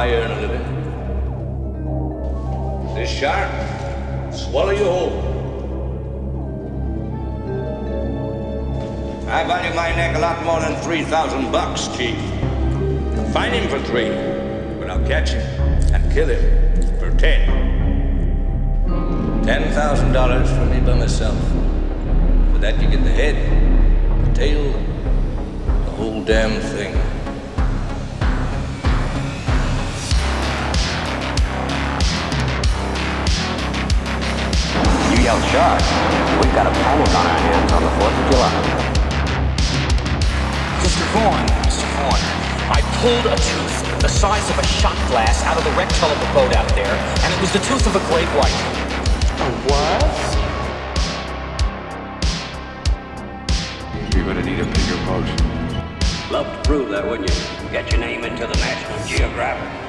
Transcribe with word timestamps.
I 0.00 0.14
earn 0.14 0.30
a 0.30 0.40
living. 0.40 0.64
This 2.94 3.10
shark, 3.10 3.50
swallow 4.32 4.70
you 4.70 4.84
whole. 4.84 5.12
I 9.28 9.44
value 9.44 9.74
my 9.76 9.94
neck 9.94 10.16
a 10.16 10.20
lot 10.20 10.42
more 10.42 10.58
than 10.60 10.74
3,000 10.80 11.52
bucks, 11.52 11.88
Chief. 11.98 12.16
Find 13.34 13.54
him 13.54 13.68
for 13.68 13.78
three, 13.88 14.08
but 14.78 14.88
I'll 14.88 15.06
catch 15.06 15.32
him 15.32 15.42
and 15.92 16.10
kill 16.10 16.28
him 16.28 16.98
for 16.98 17.10
ten. 17.18 17.46
Ten 19.44 19.70
thousand 19.74 20.12
dollars 20.14 20.48
for 20.48 20.64
me 20.64 20.80
by 20.80 20.94
myself. 20.94 21.38
For 22.52 22.58
that 22.60 22.80
you 22.80 22.88
get 22.88 23.04
the 23.04 23.10
head, 23.10 23.36
the 24.24 24.32
tail, 24.32 24.72
the 25.84 25.90
whole 25.90 26.24
damn 26.24 26.58
thing. 26.58 26.99
You 35.30 35.36
yell 35.36 35.46
shark. 35.54 35.82
We've 36.42 36.54
got 36.54 36.66
a 36.66 36.70
panic 36.74 37.08
on 37.14 37.24
our 37.24 37.38
hands 37.38 37.70
on 37.70 37.82
the 37.84 37.90
4th 38.02 38.18
of 38.18 38.26
July. 38.32 38.50
Mr. 40.82 41.06
Vaughn, 41.14 41.46
Mr. 41.62 41.86
Vaughn, 41.94 42.20
I 42.66 42.82
pulled 42.98 43.26
a 43.30 43.36
tooth 43.38 44.00
the 44.00 44.08
size 44.08 44.50
of 44.50 44.58
a 44.58 44.66
shot 44.66 44.96
glass 45.06 45.44
out 45.44 45.56
of 45.56 45.62
the 45.62 45.70
wrecked 45.78 45.94
hull 45.98 46.10
of 46.10 46.18
the 46.18 46.26
boat 46.34 46.56
out 46.56 46.68
there, 46.74 46.92
and 47.22 47.32
it 47.32 47.40
was 47.40 47.52
the 47.52 47.60
tooth 47.60 47.86
of 47.86 47.94
a 47.94 48.00
great 48.10 48.26
white. 48.34 48.58
A 49.38 49.46
what? 49.70 50.02
You're 54.16 54.26
gonna 54.26 54.42
need 54.42 54.58
a 54.58 54.66
bigger 54.66 54.98
boat. 55.06 55.26
Love 56.32 56.46
to 56.50 56.62
prove 56.68 56.88
that, 56.88 57.06
wouldn't 57.06 57.30
you? 57.30 57.70
Get 57.70 57.92
your 57.92 58.00
name 58.00 58.24
into 58.24 58.48
the 58.48 58.56
National 58.56 58.98
Geographic. 59.06 59.79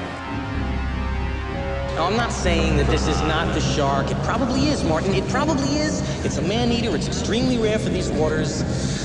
Now, 1.94 2.06
I'm 2.06 2.16
not 2.16 2.32
saying 2.32 2.78
that 2.78 2.86
this 2.86 3.06
is 3.06 3.20
not 3.22 3.52
the 3.52 3.60
shark. 3.60 4.10
It 4.10 4.16
probably 4.22 4.68
is, 4.68 4.82
Martin. 4.82 5.12
It 5.12 5.28
probably 5.28 5.76
is. 5.76 6.00
It's 6.24 6.38
a 6.38 6.42
man-eater. 6.42 6.96
It's 6.96 7.06
extremely 7.06 7.58
rare 7.58 7.78
for 7.78 7.90
these 7.90 8.10
waters. 8.10 8.62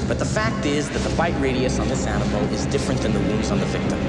But 0.08 0.20
the 0.20 0.26
fact 0.26 0.66
is 0.66 0.90
that 0.92 1.00
the 1.00 1.14
bite 1.18 1.38
radius 1.42 1.80
on 1.80 1.90
this 1.90 2.08
animal 2.08 2.42
is 2.54 2.66
different 2.68 3.02
than 3.02 3.12
the 3.12 3.20
wounds 3.20 3.52
on 3.52 3.60
the 3.60 3.66
victim. 3.66 4.07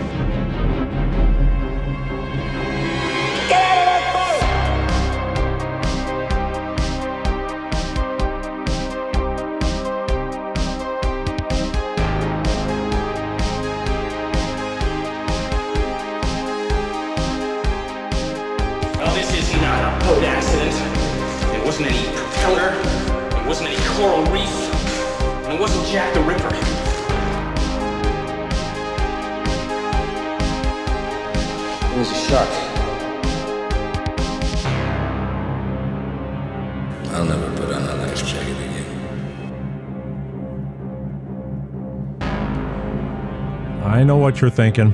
What 44.28 44.42
you're 44.42 44.50
thinking. 44.50 44.92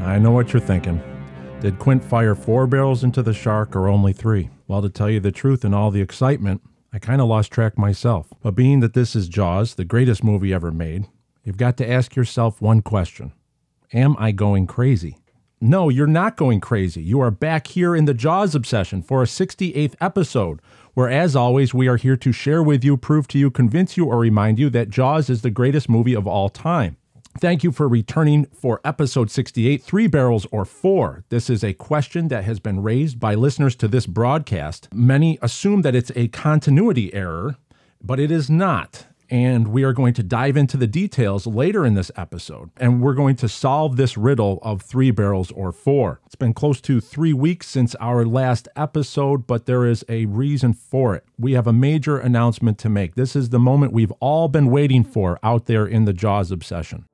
I 0.00 0.18
know 0.18 0.30
what 0.30 0.52
you're 0.52 0.60
thinking. 0.60 1.00
Did 1.60 1.78
Quint 1.78 2.04
fire 2.04 2.34
four 2.34 2.66
barrels 2.66 3.02
into 3.02 3.22
the 3.22 3.32
shark 3.32 3.74
or 3.74 3.88
only 3.88 4.12
three? 4.12 4.50
Well, 4.66 4.82
to 4.82 4.90
tell 4.90 5.08
you 5.08 5.20
the 5.20 5.32
truth, 5.32 5.64
in 5.64 5.72
all 5.72 5.90
the 5.90 6.02
excitement, 6.02 6.60
I 6.92 6.98
kind 6.98 7.22
of 7.22 7.28
lost 7.28 7.50
track 7.50 7.78
myself. 7.78 8.28
But 8.42 8.54
being 8.54 8.80
that 8.80 8.92
this 8.92 9.16
is 9.16 9.30
Jaws, 9.30 9.76
the 9.76 9.86
greatest 9.86 10.22
movie 10.22 10.52
ever 10.52 10.70
made, 10.70 11.06
you've 11.44 11.56
got 11.56 11.78
to 11.78 11.90
ask 11.90 12.14
yourself 12.14 12.60
one 12.60 12.82
question 12.82 13.32
Am 13.94 14.14
I 14.18 14.32
going 14.32 14.66
crazy? 14.66 15.16
No, 15.62 15.88
you're 15.88 16.06
not 16.06 16.36
going 16.36 16.60
crazy. 16.60 17.00
You 17.02 17.22
are 17.22 17.30
back 17.30 17.68
here 17.68 17.96
in 17.96 18.04
the 18.04 18.12
Jaws 18.12 18.54
obsession 18.54 19.00
for 19.00 19.22
a 19.22 19.26
68th 19.26 19.94
episode, 19.98 20.60
where, 20.92 21.08
as 21.08 21.34
always, 21.34 21.72
we 21.72 21.88
are 21.88 21.96
here 21.96 22.18
to 22.18 22.32
share 22.32 22.62
with 22.62 22.84
you, 22.84 22.98
prove 22.98 23.28
to 23.28 23.38
you, 23.38 23.50
convince 23.50 23.96
you, 23.96 24.04
or 24.04 24.18
remind 24.18 24.58
you 24.58 24.68
that 24.68 24.90
Jaws 24.90 25.30
is 25.30 25.40
the 25.40 25.48
greatest 25.48 25.88
movie 25.88 26.14
of 26.14 26.26
all 26.26 26.50
time. 26.50 26.98
Thank 27.40 27.62
you 27.62 27.70
for 27.70 27.86
returning 27.86 28.46
for 28.46 28.80
episode 28.84 29.30
68 29.30 29.80
Three 29.80 30.08
Barrels 30.08 30.44
or 30.50 30.64
Four. 30.64 31.22
This 31.28 31.48
is 31.48 31.62
a 31.62 31.72
question 31.72 32.26
that 32.28 32.42
has 32.42 32.58
been 32.58 32.82
raised 32.82 33.20
by 33.20 33.36
listeners 33.36 33.76
to 33.76 33.86
this 33.86 34.06
broadcast. 34.06 34.88
Many 34.92 35.38
assume 35.40 35.82
that 35.82 35.94
it's 35.94 36.10
a 36.16 36.26
continuity 36.28 37.14
error, 37.14 37.54
but 38.02 38.18
it 38.18 38.32
is 38.32 38.50
not. 38.50 39.06
And 39.30 39.68
we 39.68 39.84
are 39.84 39.92
going 39.92 40.14
to 40.14 40.22
dive 40.24 40.56
into 40.56 40.76
the 40.76 40.88
details 40.88 41.46
later 41.46 41.86
in 41.86 41.94
this 41.94 42.10
episode. 42.16 42.70
And 42.76 43.00
we're 43.00 43.14
going 43.14 43.36
to 43.36 43.48
solve 43.48 43.96
this 43.96 44.16
riddle 44.16 44.58
of 44.62 44.82
three 44.82 45.12
barrels 45.12 45.52
or 45.52 45.70
four. 45.70 46.20
It's 46.26 46.34
been 46.34 46.54
close 46.54 46.80
to 46.80 47.00
three 47.00 47.34
weeks 47.34 47.68
since 47.68 47.94
our 48.00 48.26
last 48.26 48.66
episode, 48.74 49.46
but 49.46 49.66
there 49.66 49.86
is 49.86 50.04
a 50.08 50.24
reason 50.26 50.72
for 50.72 51.14
it. 51.14 51.24
We 51.38 51.52
have 51.52 51.68
a 51.68 51.72
major 51.72 52.18
announcement 52.18 52.78
to 52.78 52.88
make. 52.88 53.14
This 53.14 53.36
is 53.36 53.50
the 53.50 53.60
moment 53.60 53.92
we've 53.92 54.12
all 54.18 54.48
been 54.48 54.72
waiting 54.72 55.04
for 55.04 55.38
out 55.44 55.66
there 55.66 55.86
in 55.86 56.04
the 56.04 56.12
Jaws 56.12 56.50
obsession. 56.50 57.04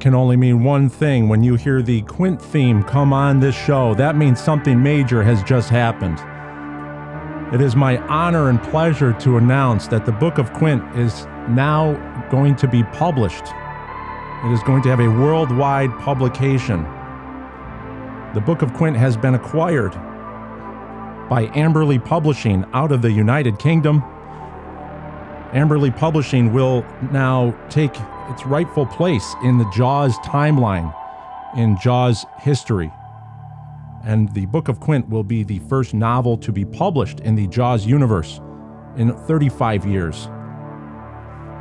Can 0.00 0.14
only 0.14 0.36
mean 0.36 0.64
one 0.64 0.88
thing. 0.88 1.28
When 1.28 1.44
you 1.44 1.56
hear 1.56 1.82
the 1.82 2.02
Quint 2.02 2.40
theme 2.40 2.82
come 2.82 3.12
on 3.12 3.40
this 3.40 3.54
show, 3.54 3.94
that 3.94 4.16
means 4.16 4.42
something 4.42 4.82
major 4.82 5.22
has 5.22 5.42
just 5.42 5.68
happened. 5.68 6.18
It 7.54 7.60
is 7.60 7.76
my 7.76 7.98
honor 8.06 8.48
and 8.48 8.62
pleasure 8.62 9.12
to 9.20 9.36
announce 9.36 9.88
that 9.88 10.06
the 10.06 10.12
Book 10.12 10.38
of 10.38 10.52
Quint 10.52 10.82
is 10.96 11.26
now 11.48 11.94
going 12.30 12.56
to 12.56 12.68
be 12.68 12.84
published. 12.84 13.44
It 14.44 14.52
is 14.52 14.62
going 14.62 14.82
to 14.84 14.88
have 14.88 15.00
a 15.00 15.08
worldwide 15.08 15.90
publication. 15.98 16.82
The 18.34 18.40
Book 18.40 18.62
of 18.62 18.72
Quint 18.72 18.96
has 18.96 19.16
been 19.16 19.34
acquired 19.34 19.92
by 21.28 21.46
Amberley 21.54 22.02
Publishing 22.02 22.64
out 22.72 22.92
of 22.92 23.02
the 23.02 23.10
United 23.10 23.58
Kingdom. 23.58 24.02
Amberley 25.52 25.90
Publishing 25.96 26.52
will 26.52 26.82
now 27.10 27.50
take 27.68 27.92
its 28.30 28.46
rightful 28.46 28.86
place 28.86 29.34
in 29.42 29.58
the 29.58 29.68
Jaws 29.74 30.16
timeline, 30.18 30.94
in 31.56 31.76
Jaws 31.82 32.24
history. 32.38 32.92
And 34.04 34.32
the 34.32 34.46
Book 34.46 34.68
of 34.68 34.78
Quint 34.78 35.08
will 35.08 35.24
be 35.24 35.42
the 35.42 35.58
first 35.60 35.92
novel 35.92 36.38
to 36.38 36.52
be 36.52 36.64
published 36.64 37.20
in 37.20 37.34
the 37.34 37.48
Jaws 37.48 37.84
universe 37.84 38.40
in 38.96 39.12
35 39.26 39.84
years. 39.86 40.28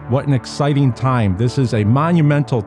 What 0.10 0.28
an 0.28 0.34
exciting 0.34 0.94
time. 0.94 1.36
This 1.38 1.58
is 1.58 1.74
a 1.74 1.84
monumental 1.84 2.62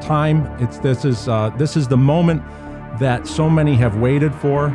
time. 0.00 0.46
It's 0.60 0.78
this 0.78 1.04
is 1.04 1.28
uh, 1.28 1.50
this 1.58 1.76
is 1.76 1.88
the 1.88 1.96
moment 1.96 2.42
that 2.98 3.26
so 3.26 3.50
many 3.50 3.74
have 3.76 3.96
waited 3.96 4.34
for. 4.34 4.70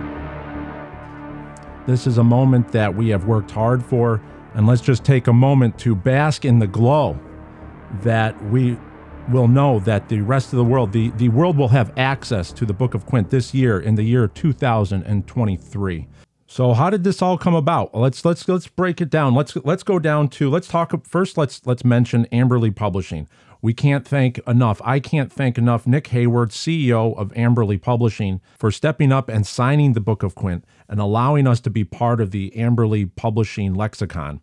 This 1.86 2.06
is 2.06 2.18
a 2.18 2.24
moment 2.24 2.74
that 2.74 2.94
we 2.94 3.10
have 3.10 3.26
worked 3.26 3.52
hard 3.52 3.84
for, 3.84 4.22
and 4.58 4.66
let's 4.66 4.82
just 4.82 5.06
take 5.06 5.28
a 5.28 5.34
moment 5.34 5.78
to 5.78 5.96
bask 5.96 6.44
in 6.44 6.58
the 6.58 6.66
glow 6.66 7.18
that 8.02 8.44
we 8.46 8.76
will 9.30 9.48
know 9.48 9.80
that 9.82 10.10
the 10.10 10.20
rest 10.22 10.52
of 10.52 10.58
the 10.58 10.64
world, 10.64 10.92
the, 10.92 11.12
the 11.12 11.30
world 11.30 11.56
will 11.56 11.68
have 11.68 11.94
access 11.96 12.52
to 12.54 12.66
the 12.66 12.74
Book 12.74 12.96
of 12.96 13.06
Quint 13.06 13.30
this 13.30 13.54
year 13.54 13.80
in 13.80 13.94
the 13.94 14.02
year 14.02 14.28
2023. 14.28 16.08
So 16.48 16.74
how 16.74 16.90
did 16.90 17.04
this 17.04 17.22
all 17.22 17.38
come 17.38 17.54
about? 17.54 17.94
Let's 17.94 18.26
let's 18.26 18.48
let's 18.48 18.68
break 18.68 19.00
it 19.00 19.12
down. 19.12 19.36
Let's 19.36 19.56
let's 19.58 19.84
go 19.84 20.00
down 20.00 20.30
to 20.30 20.50
let's 20.50 20.68
talk 20.68 21.06
first. 21.06 21.38
Let's 21.38 21.64
let's 21.68 21.86
mention 21.86 22.26
Amberley 22.32 22.74
Publishing. 22.74 23.28
We 23.62 23.74
can't 23.74 24.08
thank 24.08 24.40
enough. 24.48 24.82
I 24.84 25.00
can't 25.00 25.32
thank 25.32 25.58
enough 25.58 25.88
Nick 25.88 26.08
Hayward, 26.08 26.50
CEO 26.50 27.18
of 27.18 27.34
Amberley 27.34 27.82
Publishing, 27.82 28.42
for 28.58 28.72
stepping 28.72 29.12
up 29.12 29.30
and 29.30 29.46
signing 29.46 29.94
the 29.94 30.02
Book 30.02 30.24
of 30.24 30.36
Quint 30.36 30.66
and 30.88 31.00
allowing 31.00 31.48
us 31.48 31.60
to 31.62 31.70
be 31.70 31.84
part 31.84 32.22
of 32.22 32.32
the 32.32 32.52
Amberley 32.56 33.10
Publishing 33.16 33.74
lexicon. 33.74 34.42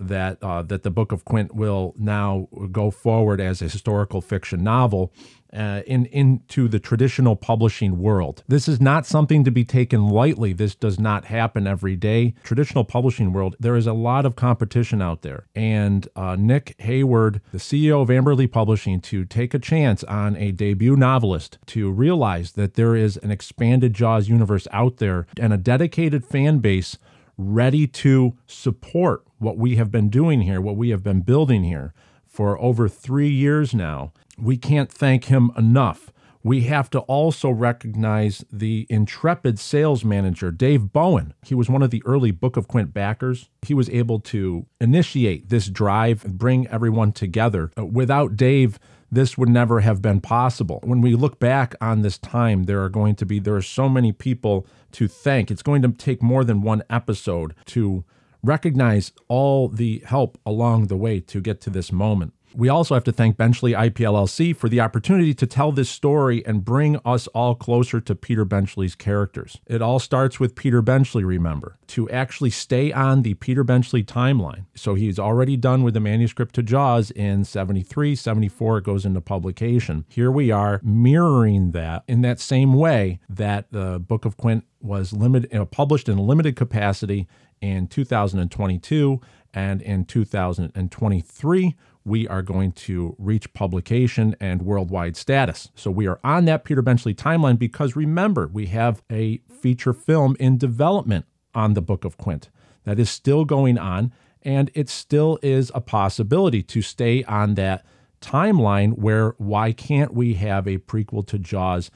That 0.00 0.42
uh, 0.42 0.62
that 0.62 0.82
the 0.82 0.90
Book 0.90 1.12
of 1.12 1.24
Quint 1.24 1.54
will 1.54 1.94
now 1.98 2.48
go 2.72 2.90
forward 2.90 3.40
as 3.40 3.60
a 3.60 3.64
historical 3.64 4.20
fiction 4.20 4.62
novel 4.62 5.12
uh, 5.54 5.82
in 5.86 6.06
into 6.06 6.68
the 6.68 6.80
traditional 6.80 7.36
publishing 7.36 7.98
world. 7.98 8.42
This 8.48 8.68
is 8.68 8.80
not 8.80 9.06
something 9.06 9.44
to 9.44 9.50
be 9.50 9.64
taken 9.64 10.08
lightly. 10.08 10.52
This 10.52 10.74
does 10.74 10.98
not 10.98 11.26
happen 11.26 11.66
every 11.66 11.96
day. 11.96 12.34
Traditional 12.42 12.84
publishing 12.84 13.32
world, 13.32 13.56
there 13.60 13.76
is 13.76 13.86
a 13.86 13.92
lot 13.92 14.26
of 14.26 14.36
competition 14.36 15.00
out 15.00 15.22
there, 15.22 15.46
and 15.54 16.08
uh, 16.16 16.36
Nick 16.38 16.74
Hayward, 16.78 17.40
the 17.52 17.58
CEO 17.58 18.02
of 18.02 18.08
Amberley 18.08 18.50
Publishing, 18.50 19.00
to 19.02 19.24
take 19.24 19.54
a 19.54 19.58
chance 19.58 20.02
on 20.04 20.36
a 20.36 20.50
debut 20.50 20.96
novelist, 20.96 21.58
to 21.66 21.90
realize 21.90 22.52
that 22.52 22.74
there 22.74 22.96
is 22.96 23.16
an 23.18 23.30
expanded 23.30 23.94
Jaws 23.94 24.28
universe 24.28 24.66
out 24.72 24.96
there 24.96 25.26
and 25.38 25.52
a 25.52 25.58
dedicated 25.58 26.24
fan 26.24 26.58
base 26.58 26.98
ready 27.36 27.86
to 27.86 28.36
support 28.46 29.24
what 29.44 29.56
we 29.58 29.76
have 29.76 29.90
been 29.90 30.08
doing 30.08 30.40
here, 30.40 30.60
what 30.60 30.76
we 30.76 30.90
have 30.90 31.02
been 31.02 31.20
building 31.20 31.64
here 31.64 31.92
for 32.26 32.60
over 32.60 32.88
three 32.88 33.30
years 33.30 33.74
now. 33.74 34.12
We 34.36 34.56
can't 34.56 34.90
thank 34.90 35.26
him 35.26 35.52
enough. 35.56 36.10
We 36.42 36.62
have 36.62 36.90
to 36.90 37.00
also 37.00 37.48
recognize 37.48 38.44
the 38.52 38.86
intrepid 38.90 39.58
sales 39.58 40.04
manager, 40.04 40.50
Dave 40.50 40.92
Bowen. 40.92 41.32
He 41.42 41.54
was 41.54 41.70
one 41.70 41.82
of 41.82 41.90
the 41.90 42.02
early 42.04 42.32
Book 42.32 42.58
of 42.58 42.68
Quint 42.68 42.92
backers. 42.92 43.48
He 43.62 43.72
was 43.72 43.88
able 43.88 44.20
to 44.20 44.66
initiate 44.78 45.48
this 45.48 45.68
drive 45.68 46.22
and 46.22 46.36
bring 46.36 46.66
everyone 46.66 47.12
together. 47.12 47.70
Uh, 47.78 47.86
without 47.86 48.36
Dave, 48.36 48.78
this 49.10 49.38
would 49.38 49.48
never 49.48 49.80
have 49.80 50.02
been 50.02 50.20
possible. 50.20 50.80
When 50.82 51.00
we 51.00 51.14
look 51.14 51.38
back 51.38 51.76
on 51.80 52.02
this 52.02 52.18
time, 52.18 52.64
there 52.64 52.82
are 52.82 52.90
going 52.90 53.14
to 53.16 53.24
be 53.24 53.38
there 53.38 53.56
are 53.56 53.62
so 53.62 53.88
many 53.88 54.12
people 54.12 54.66
to 54.92 55.08
thank. 55.08 55.50
It's 55.50 55.62
going 55.62 55.80
to 55.80 55.92
take 55.92 56.22
more 56.22 56.44
than 56.44 56.60
one 56.60 56.82
episode 56.90 57.54
to 57.66 58.04
recognize 58.44 59.12
all 59.28 59.68
the 59.68 60.02
help 60.06 60.38
along 60.44 60.86
the 60.86 60.96
way 60.96 61.20
to 61.20 61.40
get 61.40 61.60
to 61.62 61.70
this 61.70 61.90
moment. 61.90 62.34
We 62.56 62.68
also 62.68 62.94
have 62.94 63.02
to 63.04 63.12
thank 63.12 63.36
Benchley 63.36 63.72
IPLLC 63.72 64.56
for 64.56 64.68
the 64.68 64.80
opportunity 64.80 65.34
to 65.34 65.46
tell 65.46 65.72
this 65.72 65.90
story 65.90 66.46
and 66.46 66.64
bring 66.64 67.00
us 67.04 67.26
all 67.28 67.56
closer 67.56 68.00
to 68.02 68.14
Peter 68.14 68.44
Benchley's 68.44 68.94
characters. 68.94 69.58
It 69.66 69.82
all 69.82 69.98
starts 69.98 70.38
with 70.38 70.54
Peter 70.54 70.80
Benchley, 70.80 71.24
remember, 71.24 71.78
to 71.88 72.08
actually 72.10 72.50
stay 72.50 72.92
on 72.92 73.22
the 73.22 73.34
Peter 73.34 73.64
Benchley 73.64 74.04
timeline. 74.04 74.66
So 74.76 74.94
he's 74.94 75.18
already 75.18 75.56
done 75.56 75.82
with 75.82 75.94
the 75.94 76.00
manuscript 76.00 76.54
to 76.54 76.62
Jaws 76.62 77.10
in 77.10 77.44
73, 77.44 78.14
74, 78.14 78.78
it 78.78 78.84
goes 78.84 79.04
into 79.04 79.20
publication. 79.20 80.04
Here 80.08 80.30
we 80.30 80.52
are 80.52 80.80
mirroring 80.84 81.72
that 81.72 82.04
in 82.06 82.22
that 82.22 82.38
same 82.38 82.72
way 82.72 83.18
that 83.28 83.72
the 83.72 83.98
Book 83.98 84.24
of 84.24 84.36
Quint 84.36 84.64
was 84.80 85.12
limited, 85.12 85.50
you 85.50 85.58
know, 85.58 85.66
published 85.66 86.08
in 86.08 86.18
a 86.18 86.22
limited 86.22 86.54
capacity 86.54 87.26
in 87.60 87.86
2022 87.88 89.20
and 89.52 89.82
in 89.82 90.04
2023 90.04 91.74
we 92.04 92.28
are 92.28 92.42
going 92.42 92.72
to 92.72 93.16
reach 93.18 93.52
publication 93.54 94.36
and 94.38 94.62
worldwide 94.62 95.16
status. 95.16 95.70
So 95.74 95.90
we 95.90 96.06
are 96.06 96.20
on 96.22 96.44
that 96.44 96.64
Peter 96.64 96.82
Benchley 96.82 97.14
timeline 97.14 97.58
because 97.58 97.96
remember, 97.96 98.46
we 98.46 98.66
have 98.66 99.02
a 99.10 99.38
feature 99.60 99.94
film 99.94 100.36
in 100.38 100.58
development 100.58 101.24
on 101.54 101.74
the 101.74 101.82
Book 101.82 102.04
of 102.04 102.18
Quint 102.18 102.50
that 102.84 102.98
is 102.98 103.08
still 103.08 103.44
going 103.44 103.78
on, 103.78 104.12
and 104.42 104.70
it 104.74 104.90
still 104.90 105.38
is 105.42 105.72
a 105.74 105.80
possibility 105.80 106.62
to 106.62 106.82
stay 106.82 107.24
on 107.24 107.54
that 107.54 107.84
timeline 108.20 108.98
where 108.98 109.34
why 109.38 109.72
can't 109.72 110.12
we 110.12 110.34
have 110.34 110.66
a 110.66 110.78
prequel 110.78 111.26
to 111.26 111.38
Jaws 111.38 111.90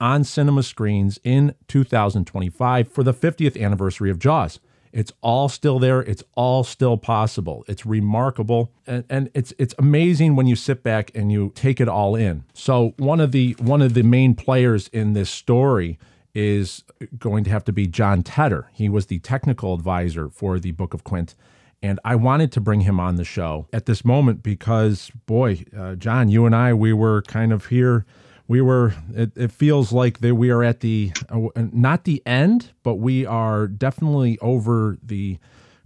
on 0.00 0.24
cinema 0.24 0.62
screens 0.62 1.18
in 1.24 1.54
2025 1.68 2.90
for 2.90 3.02
the 3.02 3.14
50th 3.14 3.60
anniversary 3.60 4.10
of 4.10 4.20
Jaws? 4.20 4.60
It's 4.92 5.12
all 5.20 5.48
still 5.48 5.78
there. 5.78 6.00
It's 6.00 6.24
all 6.34 6.64
still 6.64 6.96
possible. 6.96 7.64
It's 7.68 7.86
remarkable, 7.86 8.72
and, 8.86 9.04
and 9.08 9.30
it's 9.34 9.52
it's 9.58 9.74
amazing 9.78 10.36
when 10.36 10.46
you 10.46 10.56
sit 10.56 10.82
back 10.82 11.10
and 11.14 11.30
you 11.30 11.52
take 11.54 11.80
it 11.80 11.88
all 11.88 12.16
in. 12.16 12.44
So 12.54 12.94
one 12.96 13.20
of 13.20 13.32
the 13.32 13.56
one 13.58 13.82
of 13.82 13.94
the 13.94 14.02
main 14.02 14.34
players 14.34 14.88
in 14.88 15.12
this 15.12 15.30
story 15.30 15.98
is 16.34 16.84
going 17.18 17.44
to 17.44 17.50
have 17.50 17.64
to 17.64 17.72
be 17.72 17.86
Jon 17.86 18.22
Tedder. 18.22 18.68
He 18.72 18.88
was 18.88 19.06
the 19.06 19.18
technical 19.18 19.74
advisor 19.74 20.28
for 20.30 20.58
the 20.58 20.72
Book 20.72 20.94
of 20.94 21.04
Quint. 21.04 21.34
And 21.82 21.98
I 22.04 22.14
wanted 22.14 22.52
to 22.52 22.60
bring 22.60 22.82
him 22.82 23.00
on 23.00 23.16
the 23.16 23.24
show 23.24 23.66
at 23.72 23.86
this 23.86 24.04
moment 24.04 24.42
because, 24.42 25.10
boy, 25.24 25.64
uh, 25.76 25.94
Jon, 25.94 26.28
you 26.28 26.44
and 26.44 26.54
I, 26.54 26.74
we 26.74 26.92
were 26.92 27.22
kind 27.22 27.52
of 27.52 27.66
here 27.66 28.04
we 28.50 28.60
were 28.60 28.92
it, 29.14 29.30
it, 29.36 29.52
feels 29.52 29.92
like 29.92 30.18
that 30.18 30.34
we 30.34 30.50
are 30.50 30.64
at 30.64 30.80
the 30.80 31.12
uh, 31.28 31.38
not 31.54 32.02
the 32.02 32.20
end 32.26 32.72
but 32.82 32.96
we 32.96 33.24
are 33.24 33.68
definitely 33.68 34.36
over 34.40 34.98
the 35.04 35.38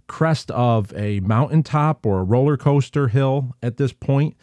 crest 0.07 0.49
of 0.49 0.91
a 0.95 1.19
mountaintop 1.19 2.07
or 2.07 2.21
a 2.21 2.23
roller 2.23 2.57
coaster 2.57 3.09
hill 3.09 3.55
at 3.61 3.77
this 3.77 3.93
point 3.93 4.35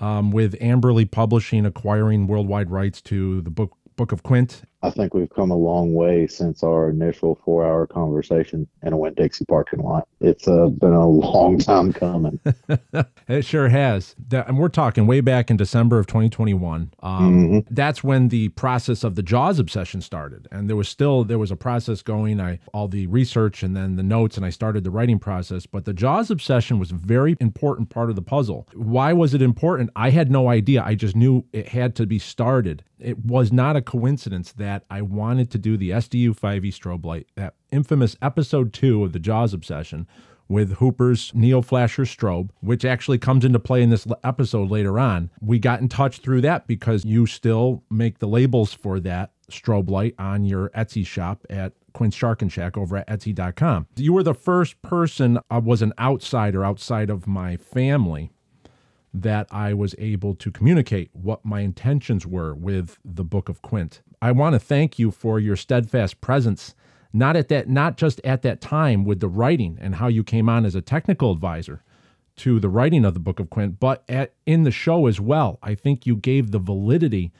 um, 0.00 0.30
with 0.30 0.58
amberley 0.62 1.04
publishing 1.08 1.66
acquiring 1.66 2.26
worldwide 2.26 2.70
rights 2.70 3.02
to 3.02 3.42
the 3.42 3.50
book 3.50 3.76
book 3.96 4.12
of 4.12 4.22
quint 4.22 4.62
I 4.82 4.90
think 4.90 5.12
we've 5.12 5.30
come 5.30 5.50
a 5.50 5.56
long 5.56 5.92
way 5.92 6.26
since 6.28 6.62
our 6.62 6.90
initial 6.90 7.40
four 7.44 7.66
hour 7.66 7.86
conversation 7.86 8.68
in 8.82 8.92
a 8.92 8.96
Winn 8.96 9.14
Dixie 9.14 9.44
parking 9.44 9.80
lot. 9.80 10.06
It's 10.20 10.46
uh, 10.46 10.66
been 10.66 10.92
a 10.92 11.06
long 11.06 11.58
time 11.58 11.92
coming. 11.92 12.38
it 13.28 13.44
sure 13.44 13.68
has. 13.68 14.14
and 14.30 14.56
we're 14.56 14.68
talking 14.68 15.06
way 15.06 15.20
back 15.20 15.50
in 15.50 15.56
December 15.56 15.98
of 15.98 16.06
2021. 16.06 16.92
Um, 17.02 17.48
mm-hmm. 17.48 17.74
That's 17.74 18.04
when 18.04 18.28
the 18.28 18.50
process 18.50 19.02
of 19.02 19.16
the 19.16 19.22
Jaws 19.22 19.58
obsession 19.58 20.00
started. 20.00 20.46
And 20.52 20.68
there 20.68 20.76
was 20.76 20.88
still, 20.88 21.24
there 21.24 21.38
was 21.38 21.50
a 21.50 21.56
process 21.56 22.00
going, 22.00 22.40
I 22.40 22.60
all 22.72 22.86
the 22.86 23.08
research 23.08 23.64
and 23.64 23.76
then 23.76 23.96
the 23.96 24.02
notes, 24.04 24.36
and 24.36 24.46
I 24.46 24.50
started 24.50 24.84
the 24.84 24.90
writing 24.90 25.18
process. 25.18 25.66
But 25.66 25.86
the 25.86 25.92
Jaws 25.92 26.30
obsession 26.30 26.78
was 26.78 26.92
a 26.92 26.94
very 26.94 27.36
important 27.40 27.90
part 27.90 28.10
of 28.10 28.16
the 28.16 28.22
puzzle. 28.22 28.68
Why 28.74 29.12
was 29.12 29.34
it 29.34 29.42
important? 29.42 29.90
I 29.96 30.10
had 30.10 30.30
no 30.30 30.48
idea. 30.48 30.84
I 30.84 30.94
just 30.94 31.16
knew 31.16 31.44
it 31.52 31.68
had 31.68 31.96
to 31.96 32.06
be 32.06 32.20
started. 32.20 32.84
It 33.00 33.18
was 33.18 33.52
not 33.52 33.76
a 33.76 33.82
coincidence 33.82 34.52
that 34.52 34.84
I 34.90 35.02
wanted 35.02 35.50
to 35.52 35.58
do 35.58 35.76
the 35.76 35.90
SDU 35.90 36.38
5e 36.38 36.72
strobe 36.72 37.04
light, 37.04 37.28
that 37.36 37.54
infamous 37.70 38.16
episode 38.20 38.72
two 38.72 39.04
of 39.04 39.12
the 39.12 39.18
Jaws 39.18 39.54
obsession 39.54 40.06
with 40.48 40.74
Hooper's 40.74 41.30
Neo 41.34 41.60
Flasher 41.60 42.04
strobe, 42.04 42.50
which 42.60 42.84
actually 42.84 43.18
comes 43.18 43.44
into 43.44 43.58
play 43.58 43.82
in 43.82 43.90
this 43.90 44.06
episode 44.24 44.70
later 44.70 44.98
on. 44.98 45.30
We 45.40 45.58
got 45.58 45.80
in 45.80 45.88
touch 45.88 46.18
through 46.18 46.40
that 46.42 46.66
because 46.66 47.04
you 47.04 47.26
still 47.26 47.84
make 47.90 48.18
the 48.18 48.28
labels 48.28 48.72
for 48.72 48.98
that 49.00 49.32
strobe 49.50 49.90
light 49.90 50.14
on 50.18 50.44
your 50.44 50.70
Etsy 50.70 51.06
shop 51.06 51.44
at 51.50 51.74
Quint's 51.92 52.16
Sharkin' 52.16 52.50
Shack 52.50 52.76
over 52.76 52.96
at 52.96 53.08
Etsy.com. 53.08 53.86
You 53.96 54.12
were 54.12 54.22
the 54.22 54.34
first 54.34 54.80
person, 54.82 55.38
I 55.50 55.58
was 55.58 55.82
an 55.82 55.92
outsider 55.98 56.64
outside 56.64 57.10
of 57.10 57.26
my 57.26 57.56
family 57.56 58.30
that 59.12 59.46
I 59.50 59.74
was 59.74 59.94
able 59.98 60.34
to 60.34 60.50
communicate 60.50 61.10
what 61.12 61.44
my 61.44 61.60
intentions 61.60 62.26
were 62.26 62.54
with 62.54 62.98
the 63.04 63.24
Book 63.24 63.48
of 63.48 63.62
Quint. 63.62 64.02
I 64.20 64.32
want 64.32 64.54
to 64.54 64.58
thank 64.58 64.98
you 64.98 65.10
for 65.10 65.38
your 65.38 65.56
steadfast 65.56 66.20
presence, 66.20 66.74
not 67.12 67.36
at 67.36 67.48
that, 67.48 67.68
not 67.68 67.96
just 67.96 68.20
at 68.24 68.42
that 68.42 68.60
time 68.60 69.04
with 69.04 69.20
the 69.20 69.28
writing 69.28 69.78
and 69.80 69.96
how 69.96 70.08
you 70.08 70.22
came 70.22 70.48
on 70.48 70.64
as 70.64 70.74
a 70.74 70.82
technical 70.82 71.32
advisor 71.32 71.82
to 72.36 72.60
the 72.60 72.68
writing 72.68 73.04
of 73.04 73.14
the 73.14 73.20
Book 73.20 73.40
of 73.40 73.50
Quint, 73.50 73.80
but 73.80 74.04
at, 74.08 74.32
in 74.46 74.62
the 74.62 74.70
show 74.70 75.06
as 75.06 75.20
well. 75.20 75.58
I 75.62 75.74
think 75.74 76.06
you 76.06 76.16
gave 76.16 76.50
the 76.50 76.58
validity 76.58 77.32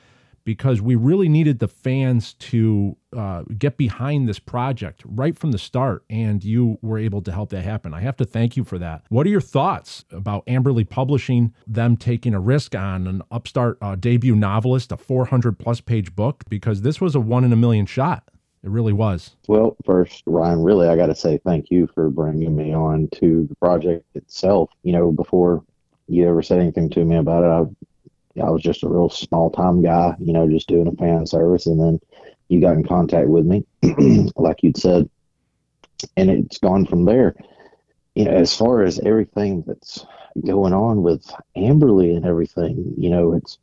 because 0.48 0.80
we 0.80 0.94
really 0.94 1.28
needed 1.28 1.58
the 1.58 1.68
fans 1.68 2.32
to 2.32 2.96
uh, 3.14 3.42
get 3.58 3.76
behind 3.76 4.26
this 4.26 4.38
project 4.38 5.02
right 5.04 5.38
from 5.38 5.52
the 5.52 5.58
start, 5.58 6.04
and 6.08 6.42
you 6.42 6.78
were 6.80 6.96
able 6.96 7.20
to 7.20 7.30
help 7.30 7.50
that 7.50 7.60
happen. 7.60 7.92
I 7.92 8.00
have 8.00 8.16
to 8.16 8.24
thank 8.24 8.56
you 8.56 8.64
for 8.64 8.78
that. 8.78 9.02
What 9.10 9.26
are 9.26 9.28
your 9.28 9.42
thoughts 9.42 10.06
about 10.10 10.46
Amberley 10.46 10.88
Publishing, 10.88 11.52
them 11.66 11.98
taking 11.98 12.32
a 12.32 12.40
risk 12.40 12.74
on 12.74 13.06
an 13.06 13.20
upstart 13.30 13.76
uh, 13.82 13.94
debut 13.96 14.34
novelist, 14.34 14.90
a 14.90 14.96
400 14.96 15.58
plus 15.58 15.82
page 15.82 16.16
book? 16.16 16.44
Because 16.48 16.80
this 16.80 16.98
was 16.98 17.14
a 17.14 17.20
one 17.20 17.44
in 17.44 17.52
a 17.52 17.56
million 17.56 17.84
shot. 17.84 18.30
It 18.62 18.70
really 18.70 18.94
was. 18.94 19.36
Well, 19.48 19.76
first, 19.84 20.22
Ryan, 20.24 20.62
really, 20.62 20.88
I 20.88 20.96
got 20.96 21.08
to 21.08 21.14
say 21.14 21.38
thank 21.44 21.70
you 21.70 21.90
for 21.94 22.08
bringing 22.08 22.56
me 22.56 22.72
on 22.72 23.08
to 23.16 23.46
the 23.46 23.54
project 23.56 24.06
itself. 24.14 24.70
You 24.82 24.92
know, 24.92 25.12
before 25.12 25.62
you 26.06 26.26
ever 26.26 26.40
said 26.40 26.58
anything 26.58 26.88
to 26.88 27.04
me 27.04 27.16
about 27.16 27.44
it, 27.44 27.76
I 28.40 28.50
was 28.50 28.62
just 28.62 28.82
a 28.82 28.88
real 28.88 29.08
small 29.08 29.50
time 29.50 29.82
guy, 29.82 30.14
you 30.20 30.32
know, 30.32 30.48
just 30.48 30.68
doing 30.68 30.86
a 30.86 30.92
fan 30.92 31.26
service. 31.26 31.66
And 31.66 31.80
then 31.80 32.00
you 32.48 32.60
got 32.60 32.74
in 32.74 32.84
contact 32.84 33.28
with 33.28 33.46
me, 33.46 33.64
like 34.36 34.62
you'd 34.62 34.76
said, 34.76 35.08
and 36.16 36.30
it's 36.30 36.58
gone 36.58 36.86
from 36.86 37.04
there. 37.04 37.34
You 38.14 38.24
know, 38.24 38.32
as 38.32 38.56
far 38.56 38.82
as 38.82 38.98
everything 39.00 39.62
that's 39.66 40.04
going 40.44 40.72
on 40.72 41.02
with 41.02 41.30
Amberley 41.56 42.16
and 42.16 42.24
everything, 42.24 42.94
you 42.96 43.10
know, 43.10 43.34
it's 43.34 43.58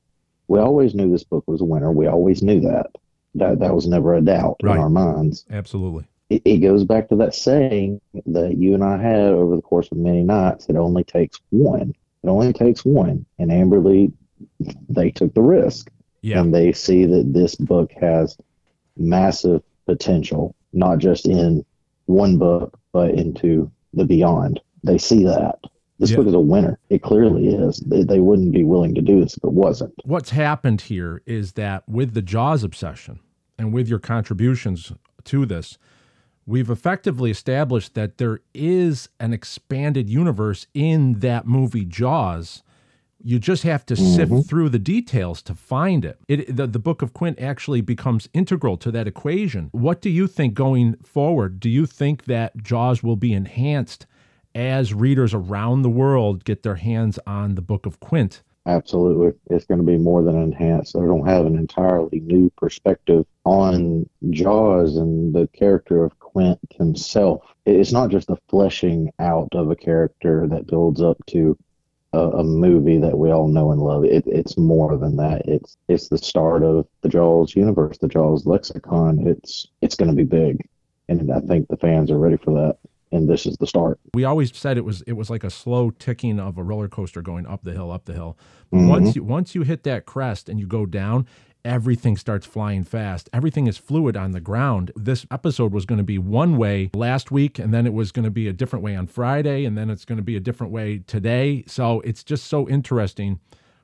we 0.47 0.59
always 0.59 0.93
knew 0.93 1.11
this 1.11 1.23
book 1.23 1.43
was 1.47 1.61
a 1.61 1.65
winner. 1.65 1.91
We 1.91 2.07
always 2.07 2.43
knew 2.43 2.61
that. 2.61 2.87
That 3.35 3.59
that 3.59 3.75
was 3.75 3.87
never 3.87 4.13
a 4.13 4.21
doubt 4.21 4.57
right. 4.63 4.75
in 4.75 4.81
our 4.81 4.89
minds. 4.89 5.45
Absolutely. 5.49 6.05
It, 6.29 6.41
it 6.45 6.57
goes 6.57 6.83
back 6.83 7.09
to 7.09 7.17
that 7.17 7.35
saying 7.35 7.99
that 8.27 8.57
you 8.57 8.73
and 8.73 8.83
I 8.83 8.97
had 8.97 9.33
over 9.33 9.55
the 9.55 9.61
course 9.61 9.91
of 9.91 9.97
many 9.97 10.23
nights. 10.23 10.67
It 10.69 10.77
only 10.77 11.03
takes 11.03 11.41
one. 11.49 11.93
It 12.23 12.27
only 12.27 12.53
takes 12.53 12.85
one, 12.85 13.25
and 13.37 13.51
Amberley 13.51 14.11
they 14.89 15.11
took 15.11 15.33
the 15.33 15.41
risk. 15.41 15.89
Yeah. 16.21 16.39
And 16.41 16.53
they 16.53 16.71
see 16.73 17.05
that 17.05 17.33
this 17.33 17.55
book 17.55 17.91
has 18.01 18.35
massive 18.97 19.61
potential, 19.85 20.55
not 20.73 20.97
just 20.97 21.27
in 21.27 21.63
one 22.05 22.37
book, 22.37 22.79
but 22.93 23.11
into 23.11 23.71
the 23.93 24.05
beyond. 24.05 24.59
they 24.83 24.97
see 24.99 25.23
that. 25.23 25.57
This 25.97 26.11
Yeah. 26.11 26.17
book 26.17 26.27
is 26.27 26.33
a 26.35 26.39
winner. 26.39 26.77
It 26.89 27.01
clearly 27.01 27.47
is. 27.47 27.77
They, 27.79 28.03
they 28.03 28.19
wouldn't 28.19 28.51
be 28.51 28.63
willing 28.63 28.93
to 28.95 29.01
do 29.01 29.19
this 29.21 29.35
if 29.35 29.43
it 29.43 29.51
wasn't. 29.53 29.93
What's 30.03 30.29
happened 30.29 30.81
here 30.81 31.23
is 31.25 31.53
that 31.53 31.87
with 31.89 32.13
the 32.13 32.21
Jaws 32.21 32.63
obsession 32.63 33.19
and 33.57 33.73
with 33.73 33.87
your 33.87 33.97
contributions 33.97 34.91
to 35.23 35.45
this, 35.47 35.79
we've 36.45 36.69
effectively 36.69 37.31
established 37.31 37.95
that 37.95 38.19
there 38.19 38.41
is 38.53 39.09
an 39.19 39.33
expanded 39.33 40.07
universe 40.07 40.67
in 40.75 41.19
that 41.21 41.47
movie 41.47 41.85
Jaws. 41.85 42.61
You 43.27 43.39
just 43.39 43.63
have 43.63 43.87
to 43.87 43.95
mm-hmm. 43.95 44.35
sift 44.35 44.47
through 44.47 44.69
the 44.69 44.77
details 44.77 45.41
to 45.43 45.55
find 45.55 46.05
it. 46.05 46.19
it 46.27 46.55
the, 46.55 46.67
the 46.67 46.77
Book 46.77 47.01
of 47.01 47.13
Quint 47.13 47.39
actually 47.41 47.81
becomes 47.81 48.29
integral 48.35 48.77
to 48.77 48.91
that 48.91 49.07
equation. 49.07 49.69
What 49.71 49.99
do 49.99 50.11
you 50.11 50.27
think 50.27 50.53
going 50.53 50.97
forward? 50.97 51.59
Do 51.59 51.67
you 51.67 51.87
think 51.87 52.25
that 52.25 52.55
Jaws 52.57 53.01
will 53.01 53.15
be 53.15 53.33
enhanced 53.33 54.05
as 54.53 54.93
readers 54.93 55.33
around 55.33 55.81
the 55.81 55.89
world 55.89 56.45
get 56.45 56.61
their 56.61 56.75
hands 56.75 57.17
on 57.25 57.55
the 57.55 57.63
Book 57.63 57.87
of 57.87 57.99
Quint? 57.99 58.43
Absolutely. 58.67 59.33
It's 59.49 59.65
going 59.65 59.79
to 59.79 59.85
be 59.85 59.97
more 59.97 60.21
than 60.21 60.41
enhanced. 60.41 60.93
They 60.93 60.99
don't 60.99 61.27
have 61.27 61.47
an 61.47 61.57
entirely 61.57 62.19
new 62.19 62.51
perspective 62.57 63.25
on 63.43 64.07
Jaws 64.29 64.97
and 64.97 65.33
the 65.33 65.47
character 65.47 66.03
of 66.03 66.19
Quint 66.19 66.59
himself. 66.75 67.55
It's 67.65 67.91
not 67.91 68.09
just 68.09 68.27
the 68.27 68.37
fleshing 68.49 69.11
out 69.19 69.49
of 69.53 69.71
a 69.71 69.75
character 69.75 70.47
that 70.47 70.67
builds 70.67 71.01
up 71.01 71.17
to 71.27 71.57
a, 72.15 72.37
a 72.39 72.43
movie 72.43 72.97
that 72.97 73.17
we 73.17 73.31
all 73.31 73.47
know 73.47 73.71
and 73.71 73.81
love. 73.81 74.05
It, 74.05 74.23
it's 74.25 74.57
more 74.57 74.97
than 74.97 75.17
that. 75.17 75.43
It's 75.47 75.77
it's 75.87 76.07
the 76.09 76.17
start 76.17 76.63
of 76.63 76.87
the 77.01 77.09
Jaws 77.09 77.55
universe, 77.55 77.97
the 77.97 78.07
Jaws 78.07 78.45
lexicon. 78.45 79.27
It's 79.27 79.67
it's 79.81 79.95
going 79.95 80.09
to 80.09 80.15
be 80.15 80.23
big, 80.23 80.67
and 81.09 81.31
I 81.31 81.39
think 81.41 81.67
the 81.67 81.77
fans 81.77 82.09
are 82.11 82.17
ready 82.17 82.37
for 82.37 82.53
that. 82.53 82.77
And 83.11 83.29
this 83.29 83.45
is 83.45 83.55
the 83.57 83.67
start. 83.67 83.99
we 84.13 84.25
always 84.25 84.55
said 84.57 84.77
it 84.77 84.83
was 84.83 85.01
it 85.03 85.13
was 85.13 85.29
like 85.29 85.43
a 85.43 85.49
slow 85.49 85.89
ticking 85.91 86.39
of 86.39 86.57
a 86.57 86.63
roller 86.63 86.87
coaster 86.89 87.21
going 87.21 87.45
up 87.45 87.63
the 87.63 87.71
hill, 87.71 87.91
up 87.91 88.05
the 88.05 88.13
hill. 88.13 88.37
Mhm. 88.73 88.89
Once 88.89 89.15
you 89.15 89.23
once 89.23 89.55
you 89.55 89.61
hit 89.61 89.83
that 89.83 90.05
crest 90.05 90.49
and 90.49 90.59
you 90.59 90.67
go 90.67 90.85
down, 90.85 91.25
everything 91.65 92.15
starts 92.15 92.45
flying 92.45 92.83
fast. 92.83 93.29
Everything 93.33 93.67
is 93.67 93.77
fluid 93.77 94.15
on 94.15 94.31
the 94.31 94.39
ground. 94.39 94.91
This 94.95 95.25
episode 95.31 95.73
was 95.73 95.85
going 95.85 95.97
to 95.97 96.03
be 96.03 96.17
one 96.17 96.55
way 96.55 96.91
last 96.93 97.31
week, 97.31 97.59
and 97.59 97.73
then 97.73 97.85
it 97.85 97.93
was 97.93 98.11
going 98.11 98.25
to 98.25 98.31
be 98.31 98.47
a 98.47 98.53
different 98.53 98.83
way 98.83 98.95
on 98.95 99.07
Friday, 99.07 99.65
and 99.65 99.77
then 99.77 99.89
it's 99.89 100.05
going 100.05 100.17
to 100.17 100.23
be 100.23 100.37
a 100.37 100.39
different 100.39 100.71
way 100.71 100.99
today. 100.99 101.63
So 101.67 101.99
it's 102.01 102.23
just 102.23 102.45
so 102.45 102.69
interesting. 102.69 103.39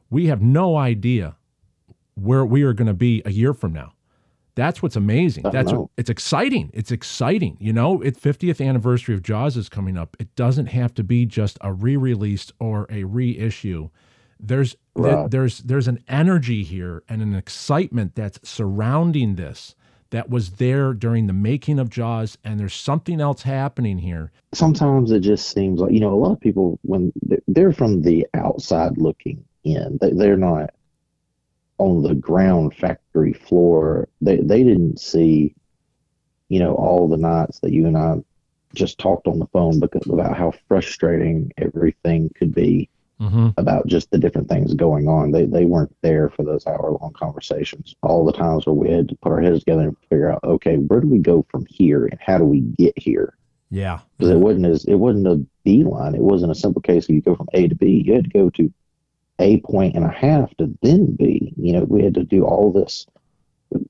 We 0.09 0.27
have 0.27 0.41
no 0.41 0.77
idea 0.77 1.35
where 2.15 2.45
we 2.45 2.63
are 2.63 2.73
going 2.73 2.87
to 2.87 2.93
be 2.93 3.21
a 3.25 3.31
year 3.31 3.53
from 3.53 3.73
now. 3.73 3.93
That's 4.55 4.83
what's 4.83 4.97
amazing. 4.97 5.45
That's 5.51 5.71
what, 5.71 5.89
it's 5.97 6.09
exciting. 6.09 6.71
It's 6.73 6.91
exciting. 6.91 7.57
You 7.59 7.71
know, 7.71 8.01
it's 8.01 8.19
50th 8.19 8.65
anniversary 8.65 9.15
of 9.15 9.23
Jaws 9.23 9.55
is 9.55 9.69
coming 9.69 9.97
up. 9.97 10.17
It 10.19 10.35
doesn't 10.35 10.67
have 10.67 10.93
to 10.95 11.03
be 11.03 11.25
just 11.25 11.57
a 11.61 11.71
re-release 11.71 12.51
or 12.59 12.85
a 12.89 13.05
reissue. 13.05 13.89
There's 14.41 14.75
there- 14.95 15.15
Right. 15.15 15.31
there's 15.31 15.59
there's 15.59 15.87
an 15.87 15.99
energy 16.09 16.63
here 16.63 17.03
and 17.07 17.21
an 17.21 17.33
excitement 17.35 18.15
that's 18.15 18.39
surrounding 18.47 19.35
this 19.35 19.75
that 20.09 20.29
was 20.29 20.51
there 20.53 20.93
during 20.93 21.27
the 21.27 21.33
making 21.33 21.79
of 21.79 21.89
Jaws, 21.89 22.37
and 22.43 22.59
there's 22.59 22.73
something 22.73 23.21
else 23.21 23.43
happening 23.43 23.99
here. 23.99 24.31
sometimes 24.53 25.11
it 25.11 25.21
just 25.21 25.47
seems 25.49 25.79
like 25.79 25.93
you 25.93 25.99
know 26.01 26.13
a 26.13 26.19
lot 26.19 26.33
of 26.33 26.39
people 26.41 26.77
when 26.81 27.13
they- 27.25 27.39
they're 27.47 27.71
from 27.71 28.01
the 28.01 28.27
outside 28.33 28.97
looking 28.97 29.41
in 29.63 29.97
they, 30.01 30.11
they're 30.11 30.35
not 30.35 30.71
on 31.77 32.01
the 32.03 32.13
ground 32.13 32.73
factory 32.75 33.31
floor 33.31 34.09
they 34.21 34.35
they 34.41 34.61
didn't 34.63 34.99
see 34.99 35.55
you 36.49 36.59
know 36.59 36.73
all 36.75 37.07
the 37.07 37.15
nights 37.15 37.59
that 37.61 37.71
you 37.71 37.87
and 37.87 37.97
I 37.97 38.17
just 38.75 38.97
talked 38.99 39.25
on 39.27 39.39
the 39.39 39.47
phone 39.47 39.79
because 39.79 40.05
about 40.09 40.35
how 40.35 40.51
frustrating 40.67 41.51
everything 41.57 42.29
could 42.35 42.53
be 42.53 42.89
Mm-hmm. 43.21 43.49
about 43.57 43.85
just 43.85 44.09
the 44.09 44.17
different 44.17 44.49
things 44.49 44.73
going 44.73 45.07
on. 45.07 45.29
They 45.29 45.45
they 45.45 45.65
weren't 45.65 45.95
there 46.01 46.31
for 46.31 46.41
those 46.41 46.65
hour 46.65 46.97
long 46.99 47.13
conversations. 47.13 47.95
All 48.01 48.25
the 48.25 48.33
times 48.33 48.65
where 48.65 48.73
we 48.73 48.89
had 48.89 49.09
to 49.09 49.15
put 49.17 49.31
our 49.31 49.39
heads 49.41 49.59
together 49.59 49.89
and 49.89 49.97
figure 50.09 50.31
out, 50.31 50.43
okay, 50.43 50.77
where 50.77 51.01
do 51.01 51.07
we 51.07 51.19
go 51.19 51.45
from 51.51 51.67
here 51.69 52.07
and 52.07 52.19
how 52.19 52.39
do 52.39 52.45
we 52.45 52.61
get 52.61 52.97
here? 52.97 53.37
Yeah, 53.69 53.99
because 54.17 54.31
it 54.31 54.39
wasn't 54.39 54.65
as 54.65 54.85
it 54.85 54.95
wasn't 54.95 55.27
a 55.27 55.45
beeline. 55.63 56.15
It 56.15 56.21
wasn't 56.21 56.51
a 56.51 56.55
simple 56.55 56.81
case 56.81 57.05
of 57.05 57.13
you 57.13 57.21
go 57.21 57.35
from 57.35 57.47
A 57.53 57.67
to 57.67 57.75
B. 57.75 58.01
You 58.03 58.13
had 58.13 58.23
to 58.23 58.29
go 58.31 58.49
to 58.49 58.73
a 59.37 59.61
point 59.61 59.95
and 59.95 60.03
a 60.03 60.09
half 60.09 60.57
to 60.57 60.75
then 60.81 61.15
B. 61.15 61.53
You 61.57 61.73
know, 61.73 61.83
we 61.83 62.03
had 62.03 62.15
to 62.15 62.23
do 62.23 62.43
all 62.43 62.71
this 62.71 63.05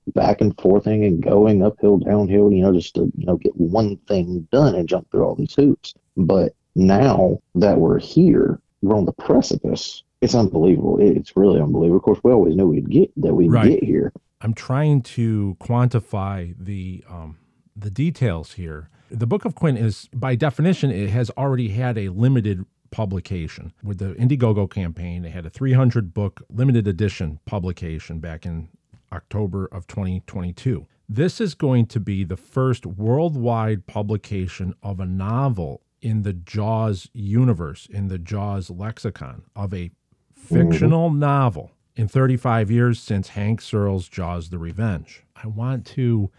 back 0.08 0.42
and 0.42 0.58
forthing 0.58 1.06
and 1.06 1.24
going 1.24 1.64
uphill, 1.64 2.00
downhill. 2.00 2.52
You 2.52 2.64
know, 2.64 2.74
just 2.74 2.96
to 2.96 3.10
you 3.18 3.26
know 3.26 3.38
get 3.38 3.56
one 3.56 3.96
thing 4.10 4.46
done 4.52 4.76
and 4.76 4.90
jump 4.90 5.10
through 5.10 5.24
all 5.24 5.36
these 5.36 5.56
hoops. 5.56 5.94
But 6.18 6.54
now 6.76 7.40
that 7.56 7.78
we're 7.78 8.00
here, 8.00 8.60
we're 8.82 8.96
on 8.96 9.06
the 9.06 9.14
precipice. 9.14 10.04
It's 10.22 10.36
unbelievable. 10.36 10.98
It's 11.00 11.36
really 11.36 11.60
unbelievable. 11.60 11.98
Of 11.98 12.04
course, 12.04 12.20
we 12.24 12.32
always 12.32 12.56
knew 12.56 12.68
we'd 12.68 12.90
get 12.90 13.12
that 13.22 13.34
we'd 13.34 13.52
Right. 13.52 13.72
get 13.80 13.84
here. 13.84 14.14
I'm 14.42 14.54
trying 14.54 15.02
to 15.04 15.56
quantify 15.60 16.56
the 16.60 17.04
um, 17.10 17.38
the 17.76 17.92
details 17.92 18.54
here. 18.54 18.90
The 19.10 19.28
Book 19.28 19.46
of 19.46 19.56
Quint 19.56 19.78
is, 19.78 20.08
by 20.14 20.36
definition, 20.36 20.90
it 20.92 21.10
has 21.10 21.30
already 21.32 21.70
had 21.70 21.98
a 21.98 22.10
limited 22.10 22.66
publication 22.92 23.72
with 23.84 23.98
the 24.00 24.14
Indiegogo 24.16 24.70
campaign. 24.70 25.22
They 25.24 25.30
had 25.30 25.46
a 25.46 25.50
300 25.50 26.14
book 26.14 26.42
limited 26.50 26.88
edition 26.88 27.40
publication 27.46 28.20
back 28.20 28.46
in 28.46 28.70
October 29.12 29.66
of 29.72 29.88
2022. 29.88 30.88
This 31.10 31.42
is 31.42 31.54
going 31.56 31.88
to 31.88 32.00
be 32.00 32.24
the 32.24 32.38
first 32.38 32.86
worldwide 32.86 33.86
publication 33.88 34.74
of 34.82 35.00
a 35.00 35.06
novel 35.06 35.82
in 36.02 36.24
the 36.24 36.34
Jaws 36.34 37.10
universe, 37.14 37.88
in 37.90 38.08
the 38.08 38.18
Jaws 38.18 38.70
lexicon, 38.70 39.44
of 39.56 39.74
a 39.74 39.92
fictional 40.34 41.10
novel 41.12 41.72
in 41.96 42.08
35 42.08 42.72
years 42.72 43.00
since 43.00 43.30
Hank 43.30 43.62
Searls' 43.62 44.08
Jaws 44.08 44.50
the 44.50 44.58
Revenge. 44.58 45.24
I 45.36 45.48
want 45.48 45.86
to 45.88 46.32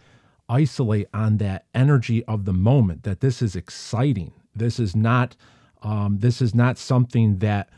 isolate 0.49 1.07
on 1.13 1.37
that 1.37 1.65
energy 1.73 2.23
of 2.25 2.45
the 2.45 2.53
moment 2.53 3.03
that 3.03 3.21
this 3.21 3.41
is 3.41 3.55
exciting. 3.55 4.33
This 4.55 4.79
is 4.79 4.95
not 4.95 5.35
um, 5.81 6.19
this 6.19 6.41
is 6.41 6.55
not 6.55 6.77
something 6.77 7.39
that 7.39 7.69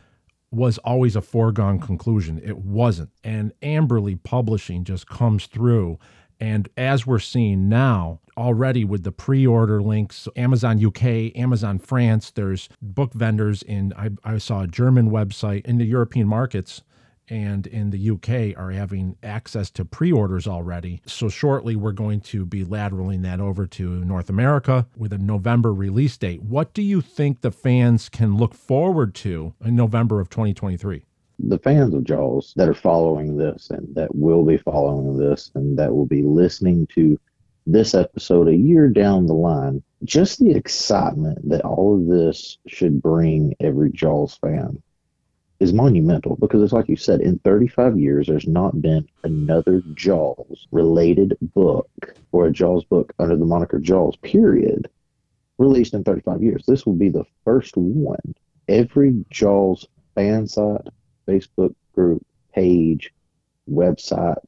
was 0.52 0.78
always 0.78 1.16
a 1.16 1.20
foregone 1.20 1.80
conclusion. 1.80 2.40
It 2.42 2.58
wasn't. 2.58 3.10
And 3.24 3.52
Amberley 3.62 4.22
Publishing 4.22 4.84
just 4.84 5.08
comes 5.08 5.46
through. 5.46 5.98
And 6.40 6.68
as 6.76 7.06
we're 7.06 7.18
seeing 7.18 7.68
now, 7.68 8.20
already 8.36 8.84
with 8.84 9.02
the 9.02 9.12
pre-order 9.12 9.82
links, 9.82 10.28
Amazon 10.36 10.84
UK, 10.84 11.36
Amazon 11.36 11.78
France, 11.78 12.30
there's 12.30 12.68
book 12.82 13.14
vendors 13.14 13.62
in 13.62 13.92
I, 13.96 14.10
I 14.24 14.38
saw 14.38 14.62
a 14.62 14.66
German 14.66 15.10
website 15.10 15.64
in 15.64 15.78
the 15.78 15.86
European 15.86 16.28
markets 16.28 16.82
and 17.28 17.66
in 17.66 17.90
the 17.90 18.10
UK 18.10 18.56
are 18.56 18.70
having 18.70 19.16
access 19.22 19.70
to 19.70 19.84
pre-orders 19.84 20.46
already. 20.46 21.00
So 21.06 21.28
shortly 21.28 21.74
we're 21.74 21.92
going 21.92 22.20
to 22.22 22.44
be 22.44 22.64
lateraling 22.64 23.22
that 23.22 23.40
over 23.40 23.66
to 23.66 24.04
North 24.04 24.28
America 24.28 24.86
with 24.96 25.12
a 25.12 25.18
November 25.18 25.74
release 25.74 26.16
date. 26.16 26.42
What 26.42 26.72
do 26.72 26.82
you 26.82 27.00
think 27.00 27.40
the 27.40 27.50
fans 27.50 28.08
can 28.08 28.36
look 28.36 28.54
forward 28.54 29.14
to 29.16 29.54
in 29.64 29.74
November 29.74 30.20
of 30.20 30.30
2023? 30.30 31.04
The 31.38 31.58
fans 31.58 31.94
of 31.94 32.04
Jaws 32.04 32.52
that 32.56 32.68
are 32.68 32.74
following 32.74 33.36
this 33.36 33.70
and 33.70 33.94
that 33.94 34.14
will 34.14 34.44
be 34.44 34.56
following 34.56 35.16
this 35.18 35.50
and 35.54 35.78
that 35.78 35.94
will 35.94 36.06
be 36.06 36.22
listening 36.22 36.86
to 36.94 37.18
this 37.66 37.94
episode 37.94 38.48
a 38.48 38.56
year 38.56 38.88
down 38.88 39.26
the 39.26 39.34
line, 39.34 39.82
just 40.04 40.38
the 40.38 40.52
excitement 40.52 41.48
that 41.48 41.62
all 41.62 41.94
of 41.94 42.06
this 42.06 42.58
should 42.66 43.02
bring 43.02 43.54
every 43.60 43.90
Jaws 43.90 44.36
fan 44.36 44.80
is 45.58 45.72
monumental 45.72 46.36
because 46.36 46.62
it's 46.62 46.72
like 46.72 46.88
you 46.88 46.96
said, 46.96 47.20
in 47.20 47.38
35 47.40 47.98
years, 47.98 48.26
there's 48.26 48.46
not 48.46 48.80
been 48.80 49.08
another 49.24 49.82
Jaws 49.94 50.68
related 50.70 51.36
book 51.40 51.88
or 52.30 52.46
a 52.46 52.52
Jaws 52.52 52.84
book 52.84 53.12
under 53.18 53.36
the 53.36 53.46
moniker 53.46 53.78
Jaws, 53.78 54.16
period, 54.16 54.88
released 55.58 55.94
in 55.94 56.04
35 56.04 56.42
years. 56.42 56.64
This 56.66 56.86
will 56.86 56.94
be 56.94 57.08
the 57.08 57.24
first 57.44 57.76
one. 57.76 58.34
Every 58.68 59.24
Jaws 59.30 59.86
fan 60.14 60.46
site, 60.46 60.88
Facebook 61.28 61.74
group, 61.94 62.24
page, 62.54 63.12
website, 63.70 64.42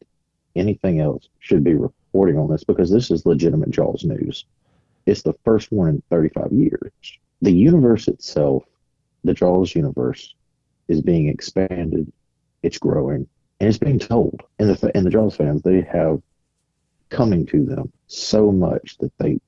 anything 0.56 1.00
else 1.00 1.28
should 1.38 1.64
be 1.64 1.74
reporting 1.74 2.38
on 2.38 2.50
this 2.50 2.64
because 2.64 2.90
this 2.90 3.10
is 3.10 3.26
legitimate 3.26 3.70
Jaws 3.70 4.04
news. 4.04 4.44
It's 5.06 5.22
the 5.22 5.34
first 5.44 5.72
one 5.72 5.88
in 5.88 6.02
35 6.10 6.52
years. 6.52 6.92
The 7.40 7.52
universe 7.52 8.08
itself, 8.08 8.64
the 9.24 9.34
Jaws 9.34 9.74
universe, 9.74 10.34
is 10.88 11.00
being 11.00 11.28
expanded. 11.28 12.12
It's 12.62 12.78
growing 12.78 13.26
and 13.60 13.68
it's 13.68 13.78
being 13.78 13.98
told. 13.98 14.42
And 14.58 14.70
the 14.70 14.96
and 14.96 15.06
the 15.06 15.10
Jaws 15.10 15.36
fans, 15.36 15.62
they 15.62 15.82
have 15.82 16.20
coming 17.10 17.46
to 17.46 17.64
them 17.64 17.92
so 18.06 18.52
much 18.52 18.98
that 18.98 19.16
they 19.18 19.40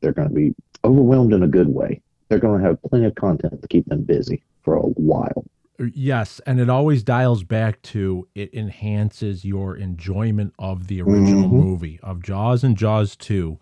they're 0.00 0.12
going 0.12 0.28
to 0.28 0.34
be 0.34 0.54
overwhelmed 0.84 1.32
in 1.32 1.42
a 1.42 1.48
good 1.48 1.68
way. 1.68 2.00
They're 2.28 2.38
going 2.38 2.60
to 2.60 2.66
have 2.66 2.82
plenty 2.82 3.06
of 3.06 3.14
content 3.14 3.60
to 3.60 3.68
keep 3.68 3.86
them 3.86 4.02
busy 4.02 4.42
for 4.62 4.76
a 4.76 4.82
while. 4.82 5.39
Yes, 5.94 6.40
and 6.46 6.60
it 6.60 6.68
always 6.68 7.02
dials 7.02 7.42
back 7.42 7.80
to 7.82 8.28
it 8.34 8.52
enhances 8.52 9.44
your 9.44 9.76
enjoyment 9.76 10.52
of 10.58 10.88
the 10.88 11.00
original 11.00 11.48
Mhm. 11.48 11.52
movie 11.52 11.98
of 12.02 12.22
Jaws 12.22 12.62
and 12.62 12.76
Jaws 12.76 13.16
2. 13.16 13.58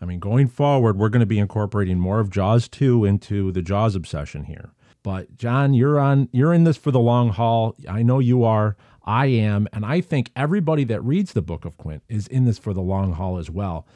I 0.00 0.04
mean, 0.04 0.18
going 0.18 0.48
forward, 0.48 0.98
we're 0.98 1.08
going 1.08 1.20
to 1.20 1.26
be 1.26 1.38
incorporating 1.38 1.98
more 1.98 2.20
of 2.20 2.28
Jaws 2.30 2.68
2 2.68 3.04
into 3.04 3.50
the 3.52 3.62
Jaws 3.62 3.94
obsession 3.94 4.44
here. 4.44 4.72
But 5.02 5.36
Jon, 5.36 5.74
you're 5.74 5.98
on 5.98 6.28
you're 6.32 6.52
in 6.52 6.64
this 6.64 6.76
for 6.76 6.90
the 6.90 7.00
long 7.00 7.30
haul. 7.30 7.74
I 7.88 8.02
know 8.02 8.18
you 8.18 8.42
are. 8.44 8.76
I 9.06 9.26
am, 9.26 9.68
and 9.72 9.84
I 9.84 10.00
think 10.00 10.30
everybody 10.34 10.84
that 10.84 11.04
reads 11.04 11.32
the 11.34 11.42
Book 11.42 11.64
of 11.66 11.76
Quint 11.76 12.02
is 12.08 12.26
in 12.26 12.44
this 12.46 12.58
for 12.58 12.72
the 12.72 12.80
long 12.82 13.12
haul 13.12 13.36
as 13.38 13.50
well. 13.50 13.86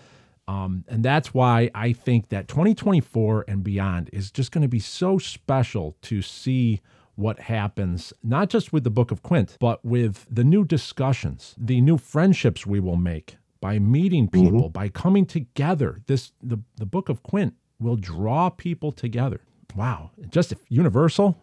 Um, 0.47 0.85
and 0.89 1.03
that's 1.03 1.33
why 1.35 1.71
I 1.75 1.93
think 1.93 2.29
that 2.29 2.47
2024 2.49 3.45
and 3.49 3.63
beyond 3.65 4.09
is 4.13 4.31
just 4.31 4.53
going 4.53 4.63
to 4.63 4.69
be 4.69 4.79
so 4.81 5.19
special 5.19 5.97
to 6.03 6.21
see 6.23 6.81
what 7.19 7.41
happens, 7.41 8.13
not 8.23 8.49
just 8.49 8.73
with 8.73 8.85
the 8.85 8.91
Book 8.91 9.11
of 9.11 9.25
Quint, 9.25 9.57
but 9.59 9.85
with 9.85 10.25
the 10.31 10.45
new 10.45 10.65
discussions, 10.65 11.57
the 11.59 11.81
new 11.81 11.99
friendships 11.99 12.65
we 12.65 12.79
will 12.79 12.97
make 12.97 13.37
by 13.61 13.81
meeting 13.81 14.29
mm-hmm. 14.29 14.45
people, 14.45 14.69
by 14.69 14.89
coming 14.89 15.27
together. 15.27 16.01
This 16.07 16.31
the, 16.41 16.59
the 16.77 16.87
Book 16.87 17.09
of 17.09 17.25
Quint 17.25 17.55
will 17.81 17.97
draw 17.97 18.51
people 18.51 18.93
together. 18.93 19.41
Wow. 19.75 20.13
Just 20.31 20.55
universal. 20.69 21.37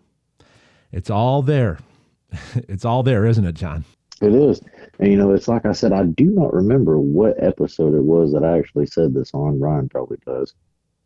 It's 0.93 1.09
all 1.09 1.41
there. 1.41 1.79
it's 2.55 2.85
all 2.85 3.03
there, 3.03 3.25
isn't 3.25 3.45
it, 3.45 3.55
Jon? 3.55 3.83
It 4.21 4.33
is. 4.33 4.61
And 4.99 5.11
you 5.11 5.17
know, 5.17 5.31
it's 5.31 5.49
like 5.49 5.65
I 5.65 5.73
said, 5.73 5.91
I 5.91 6.03
do 6.03 6.25
not 6.25 6.53
remember 6.53 6.99
what 6.99 7.35
episode 7.43 7.95
it 7.95 8.03
was 8.03 8.31
that 8.31 8.45
I 8.45 8.57
actually 8.57 8.85
said 8.85 9.13
this 9.13 9.33
on. 9.33 9.59
Ryan 9.59 9.89
probably 9.89 10.17
does. 10.25 10.53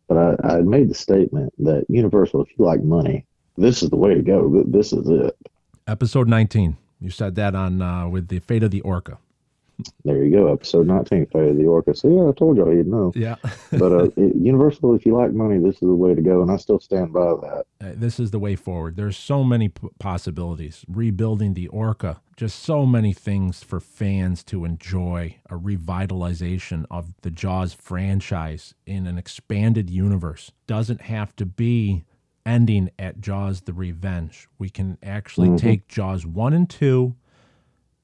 But 0.06 0.16
I, 0.16 0.58
I 0.58 0.60
made 0.60 0.88
the 0.90 0.94
statement 0.94 1.52
that 1.58 1.86
Universal, 1.88 2.42
if 2.42 2.48
you 2.56 2.64
like 2.64 2.82
money, 2.84 3.26
this 3.56 3.82
is 3.82 3.90
the 3.90 3.96
way 3.96 4.14
to 4.14 4.22
go. 4.22 4.62
This 4.66 4.92
is 4.92 5.08
it. 5.08 5.36
Episode 5.86 6.28
19. 6.28 6.76
You 7.00 7.10
said 7.10 7.34
that 7.36 7.54
on 7.54 7.80
uh, 7.80 8.08
with 8.08 8.28
the 8.28 8.40
fate 8.40 8.62
of 8.62 8.70
the 8.70 8.82
orca. 8.82 9.18
There 10.04 10.22
you 10.22 10.30
go. 10.30 10.52
Episode 10.52 10.86
19, 10.86 11.26
Fate 11.26 11.50
of 11.50 11.56
the 11.56 11.66
Orca. 11.66 11.94
See, 11.94 12.08
yeah, 12.08 12.28
I 12.28 12.32
told 12.32 12.56
y'all 12.56 12.74
you'd 12.74 12.86
know. 12.86 13.12
Yeah. 13.14 13.36
but 13.72 13.92
uh, 13.92 14.04
it, 14.16 14.36
Universal, 14.36 14.94
if 14.94 15.06
you 15.06 15.16
like 15.16 15.32
money, 15.32 15.58
this 15.58 15.74
is 15.76 15.80
the 15.80 15.94
way 15.94 16.14
to 16.14 16.22
go. 16.22 16.42
And 16.42 16.50
I 16.50 16.56
still 16.56 16.80
stand 16.80 17.12
by 17.12 17.20
that. 17.20 17.64
Uh, 17.80 17.92
this 17.94 18.20
is 18.20 18.30
the 18.30 18.38
way 18.38 18.56
forward. 18.56 18.96
There's 18.96 19.16
so 19.16 19.44
many 19.44 19.68
p- 19.68 19.88
possibilities. 19.98 20.84
Rebuilding 20.88 21.54
the 21.54 21.68
orca, 21.68 22.20
just 22.36 22.60
so 22.60 22.86
many 22.86 23.12
things 23.12 23.62
for 23.62 23.80
fans 23.80 24.42
to 24.44 24.64
enjoy. 24.64 25.36
A 25.48 25.54
revitalization 25.54 26.86
of 26.90 27.14
the 27.22 27.30
Jaws 27.30 27.74
franchise 27.74 28.74
in 28.86 29.06
an 29.06 29.18
expanded 29.18 29.90
universe 29.90 30.52
doesn't 30.66 31.02
have 31.02 31.34
to 31.36 31.46
be 31.46 32.04
ending 32.44 32.90
at 32.98 33.20
Jaws 33.20 33.62
the 33.62 33.72
Revenge. 33.72 34.48
We 34.58 34.70
can 34.70 34.98
actually 35.02 35.48
mm-hmm. 35.48 35.56
take 35.56 35.88
Jaws 35.88 36.26
1 36.26 36.52
and 36.52 36.68
2 36.68 37.14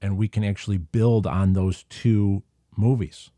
and 0.03 0.17
we 0.17 0.29
can 0.29 0.45
actually 0.45 0.79
build 0.79 1.27
on 1.27 1.55
those 1.55 1.85
two 1.89 2.43
movies 2.77 3.31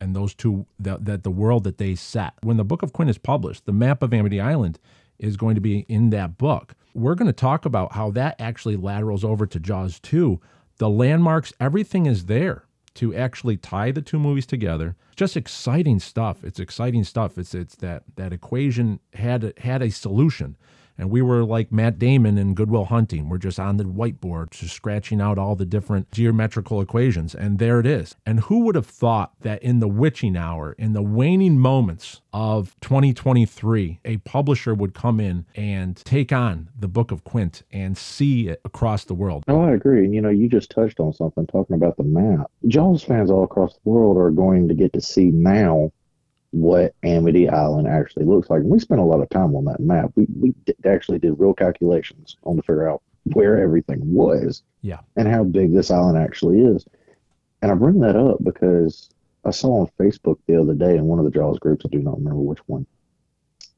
and 0.00 0.14
those 0.14 0.34
two 0.34 0.66
that, 0.78 1.04
that 1.04 1.22
the 1.22 1.30
world 1.30 1.64
that 1.64 1.78
they 1.78 1.94
set. 1.94 2.34
When 2.42 2.56
the 2.56 2.64
Book 2.64 2.82
of 2.82 2.92
Quint 2.92 3.10
is 3.10 3.18
published, 3.18 3.66
the 3.66 3.72
map 3.72 4.02
of 4.02 4.14
Amity 4.14 4.40
Island 4.40 4.78
is 5.18 5.36
going 5.36 5.54
to 5.54 5.60
be 5.60 5.80
in 5.88 6.10
that 6.10 6.38
book. 6.38 6.74
We're 6.94 7.14
going 7.14 7.26
to 7.26 7.32
talk 7.32 7.64
about 7.64 7.92
how 7.92 8.10
that 8.12 8.36
actually 8.38 8.76
laterals 8.76 9.24
over 9.24 9.46
to 9.46 9.58
Jaws 9.58 9.98
2. 10.00 10.40
The 10.78 10.88
landmarks, 10.88 11.52
everything 11.60 12.06
is 12.06 12.26
there 12.26 12.64
to 12.94 13.14
actually 13.14 13.56
tie 13.56 13.90
the 13.90 14.02
two 14.02 14.18
movies 14.18 14.46
together. 14.46 14.96
Just 15.16 15.36
exciting 15.36 15.98
stuff. 15.98 16.44
It's 16.44 16.60
exciting 16.60 17.04
stuff. 17.04 17.38
It's 17.38 17.54
it's 17.54 17.76
that 17.76 18.04
that 18.16 18.32
equation 18.32 19.00
had 19.14 19.52
had 19.58 19.82
a 19.82 19.90
solution. 19.90 20.56
And 20.96 21.10
we 21.10 21.22
were 21.22 21.44
like 21.44 21.72
Matt 21.72 21.98
Damon 21.98 22.38
in 22.38 22.54
Good 22.54 22.70
Will 22.70 22.84
Hunting. 22.86 23.28
We're 23.28 23.38
just 23.38 23.58
on 23.58 23.76
the 23.76 23.84
whiteboard, 23.84 24.50
just 24.50 24.74
scratching 24.74 25.20
out 25.20 25.38
all 25.38 25.56
the 25.56 25.66
different 25.66 26.10
geometrical 26.12 26.80
equations. 26.80 27.34
And 27.34 27.58
there 27.58 27.80
it 27.80 27.86
is. 27.86 28.14
And 28.24 28.40
who 28.40 28.60
would 28.60 28.74
have 28.74 28.86
thought 28.86 29.32
that 29.40 29.62
in 29.62 29.80
the 29.80 29.88
witching 29.88 30.36
hour, 30.36 30.74
in 30.78 30.92
the 30.92 31.02
waning 31.02 31.58
moments 31.58 32.20
of 32.32 32.76
2023, 32.80 34.00
a 34.04 34.18
publisher 34.18 34.74
would 34.74 34.94
come 34.94 35.20
in 35.20 35.46
and 35.54 35.96
take 36.04 36.32
on 36.32 36.70
the 36.78 36.88
Book 36.88 37.10
of 37.10 37.24
Quint 37.24 37.62
and 37.72 37.98
see 37.98 38.48
it 38.48 38.60
across 38.64 39.04
the 39.04 39.14
world? 39.14 39.44
Oh, 39.48 39.62
I 39.62 39.72
agree. 39.72 40.04
And 40.04 40.14
you 40.14 40.20
know, 40.20 40.30
you 40.30 40.48
just 40.48 40.70
touched 40.70 41.00
on 41.00 41.12
something 41.12 41.46
talking 41.46 41.74
about 41.74 41.96
the 41.96 42.04
map. 42.04 42.50
Jaws 42.68 43.02
fans 43.02 43.30
all 43.30 43.44
across 43.44 43.74
the 43.74 43.90
world 43.90 44.16
are 44.16 44.30
going 44.30 44.68
to 44.68 44.74
get 44.74 44.92
to 44.92 45.00
see 45.00 45.30
now 45.30 45.90
what 46.54 46.94
Amity 47.02 47.48
Island 47.48 47.88
actually 47.88 48.24
looks 48.26 48.48
like. 48.48 48.60
And 48.60 48.70
we 48.70 48.78
spent 48.78 49.00
a 49.00 49.04
lot 49.04 49.20
of 49.20 49.28
time 49.28 49.56
on 49.56 49.64
that 49.64 49.80
map. 49.80 50.12
We 50.14 50.26
we 50.40 50.54
d- 50.66 50.74
actually 50.84 51.18
did 51.18 51.38
real 51.38 51.52
calculations 51.54 52.36
on 52.44 52.56
to 52.56 52.62
figure 52.62 52.88
out 52.88 53.02
where 53.32 53.58
everything 53.60 54.00
was 54.14 54.62
Yeah. 54.82 55.00
and 55.16 55.26
how 55.26 55.42
big 55.44 55.72
this 55.72 55.90
island 55.90 56.16
actually 56.18 56.60
is. 56.60 56.84
And 57.60 57.72
I 57.72 57.74
bring 57.74 57.98
that 58.00 58.14
up 58.16 58.42
because 58.44 59.10
I 59.44 59.50
saw 59.50 59.80
on 59.80 59.88
Facebook 59.98 60.38
the 60.46 60.60
other 60.60 60.74
day 60.74 60.96
in 60.96 61.06
one 61.06 61.18
of 61.18 61.24
the 61.24 61.30
Jaws 61.30 61.58
groups. 61.58 61.84
I 61.84 61.88
do 61.88 61.98
not 62.00 62.18
remember 62.18 62.40
which 62.40 62.60
one. 62.68 62.86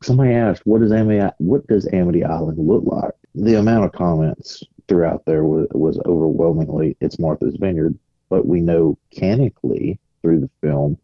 Somebody 0.03 0.33
asked, 0.35 0.67
"What 0.67 0.81
does 0.83 0.93
Amity 0.93 1.27
What 1.39 1.67
does 1.69 1.89
Amity 1.93 2.25
Island 2.25 2.59
look 2.59 2.85
like?" 2.85 3.15
The 3.35 3.55
amount 3.55 3.87
of 3.87 3.93
comments 3.93 4.63
throughout 4.89 5.25
there 5.25 5.45
was, 5.45 5.67
was 5.73 5.99
overwhelmingly, 6.05 6.97
"It's 7.01 7.19
Martha's 7.19 7.57
Vineyard." 7.57 7.99
But 8.29 8.47
we 8.47 8.61
know 8.61 8.99
mechanically 9.11 9.99
through 10.21 10.41
the 10.41 10.51
film, 10.61 10.99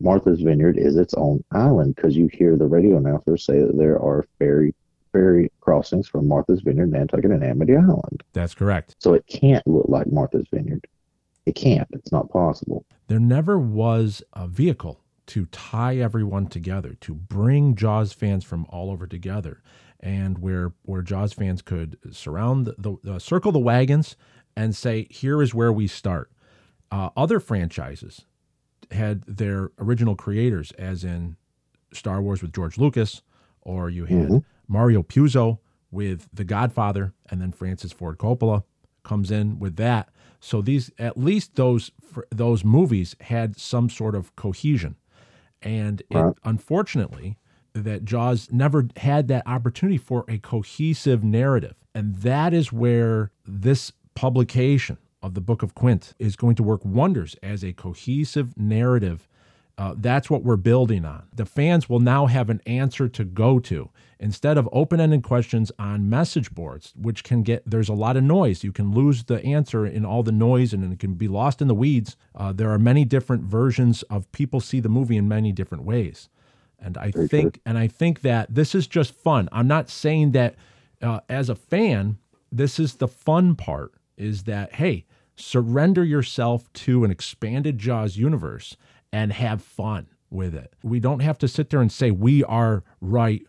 Martha's 0.00 0.40
Vineyard 0.40 0.76
is 0.78 0.96
its 0.96 1.14
own 1.14 1.42
island 1.52 1.94
because 1.96 2.16
you 2.16 2.28
hear 2.32 2.56
the 2.56 2.66
radio 2.66 2.96
announcers 2.96 3.44
say 3.44 3.60
that 3.60 3.76
there 3.76 3.98
are 4.00 4.26
ferry 4.38 4.74
ferry 5.12 5.50
crossings 5.60 6.08
from 6.08 6.26
Martha's 6.26 6.60
Vineyard, 6.60 6.90
Nantucket, 6.90 7.30
and 7.30 7.44
Amity 7.44 7.76
Island. 7.76 8.24
That's 8.32 8.54
correct. 8.54 8.96
So 8.98 9.14
it 9.14 9.24
can't 9.28 9.64
look 9.66 9.86
like 9.88 10.10
Martha's 10.10 10.46
Vineyard. 10.52 10.86
It 11.46 11.54
can't. 11.54 11.86
It's 11.92 12.10
not 12.10 12.30
possible. 12.30 12.84
there 13.06 13.20
never 13.20 13.58
was 13.58 14.22
a 14.32 14.48
vehicle 14.48 15.00
to 15.26 15.46
tie 15.46 15.96
everyone 15.96 16.46
together, 16.48 16.94
to 17.00 17.14
bring 17.14 17.76
Jaws 17.76 18.12
fans 18.12 18.44
from 18.44 18.66
all 18.68 18.90
over 18.90 19.06
together, 19.06 19.62
and 20.00 20.38
where 20.38 20.72
where 20.82 21.02
Jaws 21.02 21.32
fans 21.32 21.62
could 21.62 21.96
surround 22.10 22.66
the, 22.66 22.98
the 23.02 23.14
uh, 23.14 23.18
circle 23.18 23.52
the 23.52 23.58
wagons 23.58 24.16
and 24.56 24.74
say, 24.74 25.06
"Here 25.10 25.40
is 25.40 25.54
where 25.54 25.72
we 25.72 25.86
start." 25.86 26.30
Uh, 26.90 27.10
other 27.16 27.40
franchises 27.40 28.26
had 28.90 29.22
their 29.24 29.70
original 29.78 30.16
creators, 30.16 30.72
as 30.72 31.04
in 31.04 31.36
Star 31.92 32.20
Wars 32.20 32.42
with 32.42 32.52
George 32.52 32.78
Lucas, 32.78 33.22
or 33.62 33.90
you 33.90 34.04
had 34.04 34.28
mm-hmm. 34.28 34.38
Mario 34.68 35.02
Puzo 35.02 35.58
with 35.90 36.28
The 36.32 36.44
Godfather, 36.44 37.14
and 37.30 37.40
then 37.40 37.52
Francis 37.52 37.92
Ford 37.92 38.18
Coppola 38.18 38.64
comes 39.02 39.30
in 39.30 39.58
with 39.58 39.76
that. 39.76 40.08
So 40.40 40.60
these, 40.60 40.90
at 40.98 41.16
least 41.16 41.54
those 41.54 41.90
those 42.30 42.64
movies 42.64 43.16
had 43.20 43.58
some 43.58 43.88
sort 43.88 44.14
of 44.14 44.34
cohesion, 44.36 44.96
and 45.62 46.02
it, 46.10 46.34
unfortunately, 46.44 47.38
that 47.72 48.04
Jaws 48.04 48.48
never 48.52 48.86
had 48.98 49.28
that 49.28 49.42
opportunity 49.46 49.98
for 49.98 50.24
a 50.28 50.38
cohesive 50.38 51.24
narrative, 51.24 51.74
and 51.94 52.16
that 52.16 52.52
is 52.52 52.72
where 52.72 53.30
this 53.46 53.92
publication 54.14 54.98
of 55.24 55.32
the 55.32 55.40
Book 55.40 55.62
of 55.62 55.74
Quint 55.74 56.12
is 56.18 56.36
going 56.36 56.54
to 56.56 56.62
work 56.62 56.84
wonders 56.84 57.34
as 57.42 57.64
a 57.64 57.72
cohesive 57.72 58.58
narrative. 58.58 59.26
Uh, 59.78 59.94
that's 59.96 60.28
what 60.28 60.44
we're 60.44 60.56
building 60.56 61.04
on. 61.06 61.24
The 61.34 61.46
fans 61.46 61.88
will 61.88 61.98
now 61.98 62.26
have 62.26 62.50
an 62.50 62.60
answer 62.66 63.08
to 63.08 63.24
go 63.24 63.58
to 63.60 63.88
instead 64.20 64.58
of 64.58 64.68
open 64.70 65.00
ended 65.00 65.22
questions 65.22 65.72
on 65.78 66.10
message 66.10 66.54
boards, 66.54 66.92
which 66.94 67.24
can 67.24 67.42
get, 67.42 67.62
there's 67.68 67.88
a 67.88 67.94
lot 67.94 68.18
of 68.18 68.22
noise. 68.22 68.62
You 68.62 68.70
can 68.70 68.92
lose 68.92 69.24
the 69.24 69.42
answer 69.42 69.86
in 69.86 70.04
all 70.04 70.22
the 70.22 70.30
noise 70.30 70.74
and 70.74 70.92
it 70.92 70.98
can 70.98 71.14
be 71.14 71.26
lost 71.26 71.62
in 71.62 71.68
the 71.68 71.74
weeds. 71.74 72.16
Uh, 72.34 72.52
there 72.52 72.70
are 72.70 72.78
many 72.78 73.06
different 73.06 73.44
versions 73.44 74.02
of 74.04 74.30
people 74.30 74.60
see 74.60 74.78
the 74.78 74.90
movie 74.90 75.16
in 75.16 75.26
many 75.26 75.52
different 75.52 75.84
ways. 75.84 76.28
And 76.78 76.98
I 76.98 77.10
think, 77.10 77.60
and 77.64 77.78
I 77.78 77.88
think 77.88 78.20
that 78.20 78.54
this 78.54 78.74
is 78.74 78.86
just 78.86 79.14
fun. 79.14 79.48
I'm 79.52 79.68
not 79.68 79.88
saying 79.88 80.32
that 80.32 80.54
uh, 81.00 81.20
as 81.30 81.48
a 81.48 81.54
fan, 81.54 82.18
this 82.52 82.78
is 82.78 82.96
the 82.96 83.08
fun 83.08 83.56
part 83.56 83.94
is 84.16 84.44
that, 84.44 84.74
hey, 84.74 85.06
surrender 85.36 86.04
yourself 86.04 86.72
to 86.72 87.04
an 87.04 87.10
expanded 87.10 87.78
Jaws 87.78 88.16
universe 88.16 88.76
and 89.12 89.32
have 89.32 89.62
fun 89.62 90.08
with 90.30 90.54
it. 90.54 90.74
We 90.82 91.00
don't 91.00 91.20
have 91.20 91.38
to 91.38 91.48
sit 91.48 91.70
there 91.70 91.80
and 91.80 91.92
say 91.92 92.10
we 92.10 92.42
are 92.44 92.82
right, 93.00 93.42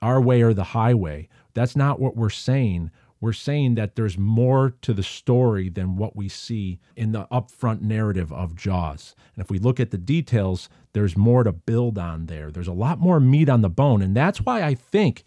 our 0.00 0.20
way 0.20 0.42
or 0.42 0.52
the 0.52 0.64
highway. 0.64 1.28
That's 1.54 1.76
not 1.76 2.00
what 2.00 2.16
we're 2.16 2.30
saying. 2.30 2.90
We're 3.20 3.32
saying 3.32 3.76
that 3.76 3.94
there's 3.94 4.18
more 4.18 4.74
to 4.82 4.92
the 4.92 5.04
story 5.04 5.68
than 5.68 5.96
what 5.96 6.16
we 6.16 6.28
see 6.28 6.80
in 6.96 7.12
the 7.12 7.26
upfront 7.26 7.80
narrative 7.80 8.32
of 8.32 8.56
Jaws. 8.56 9.14
And 9.36 9.44
if 9.44 9.48
we 9.48 9.60
look 9.60 9.78
at 9.78 9.92
the 9.92 9.98
details, 9.98 10.68
there's 10.92 11.16
more 11.16 11.44
to 11.44 11.52
build 11.52 11.98
on 11.98 12.26
there. 12.26 12.50
There's 12.50 12.66
a 12.66 12.72
lot 12.72 12.98
more 12.98 13.20
meat 13.20 13.48
on 13.48 13.60
the 13.60 13.70
bone. 13.70 14.02
And 14.02 14.16
that's 14.16 14.40
why 14.40 14.64
I 14.64 14.74
think 14.74 15.22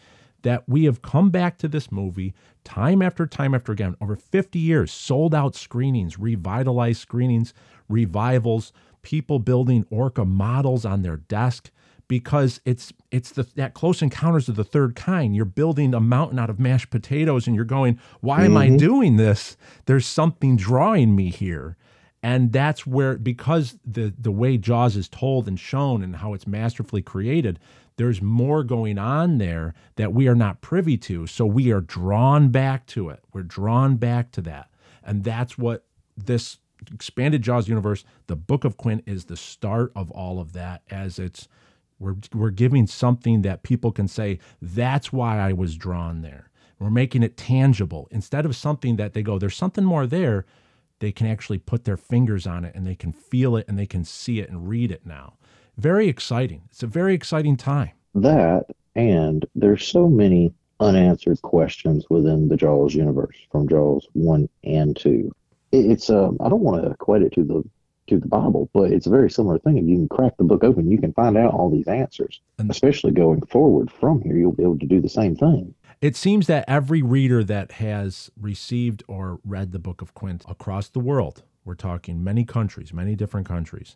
that 0.45 0.63
we 0.69 0.85
have 0.85 1.01
come 1.01 1.31
back 1.31 1.57
to 1.57 1.67
this 1.67 1.91
movie 1.91 2.33
time 2.63 3.01
after 3.01 3.25
time 3.25 3.55
after 3.55 3.71
again 3.71 3.95
over 3.99 4.15
50 4.15 4.59
years 4.59 4.91
sold 4.91 5.33
out 5.33 5.55
screenings 5.55 6.19
revitalized 6.19 7.01
screenings 7.01 7.53
revivals 7.89 8.71
people 9.01 9.39
building 9.39 9.85
orca 9.89 10.23
models 10.23 10.85
on 10.85 11.01
their 11.01 11.17
desk 11.17 11.71
because 12.07 12.61
it's 12.65 12.93
it's 13.11 13.31
the 13.31 13.47
that 13.55 13.73
close 13.73 14.01
encounters 14.01 14.47
of 14.47 14.55
the 14.55 14.63
third 14.63 14.95
kind. 14.95 15.35
You're 15.35 15.45
building 15.45 15.93
a 15.93 15.99
mountain 15.99 16.37
out 16.37 16.49
of 16.49 16.59
mashed 16.59 16.89
potatoes 16.89 17.47
and 17.47 17.55
you're 17.55 17.65
going 17.65 17.99
why 18.21 18.43
am 18.43 18.57
i 18.57 18.67
mm-hmm. 18.67 18.77
doing 18.77 19.17
this? 19.17 19.57
There's 19.85 20.05
something 20.05 20.55
drawing 20.55 21.15
me 21.15 21.29
here. 21.31 21.77
And 22.21 22.51
that's 22.51 22.87
where 22.87 23.17
because 23.17 23.77
the 23.85 24.13
the 24.17 24.31
way 24.31 24.57
Jaws 24.57 24.95
is 24.95 25.07
told 25.07 25.47
and 25.47 25.59
shown 25.59 26.01
and 26.03 26.17
how 26.17 26.33
it's 26.33 26.47
masterfully 26.47 27.01
created, 27.01 27.59
there's 27.97 28.21
more 28.21 28.63
going 28.63 28.97
on 28.97 29.37
there 29.37 29.73
that 29.95 30.13
we 30.13 30.27
are 30.27 30.35
not 30.35 30.61
privy 30.61 30.97
to. 30.97 31.27
So 31.27 31.45
we 31.45 31.71
are 31.71 31.81
drawn 31.81 32.49
back 32.49 32.85
to 32.87 33.09
it. 33.09 33.21
We're 33.33 33.43
drawn 33.43 33.95
back 33.95 34.31
to 34.33 34.41
that. 34.41 34.69
And 35.03 35.23
that's 35.23 35.57
what 35.57 35.85
this 36.17 36.57
expanded 36.93 37.41
Jaws 37.41 37.67
universe, 37.67 38.03
the 38.27 38.35
Book 38.35 38.63
of 38.63 38.77
Quint 38.77 39.03
is 39.05 39.25
the 39.25 39.37
start 39.37 39.91
of 39.95 40.11
all 40.11 40.39
of 40.39 40.53
that 40.53 40.81
as 40.89 41.19
it's 41.19 41.47
we're 41.99 42.15
we're 42.33 42.49
giving 42.49 42.87
something 42.87 43.41
that 43.43 43.63
people 43.63 43.91
can 43.91 44.07
say 44.07 44.39
that's 44.61 45.13
why 45.13 45.39
I 45.39 45.53
was 45.53 45.77
drawn 45.77 46.21
there. 46.21 46.49
We're 46.77 46.89
making 46.89 47.23
it 47.23 47.37
tangible 47.37 48.09
instead 48.11 48.45
of 48.45 48.55
something 48.55 48.97
that 48.97 49.13
they 49.13 49.23
go 49.23 49.39
there's 49.39 49.55
something 49.55 49.85
more 49.85 50.05
there. 50.05 50.45
They 50.99 51.11
can 51.11 51.27
actually 51.27 51.57
put 51.57 51.85
their 51.85 51.97
fingers 51.97 52.45
on 52.45 52.65
it 52.65 52.75
and 52.75 52.85
they 52.85 52.95
can 52.95 53.11
feel 53.13 53.55
it 53.55 53.65
and 53.67 53.79
they 53.79 53.85
can 53.85 54.03
see 54.03 54.39
it 54.39 54.49
and 54.49 54.67
read 54.67 54.91
it 54.91 55.05
now. 55.05 55.35
Very 55.77 56.07
exciting. 56.07 56.63
It's 56.71 56.83
a 56.83 56.87
very 56.87 57.13
exciting 57.13 57.57
time. 57.57 57.91
That 58.13 58.67
and 58.95 59.45
there's 59.55 59.85
so 59.85 60.07
many 60.07 60.53
unanswered 60.79 61.41
questions 61.41 62.05
within 62.09 62.47
the 62.47 62.57
Jaws 62.57 62.93
universe 62.93 63.35
from 63.51 63.67
Jaws 63.67 64.07
one 64.13 64.47
and 64.63 64.95
two. 64.95 65.31
It's 65.71 66.09
um 66.09 66.37
I 66.39 66.49
don't 66.49 66.61
want 66.61 66.83
to 66.83 66.91
equate 66.91 67.21
it 67.23 67.33
to 67.33 67.43
the 67.43 67.63
to 68.07 68.19
the 68.19 68.27
Bible, 68.27 68.69
but 68.73 68.91
it's 68.91 69.07
a 69.07 69.09
very 69.09 69.31
similar 69.31 69.57
thing. 69.57 69.77
If 69.77 69.85
you 69.85 69.95
can 69.95 70.07
crack 70.07 70.37
the 70.37 70.43
book 70.43 70.63
open, 70.63 70.91
you 70.91 70.99
can 70.99 71.11
find 71.13 71.35
out 71.37 71.53
all 71.53 71.71
these 71.71 71.87
answers. 71.87 72.39
And- 72.59 72.69
Especially 72.69 73.11
going 73.11 73.41
forward 73.47 73.89
from 73.91 74.21
here, 74.21 74.37
you'll 74.37 74.51
be 74.51 74.61
able 74.63 74.77
to 74.79 74.85
do 74.85 75.01
the 75.01 75.09
same 75.09 75.35
thing. 75.35 75.73
It 76.01 76.15
seems 76.15 76.45
that 76.47 76.65
every 76.67 77.01
reader 77.01 77.43
that 77.45 77.73
has 77.73 78.29
received 78.39 79.01
or 79.07 79.39
read 79.43 79.71
the 79.71 79.79
Book 79.79 80.01
of 80.03 80.13
Quint 80.13 80.45
across 80.47 80.87
the 80.87 80.99
world, 80.99 81.43
we're 81.63 81.73
talking 81.73 82.23
many 82.23 82.45
countries, 82.45 82.93
many 82.93 83.15
different 83.15 83.47
countries, 83.47 83.95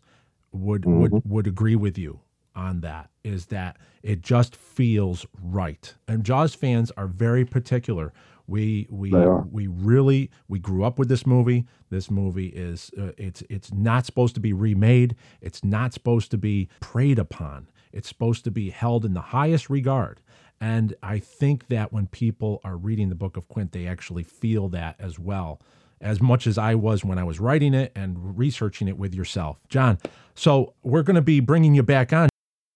would 0.52 0.86
would 0.86 1.22
would 1.26 1.48
agree 1.48 1.76
with 1.76 1.98
you 1.98 2.20
on 2.56 2.82
that. 2.82 3.10
Is 3.24 3.48
that 3.48 3.78
it 4.04 4.22
just 4.22 4.56
feels 4.56 5.26
right? 5.42 5.94
And 6.08 6.24
Jaws 6.24 6.56
fans 6.56 6.92
are 6.98 7.08
very 7.08 7.46
particular. 7.46 8.14
We 8.48 8.88
we 8.90 9.12
we 9.52 9.68
really 9.68 10.32
we 10.48 10.60
grew 10.60 10.84
up 10.84 10.98
with 10.98 11.08
this 11.08 11.26
movie. 11.26 11.66
This 11.90 12.10
movie 12.10 12.48
is 12.48 12.92
uh, 13.00 13.12
it's 13.18 13.44
it's 13.50 13.72
not 13.72 14.06
supposed 14.06 14.34
to 14.36 14.42
be 14.42 14.54
remade. 14.54 15.16
It's 15.42 15.64
not 15.64 15.94
supposed 15.94 16.32
to 16.32 16.38
be 16.38 16.68
preyed 16.80 17.20
upon. 17.20 17.68
It's 17.92 18.08
supposed 18.08 18.44
to 18.46 18.52
be 18.52 18.70
held 18.70 19.06
in 19.06 19.14
the 19.14 19.22
highest 19.22 19.70
regard. 19.70 20.22
And 20.62 20.94
I 21.02 21.20
think 21.20 21.68
that 21.68 21.94
when 21.94 22.08
people 22.08 22.60
are 22.64 22.76
reading 22.76 23.10
the 23.10 23.16
Book 23.16 23.38
of 23.38 23.48
Quint, 23.48 23.72
they 23.72 23.88
actually 23.88 24.24
feel 24.24 24.68
that 24.70 24.96
as 25.00 25.18
well, 25.18 25.62
as 26.02 26.22
much 26.22 26.48
as 26.48 26.58
I 26.58 26.76
was 26.76 27.04
when 27.04 27.18
I 27.18 27.24
was 27.24 27.40
writing 27.40 27.74
it 27.74 27.92
and 27.96 28.38
researching 28.38 28.88
it 28.88 28.98
with 28.98 29.14
yourself, 29.14 29.58
Jon. 29.70 29.98
So 30.36 30.74
we're 30.84 31.04
going 31.04 31.16
to 31.16 31.22
be 31.22 31.40
bringing 31.40 31.76
you 31.76 31.84
back 31.84 32.14
on 32.14 32.30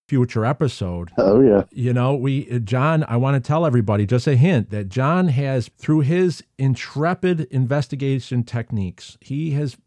future 0.08 0.46
episode. 0.46 1.12
Oh 1.18 1.42
yeah, 1.42 1.64
you 1.72 1.94
know 1.94 2.14
we 2.14 2.50
uh, 2.52 2.60
jon 2.60 3.06
i 3.08 3.16
want 3.16 3.42
to 3.42 3.48
tell 3.48 3.66
everybody 3.66 4.06
just 4.06 4.28
a 4.28 4.36
hint 4.36 4.70
that 4.70 4.90
jon 4.90 5.30
has 5.30 5.70
through 5.78 6.02
his 6.02 6.44
intrepid 6.58 7.42
investigation 7.50 8.44
techniques 8.44 9.18
he 9.22 9.52
has 9.52 9.78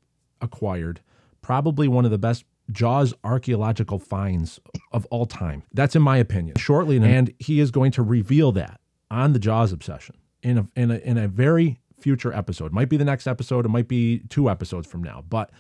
acquired 0.40 1.00
probably 1.42 1.86
one 1.86 2.04
of 2.04 2.10
the 2.10 2.18
best 2.18 2.44
jaws 2.70 3.14
archaeological 3.24 3.98
finds 3.98 4.60
of 4.92 5.06
all 5.06 5.26
time. 5.26 5.62
That's 5.72 5.94
in 5.94 6.02
my 6.02 6.16
opinion. 6.16 6.56
Shortly 6.56 6.96
and 6.96 7.32
he 7.38 7.60
is 7.60 7.70
going 7.70 7.92
to 7.92 8.02
reveal 8.02 8.52
that 8.52 8.80
on 9.10 9.32
the 9.32 9.38
jaws 9.38 9.72
obsession 9.72 10.16
in 10.42 10.58
a 10.58 10.66
in 10.74 10.90
a, 10.90 10.96
in 10.96 11.18
a 11.18 11.28
very 11.28 11.78
future 12.06 12.32
episode 12.32 12.72
might 12.72 12.88
be 12.88 12.96
the 12.96 13.04
next 13.04 13.26
episode 13.26 13.64
it 13.64 13.68
might 13.68 13.88
be 13.88 14.20
two 14.28 14.48
episodes 14.48 14.86
from 14.86 15.02
now 15.02 15.24
but 15.28 15.50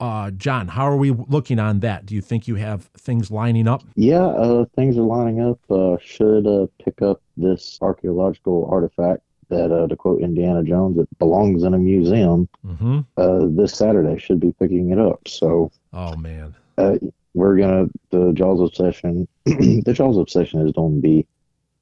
uh, 0.00 0.30
Jon, 0.30 0.68
how 0.68 0.84
are 0.84 0.96
we 0.96 1.10
looking 1.10 1.58
on 1.58 1.80
that? 1.80 2.06
Do 2.06 2.14
you 2.14 2.22
think 2.22 2.48
you 2.48 2.54
have 2.54 2.84
things 2.96 3.30
lining 3.30 3.68
up? 3.68 3.82
yeah. 3.96 4.24
Uh, 4.24 4.64
things 4.76 4.96
are 4.96 5.02
lining 5.02 5.42
up. 5.42 5.58
Uh, 5.70 5.98
should 6.02 6.46
uh, 6.46 6.66
pick 6.82 7.02
up 7.02 7.20
this 7.36 7.78
archaeological 7.82 8.66
artifact 8.72 9.20
that, 9.50 9.70
uh, 9.70 9.86
to 9.86 9.94
quote 9.94 10.22
Indiana 10.22 10.62
Jones, 10.64 10.96
it 10.96 11.06
belongs 11.18 11.64
in 11.64 11.74
a 11.74 11.78
museum. 11.78 12.48
Mm-hmm. 12.66 13.00
Uh, 13.18 13.40
this 13.50 13.74
Saturday 13.74 14.18
should 14.18 14.40
be 14.40 14.52
picking 14.58 14.88
it 14.90 14.98
up. 14.98 15.20
So 15.28 15.70
Oh 15.92 16.16
man. 16.16 16.54
uh, 16.78 16.94
we're 17.34 17.58
gonna 17.58 17.88
the 18.08 18.32
Jaws 18.32 18.62
obsession. 18.62 19.28
the 19.44 19.92
Jaws 19.94 20.16
obsession 20.16 20.66
is 20.66 20.72
going 20.72 20.94
to 20.94 21.02
be 21.02 21.26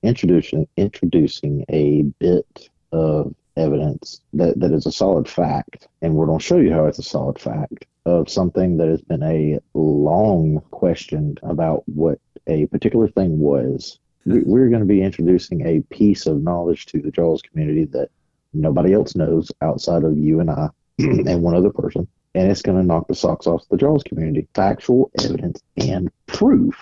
introducing 0.03 0.67
introducing 0.77 1.65
a 1.69 2.03
bit 2.19 2.69
of 2.91 3.33
evidence 3.57 4.21
that, 4.35 4.59
that 4.61 4.73
is 4.73 4.87
a 4.87 4.93
solid 4.93 5.29
fact, 5.29 5.89
and 6.01 6.15
we're 6.15 6.27
going 6.27 6.39
to 6.39 6.45
show 6.45 6.57
you 6.59 6.73
how 6.73 6.87
it's 6.87 6.99
a 6.99 7.03
solid 7.03 7.39
fact 7.39 7.87
of 8.07 8.29
something 8.29 8.77
that 8.79 8.89
has 8.89 9.01
been 9.03 9.23
a 9.23 9.61
long 9.75 10.61
question 10.71 11.37
about 11.43 11.83
what 11.89 12.19
a 12.47 12.67
particular 12.67 13.09
thing 13.09 13.39
was. 13.39 13.99
We- 14.27 14.43
We're 14.43 14.69
going 14.69 14.81
to 14.81 14.87
be 14.87 15.03
introducing 15.03 15.67
a 15.67 15.81
piece 15.95 16.27
of 16.27 16.43
knowledge 16.43 16.87
to 16.87 17.01
the 17.01 17.11
Jaws 17.11 17.43
community 17.43 17.85
that 17.87 18.09
nobody 18.55 18.93
else 18.93 19.15
knows 19.15 19.51
outside 19.63 20.05
of 20.05 20.17
you 20.19 20.41
and 20.41 20.51
I 20.51 20.69
and 20.99 21.43
one 21.43 21.55
other 21.55 21.71
person 21.71 22.07
and 22.35 22.51
it's 22.51 22.63
going 22.63 22.79
to 22.79 22.85
knock 22.85 23.09
the 23.09 23.15
socks 23.15 23.47
off 23.47 23.63
the 23.71 23.77
Jaws 23.77 24.03
community. 24.03 24.47
Factual 24.55 25.11
evidence 25.23 25.61
and 25.77 26.11
proof 26.27 26.75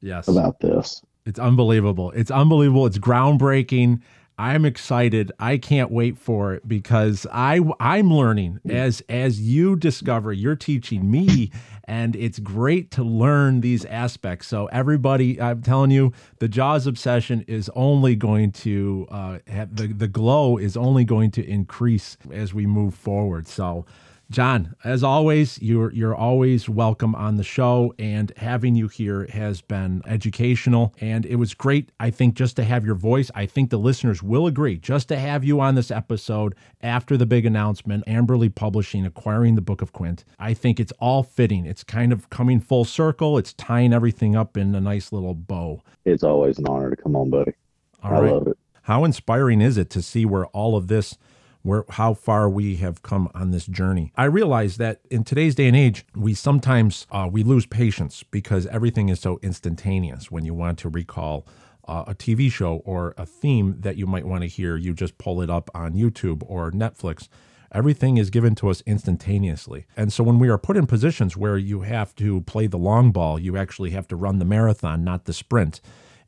Yes. 0.00 0.26
about 0.28 0.58
this. 0.60 1.00
It's 1.24 1.38
unbelievable. 1.38 2.10
It's 2.12 2.30
unbelievable. 2.30 2.86
It's 2.86 2.98
groundbreaking. 2.98 4.00
I'm 4.38 4.66
excited. 4.66 5.32
I 5.38 5.56
can't 5.56 5.90
wait 5.90 6.18
for 6.18 6.52
it 6.52 6.68
because 6.68 7.26
I 7.32 7.60
I'm 7.80 8.12
learning 8.12 8.60
as 8.68 9.02
as 9.08 9.40
you 9.40 9.76
discover. 9.76 10.30
You're 10.30 10.56
teaching 10.56 11.10
me, 11.10 11.50
and 11.84 12.14
it's 12.14 12.38
great 12.38 12.90
to 12.92 13.02
learn 13.02 13.62
these 13.62 13.86
aspects. 13.86 14.46
So 14.48 14.66
everybody, 14.66 15.40
I'm 15.40 15.62
telling 15.62 15.90
you, 15.90 16.12
the 16.38 16.48
Jaws 16.48 16.86
obsession 16.86 17.44
is 17.48 17.70
only 17.74 18.14
going 18.14 18.52
to 18.52 19.06
uh, 19.10 19.38
have 19.46 19.74
the 19.74 19.86
the 19.86 20.08
glow 20.08 20.58
is 20.58 20.76
only 20.76 21.04
going 21.04 21.30
to 21.32 21.44
increase 21.44 22.18
as 22.30 22.52
we 22.52 22.66
move 22.66 22.94
forward. 22.94 23.48
So. 23.48 23.86
Jon, 24.28 24.74
as 24.82 25.04
always, 25.04 25.60
you're 25.62 25.92
you're 25.92 26.14
always 26.14 26.68
welcome 26.68 27.14
on 27.14 27.36
the 27.36 27.44
show, 27.44 27.94
and 27.96 28.32
having 28.36 28.74
you 28.74 28.88
here 28.88 29.28
has 29.32 29.60
been 29.60 30.02
educational. 30.04 30.92
And 31.00 31.24
it 31.24 31.36
was 31.36 31.54
great, 31.54 31.92
I 32.00 32.10
think, 32.10 32.34
just 32.34 32.56
to 32.56 32.64
have 32.64 32.84
your 32.84 32.96
voice. 32.96 33.30
I 33.36 33.46
think 33.46 33.70
the 33.70 33.78
listeners 33.78 34.24
will 34.24 34.48
agree, 34.48 34.78
just 34.78 35.06
to 35.08 35.16
have 35.16 35.44
you 35.44 35.60
on 35.60 35.76
this 35.76 35.92
episode 35.92 36.56
after 36.80 37.16
the 37.16 37.24
big 37.26 37.46
announcement, 37.46 38.04
Amberley 38.06 38.52
Publishing 38.52 39.06
acquiring 39.06 39.54
the 39.54 39.60
Book 39.60 39.80
of 39.80 39.92
Quint. 39.92 40.24
I 40.40 40.54
think 40.54 40.80
it's 40.80 40.92
all 40.98 41.22
fitting. 41.22 41.64
It's 41.64 41.84
kind 41.84 42.12
of 42.12 42.28
coming 42.28 42.58
full 42.58 42.84
circle. 42.84 43.38
It's 43.38 43.52
tying 43.52 43.92
everything 43.92 44.34
up 44.34 44.56
in 44.56 44.74
a 44.74 44.80
nice 44.80 45.12
little 45.12 45.34
bow. 45.34 45.82
It's 46.04 46.24
always 46.24 46.58
an 46.58 46.66
honor 46.66 46.90
to 46.90 46.96
come 46.96 47.14
on, 47.14 47.30
buddy. 47.30 47.52
All 48.02 48.12
I 48.12 48.20
right. 48.20 48.32
love 48.32 48.48
it. 48.48 48.58
How 48.82 49.04
inspiring 49.04 49.60
is 49.60 49.78
it 49.78 49.90
to 49.90 50.02
see 50.02 50.24
where 50.24 50.46
all 50.46 50.76
of 50.76 50.86
this, 50.86 51.16
where 51.66 51.84
how 51.90 52.14
far 52.14 52.48
we 52.48 52.76
have 52.76 53.02
come 53.02 53.28
on 53.34 53.50
this 53.50 53.66
journey? 53.66 54.12
I 54.16 54.24
realize 54.24 54.76
that 54.76 55.00
in 55.10 55.24
today's 55.24 55.54
day 55.54 55.66
and 55.66 55.76
age, 55.76 56.06
we 56.14 56.32
sometimes 56.32 57.06
uh, 57.10 57.28
we 57.30 57.42
lose 57.42 57.66
patience 57.66 58.22
because 58.22 58.66
everything 58.66 59.08
is 59.08 59.20
so 59.20 59.38
instantaneous. 59.42 60.30
When 60.30 60.44
you 60.44 60.54
want 60.54 60.78
to 60.80 60.88
recall 60.88 61.46
uh, 61.88 62.04
a 62.06 62.14
TV 62.14 62.50
show 62.50 62.82
or 62.84 63.14
a 63.16 63.26
theme 63.26 63.76
that 63.80 63.96
you 63.96 64.06
might 64.06 64.26
want 64.26 64.42
to 64.42 64.48
hear, 64.48 64.76
you 64.76 64.94
just 64.94 65.18
pull 65.18 65.42
it 65.42 65.50
up 65.50 65.70
on 65.74 65.94
YouTube 65.94 66.42
or 66.46 66.70
Netflix. 66.70 67.28
Everything 67.72 68.16
is 68.16 68.30
given 68.30 68.54
to 68.54 68.68
us 68.68 68.82
instantaneously. 68.86 69.86
And 69.96 70.12
so 70.12 70.22
when 70.22 70.38
we 70.38 70.48
are 70.48 70.58
put 70.58 70.76
in 70.76 70.86
positions 70.86 71.36
where 71.36 71.58
you 71.58 71.80
have 71.80 72.14
to 72.16 72.42
play 72.42 72.68
the 72.68 72.78
long 72.78 73.10
ball, 73.10 73.38
you 73.38 73.56
actually 73.56 73.90
have 73.90 74.06
to 74.08 74.16
run 74.16 74.38
the 74.38 74.44
marathon, 74.44 75.02
not 75.02 75.24
the 75.24 75.32
sprint. 75.32 75.80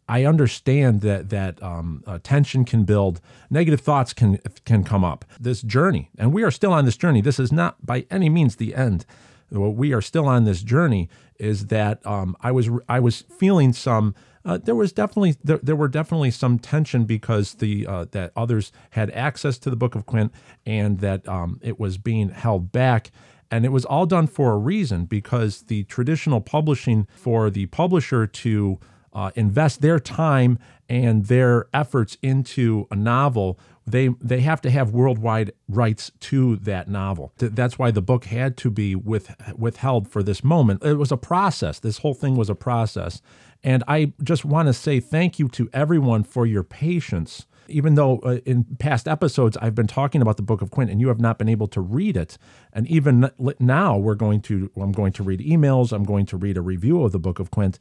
I 0.08 0.24
understand 0.24 1.02
that 1.02 1.28
that 1.28 1.62
um, 1.62 2.02
uh, 2.06 2.18
tension 2.22 2.64
can 2.64 2.84
build, 2.84 3.20
negative 3.50 3.80
thoughts 3.80 4.12
can 4.12 4.38
can 4.64 4.82
come 4.82 5.04
up. 5.04 5.24
This 5.38 5.60
journey, 5.62 6.10
and 6.18 6.32
we 6.32 6.42
are 6.42 6.50
still 6.50 6.72
on 6.72 6.86
this 6.86 6.96
journey. 6.96 7.20
This 7.20 7.38
is 7.38 7.52
not 7.52 7.84
by 7.84 8.06
any 8.10 8.28
means 8.28 8.56
the 8.56 8.74
end. 8.74 9.04
What 9.50 9.76
we 9.76 9.92
are 9.92 10.02
still 10.02 10.26
on 10.26 10.44
this 10.44 10.62
journey 10.62 11.08
is 11.38 11.66
that 11.66 12.04
um, 12.06 12.36
I 12.40 12.52
was 12.52 12.70
I 12.88 13.00
was 13.00 13.22
feeling 13.22 13.72
some. 13.72 14.14
Uh, 14.44 14.56
there 14.56 14.74
was 14.74 14.92
definitely 14.92 15.36
there, 15.44 15.58
there 15.62 15.76
were 15.76 15.88
definitely 15.88 16.30
some 16.30 16.58
tension 16.58 17.04
because 17.04 17.54
the 17.54 17.86
uh, 17.86 18.06
that 18.12 18.32
others 18.34 18.72
had 18.90 19.10
access 19.10 19.58
to 19.58 19.70
the 19.70 19.76
Book 19.76 19.94
of 19.94 20.06
Quint 20.06 20.32
and 20.64 21.00
that 21.00 21.28
um, 21.28 21.60
it 21.62 21.78
was 21.78 21.98
being 21.98 22.30
held 22.30 22.72
back. 22.72 23.10
And 23.50 23.64
it 23.64 23.70
was 23.70 23.86
all 23.86 24.04
done 24.04 24.26
for 24.26 24.52
a 24.52 24.58
reason 24.58 25.06
because 25.06 25.62
the 25.62 25.84
traditional 25.84 26.42
publishing 26.42 27.06
for 27.14 27.48
the 27.48 27.64
publisher 27.66 28.26
to 28.26 28.78
uh, 29.12 29.30
invest 29.34 29.80
their 29.80 29.98
time 29.98 30.58
and 30.88 31.26
their 31.26 31.66
efforts 31.74 32.16
into 32.22 32.86
a 32.90 32.96
novel, 32.96 33.58
they 33.86 34.08
they 34.20 34.40
have 34.40 34.60
to 34.62 34.70
have 34.70 34.90
worldwide 34.90 35.52
rights 35.68 36.10
to 36.20 36.56
that 36.56 36.88
novel. 36.88 37.32
That's 37.38 37.78
why 37.78 37.90
the 37.90 38.02
book 38.02 38.26
had 38.26 38.56
to 38.58 38.70
be 38.70 38.94
with, 38.94 39.34
withheld 39.56 40.08
for 40.08 40.22
this 40.22 40.44
moment. 40.44 40.84
It 40.84 40.94
was 40.94 41.12
a 41.12 41.16
process. 41.16 41.78
This 41.78 41.98
whole 41.98 42.14
thing 42.14 42.36
was 42.36 42.50
a 42.50 42.54
process, 42.54 43.22
and 43.62 43.82
I 43.88 44.12
just 44.22 44.44
want 44.44 44.68
to 44.68 44.72
say 44.72 45.00
thank 45.00 45.38
you 45.38 45.48
to 45.48 45.68
everyone 45.72 46.24
for 46.24 46.46
your 46.46 46.62
patience 46.62 47.46
even 47.68 47.94
though 47.94 48.18
uh, 48.20 48.38
in 48.44 48.64
past 48.78 49.06
episodes 49.06 49.56
I've 49.58 49.74
been 49.74 49.86
talking 49.86 50.22
about 50.22 50.36
the 50.36 50.42
Book 50.42 50.62
of 50.62 50.70
Quint 50.70 50.90
and 50.90 51.00
you 51.00 51.08
have 51.08 51.20
not 51.20 51.38
been 51.38 51.48
able 51.48 51.68
to 51.68 51.80
read 51.80 52.16
it, 52.16 52.38
and 52.72 52.86
even 52.86 53.30
now 53.60 53.96
we're 53.96 54.14
going 54.14 54.40
to 54.42 54.70
I'm 54.76 54.92
going 54.92 55.12
to 55.14 55.22
read 55.22 55.40
emails, 55.40 55.92
I'm 55.92 56.04
going 56.04 56.26
to 56.26 56.36
read 56.36 56.56
a 56.56 56.62
review 56.62 57.02
of 57.04 57.12
the 57.12 57.18
Book 57.18 57.38
of 57.38 57.50
Quint, 57.50 57.78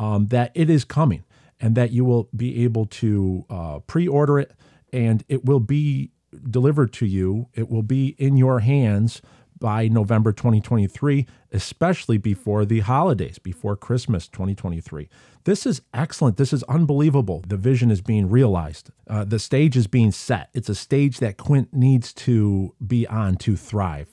um, 0.00 0.28
that 0.28 0.50
it 0.54 0.70
is 0.70 0.84
coming 0.84 1.22
and 1.60 1.76
that 1.76 1.92
you 1.92 2.04
will 2.04 2.28
be 2.34 2.64
able 2.64 2.86
to 2.86 3.44
uh, 3.50 3.78
pre-order 3.80 4.38
it 4.38 4.52
and 4.92 5.22
it 5.28 5.44
will 5.44 5.60
be 5.60 6.10
delivered 6.48 6.92
to 6.94 7.06
you. 7.06 7.48
It 7.54 7.68
will 7.68 7.82
be 7.82 8.16
in 8.18 8.36
your 8.36 8.60
hands 8.60 9.20
by 9.58 9.88
November 9.88 10.32
2023, 10.32 11.26
especially 11.52 12.16
before 12.16 12.64
the 12.64 12.80
holidays, 12.80 13.38
before 13.38 13.76
Christmas 13.76 14.26
2023. 14.26 15.06
This 15.44 15.66
is 15.66 15.82
excellent. 15.92 16.38
This 16.38 16.54
is 16.54 16.62
unbelievable. 16.62 17.44
The 17.46 17.58
vision 17.58 17.90
is 17.90 18.00
being 18.00 18.30
realized. 18.30 18.90
Uh, 19.06 19.24
the 19.24 19.38
stage 19.38 19.76
is 19.76 19.86
being 19.86 20.12
set. 20.12 20.48
It's 20.54 20.70
a 20.70 20.74
stage 20.74 21.18
that 21.18 21.36
Quint 21.36 21.74
needs 21.74 22.14
to 22.14 22.74
be 22.84 23.06
on 23.06 23.36
to 23.36 23.54
thrive. 23.54 24.08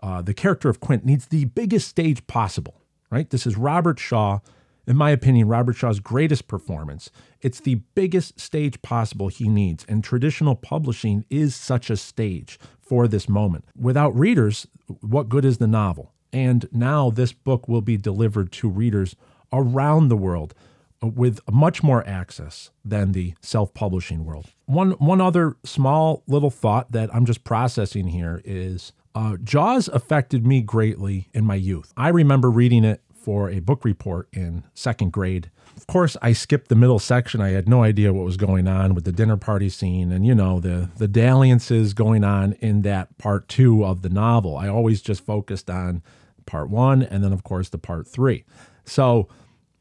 Uh, 0.00 0.22
the 0.22 0.34
character 0.34 0.68
of 0.68 0.78
Quint 0.78 1.04
needs 1.04 1.26
the 1.26 1.46
biggest 1.46 1.88
stage 1.88 2.24
possible, 2.28 2.80
right? 3.10 3.28
This 3.28 3.44
is 3.44 3.56
Robert 3.56 3.98
Shaw 3.98 4.38
in 4.86 4.96
my 4.96 5.10
opinion, 5.10 5.48
Robert 5.48 5.74
Shaw's 5.74 6.00
greatest 6.00 6.48
performance. 6.48 7.10
It's 7.40 7.60
the 7.60 7.76
biggest 7.94 8.40
stage 8.40 8.80
possible 8.82 9.28
he 9.28 9.48
needs, 9.48 9.84
and 9.88 10.02
traditional 10.02 10.54
publishing 10.54 11.24
is 11.30 11.54
such 11.54 11.90
a 11.90 11.96
stage 11.96 12.58
for 12.80 13.06
this 13.06 13.28
moment. 13.28 13.64
Without 13.76 14.16
readers, 14.16 14.66
what 15.00 15.28
good 15.28 15.44
is 15.44 15.58
the 15.58 15.66
novel? 15.66 16.12
And 16.32 16.66
now 16.72 17.10
this 17.10 17.32
book 17.32 17.68
will 17.68 17.82
be 17.82 17.96
delivered 17.96 18.52
to 18.52 18.68
readers 18.68 19.14
around 19.52 20.08
the 20.08 20.16
world 20.16 20.54
with 21.02 21.40
much 21.50 21.82
more 21.82 22.06
access 22.06 22.70
than 22.84 23.12
the 23.12 23.34
self-publishing 23.40 24.24
world. 24.24 24.46
One 24.66 24.92
one 24.92 25.20
other 25.20 25.56
small 25.64 26.22
little 26.26 26.50
thought 26.50 26.92
that 26.92 27.12
I'm 27.14 27.26
just 27.26 27.44
processing 27.44 28.08
here 28.08 28.40
is 28.44 28.92
uh, 29.14 29.36
Jaws 29.42 29.88
affected 29.88 30.46
me 30.46 30.62
greatly 30.62 31.28
in 31.34 31.44
my 31.44 31.56
youth. 31.56 31.92
I 31.96 32.08
remember 32.08 32.50
reading 32.50 32.84
it 32.84 33.02
for 33.22 33.48
a 33.48 33.60
book 33.60 33.84
report 33.84 34.28
in 34.32 34.64
second 34.74 35.12
grade. 35.12 35.50
Of 35.76 35.86
course, 35.86 36.16
I 36.20 36.32
skipped 36.32 36.68
the 36.68 36.74
middle 36.74 36.98
section. 36.98 37.40
I 37.40 37.50
had 37.50 37.68
no 37.68 37.82
idea 37.82 38.12
what 38.12 38.24
was 38.24 38.36
going 38.36 38.68
on 38.68 38.94
with 38.94 39.04
the 39.04 39.12
dinner 39.12 39.36
party 39.36 39.68
scene 39.68 40.12
and, 40.12 40.26
you 40.26 40.34
know, 40.34 40.60
the, 40.60 40.90
the 40.96 41.08
dalliances 41.08 41.94
going 41.94 42.24
on 42.24 42.54
in 42.54 42.82
that 42.82 43.16
part 43.18 43.48
two 43.48 43.84
of 43.84 44.02
the 44.02 44.10
novel. 44.10 44.56
I 44.56 44.68
always 44.68 45.00
just 45.00 45.24
focused 45.24 45.70
on 45.70 46.02
part 46.46 46.68
one 46.68 47.02
and 47.02 47.22
then, 47.22 47.32
of 47.32 47.44
course, 47.44 47.68
the 47.68 47.78
part 47.78 48.06
three. 48.06 48.44
So 48.84 49.28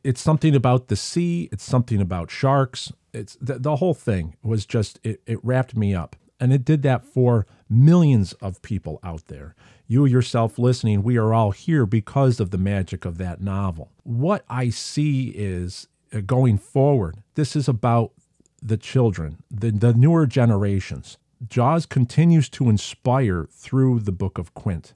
it's 0.04 0.21
something 0.21 0.56
about 0.56 0.88
the 0.88 0.95
sea, 0.95 1.49
it's 1.51 1.63
something 1.63 1.99
about 1.99 2.32
sharks. 2.32 2.91
It's 3.13 3.36
the, 3.41 3.60
the 3.60 3.77
whole 3.77 3.93
thing 3.93 4.36
was 4.43 4.65
just, 4.65 4.99
it, 5.04 5.21
it 5.25 5.43
wrapped 5.43 5.75
me 5.75 5.93
up. 5.93 6.15
And 6.39 6.51
it 6.51 6.65
did 6.65 6.82
that 6.84 7.04
for 7.04 7.45
millions 7.69 8.34
of 8.34 8.62
people 8.63 8.99
out 9.04 9.27
there. 9.27 9.56
You 9.91 10.06
yourself 10.06 10.58
listening, 10.58 11.04
we 11.04 11.17
are 11.17 11.34
all 11.34 11.51
here 11.51 11.86
because 11.86 12.39
of 12.39 12.51
the 12.51 12.58
magic 12.58 13.04
of 13.04 13.17
that 13.17 13.41
novel. 13.41 13.91
What 14.04 14.45
I 14.49 14.69
see 14.69 15.34
is 15.36 15.89
uh, 16.13 16.21
going 16.21 16.60
forward, 16.60 17.17
this 17.36 17.58
is 17.58 17.67
about 17.67 18.13
the 18.62 18.77
children, 18.77 19.43
the, 19.51 19.69
the 19.69 19.93
newer 19.93 20.25
generations. 20.27 21.17
Jaws 21.45 21.86
continues 21.86 22.47
to 22.51 22.69
inspire 22.69 23.49
through 23.51 23.99
the 23.99 24.13
book 24.13 24.38
of 24.38 24.54
Quint. 24.54 24.93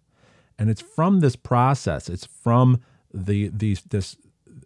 And 0.57 0.69
it's 0.69 0.81
from 0.81 1.19
this 1.19 1.35
process, 1.35 2.07
it's 2.07 2.25
from 2.25 2.79
the, 3.13 3.49
the 3.49 3.77
this 3.89 4.15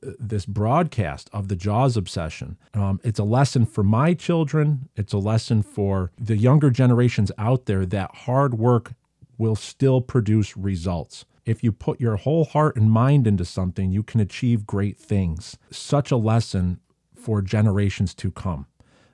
this 0.02 0.46
broadcast 0.46 1.30
of 1.34 1.48
the 1.48 1.56
Jaws 1.56 1.98
obsession. 1.98 2.56
Um, 2.76 3.02
it's 3.04 3.20
a 3.20 3.24
lesson 3.24 3.66
for 3.66 3.84
my 3.84 4.14
children. 4.14 4.90
It's 4.96 5.12
a 5.12 5.18
lesson 5.18 5.64
for 5.64 6.12
the 6.18 6.38
younger 6.38 6.70
generations 6.70 7.32
out 7.38 7.66
there 7.66 7.86
that 7.88 8.16
hard 8.16 8.54
work 8.54 8.94
will 9.40 9.56
still 9.56 10.02
produce 10.02 10.56
results. 10.56 11.26
If 11.46 11.64
you 11.64 11.72
put 11.72 12.00
your 12.00 12.18
whole 12.18 12.46
heart 12.46 12.76
and 12.76 12.92
mind 12.92 13.26
into 13.26 13.46
something, 13.46 13.92
you 13.92 14.04
can 14.04 14.20
achieve 14.20 14.68
great 14.68 15.00
things. 15.00 15.58
Such 15.72 16.12
a 16.12 16.18
lesson 16.18 16.80
for 17.16 17.42
generations 17.42 18.14
to 18.16 18.30
come 18.30 18.68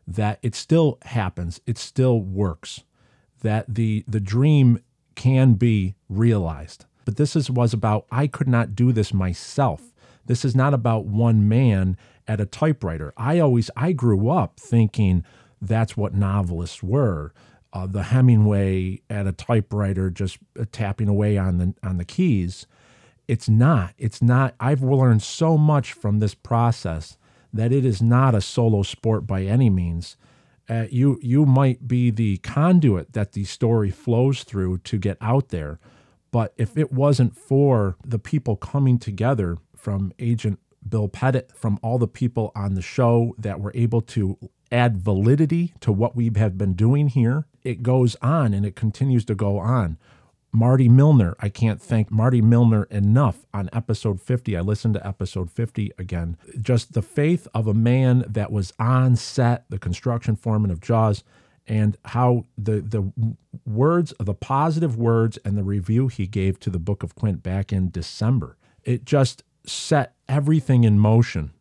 that 0.07 0.39
it 0.43 0.53
still 0.53 0.99
happens, 1.03 1.59
it 1.65 1.77
still 1.77 2.19
works, 2.21 2.83
that 3.41 3.73
the, 3.73 4.03
the 4.07 4.19
dream 4.19 4.79
can 5.15 5.53
be 5.53 5.95
realized. 6.09 6.85
But 7.05 7.17
this 7.17 7.35
is, 7.35 7.49
was 7.49 7.73
about 7.73 8.05
I 8.11 8.27
could 8.27 8.47
not 8.47 8.75
do 8.75 8.91
this 8.91 9.13
myself. 9.13 9.93
This 10.25 10.43
is 10.43 10.55
not 10.55 10.73
about 10.73 11.05
one 11.05 11.47
man 11.47 11.97
at 12.27 12.41
a 12.41 12.45
typewriter. 12.45 13.13
I 13.15 13.39
always 13.39 13.69
I 13.75 13.91
grew 13.91 14.29
up 14.29 14.59
thinking 14.59 15.23
that's 15.61 15.95
what 15.95 16.13
novelists 16.13 16.81
were. 16.81 17.33
Uh, 17.75 17.85
the 17.85 18.03
Hemingway 18.03 19.01
at 19.09 19.27
a 19.27 19.33
typewriter 19.33 20.09
just 20.09 20.37
uh, 20.57 20.63
tapping 20.71 21.09
away 21.09 21.37
on 21.37 21.57
the 21.57 21.73
on 21.83 21.97
the 21.97 22.05
keys. 22.05 22.67
It's 23.27 23.49
not. 23.49 23.93
It's 23.97 24.21
not. 24.21 24.55
I've 24.61 24.81
learned 24.81 25.21
so 25.21 25.57
much 25.57 25.91
from 25.91 26.19
this 26.19 26.33
process 26.33 27.17
that 27.51 27.73
it 27.73 27.83
is 27.83 28.01
not 28.01 28.33
a 28.33 28.39
solo 28.39 28.81
sport 28.81 29.27
by 29.27 29.43
any 29.43 29.69
means. 29.69 30.15
Uh, 30.69 30.85
you 30.89 31.19
you 31.21 31.45
might 31.45 31.85
be 31.85 32.11
the 32.11 32.37
conduit 32.37 33.11
that 33.11 33.33
the 33.33 33.43
story 33.43 33.91
flows 33.91 34.43
through 34.43 34.77
to 34.79 34.97
get 34.97 35.17
out 35.19 35.49
there, 35.49 35.77
but 36.31 36.53
if 36.55 36.77
it 36.77 36.93
wasn't 36.93 37.37
for 37.37 37.97
the 38.05 38.19
people 38.19 38.55
coming 38.55 38.97
together 38.97 39.57
from 39.75 40.13
Agent 40.17 40.59
Bill 40.87 41.09
Pettit, 41.09 41.51
from 41.53 41.77
all 41.81 41.97
the 41.97 42.07
people 42.07 42.53
on 42.55 42.75
the 42.75 42.81
show 42.81 43.35
that 43.37 43.59
were 43.59 43.73
able 43.75 44.01
to 44.01 44.37
add 44.75 44.97
validity 44.97 45.73
to 45.79 45.91
what 45.91 46.15
we 46.15 46.29
have 46.35 46.57
been 46.57 46.73
doing 46.73 47.07
here. 47.07 47.47
It 47.63 47.81
goes 47.81 48.15
on 48.21 48.53
and 48.53 48.65
it 48.65 48.75
continues 48.75 49.23
to 49.25 49.35
go 49.35 49.57
on. 49.57 49.97
Marty 50.51 50.87
Milner, 50.87 51.35
I 51.39 51.49
can't 51.49 51.81
thank 51.81 52.11
Marty 52.11 52.41
Milner 52.41 52.83
enough 52.85 53.45
on 53.53 53.69
episode 53.73 54.21
50. 54.21 54.55
I 54.55 54.61
listened 54.61 54.93
to 54.93 55.05
episode 55.05 55.51
50 55.51 55.91
again. 55.97 56.37
Just 56.61 56.93
the 56.93 57.01
faith 57.01 57.47
of 57.53 57.67
a 57.67 57.73
man 57.73 58.23
that 58.27 58.51
was 58.51 58.71
on 58.79 59.15
set, 59.15 59.65
the 59.69 59.79
construction 59.79 60.35
foreman 60.35 60.71
of 60.71 60.79
Jaws, 60.79 61.23
and 61.67 61.97
how 62.05 62.45
the 62.57 62.79
the 62.79 63.11
words, 63.65 64.13
the 64.19 64.33
positive 64.33 64.97
words 64.97 65.37
and 65.43 65.57
the 65.57 65.63
review 65.63 66.07
he 66.07 66.27
gave 66.27 66.59
to 66.61 66.69
the 66.69 66.79
Book 66.79 67.03
of 67.03 67.15
Quint 67.15 67.43
back 67.43 67.73
in 67.73 67.89
December. 67.89 68.55
It 68.83 69.03
just 69.03 69.43
set 69.65 70.13
everything 70.29 70.83
in 70.83 70.99
motion 70.99 71.51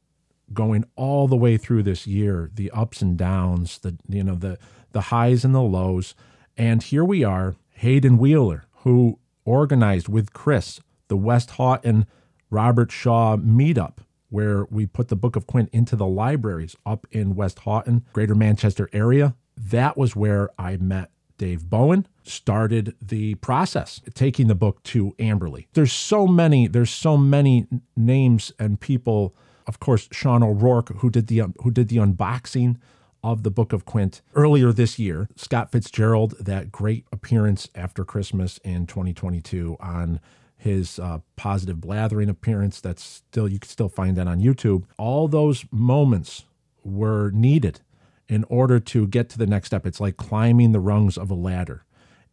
going 0.54 0.84
all 0.96 1.28
the 1.28 1.36
way 1.36 1.56
through 1.56 1.82
this 1.82 2.06
year 2.06 2.50
the 2.54 2.70
ups 2.70 3.02
and 3.02 3.16
downs 3.16 3.78
the 3.78 3.96
you 4.08 4.22
know 4.22 4.34
the 4.34 4.58
the 4.92 5.02
highs 5.02 5.44
and 5.44 5.54
the 5.54 5.60
lows 5.60 6.14
and 6.56 6.84
here 6.84 7.04
we 7.04 7.24
are 7.24 7.56
hayden 7.74 8.16
wheeler 8.16 8.64
who 8.78 9.18
organized 9.44 10.08
with 10.08 10.32
chris 10.32 10.80
the 11.08 11.16
westhoughton 11.16 12.06
robert 12.50 12.90
shaw 12.90 13.36
meetup 13.36 13.98
where 14.30 14.64
we 14.70 14.86
put 14.86 15.08
the 15.08 15.16
book 15.16 15.36
of 15.36 15.46
quint 15.46 15.68
into 15.72 15.94
the 15.96 16.06
libraries 16.06 16.76
up 16.86 17.06
in 17.10 17.34
westhoughton 17.34 18.04
greater 18.12 18.34
manchester 18.34 18.88
area 18.92 19.34
that 19.56 19.96
was 19.96 20.16
where 20.16 20.48
i 20.58 20.76
met 20.76 21.10
Dave 21.36 21.68
Bowen 21.68 22.06
started 22.22 22.94
the 23.02 23.34
process, 23.36 24.00
taking 24.14 24.46
the 24.46 24.54
book 24.54 24.82
to 24.84 25.12
Amberley. 25.18 25.66
There's 25.74 25.92
so 25.92 26.26
many, 26.26 26.68
there's 26.68 26.90
so 26.90 27.16
many 27.16 27.66
names 27.96 28.52
and 28.58 28.80
people. 28.80 29.34
Of 29.66 29.80
course, 29.80 30.08
Sean 30.12 30.42
O'Rourke, 30.42 30.90
who 30.96 31.10
did 31.10 31.28
the 31.28 31.42
who 31.62 31.70
did 31.70 31.88
the 31.88 31.96
unboxing 31.96 32.76
of 33.22 33.42
the 33.42 33.50
Book 33.50 33.72
of 33.72 33.86
Quint 33.86 34.20
earlier 34.34 34.70
this 34.70 34.98
year. 34.98 35.28
Scott 35.34 35.72
Fitzgerald, 35.72 36.34
that 36.38 36.70
great 36.70 37.06
appearance 37.10 37.68
after 37.74 38.04
Christmas 38.04 38.58
in 38.58 38.86
2022 38.86 39.78
on 39.80 40.20
his 40.56 40.98
uh, 40.98 41.20
positive 41.36 41.80
blathering 41.80 42.28
appearance. 42.28 42.80
That's 42.80 43.02
still 43.02 43.48
you 43.48 43.58
can 43.58 43.68
still 43.68 43.88
find 43.88 44.16
that 44.16 44.28
on 44.28 44.40
YouTube. 44.40 44.84
All 44.98 45.26
those 45.26 45.64
moments 45.70 46.44
were 46.84 47.30
needed 47.30 47.80
in 48.28 48.44
order 48.44 48.78
to 48.80 49.06
get 49.06 49.28
to 49.30 49.38
the 49.38 49.46
next 49.46 49.68
step. 49.68 49.86
It's 49.86 50.00
like 50.00 50.16
climbing 50.16 50.72
the 50.72 50.80
rungs 50.80 51.16
of 51.16 51.30
a 51.30 51.34
ladder. 51.34 51.84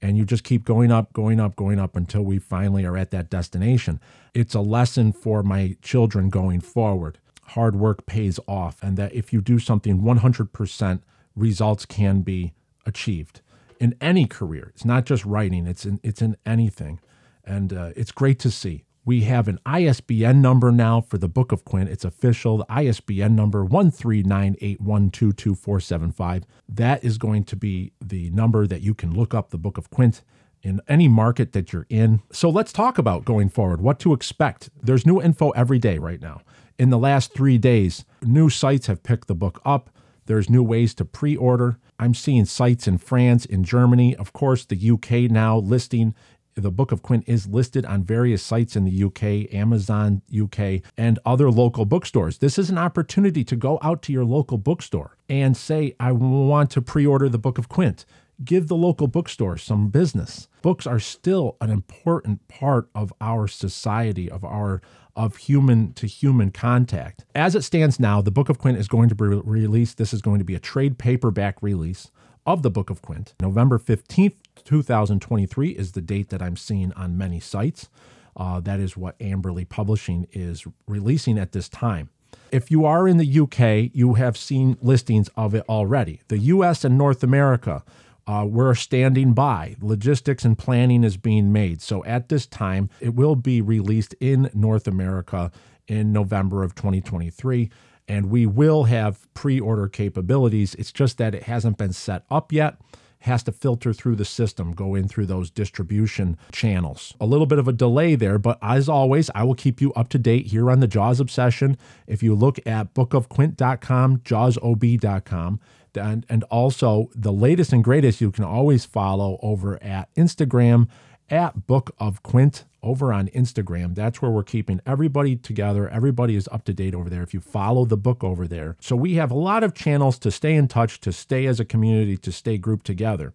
And 0.01 0.17
you 0.17 0.25
just 0.25 0.43
keep 0.43 0.65
going 0.65 0.91
up, 0.91 1.13
going 1.13 1.39
up, 1.39 1.55
going 1.55 1.79
up 1.79 1.95
until 1.95 2.23
we 2.23 2.39
finally 2.39 2.85
are 2.85 2.97
at 2.97 3.11
that 3.11 3.29
destination. 3.29 3.99
It's 4.33 4.55
a 4.55 4.61
lesson 4.61 5.11
for 5.13 5.43
my 5.43 5.77
children 5.81 6.29
going 6.29 6.61
forward. 6.61 7.19
Hard 7.49 7.75
work 7.75 8.05
pays 8.05 8.39
off, 8.47 8.81
and 8.81 8.97
that 8.97 9.13
if 9.13 9.31
you 9.31 9.41
do 9.41 9.59
something 9.59 10.01
100%, 10.01 11.01
results 11.35 11.85
can 11.85 12.21
be 12.21 12.53
achieved 12.85 13.41
in 13.79 13.95
any 14.01 14.25
career. 14.25 14.71
It's 14.73 14.85
not 14.85 15.05
just 15.05 15.25
writing, 15.25 15.67
it's 15.67 15.85
in, 15.85 15.99
it's 16.03 16.21
in 16.21 16.37
anything. 16.45 16.99
And 17.43 17.73
uh, 17.73 17.91
it's 17.95 18.11
great 18.11 18.39
to 18.39 18.51
see. 18.51 18.85
We 19.03 19.21
have 19.21 19.47
an 19.47 19.57
ISBN 19.65 20.43
number 20.43 20.71
now 20.71 21.01
for 21.01 21.17
the 21.17 21.27
Book 21.27 21.51
of 21.51 21.65
Quint. 21.65 21.89
It's 21.89 22.05
official. 22.05 22.59
The 22.59 22.67
ISBN 22.69 23.35
number 23.35 23.65
13981222475. 23.65 26.43
That 26.69 27.03
is 27.03 27.17
going 27.17 27.45
to 27.45 27.55
be 27.55 27.93
the 27.99 28.29
number 28.29 28.67
that 28.67 28.81
you 28.81 28.93
can 28.93 29.15
look 29.15 29.33
up 29.33 29.49
the 29.49 29.57
Book 29.57 29.79
of 29.79 29.89
Quint 29.89 30.21
in 30.61 30.81
any 30.87 31.07
market 31.07 31.53
that 31.53 31.73
you're 31.73 31.87
in. 31.89 32.21
So 32.31 32.51
let's 32.51 32.71
talk 32.71 32.99
about 32.99 33.25
going 33.25 33.49
forward, 33.49 33.81
what 33.81 33.97
to 34.01 34.13
expect. 34.13 34.69
There's 34.83 35.07
new 35.07 35.19
info 35.19 35.49
every 35.51 35.79
day 35.79 35.97
right 35.97 36.21
now. 36.21 36.41
In 36.77 36.91
the 36.91 36.99
last 36.99 37.33
three 37.33 37.57
days, 37.57 38.05
new 38.21 38.51
sites 38.51 38.85
have 38.85 39.01
picked 39.01 39.27
the 39.27 39.33
book 39.33 39.59
up. 39.65 39.89
There's 40.25 40.47
new 40.47 40.61
ways 40.61 40.93
to 40.95 41.05
pre 41.05 41.35
order. 41.35 41.79
I'm 41.97 42.13
seeing 42.13 42.45
sites 42.45 42.87
in 42.87 42.99
France, 42.99 43.45
in 43.45 43.63
Germany, 43.63 44.15
of 44.15 44.31
course, 44.33 44.63
the 44.65 44.91
UK 44.91 45.31
now 45.31 45.57
listing. 45.57 46.13
The 46.61 46.71
Book 46.71 46.91
of 46.91 47.01
Quint 47.01 47.23
is 47.27 47.47
listed 47.47 47.85
on 47.85 48.03
various 48.03 48.43
sites 48.43 48.75
in 48.75 48.85
the 48.85 49.03
UK, 49.03 49.53
Amazon 49.53 50.21
UK, 50.31 50.81
and 50.97 51.19
other 51.25 51.49
local 51.49 51.85
bookstores. 51.85 52.37
This 52.37 52.59
is 52.59 52.69
an 52.69 52.77
opportunity 52.77 53.43
to 53.43 53.55
go 53.55 53.79
out 53.81 54.01
to 54.03 54.13
your 54.13 54.25
local 54.25 54.57
bookstore 54.57 55.17
and 55.27 55.57
say, 55.57 55.95
I 55.99 56.11
want 56.11 56.69
to 56.71 56.81
pre 56.81 57.05
order 57.05 57.29
the 57.29 57.39
Book 57.39 57.57
of 57.57 57.69
Quint 57.69 58.05
give 58.43 58.67
the 58.67 58.75
local 58.75 59.07
bookstore 59.07 59.57
some 59.57 59.89
business. 59.89 60.47
Books 60.61 60.87
are 60.87 60.99
still 60.99 61.57
an 61.61 61.69
important 61.69 62.47
part 62.47 62.89
of 62.95 63.13
our 63.21 63.47
society, 63.47 64.29
of 64.29 64.43
our 64.43 64.81
of 65.15 65.35
human 65.35 65.93
to 65.93 66.07
human 66.07 66.51
contact. 66.51 67.25
As 67.35 67.53
it 67.53 67.63
stands 67.63 67.99
now, 67.99 68.21
the 68.21 68.31
Book 68.31 68.49
of 68.49 68.59
Quint 68.59 68.77
is 68.77 68.87
going 68.87 69.09
to 69.09 69.15
be 69.15 69.25
released. 69.25 69.97
This 69.97 70.13
is 70.13 70.21
going 70.21 70.39
to 70.39 70.45
be 70.45 70.55
a 70.55 70.59
trade 70.59 70.97
paperback 70.97 71.61
release 71.61 72.11
of 72.45 72.63
the 72.63 72.69
Book 72.69 72.89
of 72.89 73.01
Quint. 73.01 73.33
November 73.41 73.77
15th, 73.77 74.35
2023 74.63 75.69
is 75.69 75.91
the 75.91 76.01
date 76.01 76.29
that 76.29 76.41
I'm 76.41 76.55
seeing 76.55 76.91
on 76.93 77.17
many 77.17 77.39
sites. 77.39 77.89
Uh, 78.35 78.59
that 78.61 78.79
is 78.79 78.95
what 78.95 79.17
Amberley 79.19 79.67
Publishing 79.67 80.27
is 80.31 80.65
releasing 80.87 81.37
at 81.37 81.51
this 81.51 81.67
time. 81.67 82.09
If 82.51 82.71
you 82.71 82.85
are 82.85 83.07
in 83.07 83.17
the 83.17 83.39
UK, 83.39 83.91
you 83.93 84.15
have 84.15 84.37
seen 84.37 84.77
listings 84.81 85.29
of 85.35 85.53
it 85.53 85.63
already. 85.67 86.21
The 86.27 86.37
US 86.37 86.83
and 86.83 86.97
North 86.97 87.23
America, 87.23 87.83
uh, 88.27 88.45
we're 88.47 88.75
standing 88.75 89.33
by. 89.33 89.75
Logistics 89.81 90.45
and 90.45 90.57
planning 90.57 91.03
is 91.03 91.17
being 91.17 91.51
made. 91.51 91.81
So 91.81 92.03
at 92.05 92.29
this 92.29 92.45
time, 92.45 92.89
it 92.99 93.15
will 93.15 93.35
be 93.35 93.61
released 93.61 94.15
in 94.19 94.49
North 94.53 94.87
America 94.87 95.51
in 95.87 96.13
November 96.13 96.63
of 96.63 96.75
2023. 96.75 97.69
And 98.07 98.29
we 98.29 98.45
will 98.45 98.85
have 98.85 99.27
pre 99.33 99.59
order 99.59 99.87
capabilities. 99.87 100.75
It's 100.75 100.91
just 100.91 101.17
that 101.17 101.35
it 101.35 101.43
hasn't 101.43 101.77
been 101.77 101.93
set 101.93 102.23
up 102.29 102.51
yet 102.51 102.77
has 103.21 103.43
to 103.43 103.51
filter 103.51 103.93
through 103.93 104.15
the 104.15 104.25
system, 104.25 104.73
go 104.73 104.95
in 104.95 105.07
through 105.07 105.27
those 105.27 105.49
distribution 105.49 106.37
channels. 106.51 107.15
A 107.19 107.25
little 107.25 107.45
bit 107.45 107.59
of 107.59 107.67
a 107.67 107.73
delay 107.73 108.15
there, 108.15 108.37
but 108.37 108.57
as 108.61 108.89
always, 108.89 109.29
I 109.35 109.43
will 109.43 109.55
keep 109.55 109.79
you 109.79 109.93
up 109.93 110.09
to 110.09 110.19
date 110.19 110.47
here 110.47 110.69
on 110.71 110.79
the 110.79 110.87
Jaws 110.87 111.19
Obsession. 111.19 111.77
If 112.07 112.23
you 112.23 112.35
look 112.35 112.59
at 112.65 112.93
bookofquint.com, 112.93 114.17
jawsob.com, 114.19 115.59
and, 115.95 116.25
and 116.29 116.43
also 116.45 117.09
the 117.13 117.33
latest 117.33 117.73
and 117.73 117.83
greatest 117.83 118.21
you 118.21 118.31
can 118.31 118.43
always 118.43 118.85
follow 118.85 119.39
over 119.41 119.81
at 119.83 120.13
Instagram 120.15 120.87
at 121.29 121.67
Book 121.67 121.91
of 121.99 122.23
Quint 122.23 122.65
over 122.83 123.13
on 123.13 123.27
Instagram. 123.29 123.95
That's 123.95 124.21
where 124.21 124.31
we're 124.31 124.43
keeping 124.43 124.81
everybody 124.85 125.35
together. 125.35 125.87
Everybody 125.89 126.35
is 126.35 126.47
up 126.51 126.63
to 126.65 126.73
date 126.73 126.95
over 126.95 127.09
there 127.09 127.23
if 127.23 127.33
you 127.33 127.39
follow 127.39 127.85
the 127.85 127.97
book 127.97 128.23
over 128.23 128.47
there. 128.47 128.75
So 128.79 128.95
we 128.95 129.15
have 129.15 129.31
a 129.31 129.35
lot 129.35 129.63
of 129.63 129.73
channels 129.73 130.17
to 130.19 130.31
stay 130.31 130.55
in 130.55 130.67
touch, 130.67 130.99
to 131.01 131.11
stay 131.11 131.45
as 131.45 131.59
a 131.59 131.65
community, 131.65 132.17
to 132.17 132.31
stay 132.31 132.57
grouped 132.57 132.85
together. 132.85 133.33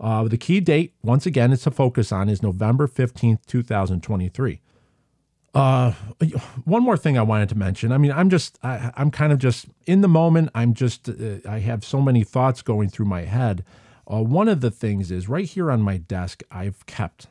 Uh, 0.00 0.24
the 0.24 0.36
key 0.36 0.60
date, 0.60 0.94
once 1.02 1.26
again, 1.26 1.52
it's 1.52 1.66
a 1.66 1.70
focus 1.70 2.10
on 2.10 2.28
is 2.28 2.42
November 2.42 2.88
15th, 2.88 3.46
2023. 3.46 4.60
Uh, 5.54 5.92
one 6.64 6.82
more 6.82 6.96
thing 6.96 7.18
I 7.18 7.22
wanted 7.22 7.48
to 7.50 7.54
mention. 7.54 7.92
I 7.92 7.98
mean, 7.98 8.10
I'm 8.10 8.30
just, 8.30 8.58
I, 8.62 8.90
am 8.96 9.10
kind 9.10 9.32
of 9.32 9.38
just 9.38 9.66
in 9.86 10.00
the 10.00 10.08
moment. 10.08 10.50
I'm 10.54 10.74
just, 10.74 11.08
uh, 11.08 11.36
I 11.48 11.58
have 11.60 11.84
so 11.84 12.00
many 12.00 12.24
thoughts 12.24 12.62
going 12.62 12.88
through 12.88 13.06
my 13.06 13.22
head. 13.22 13.64
Uh, 14.10 14.22
one 14.22 14.48
of 14.48 14.60
the 14.60 14.70
things 14.70 15.10
is 15.10 15.28
right 15.28 15.44
here 15.44 15.70
on 15.70 15.82
my 15.82 15.98
desk, 15.98 16.42
I've 16.50 16.84
kept 16.86 17.28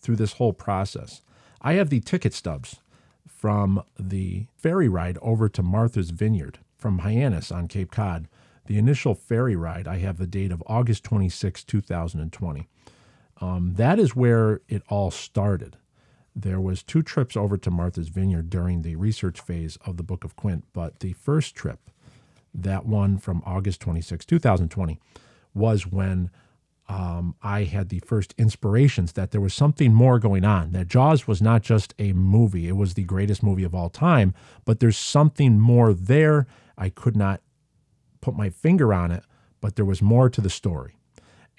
through 0.00 0.16
this 0.16 0.34
whole 0.34 0.52
process. 0.52 1.22
I 1.60 1.74
have 1.74 1.90
the 1.90 2.00
ticket 2.00 2.34
stubs 2.34 2.76
from 3.26 3.82
the 3.98 4.46
ferry 4.56 4.88
ride 4.88 5.18
over 5.22 5.48
to 5.48 5.62
Martha's 5.62 6.10
Vineyard 6.10 6.58
from 6.78 7.00
Hyannis 7.00 7.50
on 7.50 7.68
Cape 7.68 7.90
Cod. 7.90 8.28
The 8.66 8.78
initial 8.78 9.14
ferry 9.14 9.56
ride, 9.56 9.88
I 9.88 9.98
have 9.98 10.18
the 10.18 10.26
date 10.26 10.52
of 10.52 10.62
August 10.66 11.04
26, 11.04 11.64
2020. 11.64 12.68
Um, 13.40 13.74
that 13.74 13.98
is 13.98 14.14
where 14.14 14.60
it 14.68 14.82
all 14.88 15.10
started 15.10 15.76
there 16.34 16.60
was 16.60 16.82
two 16.82 17.02
trips 17.02 17.36
over 17.36 17.56
to 17.56 17.70
Martha's 17.70 18.08
Vineyard 18.08 18.50
during 18.50 18.82
the 18.82 18.96
research 18.96 19.40
phase 19.40 19.76
of 19.84 19.96
the 19.96 20.02
Book 20.02 20.24
of 20.24 20.36
Quint, 20.36 20.64
but 20.72 21.00
the 21.00 21.12
first 21.14 21.54
trip, 21.54 21.90
that 22.54 22.86
one 22.86 23.18
from 23.18 23.42
August 23.44 23.80
26, 23.80 24.24
2020, 24.24 24.98
was 25.54 25.86
when 25.86 26.30
um, 26.90 27.36
I 27.40 27.64
had 27.64 27.88
the 27.88 28.00
first 28.00 28.34
inspirations 28.36 29.12
that 29.12 29.30
there 29.30 29.40
was 29.40 29.54
something 29.54 29.94
more 29.94 30.18
going 30.18 30.44
on. 30.44 30.72
That 30.72 30.88
Jaws 30.88 31.28
was 31.28 31.40
not 31.40 31.62
just 31.62 31.94
a 32.00 32.12
movie, 32.12 32.66
it 32.66 32.76
was 32.76 32.94
the 32.94 33.04
greatest 33.04 33.44
movie 33.44 33.62
of 33.62 33.76
all 33.76 33.88
time, 33.88 34.34
but 34.64 34.80
there's 34.80 34.98
something 34.98 35.60
more 35.60 35.94
there. 35.94 36.48
I 36.76 36.88
could 36.88 37.16
not 37.16 37.42
put 38.20 38.34
my 38.34 38.50
finger 38.50 38.92
on 38.92 39.12
it, 39.12 39.22
but 39.60 39.76
there 39.76 39.84
was 39.84 40.02
more 40.02 40.28
to 40.30 40.40
the 40.40 40.50
story. 40.50 40.96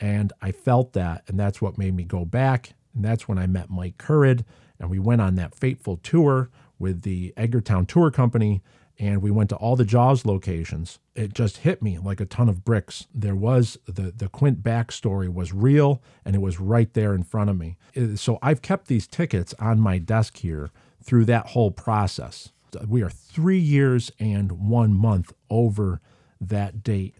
And 0.02 0.34
I 0.42 0.52
felt 0.52 0.92
that, 0.94 1.24
and 1.30 1.40
that's 1.40 1.62
what 1.62 1.78
made 1.78 1.96
me 1.96 2.04
go 2.04 2.26
back. 2.26 2.74
And 2.94 3.06
that's 3.06 3.30
when 3.30 3.38
I 3.38 3.48
met 3.48 3.70
Mike 3.70 3.98
Currid 3.98 4.44
and 4.82 4.90
we 4.90 5.00
went 5.00 5.22
on 5.22 5.36
that 5.36 5.56
fateful 5.56 5.96
tour 5.98 6.50
with 6.78 7.04
the 7.04 7.34
Edgartown 7.38 7.88
Tour 7.88 8.12
Company 8.12 8.62
and 9.02 9.20
we 9.20 9.32
went 9.32 9.50
to 9.50 9.56
all 9.56 9.76
the 9.76 9.84
Jaws 9.84 10.28
locations. 10.28 11.00
It 11.16 11.34
just 11.34 11.58
hit 11.58 11.82
me 11.82 11.98
like 11.98 12.22
a 12.22 12.26
ton 12.26 12.48
of 12.48 12.64
bricks. 12.64 13.08
There 13.14 13.36
was 13.36 13.80
the 13.88 14.14
the 14.16 14.30
Quint 14.30 14.62
backstory 14.62 15.28
was 15.28 15.52
real 15.52 16.04
and 16.24 16.36
it 16.36 16.42
was 16.42 16.60
right 16.60 16.94
there 16.94 17.16
in 17.16 17.24
front 17.24 17.50
of 17.50 17.58
me. 17.58 17.78
So 18.16 18.38
I've 18.44 18.62
kept 18.62 18.88
these 18.88 19.08
tickets 19.08 19.56
on 19.58 19.80
my 19.80 19.98
desk 19.98 20.38
here 20.38 20.70
through 21.04 21.26
that 21.26 21.48
whole 21.48 21.72
process. 21.72 22.52
We 22.88 23.02
are 23.02 23.10
three 23.10 23.60
years 23.60 24.12
and 24.20 24.52
one 24.52 24.94
month 24.94 25.34
over 25.50 26.00
that 26.40 26.84
date, 26.84 27.16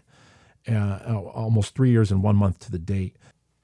uh, 0.70 0.98
almost 1.34 1.74
three 1.74 1.90
years 1.90 2.12
and 2.12 2.22
one 2.22 2.36
month 2.36 2.60
to 2.60 2.70
the 2.70 2.78
date 2.78 3.16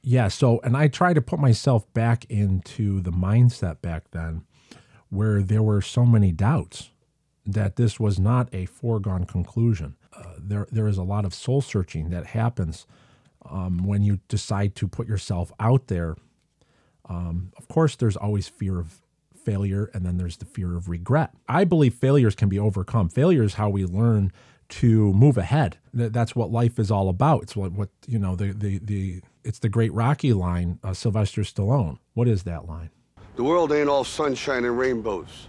yeah, 0.03 0.29
so 0.29 0.61
and 0.65 0.77
I 0.77 0.89
try 0.89 1.13
to 1.13 1.21
put 1.21 1.39
myself 1.39 1.93
back 1.93 2.25
into 2.31 3.01
the 3.01 3.11
mindset 3.11 3.83
back 3.83 4.11
then 4.13 4.45
where 5.11 5.43
there 5.43 5.63
were 5.63 5.83
so 5.83 6.07
many 6.07 6.33
doubts 6.33 6.91
that 7.49 7.77
this 7.77 7.99
was 7.99 8.19
not 8.19 8.49
a 8.53 8.67
foregone 8.67 9.25
conclusion. 9.25 9.97
Uh, 10.13 10.35
there, 10.39 10.67
there 10.71 10.87
is 10.87 10.99
a 10.99 11.03
lot 11.03 11.25
of 11.25 11.33
soul 11.33 11.63
searching 11.63 12.11
that 12.11 12.27
happens 12.27 12.87
um, 13.49 13.87
when 13.87 14.03
you 14.03 14.21
decide 14.29 14.75
to 14.77 14.87
put 14.87 15.09
yourself 15.09 15.51
out 15.59 15.87
there. 15.87 16.15
Um, 17.09 17.53
of 17.57 17.67
course, 17.67 17.97
there's 17.97 18.17
always 18.17 18.49
fear 18.49 18.79
of 18.79 19.01
failure, 19.45 19.91
and 19.95 20.05
then 20.05 20.19
there's 20.19 20.37
the 20.37 20.45
fear 20.45 20.77
of 20.77 20.91
regret. 20.91 21.31
I 21.49 21.65
believe 21.65 21.95
failures 21.95 22.35
can 22.35 22.51
be 22.51 22.59
overcome. 22.59 23.09
Failure 23.09 23.43
is 23.43 23.55
how 23.55 23.71
we 23.71 23.87
learn 23.87 24.31
to 24.69 25.15
move 25.15 25.39
ahead. 25.39 25.79
That's 25.95 26.37
what 26.37 26.51
life 26.51 26.79
is 26.79 26.91
all 26.91 27.09
about. 27.09 27.45
It's 27.45 27.57
what, 27.57 27.73
what 27.73 27.89
you 28.07 28.19
know 28.19 28.37
the 28.37 28.53
the 28.53 28.79
the 28.79 29.23
it's 29.43 29.61
the 29.61 29.71
great 29.71 29.93
Rocky 29.95 30.35
line, 30.35 30.79
uh, 30.85 30.93
Sylvester 30.93 31.41
Stallone. 31.41 31.97
What 32.13 32.29
is 32.29 32.43
that 32.43 32.67
line? 32.67 32.91
The 33.37 33.45
world 33.45 33.73
ain't 33.73 33.89
all 33.89 34.05
sunshine 34.05 34.67
and 34.67 34.79
rainbows. 34.79 35.49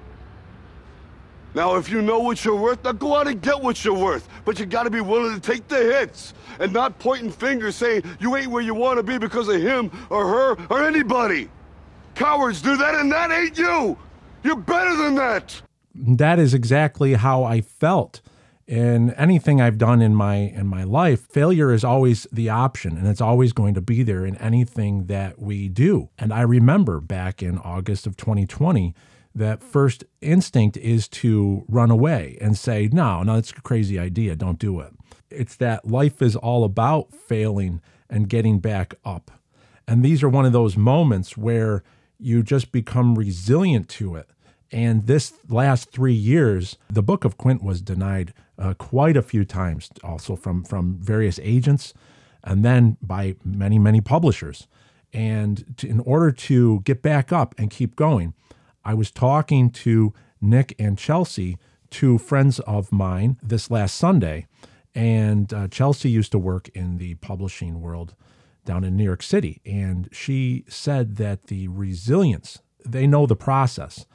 Now, 1.53 1.75
if 1.75 1.89
you 1.89 2.01
know 2.01 2.19
what 2.19 2.43
you're 2.45 2.55
worth, 2.55 2.83
now 2.83 2.93
go 2.93 3.15
out 3.15 3.27
and 3.27 3.41
get 3.41 3.61
what 3.61 3.83
you're 3.83 3.97
worth. 3.97 4.27
But 4.45 4.59
you 4.59 4.65
gotta 4.65 4.89
be 4.89 5.01
willing 5.01 5.39
to 5.39 5.41
take 5.41 5.67
the 5.67 5.77
hits 5.77 6.33
and 6.59 6.71
not 6.71 6.97
pointing 6.99 7.31
fingers 7.31 7.75
saying 7.75 8.03
you 8.19 8.35
ain't 8.35 8.47
where 8.47 8.61
you 8.61 8.73
wanna 8.73 9.03
be 9.03 9.17
because 9.17 9.47
of 9.49 9.61
him 9.61 9.91
or 10.09 10.27
her 10.27 10.57
or 10.69 10.83
anybody. 10.83 11.49
Cowards 12.15 12.61
do 12.61 12.77
that 12.77 12.95
and 12.95 13.11
that 13.11 13.31
ain't 13.31 13.57
you. 13.57 13.97
You're 14.43 14.55
better 14.55 14.95
than 14.95 15.15
that. 15.15 15.61
That 15.93 16.39
is 16.39 16.53
exactly 16.53 17.13
how 17.15 17.43
I 17.43 17.61
felt 17.61 18.21
in 18.71 19.11
anything 19.15 19.59
I've 19.59 19.77
done 19.77 20.01
in 20.01 20.15
my 20.15 20.35
in 20.35 20.65
my 20.65 20.85
life, 20.85 21.27
failure 21.27 21.73
is 21.73 21.83
always 21.83 22.25
the 22.31 22.49
option 22.49 22.97
and 22.97 23.05
it's 23.05 23.19
always 23.19 23.51
going 23.51 23.73
to 23.73 23.81
be 23.81 24.01
there 24.01 24.25
in 24.25 24.37
anything 24.37 25.07
that 25.07 25.39
we 25.39 25.67
do. 25.67 26.09
And 26.17 26.31
I 26.31 26.41
remember 26.41 27.01
back 27.01 27.43
in 27.43 27.57
August 27.57 28.07
of 28.07 28.15
2020 28.15 28.95
that 29.33 29.63
first 29.63 30.03
instinct 30.21 30.77
is 30.77 31.07
to 31.07 31.63
run 31.67 31.91
away 31.91 32.37
and 32.41 32.57
say, 32.57 32.89
no, 32.91 33.23
no, 33.23 33.35
it's 33.35 33.51
a 33.51 33.61
crazy 33.61 33.97
idea. 33.97 34.35
Don't 34.35 34.59
do 34.59 34.79
it. 34.79 34.93
It's 35.29 35.55
that 35.57 35.87
life 35.87 36.21
is 36.21 36.35
all 36.35 36.63
about 36.63 37.13
failing 37.13 37.81
and 38.09 38.27
getting 38.27 38.59
back 38.59 38.95
up. 39.05 39.31
And 39.87 40.03
these 40.03 40.21
are 40.23 40.29
one 40.29 40.45
of 40.45 40.53
those 40.53 40.75
moments 40.75 41.37
where 41.37 41.83
you 42.19 42.43
just 42.43 42.71
become 42.71 43.15
resilient 43.15 43.89
to 43.89 44.15
it. 44.15 44.29
And 44.71 45.07
this 45.07 45.33
last 45.49 45.91
three 45.91 46.13
years, 46.13 46.77
the 46.89 47.03
book 47.03 47.25
of 47.25 47.37
Quint 47.37 47.63
was 47.63 47.81
denied 47.81 48.33
uh, 48.57 48.73
quite 48.75 49.17
a 49.17 49.21
few 49.21 49.43
times, 49.43 49.89
also 50.03 50.35
from, 50.35 50.63
from 50.63 50.97
various 50.99 51.39
agents 51.43 51.93
and 52.43 52.63
then 52.65 52.97
by 53.01 53.35
many, 53.43 53.79
many 53.79 54.01
publishers. 54.01 54.67
And 55.13 55.75
to, 55.77 55.87
in 55.87 55.99
order 56.01 56.31
to 56.31 56.81
get 56.81 57.01
back 57.01 57.31
up 57.31 57.53
and 57.57 57.69
keep 57.69 57.95
going, 57.95 58.33
I 58.83 58.93
was 58.93 59.11
talking 59.11 59.69
to 59.71 60.13
Nick 60.39 60.75
and 60.79 60.97
Chelsea, 60.97 61.57
two 61.89 62.17
friends 62.17 62.59
of 62.61 62.91
mine, 62.91 63.37
this 63.41 63.69
last 63.69 63.95
Sunday. 63.95 64.47
And 64.93 65.53
uh, 65.53 65.67
Chelsea 65.67 66.09
used 66.09 66.31
to 66.33 66.39
work 66.39 66.69
in 66.69 66.97
the 66.97 67.15
publishing 67.15 67.81
world 67.81 68.15
down 68.65 68.83
in 68.83 68.95
New 68.95 69.03
York 69.03 69.23
City. 69.23 69.61
And 69.65 70.09
she 70.11 70.65
said 70.67 71.15
that 71.17 71.47
the 71.47 71.67
resilience, 71.67 72.59
they 72.85 73.07
know 73.07 73.25
the 73.25 73.35
process, 73.35 74.05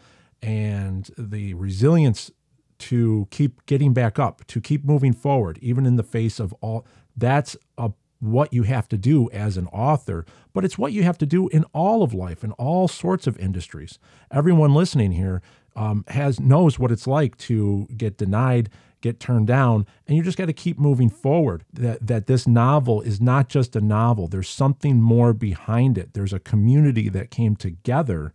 and 0.43 1.11
the 1.17 1.55
resilience 1.55 2.31
to 2.79 3.27
keep 3.31 3.65
getting 3.67 3.95
back 3.95 4.19
up, 4.19 4.47
to 4.49 4.61
keep 4.61 4.85
moving 4.85 5.13
forward, 5.13 5.59
even 5.63 5.87
in 5.87 5.97
the 5.97 6.03
face 6.03 6.39
of 6.39 6.53
all 6.61 6.87
that's 7.17 7.57
a, 7.79 7.93
what 8.21 8.53
you 8.53 8.63
have 8.65 8.89
to 8.89 8.97
do 8.97 9.31
as 9.31 9.57
an 9.57 9.67
author, 9.69 10.25
but 10.53 10.65
it's 10.65 10.79
what 10.79 10.93
you 10.93 11.03
have 11.03 11.19
to 11.19 11.27
do 11.27 11.49
in 11.49 11.65
all 11.73 12.03
of 12.03 12.15
life, 12.15 12.43
in 12.43 12.53
all 12.53 12.89
sorts 12.89 13.27
of 13.27 13.39
industries. 13.39 13.99
Everyone 14.31 14.75
listening 14.75 15.13
here 15.13 15.43
um, 15.75 16.05
has 16.09 16.41
knows 16.41 16.79
what 16.79 16.91
it's 16.91 17.07
like 17.07 17.37
to 17.37 17.87
get 17.97 18.17
denied, 18.17 18.71
get 19.03 19.21
turned 19.21 19.47
down, 19.47 19.87
and 20.07 20.17
you 20.17 20.23
just 20.23 20.39
got 20.39 20.47
to 20.47 20.53
keep 20.53 20.79
moving 20.79 21.11
forward. 21.11 21.65
That 21.73 22.07
that 22.07 22.27
this 22.27 22.47
novel 22.47 23.03
is 23.03 23.21
not 23.21 23.49
just 23.49 23.77
a 23.77 23.81
novel. 23.81 24.27
There's 24.27 24.49
something 24.49 25.01
more 25.01 25.33
behind 25.35 25.99
it. 25.99 26.15
There's 26.15 26.33
a 26.33 26.39
community 26.39 27.09
that 27.11 27.31
came 27.31 27.57
together, 27.57 28.33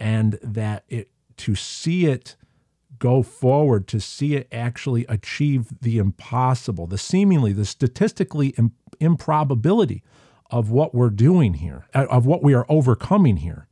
and 0.00 0.38
that 0.42 0.84
it 0.88 1.10
to 1.38 1.54
see 1.54 2.06
it 2.06 2.36
go 2.98 3.22
forward 3.22 3.86
to 3.88 4.00
see 4.00 4.34
it 4.34 4.48
actually 4.52 5.06
achieve 5.08 5.68
the 5.80 5.98
impossible, 5.98 6.86
the 6.86 6.98
seemingly, 6.98 7.52
the 7.52 7.64
statistically 7.64 8.48
Im- 8.50 8.72
improbability 8.98 10.02
of 10.50 10.70
what 10.70 10.94
we're 10.94 11.10
doing 11.10 11.54
here, 11.54 11.86
uh, 11.94 12.06
of 12.10 12.26
what 12.26 12.42
we 12.42 12.54
are 12.54 12.66
overcoming 12.68 13.38
here, 13.38 13.66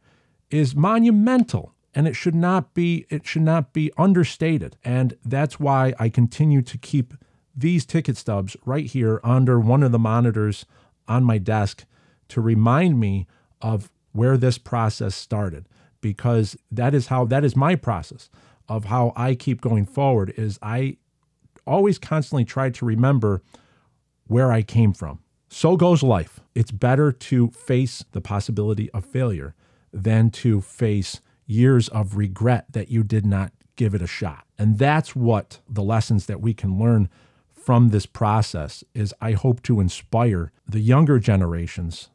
is 0.50 0.74
monumental 0.74 1.74
and 1.94 2.06
it 2.06 2.14
should 2.14 2.34
not 2.34 2.74
be 2.74 3.06
it 3.10 3.26
should 3.26 3.42
not 3.42 3.72
be 3.72 3.90
understated. 3.98 4.76
And 4.84 5.16
that's 5.24 5.58
why 5.58 5.94
i 5.98 6.08
continue 6.08 6.62
to 6.62 6.78
keep 6.78 7.14
these 7.54 7.84
ticket 7.84 8.16
stubs 8.16 8.56
right 8.64 8.86
here 8.86 9.20
under 9.24 9.58
one 9.58 9.82
of 9.82 9.92
the 9.92 9.98
monitors 9.98 10.64
on 11.08 11.24
my 11.24 11.38
desk 11.38 11.84
to 12.28 12.40
remind 12.40 13.00
me 13.00 13.26
of 13.60 13.90
where 14.12 14.36
this 14.36 14.58
process 14.58 15.14
started 15.14 15.66
because 16.00 16.56
that 16.70 16.94
is 16.94 17.08
how 17.08 17.24
that 17.24 17.44
is 17.44 17.56
my 17.56 17.74
process 17.74 18.30
of 18.68 18.86
how 18.86 19.12
i 19.16 19.34
keep 19.34 19.60
going 19.60 19.84
forward 19.84 20.32
is 20.36 20.58
i 20.62 20.96
always 21.66 21.98
constantly 21.98 22.44
try 22.44 22.70
to 22.70 22.84
remember 22.84 23.42
where 24.26 24.52
i 24.52 24.62
came 24.62 24.92
from 24.92 25.18
so 25.48 25.76
goes 25.76 26.02
life 26.02 26.40
it's 26.54 26.70
better 26.70 27.12
to 27.12 27.50
face 27.50 28.04
the 28.12 28.20
possibility 28.20 28.90
of 28.90 29.04
failure 29.04 29.54
than 29.92 30.30
to 30.30 30.60
face 30.60 31.20
years 31.46 31.88
of 31.88 32.16
regret 32.16 32.66
that 32.72 32.90
you 32.90 33.02
did 33.02 33.26
not 33.26 33.52
give 33.76 33.94
it 33.94 34.02
a 34.02 34.06
shot. 34.06 34.44
And 34.58 34.78
that's 34.78 35.16
what 35.16 35.60
the 35.68 35.82
lessons 35.82 36.26
that 36.26 36.40
we 36.40 36.52
can 36.52 36.78
learn 36.78 37.08
from 37.50 37.88
this 37.88 38.06
process 38.06 38.84
is 38.94 39.14
I 39.20 39.32
hope 39.32 39.62
to 39.62 39.80
inspire 39.80 40.52
the 40.66 40.80
younger 40.80 41.18
generations 41.18 42.10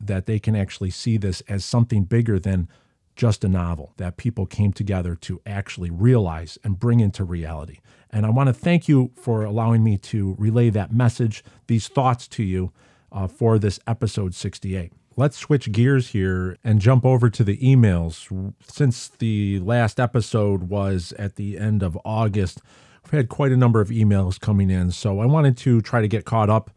that 0.00 0.26
they 0.26 0.38
can 0.38 0.56
actually 0.56 0.90
see 0.90 1.16
this 1.16 1.42
as 1.42 1.64
something 1.64 2.04
bigger 2.04 2.38
than 2.38 2.68
just 3.16 3.44
a 3.44 3.48
novel 3.48 3.92
that 3.96 4.16
people 4.16 4.46
came 4.46 4.72
together 4.72 5.14
to 5.16 5.40
actually 5.46 5.90
realize 5.90 6.58
and 6.64 6.78
bring 6.78 7.00
into 7.00 7.24
reality. 7.24 7.78
And 8.10 8.26
I 8.26 8.30
want 8.30 8.48
to 8.48 8.52
thank 8.52 8.88
you 8.88 9.10
for 9.16 9.44
allowing 9.44 9.82
me 9.82 9.96
to 9.98 10.34
relay 10.38 10.70
that 10.70 10.92
message, 10.92 11.44
these 11.66 11.88
thoughts 11.88 12.28
to 12.28 12.42
you 12.42 12.72
uh, 13.10 13.26
for 13.26 13.58
this 13.58 13.78
episode 13.86 14.34
68 14.34 14.92
let's 15.16 15.36
switch 15.36 15.70
gears 15.72 16.08
here 16.08 16.56
and 16.64 16.80
jump 16.80 17.04
over 17.04 17.28
to 17.30 17.44
the 17.44 17.56
emails. 17.58 18.54
Since 18.66 19.08
the 19.08 19.60
last 19.60 20.00
episode 20.00 20.64
was 20.64 21.12
at 21.18 21.36
the 21.36 21.58
end 21.58 21.82
of 21.82 21.98
August, 22.04 22.60
we've 23.04 23.12
had 23.12 23.28
quite 23.28 23.52
a 23.52 23.56
number 23.56 23.80
of 23.80 23.88
emails 23.88 24.40
coming 24.40 24.70
in. 24.70 24.90
So 24.90 25.20
I 25.20 25.26
wanted 25.26 25.56
to 25.58 25.80
try 25.80 26.00
to 26.00 26.08
get 26.08 26.24
caught 26.24 26.50
up. 26.50 26.70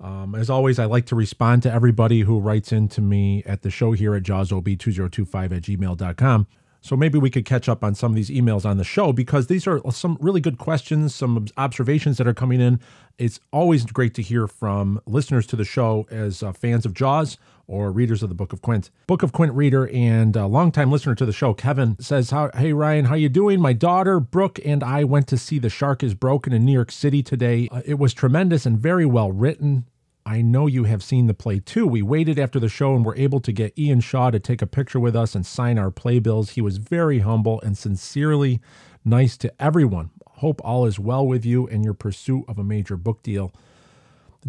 Um, 0.00 0.34
as 0.34 0.50
always, 0.50 0.78
I 0.78 0.84
like 0.84 1.06
to 1.06 1.16
respond 1.16 1.62
to 1.62 1.72
everybody 1.72 2.20
who 2.20 2.38
writes 2.38 2.72
into 2.72 3.00
me 3.00 3.42
at 3.44 3.62
the 3.62 3.70
show 3.70 3.92
here 3.92 4.14
at 4.14 4.22
jawsob2025 4.22 5.44
at 5.44 5.62
gmail.com. 5.62 6.46
So 6.86 6.94
maybe 6.94 7.18
we 7.18 7.30
could 7.30 7.44
catch 7.44 7.68
up 7.68 7.82
on 7.82 7.96
some 7.96 8.12
of 8.12 8.14
these 8.14 8.30
emails 8.30 8.64
on 8.64 8.76
the 8.76 8.84
show 8.84 9.12
because 9.12 9.48
these 9.48 9.66
are 9.66 9.80
some 9.90 10.16
really 10.20 10.40
good 10.40 10.56
questions, 10.56 11.16
some 11.16 11.48
observations 11.56 12.16
that 12.18 12.28
are 12.28 12.32
coming 12.32 12.60
in. 12.60 12.78
It's 13.18 13.40
always 13.52 13.84
great 13.84 14.14
to 14.14 14.22
hear 14.22 14.46
from 14.46 15.00
listeners 15.04 15.48
to 15.48 15.56
the 15.56 15.64
show 15.64 16.06
as 16.12 16.44
uh, 16.44 16.52
fans 16.52 16.86
of 16.86 16.94
Jaws 16.94 17.38
or 17.66 17.90
readers 17.90 18.22
of 18.22 18.28
the 18.28 18.36
Book 18.36 18.52
of 18.52 18.62
Quint. 18.62 18.92
Book 19.08 19.24
of 19.24 19.32
Quint 19.32 19.52
reader 19.54 19.88
and 19.88 20.36
a 20.36 20.46
longtime 20.46 20.92
listener 20.92 21.16
to 21.16 21.26
the 21.26 21.32
show, 21.32 21.54
Kevin 21.54 21.96
says, 21.98 22.30
"Hey 22.30 22.72
Ryan, 22.72 23.06
how 23.06 23.16
you 23.16 23.28
doing? 23.28 23.60
My 23.60 23.72
daughter 23.72 24.20
Brooke 24.20 24.60
and 24.64 24.84
I 24.84 25.02
went 25.02 25.26
to 25.26 25.36
see 25.36 25.58
The 25.58 25.68
Shark 25.68 26.04
Is 26.04 26.14
Broken 26.14 26.52
in 26.52 26.64
New 26.64 26.70
York 26.70 26.92
City 26.92 27.20
today. 27.20 27.68
Uh, 27.72 27.82
it 27.84 27.98
was 27.98 28.14
tremendous 28.14 28.64
and 28.64 28.78
very 28.78 29.06
well 29.06 29.32
written. 29.32 29.86
I 30.26 30.42
know 30.42 30.66
you 30.66 30.84
have 30.84 31.04
seen 31.04 31.28
the 31.28 31.34
play 31.34 31.60
too. 31.60 31.86
We 31.86 32.02
waited 32.02 32.36
after 32.36 32.58
the 32.58 32.68
show 32.68 32.96
and 32.96 33.04
were 33.04 33.16
able 33.16 33.38
to 33.40 33.52
get 33.52 33.78
Ian 33.78 34.00
Shaw 34.00 34.30
to 34.30 34.40
take 34.40 34.60
a 34.60 34.66
picture 34.66 34.98
with 34.98 35.14
us 35.14 35.36
and 35.36 35.46
sign 35.46 35.78
our 35.78 35.92
playbills. 35.92 36.50
He 36.50 36.60
was 36.60 36.78
very 36.78 37.20
humble 37.20 37.60
and 37.60 37.78
sincerely 37.78 38.60
nice 39.04 39.36
to 39.36 39.62
everyone. 39.62 40.10
Hope 40.26 40.60
all 40.64 40.84
is 40.84 40.98
well 40.98 41.24
with 41.24 41.46
you 41.46 41.68
and 41.68 41.84
your 41.84 41.94
pursuit 41.94 42.44
of 42.48 42.58
a 42.58 42.64
major 42.64 42.96
book 42.96 43.22
deal. 43.22 43.52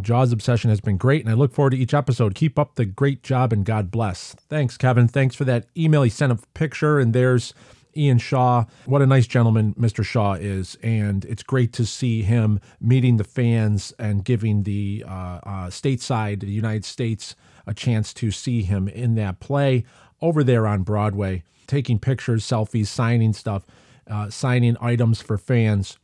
Jaws 0.02 0.32
obsession 0.32 0.70
has 0.72 0.82
been 0.82 0.98
great, 0.98 1.22
and 1.22 1.30
I 1.30 1.34
look 1.34 1.54
forward 1.54 1.72
to 1.72 1.78
each 1.78 1.94
episode. 1.94 2.34
Keep 2.34 2.58
up 2.58 2.76
the 2.76 2.86
great 2.86 3.22
job 3.22 3.54
and 3.54 3.64
God 3.64 3.92
bless. 3.92 4.34
Thanks, 4.34 4.78
Kevin. 4.78 5.08
Thanks 5.08 5.36
for 5.36 5.46
that 5.46 5.68
email. 5.78 6.04
He 6.04 6.10
sent 6.10 6.32
a 6.32 6.40
picture, 6.54 7.00
and 7.00 7.14
there's 7.14 7.54
Ian 7.98 8.20
Shaw. 8.20 8.66
What 8.86 9.02
a 9.02 9.08
nice 9.08 9.28
gentleman 9.28 9.74
Mr. 9.74 10.04
Shaw 10.04 10.34
is. 10.34 10.78
And 10.84 11.26
it's 11.26 11.44
great 11.44 11.74
to 11.74 11.86
see 11.86 12.22
him 12.22 12.60
meeting 12.80 13.18
the 13.18 13.24
fans 13.24 13.94
and 13.98 14.24
giving 14.24 14.64
the 14.64 15.04
uh, 15.08 15.12
uh, 15.12 15.68
stateside, 15.68 16.42
the 16.42 16.48
United 16.48 16.86
States, 16.86 17.36
a 17.66 17.74
chance 17.74 18.14
to 18.14 18.32
see 18.32 18.62
him 18.62 18.88
in 18.88 19.16
that 19.16 19.40
play 19.40 19.84
over 20.22 20.44
there 20.44 20.66
on 20.68 20.84
Broadway, 20.84 21.44
taking 21.68 22.00
pictures, 22.00 22.46
selfies, 22.46 22.88
signing 22.88 23.34
stuff, 23.34 23.66
uh, 24.10 24.30
signing 24.30 24.78
items 24.80 25.22
for 25.22 25.38
fans. 25.38 25.98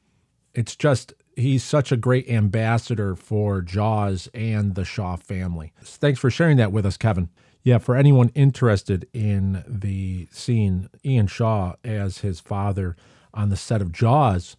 It's 0.53 0.75
just, 0.75 1.13
he's 1.35 1.63
such 1.63 1.91
a 1.91 1.97
great 1.97 2.29
ambassador 2.29 3.15
for 3.15 3.61
Jaws 3.61 4.27
and 4.33 4.75
the 4.75 4.85
Shaw 4.85 5.15
family. 5.15 5.73
Thanks 5.81 6.19
for 6.19 6.29
sharing 6.29 6.57
that 6.57 6.71
with 6.71 6.85
us, 6.85 6.97
Kevin. 6.97 7.29
Yeah, 7.63 7.77
for 7.77 7.95
anyone 7.95 8.29
interested 8.35 9.07
in 9.13 9.63
the 9.65 10.27
scene, 10.31 10.89
Ian 11.05 11.27
Shaw 11.27 11.75
as 11.83 12.17
his 12.17 12.41
father 12.41 12.97
on 13.33 13.47
the 13.49 13.55
set 13.55 13.81
of 13.81 13.93
Jaws, 13.93 14.57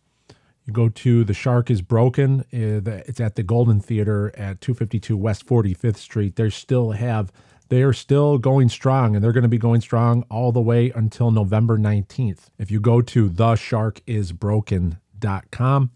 you 0.65 0.73
go 0.73 0.89
to 0.89 1.25
The 1.25 1.35
Shark 1.35 1.71
is 1.71 1.83
Broken. 1.83 2.41
Uh, 2.53 3.03
it's 3.07 3.21
at 3.21 3.35
the 3.35 3.43
Golden 3.43 3.79
Theater 3.79 4.33
at 4.37 4.63
252 4.63 5.19
West 5.19 5.47
45th 5.47 5.99
Street. 5.99 6.37
They 6.37 6.49
still 6.49 6.93
have, 6.93 7.31
they 7.69 7.83
are 7.83 7.93
still 7.93 8.39
going 8.39 8.71
strong 8.71 9.15
and 9.15 9.23
they're 9.23 9.33
going 9.33 9.43
to 9.43 9.49
be 9.49 9.59
going 9.59 9.83
strong 9.83 10.25
all 10.31 10.51
the 10.51 10.63
way 10.63 10.91
until 10.95 11.31
November 11.31 11.79
19th. 11.79 12.47
If 12.59 12.71
you 12.71 12.81
go 12.81 13.03
to 13.03 13.29
thesharkisbroken.com, 13.29 15.91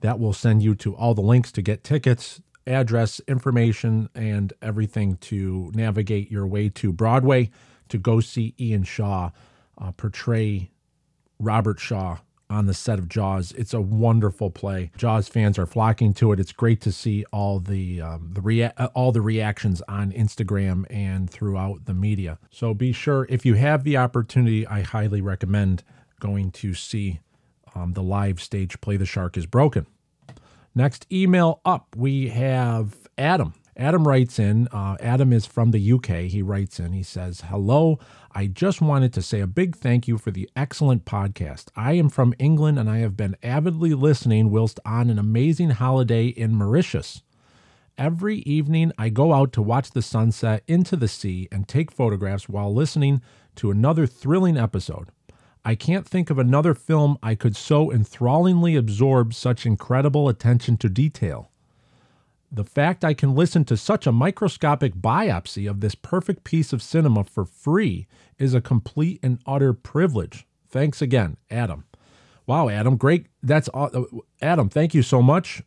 that 0.00 0.18
will 0.18 0.32
send 0.32 0.62
you 0.62 0.74
to 0.76 0.96
all 0.96 1.14
the 1.14 1.20
links 1.20 1.52
to 1.52 1.62
get 1.62 1.84
tickets 1.84 2.40
address, 2.68 3.20
information, 3.26 4.08
and 4.14 4.52
everything 4.62 5.16
to 5.16 5.72
navigate 5.74 6.30
your 6.30 6.46
way 6.46 6.68
to 6.70 6.92
Broadway 6.92 7.50
to 7.88 7.98
go 7.98 8.20
see 8.20 8.54
Ian 8.60 8.84
Shaw 8.84 9.30
uh, 9.78 9.92
portray 9.92 10.70
Robert 11.38 11.80
Shaw 11.80 12.18
on 12.50 12.66
the 12.66 12.74
set 12.74 12.98
of 12.98 13.08
Jaws. 13.08 13.52
It's 13.52 13.74
a 13.74 13.80
wonderful 13.80 14.50
play. 14.50 14.90
Jaws 14.96 15.28
fans 15.28 15.58
are 15.58 15.66
flocking 15.66 16.14
to 16.14 16.32
it. 16.32 16.40
It's 16.40 16.52
great 16.52 16.80
to 16.82 16.92
see 16.92 17.24
all 17.32 17.60
the 17.60 18.00
um, 18.00 18.30
the 18.32 18.40
rea- 18.40 18.72
uh, 18.76 18.88
all 18.94 19.12
the 19.12 19.20
reactions 19.20 19.82
on 19.88 20.12
Instagram 20.12 20.84
and 20.90 21.28
throughout 21.30 21.84
the 21.86 21.94
media. 21.94 22.38
So 22.50 22.74
be 22.74 22.92
sure 22.92 23.26
if 23.28 23.44
you 23.44 23.54
have 23.54 23.84
the 23.84 23.96
opportunity, 23.96 24.66
I 24.66 24.82
highly 24.82 25.20
recommend 25.20 25.84
going 26.20 26.50
to 26.52 26.74
see 26.74 27.20
um, 27.74 27.92
the 27.92 28.02
live 28.02 28.40
stage 28.40 28.80
play. 28.80 28.96
The 28.96 29.06
Shark 29.06 29.36
is 29.36 29.46
Broken. 29.46 29.86
Next 30.74 31.06
email 31.12 31.60
up, 31.64 31.94
we 31.96 32.28
have 32.28 32.96
Adam. 33.16 33.54
Adam 33.76 34.06
writes 34.06 34.40
in, 34.40 34.66
uh, 34.68 34.96
Adam 35.00 35.32
is 35.32 35.46
from 35.46 35.70
the 35.70 35.92
UK. 35.92 36.26
He 36.28 36.42
writes 36.42 36.80
in, 36.80 36.92
he 36.92 37.04
says, 37.04 37.42
Hello, 37.42 37.98
I 38.32 38.48
just 38.48 38.80
wanted 38.80 39.12
to 39.14 39.22
say 39.22 39.40
a 39.40 39.46
big 39.46 39.76
thank 39.76 40.08
you 40.08 40.18
for 40.18 40.32
the 40.32 40.50
excellent 40.56 41.04
podcast. 41.04 41.66
I 41.76 41.92
am 41.92 42.08
from 42.08 42.34
England 42.40 42.78
and 42.78 42.90
I 42.90 42.98
have 42.98 43.16
been 43.16 43.36
avidly 43.42 43.94
listening 43.94 44.50
whilst 44.50 44.80
on 44.84 45.10
an 45.10 45.18
amazing 45.18 45.70
holiday 45.70 46.26
in 46.26 46.56
Mauritius. 46.56 47.22
Every 47.96 48.38
evening, 48.38 48.92
I 48.98 49.08
go 49.08 49.32
out 49.32 49.52
to 49.54 49.62
watch 49.62 49.90
the 49.92 50.02
sunset 50.02 50.62
into 50.68 50.96
the 50.96 51.08
sea 51.08 51.48
and 51.50 51.66
take 51.66 51.90
photographs 51.90 52.48
while 52.48 52.72
listening 52.72 53.20
to 53.56 53.70
another 53.70 54.06
thrilling 54.06 54.56
episode. 54.56 55.10
I 55.64 55.74
can't 55.74 56.06
think 56.06 56.30
of 56.30 56.38
another 56.38 56.74
film 56.74 57.18
I 57.22 57.34
could 57.34 57.56
so 57.56 57.90
enthrallingly 57.90 58.76
absorb 58.76 59.34
such 59.34 59.66
incredible 59.66 60.28
attention 60.28 60.76
to 60.78 60.88
detail. 60.88 61.50
The 62.50 62.64
fact 62.64 63.04
I 63.04 63.12
can 63.12 63.34
listen 63.34 63.64
to 63.66 63.76
such 63.76 64.06
a 64.06 64.12
microscopic 64.12 64.94
biopsy 64.94 65.68
of 65.68 65.80
this 65.80 65.94
perfect 65.94 66.44
piece 66.44 66.72
of 66.72 66.82
cinema 66.82 67.24
for 67.24 67.44
free 67.44 68.06
is 68.38 68.54
a 68.54 68.60
complete 68.60 69.20
and 69.22 69.38
utter 69.46 69.74
privilege. 69.74 70.46
Thanks 70.70 71.02
again, 71.02 71.36
Adam. 71.50 71.84
Wow, 72.46 72.70
Adam, 72.70 72.96
great. 72.96 73.26
That's 73.42 73.68
uh, 73.74 74.04
Adam. 74.40 74.70
Thank 74.70 74.94
you 74.94 75.02
so 75.02 75.20
much 75.20 75.62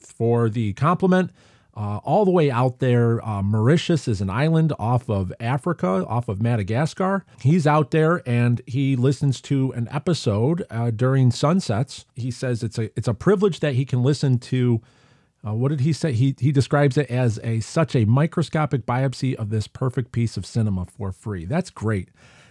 for 0.00 0.48
the 0.48 0.72
compliment. 0.72 1.30
Uh, 1.76 1.98
all 2.04 2.24
the 2.24 2.30
way 2.30 2.50
out 2.50 2.78
there, 2.78 3.22
uh, 3.26 3.42
Mauritius 3.42 4.08
is 4.08 4.22
an 4.22 4.30
island 4.30 4.72
off 4.78 5.10
of 5.10 5.30
Africa, 5.38 6.06
off 6.08 6.26
of 6.26 6.40
Madagascar. 6.40 7.26
He's 7.42 7.66
out 7.66 7.90
there 7.90 8.22
and 8.26 8.62
he 8.66 8.96
listens 8.96 9.42
to 9.42 9.72
an 9.72 9.86
episode 9.90 10.64
uh, 10.70 10.90
during 10.90 11.30
sunsets. 11.30 12.06
He 12.14 12.30
says 12.30 12.62
it's 12.62 12.78
a 12.78 12.84
it's 12.96 13.08
a 13.08 13.14
privilege 13.14 13.60
that 13.60 13.74
he 13.74 13.84
can 13.84 14.02
listen 14.02 14.38
to. 14.38 14.80
Uh, 15.46 15.52
what 15.52 15.68
did 15.68 15.80
he 15.80 15.92
say? 15.92 16.12
He 16.12 16.34
he 16.40 16.50
describes 16.50 16.96
it 16.96 17.10
as 17.10 17.38
a 17.44 17.60
such 17.60 17.94
a 17.94 18.06
microscopic 18.06 18.86
biopsy 18.86 19.34
of 19.34 19.50
this 19.50 19.68
perfect 19.68 20.12
piece 20.12 20.38
of 20.38 20.46
cinema 20.46 20.86
for 20.86 21.12
free. 21.12 21.44
That's 21.44 21.68
great. 21.68 22.08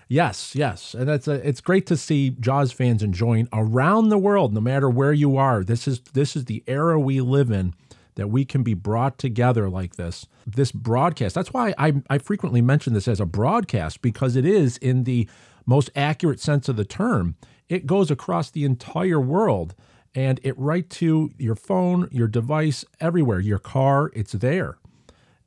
Yes, 0.08 0.54
yes, 0.54 0.94
and 0.94 1.10
that's 1.10 1.28
a, 1.28 1.48
it's 1.48 1.62
great 1.62 1.88
to 1.88 1.98
see 1.98 2.30
Jaws 2.40 2.72
fans 2.72 3.02
enjoying 3.02 3.50
around 3.52 4.10
the 4.10 4.20
world, 4.20 4.54
no 4.54 4.62
matter 4.62 4.88
where 4.88 5.14
you 5.14 5.36
are. 5.36 5.64
This 5.64 5.88
is 5.88 6.00
this 6.14 6.36
is 6.36 6.46
the 6.46 6.64
era 6.68 7.00
we 7.00 7.22
live 7.22 7.50
in 7.50 7.74
that 8.16 8.30
we 8.30 8.46
can 8.46 8.64
be 8.64 8.74
brought 8.74 9.18
together 9.18 9.70
like 9.70 9.96
this. 9.96 10.26
This 10.46 10.72
broadcast, 10.72 11.36
that's 11.36 11.54
why 11.54 11.74
I, 11.78 12.02
I 12.10 12.18
frequently 12.18 12.62
mention 12.62 12.94
this 12.94 13.08
as 13.08 13.20
a 13.20 13.26
broadcast 13.26 14.02
because 14.02 14.36
it 14.36 14.46
is, 14.46 14.78
in 14.78 15.04
the 15.04 15.30
most 15.66 15.90
accurate 15.96 16.40
sense 16.40 16.70
of 16.70 16.76
the 16.76 16.86
term, 16.86 17.36
it 17.70 17.86
goes 17.86 18.12
across 18.12 18.50
the 18.50 18.64
entire 18.64 19.20
world 19.20 19.76
and 20.14 20.40
it 20.44 20.58
right 20.58 20.90
to 20.92 21.32
your 21.38 21.56
phone, 21.56 22.08
your 22.12 22.28
device, 22.28 22.86
everywhere, 23.02 23.40
your 23.40 23.60
car, 23.60 24.12
it's 24.14 24.32
there. 24.32 24.78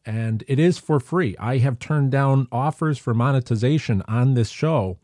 And 0.05 0.45
it 0.47 0.59
is 0.59 0.79
for 0.79 1.01
free. 1.01 1.37
I 1.39 1.59
have 1.59 1.79
turned 1.79 2.11
down 2.11 2.49
offers 2.53 2.99
for 2.99 3.15
monetization 3.15 4.03
on 4.07 4.35
this 4.35 4.51
show 4.51 4.99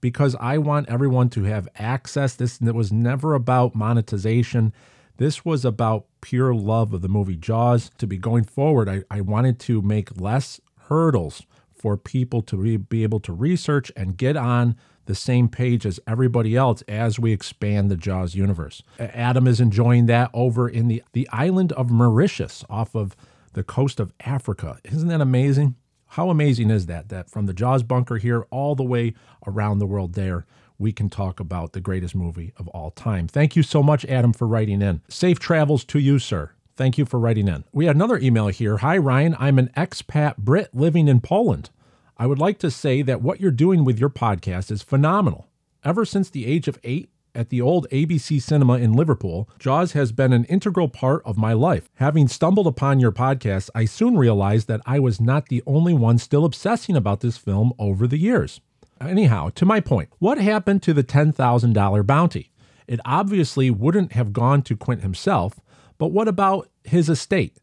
because 0.00 0.36
I 0.40 0.58
want 0.58 0.88
everyone 0.88 1.30
to 1.30 1.44
have 1.44 1.68
access. 1.76 2.34
This 2.34 2.60
was 2.60 2.92
never 2.92 3.34
about 3.34 3.74
monetization. 3.74 4.72
This 5.18 5.44
was 5.44 5.64
about 5.64 6.06
pure 6.20 6.54
love 6.54 6.94
of 6.94 7.02
the 7.02 7.08
movie 7.08 7.36
Jaws. 7.36 7.90
To 7.98 8.06
be 8.06 8.16
going 8.16 8.44
forward, 8.44 8.88
I, 8.88 9.02
I 9.10 9.20
wanted 9.20 9.58
to 9.60 9.82
make 9.82 10.20
less 10.20 10.60
hurdles 10.82 11.42
for 11.74 11.96
people 11.96 12.40
to 12.42 12.56
re- 12.56 12.76
be 12.76 13.02
able 13.02 13.18
to 13.20 13.32
research 13.32 13.90
and 13.96 14.16
get 14.16 14.36
on 14.36 14.76
the 15.06 15.16
same 15.16 15.48
page 15.48 15.84
as 15.84 15.98
everybody 16.06 16.54
else 16.54 16.82
as 16.82 17.18
we 17.18 17.32
expand 17.32 17.90
the 17.90 17.96
Jaws 17.96 18.36
universe. 18.36 18.80
Adam 19.00 19.48
is 19.48 19.60
enjoying 19.60 20.06
that 20.06 20.30
over 20.32 20.68
in 20.68 20.86
the, 20.86 21.02
the 21.12 21.28
island 21.32 21.72
of 21.72 21.90
Mauritius 21.90 22.64
off 22.70 22.94
of 22.94 23.16
the 23.54 23.64
coast 23.64 23.98
of 23.98 24.12
Africa. 24.20 24.78
Isn't 24.84 25.08
that 25.08 25.20
amazing? 25.20 25.74
How 26.12 26.30
amazing 26.30 26.70
is 26.70 26.86
that? 26.86 27.08
That 27.08 27.28
from 27.28 27.46
the 27.46 27.54
Jaws 27.54 27.82
bunker 27.82 28.18
here 28.18 28.46
all 28.50 28.76
the 28.76 28.84
way 28.84 29.14
around 29.46 29.80
the 29.80 29.86
world 29.86 30.14
there 30.14 30.46
we 30.78 30.92
can 30.92 31.10
talk 31.10 31.40
about 31.40 31.72
the 31.72 31.80
greatest 31.80 32.14
movie 32.14 32.52
of 32.56 32.68
all 32.68 32.90
time. 32.90 33.26
Thank 33.26 33.56
you 33.56 33.62
so 33.62 33.82
much, 33.82 34.04
Adam, 34.04 34.32
for 34.32 34.46
writing 34.46 34.80
in. 34.80 35.02
Safe 35.08 35.38
travels 35.38 35.84
to 35.86 35.98
you, 35.98 36.18
sir. 36.18 36.52
Thank 36.76 36.96
you 36.96 37.04
for 37.04 37.18
writing 37.18 37.48
in. 37.48 37.64
We 37.72 37.86
had 37.86 37.96
another 37.96 38.18
email 38.18 38.48
here. 38.48 38.78
Hi, 38.78 38.96
Ryan. 38.96 39.36
I'm 39.38 39.58
an 39.58 39.70
expat 39.76 40.36
Brit 40.36 40.72
living 40.72 41.08
in 41.08 41.20
Poland. 41.20 41.70
I 42.16 42.26
would 42.26 42.38
like 42.38 42.58
to 42.60 42.70
say 42.70 43.02
that 43.02 43.22
what 43.22 43.40
you're 43.40 43.50
doing 43.50 43.84
with 43.84 43.98
your 43.98 44.10
podcast 44.10 44.70
is 44.70 44.82
phenomenal. 44.82 45.48
Ever 45.84 46.04
since 46.04 46.30
the 46.30 46.46
age 46.46 46.68
of 46.68 46.78
eight, 46.84 47.10
at 47.34 47.50
the 47.50 47.60
old 47.60 47.86
ABC 47.90 48.42
Cinema 48.42 48.78
in 48.78 48.92
Liverpool, 48.92 49.48
Jaws 49.58 49.92
has 49.92 50.10
been 50.10 50.32
an 50.32 50.44
integral 50.46 50.88
part 50.88 51.22
of 51.24 51.38
my 51.38 51.52
life. 51.52 51.88
Having 51.94 52.28
stumbled 52.28 52.66
upon 52.66 52.98
your 52.98 53.12
podcast, 53.12 53.70
I 53.74 53.84
soon 53.84 54.18
realized 54.18 54.66
that 54.68 54.80
I 54.86 54.98
was 54.98 55.20
not 55.20 55.48
the 55.48 55.62
only 55.66 55.94
one 55.94 56.18
still 56.18 56.44
obsessing 56.44 56.96
about 56.96 57.20
this 57.20 57.36
film 57.36 57.72
over 57.78 58.06
the 58.06 58.18
years. 58.18 58.60
Anyhow, 59.00 59.50
to 59.54 59.64
my 59.64 59.80
point, 59.80 60.08
what 60.18 60.38
happened 60.38 60.82
to 60.82 60.92
the 60.92 61.04
$10,000 61.04 62.06
bounty? 62.06 62.52
It 62.86 63.00
obviously 63.04 63.70
wouldn't 63.70 64.12
have 64.12 64.32
gone 64.32 64.62
to 64.62 64.76
Quint 64.76 65.02
himself, 65.02 65.60
but 65.98 66.08
what 66.08 66.26
about 66.26 66.68
his 66.84 67.08
estate? 67.08 67.58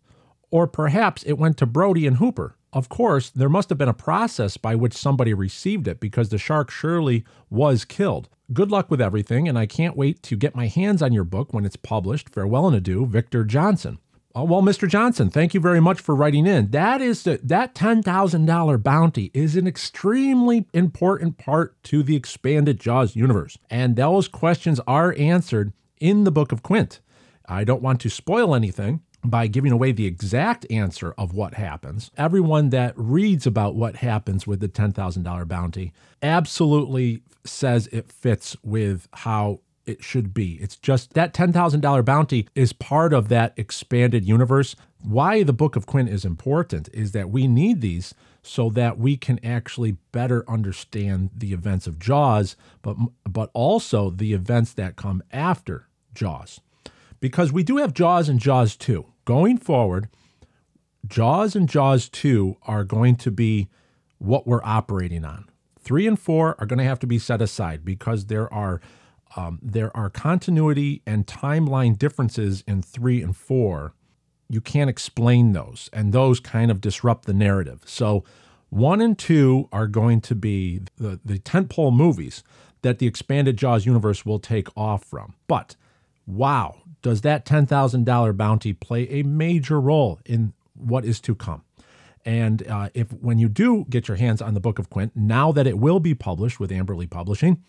Or 0.51 0.67
perhaps 0.67 1.23
it 1.23 1.33
went 1.33 1.57
to 1.57 1.65
Brody 1.65 2.05
and 2.07 2.17
Hooper. 2.17 2.55
Of 2.71 2.89
course, 2.89 3.29
there 3.29 3.49
must 3.49 3.69
have 3.69 3.77
been 3.77 3.89
a 3.89 3.93
process 3.93 4.57
by 4.57 4.75
which 4.75 4.93
somebody 4.93 5.33
received 5.33 5.87
it 5.87 5.99
because 5.99 6.29
the 6.29 6.37
shark 6.37 6.69
surely 6.69 7.23
was 7.49 7.85
killed. 7.85 8.29
Good 8.53 8.69
luck 8.69 8.91
with 8.91 9.01
everything, 9.01 9.47
and 9.47 9.57
I 9.57 9.65
can't 9.65 9.97
wait 9.97 10.21
to 10.23 10.35
get 10.35 10.55
my 10.55 10.67
hands 10.67 11.01
on 11.01 11.13
your 11.13 11.23
book 11.23 11.53
when 11.53 11.65
it's 11.65 11.77
published. 11.77 12.29
Farewell 12.29 12.67
and 12.67 12.75
adieu, 12.75 13.05
Victor 13.05 13.43
Johnson. 13.43 13.97
Oh, 14.37 14.43
well, 14.43 14.61
Mr. 14.61 14.85
Johnson, 14.85 15.29
thank 15.29 15.53
you 15.53 15.61
very 15.61 15.79
much 15.79 16.01
for 16.01 16.13
writing 16.13 16.45
in. 16.45 16.71
That 16.71 17.01
is 17.01 17.23
the, 17.23 17.39
that 17.41 17.73
ten 17.73 18.03
thousand 18.03 18.45
dollar 18.45 18.77
bounty 18.77 19.31
is 19.33 19.55
an 19.55 19.65
extremely 19.65 20.67
important 20.73 21.37
part 21.37 21.81
to 21.83 22.03
the 22.03 22.17
expanded 22.17 22.77
Jaws 22.77 23.15
universe, 23.15 23.57
and 23.69 23.95
those 23.95 24.27
questions 24.27 24.81
are 24.85 25.15
answered 25.17 25.71
in 26.01 26.25
the 26.25 26.31
Book 26.31 26.51
of 26.51 26.63
Quint. 26.63 26.99
I 27.47 27.63
don't 27.63 27.81
want 27.81 28.01
to 28.01 28.09
spoil 28.09 28.53
anything 28.53 29.01
by 29.23 29.47
giving 29.47 29.71
away 29.71 29.93
the 29.93 30.05
exact 30.05 30.65
answer 30.69 31.13
of 31.17 31.33
what 31.33 31.53
happens. 31.53 32.11
Everyone 32.17 32.71
that 32.71 32.93
reads 32.97 33.47
about 33.47 33.75
what 33.75 33.95
happens 33.97 34.45
with 34.45 34.59
the 34.59 34.67
$10,000 34.67 35.47
bounty 35.47 35.93
absolutely 36.21 37.23
says 37.45 37.87
it 37.87 38.11
fits 38.11 38.57
with 38.63 39.07
how 39.13 39.61
it 39.85 40.03
should 40.03 40.33
be. 40.33 40.53
It's 40.61 40.75
just 40.75 41.13
that 41.13 41.33
$10,000 41.33 42.05
bounty 42.05 42.47
is 42.55 42.73
part 42.73 43.13
of 43.13 43.29
that 43.29 43.53
expanded 43.57 44.25
universe. 44.25 44.75
Why 45.01 45.43
the 45.43 45.53
Book 45.53 45.75
of 45.75 45.85
Quint 45.85 46.09
is 46.09 46.25
important 46.25 46.89
is 46.93 47.11
that 47.11 47.29
we 47.29 47.47
need 47.47 47.81
these 47.81 48.13
so 48.41 48.69
that 48.71 48.97
we 48.97 49.17
can 49.17 49.43
actually 49.43 49.97
better 50.11 50.47
understand 50.47 51.31
the 51.35 51.53
events 51.53 51.87
of 51.87 51.99
Jaws, 51.99 52.55
but 52.81 52.95
but 53.27 53.49
also 53.53 54.09
the 54.09 54.33
events 54.33 54.73
that 54.73 54.95
come 54.95 55.23
after 55.31 55.87
Jaws. 56.13 56.59
Because 57.19 57.51
we 57.51 57.63
do 57.63 57.77
have 57.77 57.93
Jaws 57.93 58.29
and 58.29 58.39
Jaws 58.39 58.75
2. 58.75 59.05
Going 59.25 59.57
forward, 59.57 60.09
Jaws 61.07 61.55
and 61.55 61.67
Jaws 61.67 62.07
2 62.09 62.57
are 62.63 62.83
going 62.83 63.15
to 63.17 63.31
be 63.31 63.67
what 64.19 64.45
we're 64.45 64.63
operating 64.63 65.25
on. 65.25 65.49
3 65.79 66.07
and 66.07 66.19
4 66.19 66.55
are 66.59 66.65
going 66.65 66.79
to 66.79 66.85
have 66.85 66.99
to 66.99 67.07
be 67.07 67.19
set 67.19 67.41
aside 67.41 67.85
because 67.85 68.25
there 68.25 68.51
are 68.53 68.81
um, 69.35 69.59
there 69.61 69.95
are 69.95 70.09
continuity 70.09 71.01
and 71.05 71.27
timeline 71.27 71.97
differences 71.97 72.63
in 72.67 72.81
three 72.81 73.21
and 73.21 73.35
four. 73.35 73.93
You 74.49 74.61
can't 74.61 74.89
explain 74.89 75.53
those, 75.53 75.89
and 75.91 76.13
those 76.13 76.39
kind 76.39 76.71
of 76.71 76.81
disrupt 76.81 77.25
the 77.25 77.33
narrative. 77.33 77.81
So, 77.85 78.23
one 78.69 79.01
and 79.01 79.17
two 79.17 79.69
are 79.71 79.87
going 79.87 80.21
to 80.21 80.35
be 80.35 80.81
the, 80.97 81.19
the 81.23 81.39
tentpole 81.39 81.93
movies 81.95 82.43
that 82.81 82.99
the 82.99 83.07
expanded 83.07 83.57
Jaws 83.57 83.85
universe 83.85 84.25
will 84.25 84.39
take 84.39 84.67
off 84.77 85.03
from. 85.03 85.35
But 85.47 85.75
wow, 86.27 86.81
does 87.01 87.21
that 87.21 87.45
$10,000 87.45 88.37
bounty 88.37 88.73
play 88.73 89.09
a 89.09 89.23
major 89.23 89.79
role 89.79 90.19
in 90.25 90.53
what 90.73 91.05
is 91.05 91.19
to 91.21 91.35
come? 91.35 91.63
And 92.25 92.67
uh, 92.67 92.89
if 92.93 93.13
when 93.13 93.37
you 93.37 93.47
do 93.47 93.85
get 93.89 94.07
your 94.07 94.17
hands 94.17 94.41
on 94.41 94.55
the 94.55 94.59
Book 94.59 94.79
of 94.79 94.89
Quint, 94.89 95.15
now 95.15 95.51
that 95.51 95.67
it 95.67 95.77
will 95.77 95.99
be 95.99 96.15
published 96.15 96.59
with 96.59 96.71
Amberley 96.71 97.09
Publishing, 97.09 97.63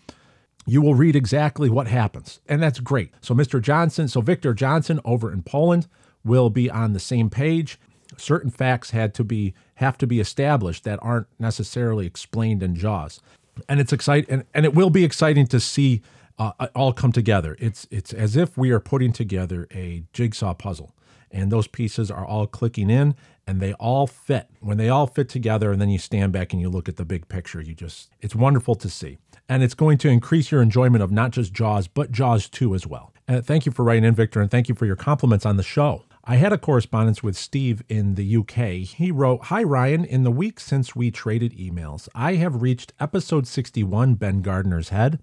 you 0.67 0.81
will 0.81 0.93
read 0.93 1.15
exactly 1.15 1.69
what 1.69 1.87
happens. 1.87 2.41
And 2.47 2.61
that's 2.61 2.79
great. 2.79 3.13
So, 3.21 3.33
Mr. 3.33 3.61
Johnson, 3.61 4.07
so 4.09 4.19
Victor 4.21 4.53
Johnson 4.53 4.99
over 5.05 5.31
in 5.31 5.41
Poland 5.41 5.87
will 6.25 6.49
be 6.49 6.69
on 6.69 6.93
the 6.93 6.99
same 6.99 7.29
page. 7.29 7.79
Certain 8.17 8.51
facts 8.51 8.91
had 8.91 9.13
to 9.15 9.23
be 9.23 9.53
have 9.75 9.97
to 9.99 10.07
be 10.07 10.19
established 10.19 10.83
that 10.83 10.99
aren't 11.01 11.27
necessarily 11.39 12.05
explained 12.05 12.61
in 12.61 12.75
Jaws. 12.75 13.21
And 13.67 13.79
it's 13.79 13.93
exciting 13.93 14.29
and, 14.29 14.45
and 14.53 14.65
it 14.65 14.73
will 14.73 14.89
be 14.89 15.03
exciting 15.03 15.47
to 15.47 15.59
see 15.59 16.01
uh, 16.37 16.51
all 16.75 16.93
come 16.93 17.11
together. 17.11 17.55
It's 17.59 17.87
it's 17.89 18.13
as 18.13 18.35
if 18.35 18.57
we 18.57 18.71
are 18.71 18.79
putting 18.79 19.13
together 19.13 19.67
a 19.73 20.03
jigsaw 20.13 20.53
puzzle 20.53 20.93
and 21.31 21.51
those 21.51 21.67
pieces 21.67 22.09
are 22.09 22.25
all 22.25 22.47
clicking 22.47 22.89
in 22.89 23.15
and 23.45 23.61
they 23.61 23.73
all 23.73 24.07
fit. 24.07 24.49
When 24.59 24.77
they 24.77 24.89
all 24.89 25.07
fit 25.07 25.29
together 25.29 25.71
and 25.71 25.81
then 25.81 25.89
you 25.89 25.99
stand 25.99 26.33
back 26.33 26.53
and 26.53 26.61
you 26.61 26.69
look 26.69 26.89
at 26.89 26.97
the 26.97 27.05
big 27.05 27.27
picture, 27.27 27.61
you 27.61 27.73
just 27.73 28.09
it's 28.21 28.35
wonderful 28.35 28.75
to 28.75 28.89
see 28.89 29.17
and 29.49 29.63
it's 29.63 29.73
going 29.73 29.97
to 29.99 30.09
increase 30.09 30.51
your 30.51 30.61
enjoyment 30.61 31.03
of 31.03 31.11
not 31.11 31.31
just 31.31 31.53
Jaws, 31.53 31.87
but 31.87 32.11
Jaws 32.11 32.49
2 32.49 32.75
as 32.75 32.85
well. 32.85 33.13
And 33.27 33.45
thank 33.45 33.65
you 33.65 33.71
for 33.71 33.83
writing 33.83 34.03
in, 34.03 34.15
Victor, 34.15 34.41
and 34.41 34.49
thank 34.49 34.69
you 34.69 34.75
for 34.75 34.85
your 34.85 34.95
compliments 34.95 35.45
on 35.45 35.57
the 35.57 35.63
show. 35.63 36.03
I 36.23 36.35
had 36.35 36.51
a 36.51 36.57
correspondence 36.57 37.23
with 37.23 37.37
Steve 37.37 37.83
in 37.87 38.15
the 38.15 38.37
UK. 38.37 38.85
He 38.85 39.11
wrote 39.11 39.45
Hi, 39.45 39.63
Ryan. 39.63 40.03
In 40.03 40.23
the 40.23 40.31
week 40.31 40.59
since 40.59 40.93
we 40.93 41.09
traded 41.09 41.57
emails, 41.57 42.09
I 42.13 42.35
have 42.35 42.61
reached 42.61 42.91
episode 42.99 43.47
61, 43.47 44.15
Ben 44.15 44.41
Gardner's 44.41 44.89
Head. 44.89 45.19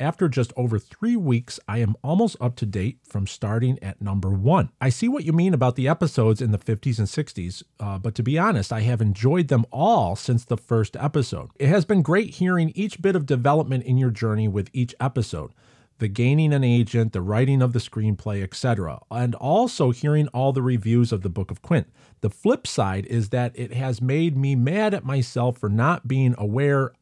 After 0.00 0.28
just 0.28 0.52
over 0.56 0.78
three 0.80 1.14
weeks, 1.16 1.60
I 1.68 1.78
am 1.78 1.94
almost 2.02 2.36
up 2.40 2.56
to 2.56 2.66
date 2.66 2.98
from 3.04 3.28
starting 3.28 3.78
at 3.80 4.02
number 4.02 4.30
one. 4.30 4.70
I 4.80 4.88
see 4.88 5.06
what 5.08 5.24
you 5.24 5.32
mean 5.32 5.54
about 5.54 5.76
the 5.76 5.86
episodes 5.86 6.42
in 6.42 6.50
the 6.50 6.58
50s 6.58 6.98
and 6.98 7.06
60s, 7.06 7.62
uh, 7.78 7.98
but 7.98 8.16
to 8.16 8.22
be 8.24 8.36
honest, 8.36 8.72
I 8.72 8.80
have 8.80 9.00
enjoyed 9.00 9.48
them 9.48 9.64
all 9.70 10.16
since 10.16 10.44
the 10.44 10.56
first 10.56 10.96
episode. 10.96 11.50
It 11.60 11.68
has 11.68 11.84
been 11.84 12.02
great 12.02 12.34
hearing 12.34 12.72
each 12.74 13.00
bit 13.00 13.14
of 13.14 13.24
development 13.26 13.84
in 13.84 13.96
your 13.96 14.10
journey 14.10 14.48
with 14.48 14.68
each 14.72 14.94
episode. 15.00 15.52
the 15.98 16.08
gaining 16.08 16.52
an 16.52 16.64
agent, 16.64 17.12
the 17.12 17.22
writing 17.22 17.62
of 17.62 17.72
the 17.72 17.78
screenplay, 17.78 18.42
etc., 18.42 18.98
and 19.12 19.34
also 19.36 19.92
hearing 19.92 20.26
all 20.28 20.52
the 20.52 20.60
reviews 20.60 21.12
of 21.12 21.22
the 21.22 21.28
Book 21.28 21.52
of 21.52 21.62
Quint. 21.62 21.86
The 22.20 22.30
flip 22.30 22.66
side 22.66 23.06
is 23.06 23.28
that 23.28 23.52
it 23.54 23.72
has 23.72 24.02
made 24.02 24.36
me 24.36 24.56
mad 24.56 24.92
at 24.92 25.04
myself 25.04 25.56
for 25.56 25.68
not 25.68 26.08
being 26.08 26.34
aware 26.36 26.92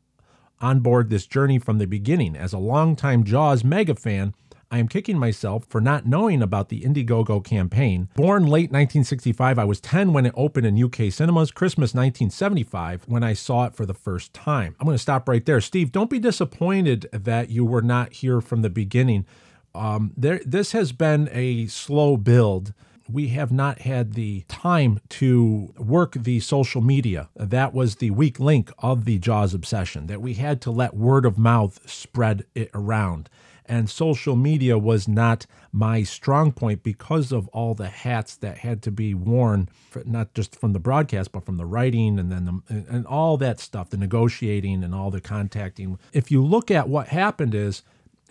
on 0.63 0.81
board 0.81 1.11
this 1.11 1.27
journey 1.27 1.59
from 1.59 1.79
the 1.79 1.87
beginning. 1.87 2.37
As 2.37 2.53
a 2.53 2.59
longtime 2.59 3.25
Jaws 3.25 3.65
mega 3.65 3.95
fan, 3.95 4.33
I 4.71 4.79
am 4.79 4.89
kicking 4.89 5.19
myself 5.19 5.67
for 5.69 5.83
not 5.83 6.07
knowing 6.07 6.41
about 6.41 6.71
the 6.71 6.81
Indiegogo 6.81 7.45
campaign. 7.45 8.09
Born 8.15 8.45
late 8.45 8.71
1965, 8.71 9.59
I 9.59 9.65
was 9.65 9.83
10 9.83 10.15
when 10.15 10.25
it 10.25 10.33
opened 10.35 10.67
in 10.67 10.83
UK 10.83 11.13
cinemas, 11.13 11.51
Christmas 11.51 11.93
1975 11.93 13.03
when 13.07 13.23
I 13.23 13.35
saw 13.35 13.67
it 13.67 13.75
for 13.75 13.85
the 13.85 13.93
first 13.93 14.33
time. 14.33 14.75
I'm 14.81 14.87
going 14.87 14.95
to 14.95 15.03
stop 15.03 15.29
right 15.29 15.45
there. 15.45 15.61
Steve, 15.61 15.93
don't 15.93 16.09
be 16.09 16.19
disappointed 16.19 17.07
that 17.13 17.51
you 17.51 17.67
were 17.67 17.83
not 17.83 18.15
here 18.15 18.41
from 18.41 18.63
the 18.63 18.71
beginning. 18.71 19.27
Um, 19.75 20.13
there, 20.17 20.41
this 20.47 20.73
has 20.73 20.93
been 20.93 21.29
a 21.33 21.67
slow 21.67 22.17
build 22.17 22.73
we 23.11 23.29
have 23.29 23.53
not 23.53 23.81
had 23.81 24.15
the 24.15 24.45
time 24.49 25.01
to 25.11 25.73
work 25.79 26.13
the 26.15 26.41
social 26.41 26.81
media. 26.81 27.29
That 27.37 27.73
was 27.75 27.97
the 27.97 28.11
weak 28.11 28.39
link 28.39 28.71
of 28.79 29.05
the 29.05 29.19
Jaws 29.19 29.55
obsession, 29.55 30.07
that 30.07 30.21
we 30.21 30.35
had 30.35 30.61
to 30.63 30.71
let 30.71 30.95
word 30.95 31.25
of 31.25 31.39
mouth 31.39 31.81
spread 31.89 32.45
it 32.55 32.71
around 32.75 33.29
and 33.67 33.89
social 33.89 34.37
media 34.37 34.77
was 34.77 35.09
not 35.09 35.47
my 35.73 36.03
strong 36.03 36.53
point 36.53 36.83
because 36.83 37.33
of 37.33 37.49
all 37.49 37.75
the 37.75 37.89
hats 37.89 38.37
that 38.37 38.59
had 38.59 38.83
to 38.83 38.91
be 38.91 39.15
worn, 39.15 39.69
not 40.05 40.35
just 40.35 40.57
from 40.57 40.73
the 40.73 40.79
broadcast, 40.79 41.33
but 41.33 41.47
from 41.47 41.57
the 41.57 41.65
writing 41.65 42.19
and 42.19 42.31
then 42.31 42.45
the, 42.45 42.85
and 42.89 43.07
all 43.07 43.37
that 43.37 43.61
stuff, 43.61 43.91
the 43.91 43.97
negotiating 43.97 44.83
and 44.83 44.95
all 44.95 45.11
the 45.11 45.21
contacting. 45.21 45.99
If 46.13 46.31
you 46.31 46.45
look 46.45 46.71
at 46.71 46.89
what 46.89 47.09
happened 47.09 47.55
is, 47.55 47.83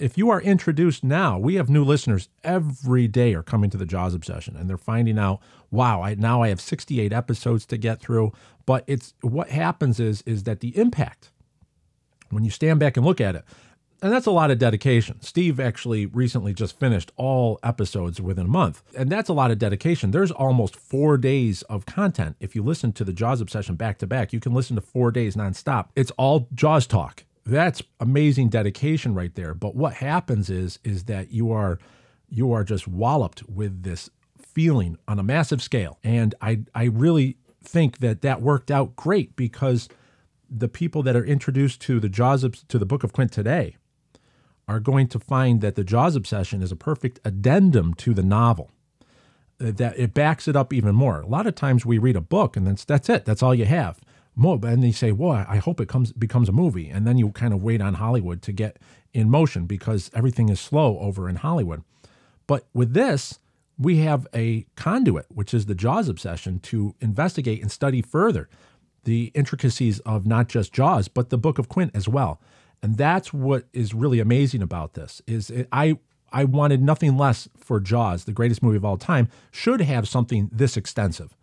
if 0.02 0.18
you 0.18 0.30
are 0.30 0.42
introduced 0.42 1.04
now, 1.04 1.38
we 1.38 1.56
have 1.56 1.70
new 1.70 1.84
listeners 1.84 2.28
every 2.44 3.08
day 3.08 3.34
are 3.36 3.44
coming 3.44 3.70
to 3.70 3.78
the 3.78 3.86
Jaws 3.86 4.14
Obsession 4.14 4.56
and 4.56 4.70
they're 4.70 4.78
finding 4.78 5.20
out, 5.20 5.40
wow, 5.70 6.02
I 6.02 6.16
now 6.16 6.42
I 6.42 6.50
have 6.50 6.60
68 6.60 7.14
episodes 7.14 7.66
to 7.68 7.78
get 7.78 8.02
through. 8.02 8.34
But 8.66 8.84
it's 8.88 9.14
what 9.22 9.50
happens 9.50 10.00
is 10.00 10.22
is 10.24 10.44
that 10.44 10.60
the 10.60 10.76
impact 10.78 11.32
when 12.30 12.44
you 12.44 12.50
stand 12.50 12.80
back 12.80 12.98
and 12.98 13.06
look 13.06 13.22
at 13.22 13.36
it, 13.36 13.46
and 14.02 14.12
that's 14.12 14.26
a 14.26 14.32
lot 14.32 14.50
of 14.50 14.58
dedication. 14.58 15.22
Steve 15.22 15.60
actually 15.60 16.08
recently 16.08 16.54
just 16.54 16.80
finished 16.80 17.12
all 17.18 17.60
episodes 17.62 18.20
within 18.20 18.48
a 18.48 18.50
month. 18.50 18.82
And 18.98 19.12
that's 19.12 19.30
a 19.30 19.34
lot 19.34 19.52
of 19.52 19.60
dedication. 19.60 20.10
There's 20.10 20.32
almost 20.32 20.76
four 20.76 21.18
days 21.18 21.62
of 21.64 21.86
content. 21.86 22.36
If 22.40 22.56
you 22.56 22.64
listen 22.64 22.94
to 22.94 23.04
the 23.04 23.14
Jaws 23.14 23.42
Obsession 23.42 23.76
back 23.76 24.00
to 24.00 24.08
back, 24.08 24.34
you 24.34 24.40
can 24.40 24.54
listen 24.54 24.76
to 24.76 24.82
four 24.82 25.12
days 25.12 25.36
nonstop. 25.36 25.90
It's 25.96 26.10
all 26.12 26.48
Jaws 26.56 26.88
talk. 26.88 27.26
That's 27.46 27.82
amazing 28.00 28.50
dedication 28.50 29.16
right 29.16 29.34
there. 29.36 29.54
But 29.54 29.76
what 29.76 29.96
happens 29.96 30.50
is 30.50 30.80
is 30.84 31.06
that 31.06 31.32
you 31.32 31.52
are 31.52 31.80
you 32.30 32.52
are 32.52 32.64
just 32.64 32.88
walloped 32.88 33.48
with 33.50 33.84
this 33.84 34.10
feeling 34.38 34.98
on 35.08 35.20
a 35.20 35.24
massive 35.24 35.62
scale. 35.62 35.98
And 36.04 36.36
I 36.42 36.62
I 36.76 36.86
really 36.86 37.38
think 37.64 38.00
that 38.00 38.22
that 38.22 38.42
worked 38.42 38.72
out 38.72 38.96
great 38.96 39.36
because 39.36 39.90
the 40.50 40.68
people 40.68 41.04
that 41.04 41.16
are 41.16 41.24
introduced 41.24 41.82
to 41.82 42.00
the 42.00 42.10
Jaws 42.10 42.46
to 42.68 42.80
the 42.80 42.86
Book 42.86 43.04
of 43.04 43.14
Quint 43.14 43.32
today 43.32 43.78
are 44.68 44.80
going 44.80 45.08
to 45.08 45.20
find 45.20 45.62
that 45.62 45.76
the 45.76 45.84
Jaws 45.84 46.16
obsession 46.16 46.62
is 46.62 46.72
a 46.72 46.76
perfect 46.76 47.20
addendum 47.26 47.94
to 47.96 48.14
the 48.14 48.24
novel. 48.24 48.70
That 49.58 49.98
it 49.98 50.14
backs 50.14 50.48
it 50.48 50.56
up 50.56 50.74
even 50.74 50.96
more. 50.96 51.22
A 51.22 51.28
lot 51.28 51.46
of 51.46 51.56
times 51.56 51.86
we 51.86 51.98
read 51.98 52.16
a 52.16 52.22
book 52.22 52.56
and 52.56 52.68
that's 52.68 52.86
that's 52.86 53.10
it. 53.10 53.26
That's 53.26 53.44
all 53.44 53.56
you 53.56 53.66
have. 53.66 54.00
And 54.44 54.84
you 54.84 54.94
say, 54.94 55.12
"Well, 55.12 55.46
I 55.48 55.58
hope 55.58 55.80
it 55.80 55.88
comes 55.88 56.12
becomes 56.14 56.50
a 56.50 56.52
movie," 56.54 56.90
and 56.90 57.06
then 57.06 57.18
you 57.18 57.30
kind 57.32 57.54
of 57.54 57.62
wait 57.62 57.82
on 57.82 57.96
Hollywood 57.96 58.42
to 58.44 58.52
get 58.52 58.80
in 59.14 59.30
motion 59.30 59.66
because 59.66 60.10
everything 60.14 60.50
is 60.50 60.60
slow 60.60 60.98
over 61.00 61.30
in 61.30 61.38
Hollywood. 61.38 61.84
But 62.48 62.68
with 62.74 62.94
this, 62.94 63.40
we 63.78 63.98
have 64.00 64.28
a 64.34 64.66
conduit, 64.76 65.26
which 65.30 65.54
is 65.54 65.66
the 65.66 65.76
Jaws 65.76 66.10
obsession, 66.10 66.60
to 66.60 66.96
investigate 67.02 67.62
and 67.62 67.72
study 67.72 68.02
further 68.02 68.50
the 69.04 69.32
intricacies 69.34 70.00
of 70.00 70.28
not 70.28 70.48
just 70.48 70.74
Jaws, 70.74 71.08
but 71.08 71.30
the 71.30 71.38
Book 71.38 71.58
of 71.58 71.68
Quint 71.68 71.92
as 71.96 72.08
well. 72.08 72.40
And 72.84 72.98
that's 72.98 73.34
what 73.34 73.66
is 73.74 73.94
really 73.94 74.20
amazing 74.20 74.62
about 74.62 74.94
this 74.94 75.22
is 75.28 75.50
it, 75.50 75.68
I 75.72 75.98
I 76.34 76.46
wanted 76.46 76.82
nothing 76.82 77.18
less 77.18 77.50
for 77.58 77.80
Jaws, 77.80 78.24
the 78.24 78.32
greatest 78.32 78.64
movie 78.64 78.78
of 78.78 78.86
all 78.86 78.98
time, 78.98 79.28
should 79.52 79.82
have 79.82 80.08
something 80.08 80.50
this 80.52 80.78
extensive. 80.78 81.36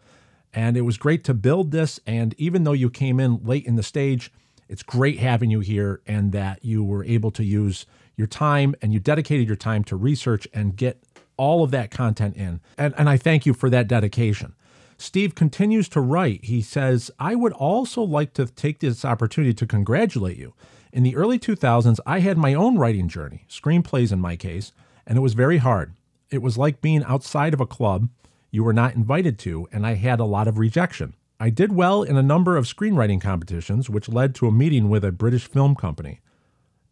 And 0.52 0.76
it 0.76 0.82
was 0.82 0.96
great 0.96 1.24
to 1.24 1.34
build 1.34 1.70
this 1.70 2.00
and 2.06 2.34
even 2.38 2.64
though 2.64 2.72
you 2.72 2.90
came 2.90 3.20
in 3.20 3.44
late 3.44 3.66
in 3.66 3.76
the 3.76 3.82
stage, 3.82 4.32
it's 4.68 4.82
great 4.82 5.18
having 5.18 5.50
you 5.50 5.60
here 5.60 6.00
and 6.06 6.32
that 6.32 6.64
you 6.64 6.84
were 6.84 7.04
able 7.04 7.30
to 7.32 7.44
use 7.44 7.86
your 8.16 8.26
time 8.26 8.74
and 8.82 8.92
you 8.92 9.00
dedicated 9.00 9.46
your 9.46 9.56
time 9.56 9.84
to 9.84 9.96
research 9.96 10.46
and 10.52 10.76
get 10.76 11.02
all 11.36 11.62
of 11.62 11.70
that 11.70 11.90
content 11.90 12.36
in. 12.36 12.60
And, 12.76 12.94
and 12.98 13.08
I 13.08 13.16
thank 13.16 13.46
you 13.46 13.54
for 13.54 13.70
that 13.70 13.88
dedication. 13.88 14.54
Steve 14.98 15.34
continues 15.34 15.88
to 15.90 16.00
write. 16.00 16.44
He 16.44 16.60
says, 16.60 17.10
I 17.18 17.36
would 17.36 17.52
also 17.52 18.02
like 18.02 18.34
to 18.34 18.46
take 18.46 18.80
this 18.80 19.04
opportunity 19.04 19.54
to 19.54 19.66
congratulate 19.66 20.36
you. 20.36 20.54
In 20.92 21.04
the 21.04 21.14
early 21.14 21.38
2000s, 21.38 21.98
I 22.04 22.18
had 22.18 22.36
my 22.36 22.54
own 22.54 22.76
writing 22.76 23.08
journey, 23.08 23.44
screenplays 23.48 24.12
in 24.12 24.20
my 24.20 24.36
case, 24.36 24.72
and 25.06 25.16
it 25.16 25.20
was 25.20 25.34
very 25.34 25.58
hard. 25.58 25.94
It 26.30 26.42
was 26.42 26.58
like 26.58 26.80
being 26.80 27.04
outside 27.04 27.54
of 27.54 27.60
a 27.60 27.66
club 27.66 28.08
you 28.50 28.64
were 28.64 28.72
not 28.72 28.94
invited 28.94 29.38
to, 29.40 29.68
and 29.72 29.86
I 29.86 29.94
had 29.94 30.20
a 30.20 30.24
lot 30.24 30.48
of 30.48 30.58
rejection. 30.58 31.14
I 31.40 31.50
did 31.50 31.72
well 31.72 32.02
in 32.02 32.16
a 32.16 32.22
number 32.22 32.56
of 32.56 32.64
screenwriting 32.64 33.20
competitions, 33.20 33.88
which 33.88 34.08
led 34.08 34.34
to 34.36 34.48
a 34.48 34.52
meeting 34.52 34.88
with 34.88 35.04
a 35.04 35.12
British 35.12 35.46
film 35.46 35.74
company, 35.74 36.20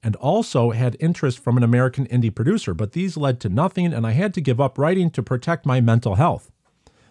and 0.02 0.14
also 0.16 0.70
had 0.70 0.96
interest 1.00 1.38
from 1.40 1.56
an 1.56 1.62
American 1.62 2.06
indie 2.06 2.34
producer, 2.34 2.74
but 2.74 2.92
these 2.92 3.16
led 3.16 3.40
to 3.40 3.48
nothing, 3.48 3.92
and 3.92 4.06
I 4.06 4.12
had 4.12 4.34
to 4.34 4.40
give 4.40 4.60
up 4.60 4.78
writing 4.78 5.10
to 5.10 5.22
protect 5.22 5.66
my 5.66 5.80
mental 5.80 6.14
health. 6.14 6.50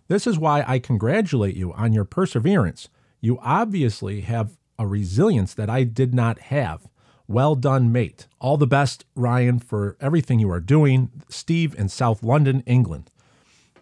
This 0.08 0.28
is 0.28 0.38
why 0.38 0.64
I 0.68 0.80
congratulate 0.80 1.56
you 1.56 1.74
on 1.74 1.92
your 1.92 2.06
perseverance. 2.06 2.90
You 3.20 3.40
obviously 3.42 4.22
have 4.22 4.58
a 4.78 4.86
resilience 4.86 5.54
that 5.56 5.70
I 5.70 5.84
did 5.84 6.14
not 6.14 6.40
have. 6.40 6.88
Well 7.28 7.56
done, 7.56 7.92
mate. 7.92 8.28
All 8.40 8.56
the 8.56 8.68
best, 8.68 9.04
Ryan, 9.16 9.60
for 9.60 9.98
everything 10.00 10.40
you 10.40 10.52
are 10.52 10.60
doing. 10.60 11.10
Steve 11.28 11.74
in 11.78 11.90
South 11.90 12.22
London, 12.22 12.62
England. 12.68 13.10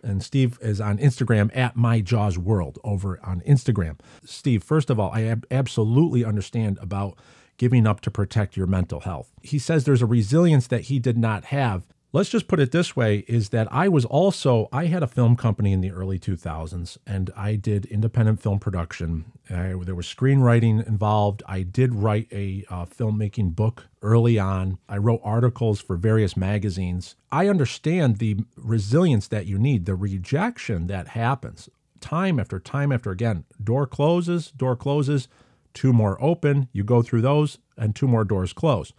And 0.03 0.21
Steve 0.21 0.59
is 0.61 0.81
on 0.81 0.97
Instagram 0.97 1.49
at 1.55 1.75
My 1.75 2.01
Jaws 2.01 2.37
World 2.37 2.77
over 2.83 3.19
on 3.23 3.41
Instagram. 3.41 3.99
Steve, 4.25 4.63
first 4.63 4.89
of 4.89 4.99
all, 4.99 5.11
I 5.11 5.23
ab- 5.23 5.47
absolutely 5.49 6.25
understand 6.25 6.77
about 6.81 7.17
giving 7.57 7.87
up 7.87 8.01
to 8.01 8.11
protect 8.11 8.57
your 8.57 8.67
mental 8.67 9.01
health. 9.01 9.31
He 9.41 9.59
says 9.59 9.85
there's 9.85 10.01
a 10.01 10.07
resilience 10.07 10.67
that 10.67 10.81
he 10.81 10.99
did 10.99 11.17
not 11.17 11.45
have 11.45 11.87
let's 12.13 12.29
just 12.29 12.47
put 12.47 12.59
it 12.59 12.71
this 12.71 12.95
way 12.95 13.25
is 13.27 13.49
that 13.49 13.67
I 13.73 13.89
was 13.89 14.05
also 14.05 14.69
I 14.71 14.85
had 14.85 15.03
a 15.03 15.07
film 15.07 15.35
company 15.35 15.73
in 15.73 15.81
the 15.81 15.91
early 15.91 16.19
2000s 16.19 16.97
and 17.05 17.31
I 17.35 17.55
did 17.55 17.85
independent 17.85 18.39
film 18.39 18.59
production. 18.59 19.25
there 19.49 19.95
was 19.95 20.05
screenwriting 20.05 20.87
involved. 20.87 21.41
I 21.47 21.63
did 21.63 21.95
write 21.95 22.27
a 22.31 22.63
uh, 22.69 22.85
filmmaking 22.85 23.55
book 23.55 23.87
early 24.03 24.37
on. 24.37 24.77
I 24.87 24.97
wrote 24.97 25.21
articles 25.23 25.81
for 25.81 25.97
various 25.97 26.37
magazines. 26.37 27.15
I 27.31 27.47
understand 27.47 28.17
the 28.17 28.37
resilience 28.55 29.27
that 29.29 29.47
you 29.47 29.57
need, 29.57 29.85
the 29.85 29.95
rejection 29.95 30.87
that 30.87 31.09
happens 31.09 31.69
time 31.99 32.39
after 32.39 32.59
time 32.59 32.91
after 32.91 33.11
again. 33.11 33.45
Door 33.63 33.87
closes, 33.87 34.51
door 34.51 34.75
closes, 34.75 35.27
two 35.73 35.93
more 35.93 36.21
open, 36.21 36.67
you 36.73 36.83
go 36.83 37.01
through 37.01 37.21
those 37.21 37.57
and 37.77 37.95
two 37.95 38.07
more 38.07 38.25
doors 38.25 38.53
close. 38.53 38.93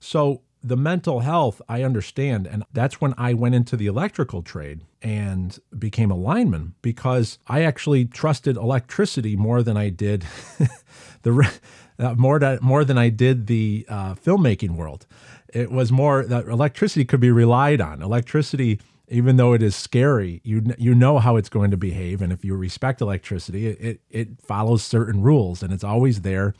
So 0.00 0.42
the 0.62 0.76
mental 0.76 1.20
health 1.20 1.62
I 1.68 1.82
understand. 1.82 2.46
And 2.46 2.64
that's 2.72 3.00
when 3.00 3.14
I 3.16 3.34
went 3.34 3.54
into 3.54 3.76
the 3.76 3.86
electrical 3.86 4.42
trade 4.42 4.82
and 5.00 5.58
became 5.78 6.10
a 6.10 6.16
lineman 6.16 6.74
because 6.82 7.38
I 7.46 7.62
actually 7.62 8.04
trusted 8.04 8.56
electricity 8.56 9.36
more 9.36 9.62
than 9.62 9.76
I 9.76 9.90
did 9.90 10.24
the 11.22 11.50
uh, 11.98 12.14
more, 12.14 12.38
that, 12.38 12.62
more 12.62 12.84
than 12.84 12.98
I 12.98 13.08
did 13.08 13.46
the 13.46 13.86
uh, 13.88 14.14
filmmaking 14.14 14.76
world. 14.76 15.06
It 15.52 15.70
was 15.70 15.90
more 15.90 16.24
that 16.24 16.46
electricity 16.46 17.04
could 17.04 17.20
be 17.20 17.30
relied 17.30 17.80
on. 17.80 18.02
Electricity, 18.02 18.80
even 19.08 19.36
though 19.36 19.52
it 19.54 19.62
is 19.62 19.74
scary, 19.74 20.40
you 20.44 20.74
you 20.76 20.94
know 20.94 21.18
how 21.18 21.36
it's 21.36 21.48
going 21.48 21.70
to 21.70 21.76
behave, 21.78 22.20
and 22.20 22.32
if 22.32 22.44
you 22.44 22.54
respect 22.54 23.00
electricity, 23.00 23.66
it, 23.66 23.80
it, 23.80 24.00
it 24.10 24.42
follows 24.42 24.82
certain 24.82 25.22
rules, 25.22 25.62
and 25.62 25.72
it's 25.72 25.84
always 25.84 26.20
there. 26.20 26.54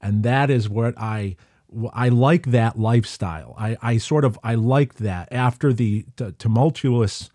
And 0.00 0.22
that 0.22 0.48
is 0.48 0.70
what 0.70 0.94
I 0.96 1.36
I 1.92 2.08
like 2.08 2.46
that 2.46 2.78
lifestyle. 2.78 3.54
I, 3.58 3.76
I 3.80 3.98
sort 3.98 4.24
of 4.24 4.38
I 4.42 4.54
liked 4.54 4.98
that 4.98 5.28
after 5.32 5.72
the, 5.72 6.04
the 6.16 6.32
tumultuous 6.32 7.30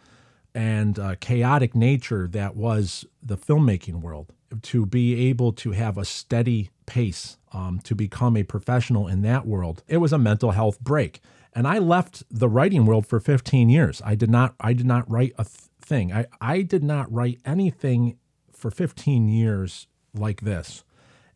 and 0.54 0.98
uh, 0.98 1.16
chaotic 1.20 1.76
nature 1.76 2.28
that 2.30 2.56
was 2.56 3.06
the 3.22 3.38
filmmaking 3.38 4.02
world. 4.02 4.32
To 4.62 4.86
be 4.86 5.28
able 5.28 5.52
to 5.54 5.72
have 5.72 5.98
a 5.98 6.06
steady 6.06 6.70
pace, 6.86 7.38
um, 7.52 7.80
to 7.84 7.96
become 7.96 8.38
a 8.38 8.44
professional 8.44 9.08
in 9.08 9.22
that 9.24 9.46
world, 9.46 9.84
it 9.88 9.98
was 9.98 10.14
a 10.14 10.18
mental 10.18 10.52
health 10.52 10.80
break. 10.80 11.20
And 11.54 11.68
I 11.68 11.80
left 11.80 12.24
the 12.30 12.48
writing 12.48 12.86
world 12.86 13.06
for 13.06 13.20
15 13.20 13.70
years. 13.70 14.02
I 14.06 14.16
did 14.16 14.30
not 14.30 14.56
I 14.60 14.74
did 14.74 14.86
not 14.86 15.10
write 15.10 15.34
a 15.38 15.44
th- 15.44 15.70
thing. 15.82 16.14
I, 16.14 16.26
I 16.40 16.62
did 16.62 16.84
not 16.84 17.12
write 17.12 17.40
anything 17.46 18.18
for 18.54 18.72
15 18.72 19.28
years 19.28 19.88
like 20.14 20.42
this 20.42 20.84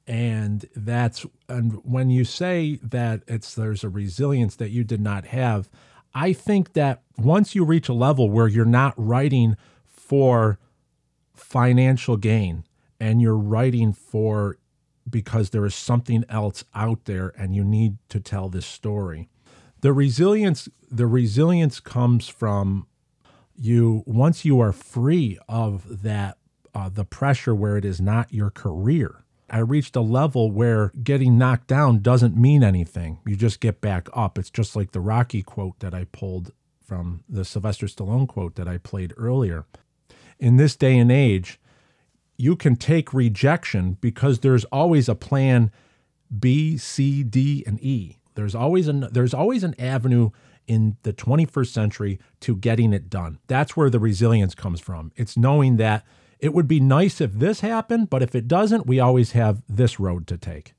and 0.10 0.68
that's 0.76 1.26
and 1.47 1.74
when 1.86 2.10
you 2.10 2.26
say 2.26 2.80
that 2.82 3.22
it's 3.28 3.53
there's 3.53 3.84
a 3.84 3.89
resilience 3.89 4.55
that 4.55 4.72
you 4.72 4.84
did 4.84 4.99
not 4.99 5.26
have 5.26 5.70
I 6.14 6.34
think 6.34 6.74
that 6.74 7.03
once 7.18 7.53
you 7.53 7.64
reach 7.64 7.88
a 7.88 7.93
level 7.93 8.30
where 8.30 8.47
you're 8.47 8.66
not 8.66 8.93
writing 8.97 9.55
for 9.86 10.57
financial 11.36 12.18
gain 12.18 12.64
and 12.99 13.22
you're 13.22 13.38
writing 13.38 13.93
for 13.93 14.57
because 15.10 15.51
there 15.51 15.66
is 15.66 15.76
something 15.76 16.26
else 16.30 16.64
out 16.74 17.05
there 17.05 17.34
and 17.38 17.55
you 17.55 17.64
need 17.64 17.97
to 18.10 18.20
tell 18.20 18.49
this 18.49 18.66
story. 18.66 19.30
The 19.82 19.93
resilience 19.93 20.68
the 20.89 21.07
resilience 21.07 21.80
comes 21.80 22.28
from 22.28 22.88
you 23.55 24.03
once 24.07 24.43
you 24.43 24.60
are 24.60 24.72
free 24.72 25.38
of 25.47 26.01
that 26.01 26.38
uh, 26.74 26.89
the 26.89 27.05
pressure 27.05 27.53
where 27.53 27.78
it 27.78 27.86
is 27.86 28.01
not 28.01 28.34
your 28.34 28.49
career. 28.49 29.24
I 29.51 29.59
reached 29.59 29.95
a 29.95 30.01
level 30.01 30.51
where 30.51 30.91
getting 31.03 31.37
knocked 31.37 31.67
down 31.67 31.99
doesn't 31.99 32.35
mean 32.35 32.63
anything. 32.63 33.19
You 33.25 33.35
just 33.35 33.59
get 33.59 33.81
back 33.81 34.07
up. 34.13 34.37
It's 34.37 34.49
just 34.49 34.75
like 34.75 34.91
the 34.91 35.01
Rocky 35.01 35.41
quote 35.43 35.79
that 35.79 35.93
I 35.93 36.05
pulled 36.05 36.51
from 36.83 37.23
the 37.29 37.45
Sylvester 37.45 37.85
Stallone 37.85 38.27
quote 38.27 38.55
that 38.55 38.67
I 38.67 38.77
played 38.77 39.13
earlier. 39.17 39.65
In 40.39 40.57
this 40.57 40.75
day 40.75 40.97
and 40.97 41.11
age, 41.11 41.59
you 42.37 42.55
can 42.55 42.75
take 42.75 43.13
rejection 43.13 43.97
because 43.99 44.39
there's 44.39 44.65
always 44.65 45.09
a 45.09 45.15
plan 45.15 45.71
B, 46.37 46.77
C, 46.77 47.23
D, 47.23 47.63
and 47.67 47.79
E. 47.83 48.17
There's 48.35 48.55
always 48.55 48.87
an 48.87 49.07
there's 49.11 49.33
always 49.33 49.63
an 49.63 49.75
avenue 49.79 50.29
in 50.67 50.97
the 51.01 51.11
21st 51.11 51.67
century 51.67 52.19
to 52.39 52.55
getting 52.55 52.93
it 52.93 53.09
done. 53.09 53.39
That's 53.47 53.75
where 53.75 53.89
the 53.89 53.99
resilience 53.99 54.53
comes 54.53 54.79
from. 54.79 55.11
It's 55.15 55.35
knowing 55.35 55.77
that 55.77 56.05
it 56.39 56.53
would 56.53 56.67
be 56.67 56.79
nice 56.79 57.19
if 57.21 57.33
this 57.33 57.59
happened, 57.61 58.09
but 58.09 58.23
if 58.23 58.33
it 58.35 58.47
doesn't, 58.47 58.87
we 58.87 58.99
always 58.99 59.33
have 59.33 59.61
this 59.67 59.99
road 59.99 60.27
to 60.27 60.37
take. 60.37 60.73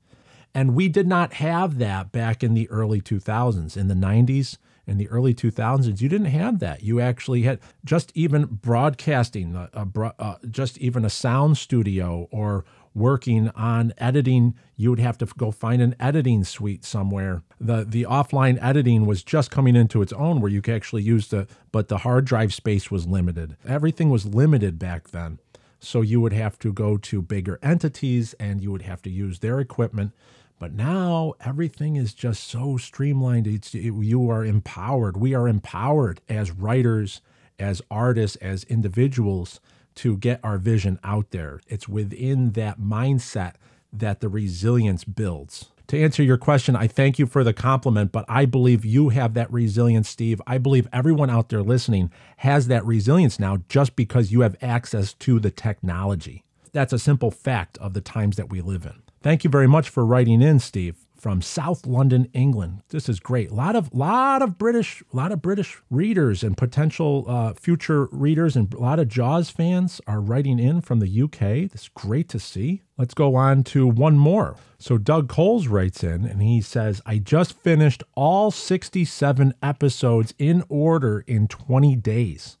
And 0.53 0.75
we 0.75 0.89
did 0.89 1.07
not 1.07 1.33
have 1.33 1.77
that 1.77 2.11
back 2.11 2.43
in 2.43 2.53
the 2.53 2.69
early 2.69 2.99
2000s. 2.99 3.77
In 3.77 3.87
the 3.87 3.93
90s, 3.93 4.57
in 4.85 4.97
the 4.97 5.07
early 5.07 5.33
2000s, 5.33 6.01
you 6.01 6.09
didn't 6.09 6.27
have 6.27 6.59
that. 6.59 6.83
You 6.83 6.99
actually 6.99 7.43
had 7.43 7.59
just 7.85 8.11
even 8.15 8.45
broadcasting, 8.45 9.55
a, 9.55 9.69
a, 9.73 10.13
uh, 10.19 10.35
just 10.49 10.77
even 10.79 11.05
a 11.05 11.09
sound 11.09 11.57
studio 11.57 12.27
or 12.31 12.65
working 12.93 13.49
on 13.49 13.93
editing, 13.97 14.55
you 14.75 14.89
would 14.89 14.99
have 14.99 15.17
to 15.17 15.25
go 15.37 15.51
find 15.51 15.81
an 15.81 15.95
editing 15.99 16.43
suite 16.43 16.83
somewhere. 16.83 17.43
The 17.59 17.85
the 17.85 18.03
offline 18.03 18.57
editing 18.61 19.05
was 19.05 19.23
just 19.23 19.51
coming 19.51 19.75
into 19.75 20.01
its 20.01 20.13
own 20.13 20.41
where 20.41 20.51
you 20.51 20.61
could 20.61 20.75
actually 20.75 21.03
use 21.03 21.29
the 21.29 21.47
but 21.71 21.87
the 21.87 21.99
hard 21.99 22.25
drive 22.25 22.53
space 22.53 22.91
was 22.91 23.07
limited. 23.07 23.55
Everything 23.65 24.09
was 24.09 24.25
limited 24.25 24.77
back 24.77 25.09
then. 25.09 25.39
So 25.81 26.01
you 26.01 26.21
would 26.21 26.33
have 26.33 26.59
to 26.59 26.71
go 26.71 26.97
to 26.97 27.21
bigger 27.21 27.59
entities 27.61 28.33
and 28.39 28.61
you 28.61 28.71
would 28.71 28.83
have 28.83 29.01
to 29.01 29.09
use 29.09 29.39
their 29.39 29.59
equipment. 29.59 30.13
But 30.59 30.73
now 30.73 31.33
everything 31.43 31.95
is 31.95 32.13
just 32.13 32.43
so 32.43 32.77
streamlined. 32.77 33.47
It's, 33.47 33.73
it, 33.73 33.91
you 33.91 34.29
are 34.29 34.45
empowered. 34.45 35.17
We 35.17 35.33
are 35.33 35.47
empowered 35.47 36.21
as 36.29 36.51
writers, 36.51 37.21
as 37.57 37.81
artists, 37.89 38.35
as 38.37 38.63
individuals 38.65 39.59
to 39.95 40.17
get 40.17 40.39
our 40.43 40.59
vision 40.59 40.99
out 41.03 41.31
there. 41.31 41.61
It's 41.67 41.89
within 41.89 42.51
that 42.51 42.79
mindset 42.79 43.55
that 43.91 44.19
the 44.19 44.29
resilience 44.29 45.03
builds. 45.03 45.70
To 45.91 46.01
answer 46.01 46.23
your 46.23 46.37
question, 46.37 46.73
I 46.73 46.87
thank 46.87 47.19
you 47.19 47.25
for 47.25 47.43
the 47.43 47.51
compliment, 47.51 48.13
but 48.13 48.23
I 48.29 48.45
believe 48.45 48.85
you 48.85 49.09
have 49.09 49.33
that 49.33 49.51
resilience, 49.51 50.07
Steve. 50.07 50.41
I 50.47 50.57
believe 50.57 50.87
everyone 50.93 51.29
out 51.29 51.49
there 51.49 51.61
listening 51.61 52.13
has 52.37 52.67
that 52.67 52.85
resilience 52.85 53.41
now 53.41 53.57
just 53.67 53.97
because 53.97 54.31
you 54.31 54.39
have 54.39 54.55
access 54.61 55.11
to 55.15 55.37
the 55.37 55.51
technology. 55.51 56.45
That's 56.71 56.93
a 56.93 56.97
simple 56.97 57.29
fact 57.29 57.77
of 57.79 57.93
the 57.93 57.99
times 57.99 58.37
that 58.37 58.49
we 58.49 58.61
live 58.61 58.85
in. 58.85 59.01
Thank 59.21 59.43
you 59.43 59.49
very 59.49 59.67
much 59.67 59.89
for 59.89 60.05
writing 60.05 60.41
in, 60.41 60.59
Steve 60.59 60.95
from 61.21 61.39
South 61.39 61.85
London, 61.85 62.27
England. 62.33 62.81
This 62.89 63.07
is 63.07 63.19
great. 63.19 63.51
A 63.51 63.53
lot 63.53 63.75
of 63.75 63.93
lot 63.93 64.41
of 64.41 64.57
British, 64.57 65.03
a 65.13 65.15
lot 65.15 65.31
of 65.31 65.39
British 65.39 65.79
readers 65.91 66.41
and 66.41 66.57
potential 66.57 67.25
uh, 67.27 67.53
future 67.53 68.07
readers, 68.11 68.55
and 68.55 68.73
a 68.73 68.79
lot 68.79 68.97
of 68.97 69.07
Jaws 69.07 69.51
fans 69.51 70.01
are 70.07 70.19
writing 70.19 70.57
in 70.57 70.81
from 70.81 70.99
the 70.99 71.21
UK. 71.21 71.69
This 71.71 71.83
is 71.83 71.89
great 71.93 72.27
to 72.29 72.39
see. 72.39 72.81
Let's 72.97 73.13
go 73.13 73.35
on 73.35 73.63
to 73.65 73.87
one 73.87 74.17
more. 74.17 74.57
So 74.79 74.97
Doug 74.97 75.29
Coles 75.29 75.67
writes 75.67 76.03
in 76.03 76.25
and 76.25 76.41
he 76.41 76.59
says, 76.59 77.03
"I 77.05 77.19
just 77.19 77.53
finished 77.53 78.03
all 78.15 78.49
67 78.49 79.53
episodes 79.61 80.33
in 80.39 80.63
order 80.69 81.23
in 81.27 81.47
20 81.47 81.95
days." 81.97 82.57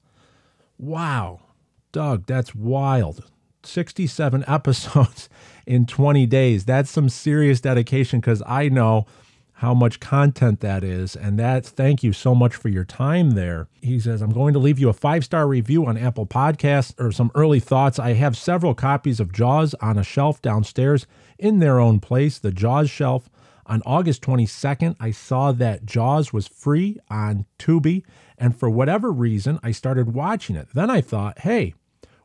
Wow, 0.77 1.39
Doug, 1.91 2.27
that's 2.27 2.53
wild. 2.53 3.25
67 3.63 4.43
episodes 4.47 5.29
in 5.65 5.85
20 5.85 6.25
days. 6.25 6.65
That's 6.65 6.89
some 6.89 7.09
serious 7.09 7.61
dedication 7.61 8.19
because 8.19 8.43
I 8.45 8.69
know 8.69 9.05
how 9.61 9.75
much 9.75 9.99
content 9.99 10.59
that 10.61 10.83
is. 10.83 11.15
And 11.15 11.37
that's 11.37 11.69
thank 11.69 12.01
you 12.01 12.13
so 12.13 12.33
much 12.33 12.55
for 12.55 12.67
your 12.67 12.83
time 12.83 13.31
there. 13.31 13.67
He 13.79 13.99
says, 13.99 14.19
I'm 14.19 14.31
going 14.31 14.53
to 14.53 14.59
leave 14.59 14.79
you 14.79 14.89
a 14.89 14.93
five 14.93 15.23
star 15.23 15.47
review 15.47 15.85
on 15.85 15.97
Apple 15.97 16.25
Podcasts 16.25 16.99
or 16.99 17.11
some 17.11 17.29
early 17.35 17.59
thoughts. 17.59 17.99
I 17.99 18.13
have 18.13 18.35
several 18.35 18.73
copies 18.73 19.19
of 19.19 19.31
Jaws 19.31 19.75
on 19.75 19.99
a 19.99 20.03
shelf 20.03 20.41
downstairs 20.41 21.05
in 21.37 21.59
their 21.59 21.79
own 21.79 21.99
place, 21.99 22.39
the 22.39 22.51
Jaws 22.51 22.89
shelf. 22.89 23.29
On 23.67 23.83
August 23.85 24.23
22nd, 24.23 24.95
I 24.99 25.11
saw 25.11 25.51
that 25.51 25.85
Jaws 25.85 26.33
was 26.33 26.47
free 26.47 26.97
on 27.09 27.45
Tubi. 27.59 28.03
And 28.39 28.57
for 28.57 28.67
whatever 28.67 29.11
reason, 29.11 29.59
I 29.61 29.71
started 29.71 30.15
watching 30.15 30.55
it. 30.55 30.69
Then 30.73 30.89
I 30.89 31.01
thought, 31.01 31.39
hey, 31.39 31.75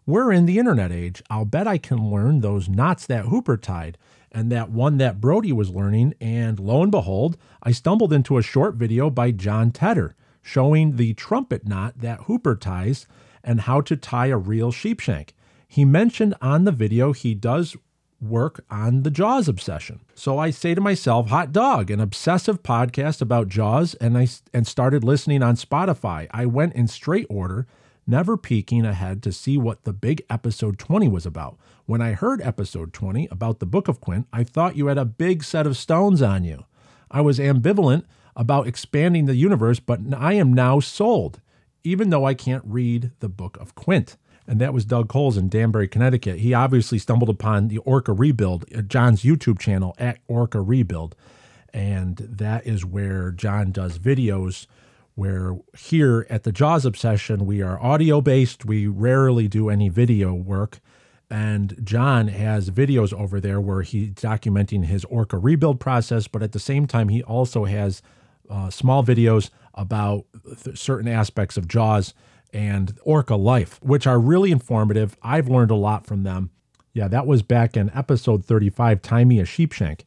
we're 0.07 0.33
in 0.33 0.47
the 0.47 0.59
internet 0.59 0.93
age. 0.93 1.23
I'll 1.29 1.45
bet 1.45 1.67
I 1.67 1.79
can 1.79 2.11
learn 2.11 2.41
those 2.41 2.69
knots 2.69 3.07
that 3.07 3.27
Hooper 3.27 3.57
tied 3.57 3.99
and 4.31 4.51
that 4.53 4.71
one 4.71 4.99
that 4.99 5.21
Brody 5.21 5.53
was 5.53 5.71
learning. 5.71 6.15
And 6.21 6.61
lo 6.61 6.83
and 6.83 6.91
behold, 6.91 7.37
I 7.63 7.73
stumbled 7.73 8.13
into 8.13 8.39
a 8.39 8.43
short 8.43 8.77
video 8.77 9.11
by 9.11 9.33
Jon 9.33 9.73
Tedder 9.73 10.15
showing 10.43 10.95
the 10.95 11.13
trumpet 11.15 11.67
knot 11.67 11.95
that 11.99 12.21
Hooper 12.23 12.55
ties 12.55 13.07
and 13.43 13.63
how 13.63 13.81
to 13.81 13.97
tie 13.97 14.27
a 14.27 14.37
real 14.37 14.71
sheepshank. 14.71 15.31
He 15.67 15.85
mentioned 15.85 16.35
on 16.41 16.65
the 16.65 16.73
video 16.73 17.13
he 17.13 17.35
does 17.35 17.77
work 18.21 18.65
on 18.71 19.03
the 19.03 19.11
Jaws 19.11 19.49
obsession. 19.49 20.01
So 20.15 20.39
I 20.39 20.51
say 20.51 20.75
to 20.75 20.81
myself, 20.81 21.29
hot 21.29 21.53
dog, 21.53 21.91
an 21.91 22.01
obsessive 22.01 22.63
podcast 22.63 23.21
about 23.21 23.49
Jaws, 23.49 23.95
and 23.95 24.17
I 24.17 24.29
and 24.55 24.67
started 24.67 25.05
listening 25.05 25.43
on 25.43 25.57
Spotify. 25.57 26.29
I 26.31 26.47
went 26.47 26.75
in 26.75 26.87
straight 26.87 27.27
order 27.29 27.67
never 28.07 28.37
peeking 28.37 28.85
ahead 28.85 29.23
to 29.23 29.33
see 29.33 29.59
what 29.59 29.85
the 29.85 29.93
big 29.93 30.23
episode 30.31 30.79
20 30.79 31.09
was 31.09 31.27
about. 31.27 31.59
When 31.87 32.01
I 32.01 32.13
heard 32.13 32.41
episode 32.43 32.93
20 32.93 33.29
about 33.31 33.59
the 33.59 33.67
Book 33.67 33.89
of 33.89 34.01
Quint, 34.01 34.27
I 34.33 34.45
thought 34.45 34.77
you 34.77 34.87
had 34.87 34.99
a 34.99 35.05
big 35.05 35.45
set 35.45 35.67
of 35.67 35.77
stones 35.77 36.23
on 36.23 36.45
you. 36.45 36.65
I 37.11 37.21
was 37.21 37.39
ambivalent 37.39 38.05
about 38.35 38.67
expanding 38.67 39.27
the 39.27 39.37
universe, 39.37 39.81
but 39.81 40.01
I 40.17 40.35
am 40.35 40.53
now 40.53 40.81
sold, 40.81 41.41
even 41.85 42.11
though 42.11 42.25
I 42.25 42.35
can't 42.35 42.65
read 42.67 43.13
the 43.21 43.29
Book 43.29 43.57
of 43.59 43.75
Quint. 43.75 44.17
And 44.47 44.61
that 44.61 44.75
was 44.75 44.85
Doug 44.85 45.09
Coles 45.09 45.37
in 45.37 45.49
Danbury, 45.49 45.89
Connecticut. 45.89 46.39
He 46.39 46.55
obviously 46.55 46.99
stumbled 46.99 47.31
upon 47.31 47.69
the 47.69 47.79
Orca 47.79 48.13
Rebuild, 48.13 48.65
uh, 48.75 48.83
Jon's 48.83 49.23
YouTube 49.23 49.59
channel 49.59 49.95
at 49.99 50.19
Orca 50.29 50.61
Rebuild. 50.61 51.17
And 51.73 52.17
that 52.17 52.67
is 52.67 52.85
where 52.85 53.33
Jon 53.33 53.73
does 53.73 53.99
videos 53.99 54.67
where 55.17 55.57
here 55.77 56.27
at 56.29 56.45
the 56.45 56.53
Jaws 56.53 56.85
Obsession, 56.85 57.47
we 57.47 57.63
are 57.63 57.83
audio 57.83 58.21
based. 58.21 58.67
We 58.67 58.87
rarely 58.87 59.49
do 59.49 59.71
any 59.71 59.89
video 59.89 60.35
work. 60.35 60.79
And 61.31 61.75
Jon 61.83 62.29
has 62.29 62.71
videos 62.71 63.13
over 63.13 63.41
there 63.41 63.61
where 63.61 63.83
he's 63.83 64.11
documenting 64.11 64.85
his 64.85 65.05
orca 65.07 65.39
rebuild 65.39 65.81
process, 65.81 66.29
but 66.29 66.43
at 66.43 66.53
the 66.53 66.61
same 66.61 66.87
time, 66.87 67.09
he 67.09 67.23
also 67.23 67.65
has 67.65 68.03
uh, 68.49 68.71
small 68.71 69.03
videos 69.03 69.51
about 69.75 70.27
th- 70.63 70.79
certain 70.79 71.09
aspects 71.09 71.57
of 71.57 71.67
Jaws 71.67 72.15
and 72.53 72.97
orca 73.03 73.37
life, 73.37 73.81
which 73.83 74.07
are 74.07 74.21
really 74.21 74.53
informative. 74.53 75.17
I've 75.23 75.49
learned 75.49 75.71
a 75.71 75.77
lot 75.77 76.07
from 76.07 76.23
them. 76.23 76.51
Yeah, 76.93 77.09
that 77.09 77.27
was 77.27 77.43
back 77.43 77.77
in 77.77 77.91
episode 77.95 78.45
35, 78.45 79.03
Tie 79.03 79.25
Me 79.25 79.41
a 79.41 79.45
Sheepshank, 79.45 80.03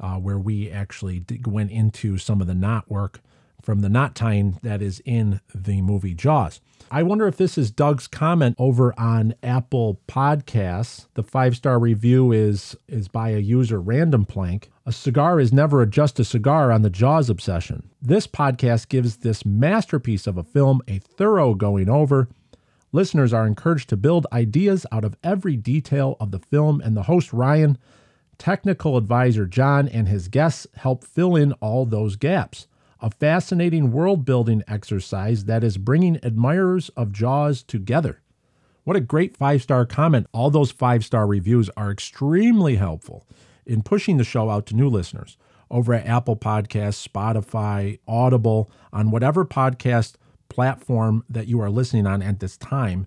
uh, 0.00 0.16
where 0.16 0.38
we 0.38 0.70
actually 0.70 1.24
went 1.46 1.72
into 1.72 2.16
some 2.16 2.40
of 2.40 2.46
the 2.46 2.54
knot 2.54 2.88
work 2.88 3.20
from 3.62 3.80
the 3.80 3.88
knot 3.88 4.14
tying 4.14 4.58
that 4.62 4.82
is 4.82 5.00
in 5.04 5.40
the 5.54 5.80
movie 5.80 6.14
Jaws. 6.14 6.60
I 6.90 7.02
wonder 7.02 7.26
if 7.26 7.38
this 7.38 7.56
is 7.56 7.70
Doug's 7.70 8.06
comment 8.06 8.54
over 8.58 8.92
on 9.00 9.34
Apple 9.42 9.98
Podcasts. 10.06 11.06
The 11.14 11.22
five 11.22 11.56
star 11.56 11.78
review 11.78 12.32
is 12.32 12.76
is 12.86 13.08
by 13.08 13.30
a 13.30 13.38
user 13.38 13.80
Random 13.80 14.26
Plank. 14.26 14.70
A 14.84 14.92
cigar 14.92 15.40
is 15.40 15.54
never 15.54 15.86
just 15.86 16.20
a 16.20 16.24
cigar 16.24 16.70
on 16.70 16.82
the 16.82 16.90
Jaws 16.90 17.30
obsession. 17.30 17.88
This 18.02 18.26
podcast 18.26 18.88
gives 18.88 19.18
this 19.18 19.46
masterpiece 19.46 20.26
of 20.26 20.36
a 20.36 20.42
film 20.42 20.82
a 20.86 20.98
thorough 20.98 21.54
going 21.54 21.88
over. 21.88 22.28
Listeners 22.92 23.32
are 23.32 23.46
encouraged 23.46 23.88
to 23.88 23.96
build 23.96 24.26
ideas 24.30 24.84
out 24.92 25.04
of 25.04 25.16
every 25.24 25.56
detail 25.56 26.16
of 26.20 26.30
the 26.30 26.40
film, 26.40 26.82
and 26.82 26.94
the 26.94 27.04
host 27.04 27.32
Ryan, 27.32 27.78
technical 28.36 28.98
advisor 28.98 29.46
Jon, 29.46 29.88
and 29.88 30.08
his 30.08 30.28
guests 30.28 30.66
help 30.74 31.04
fill 31.04 31.36
in 31.36 31.52
all 31.54 31.86
those 31.86 32.16
gaps 32.16 32.66
a 33.02 33.10
fascinating 33.10 33.92
world 33.92 34.24
building 34.24 34.62
exercise 34.68 35.44
that 35.44 35.64
is 35.64 35.76
bringing 35.76 36.18
admirers 36.22 36.88
of 36.90 37.12
Jaws 37.12 37.62
together. 37.62 38.20
What 38.84 38.96
a 38.96 39.00
great 39.00 39.36
five 39.36 39.60
star 39.62 39.84
comment. 39.84 40.26
All 40.32 40.50
those 40.50 40.70
five 40.70 41.04
star 41.04 41.26
reviews 41.26 41.68
are 41.76 41.90
extremely 41.90 42.76
helpful 42.76 43.26
in 43.66 43.82
pushing 43.82 44.16
the 44.16 44.24
show 44.24 44.48
out 44.50 44.66
to 44.66 44.76
new 44.76 44.88
listeners. 44.88 45.36
over 45.70 45.94
at 45.94 46.06
Apple 46.06 46.36
Podcasts, 46.36 47.06
Spotify, 47.08 47.98
Audible, 48.06 48.70
on 48.92 49.10
whatever 49.10 49.44
podcast 49.44 50.14
platform 50.50 51.24
that 51.30 51.46
you 51.48 51.60
are 51.60 51.70
listening 51.70 52.06
on 52.06 52.22
at 52.22 52.40
this 52.40 52.58
time 52.58 53.06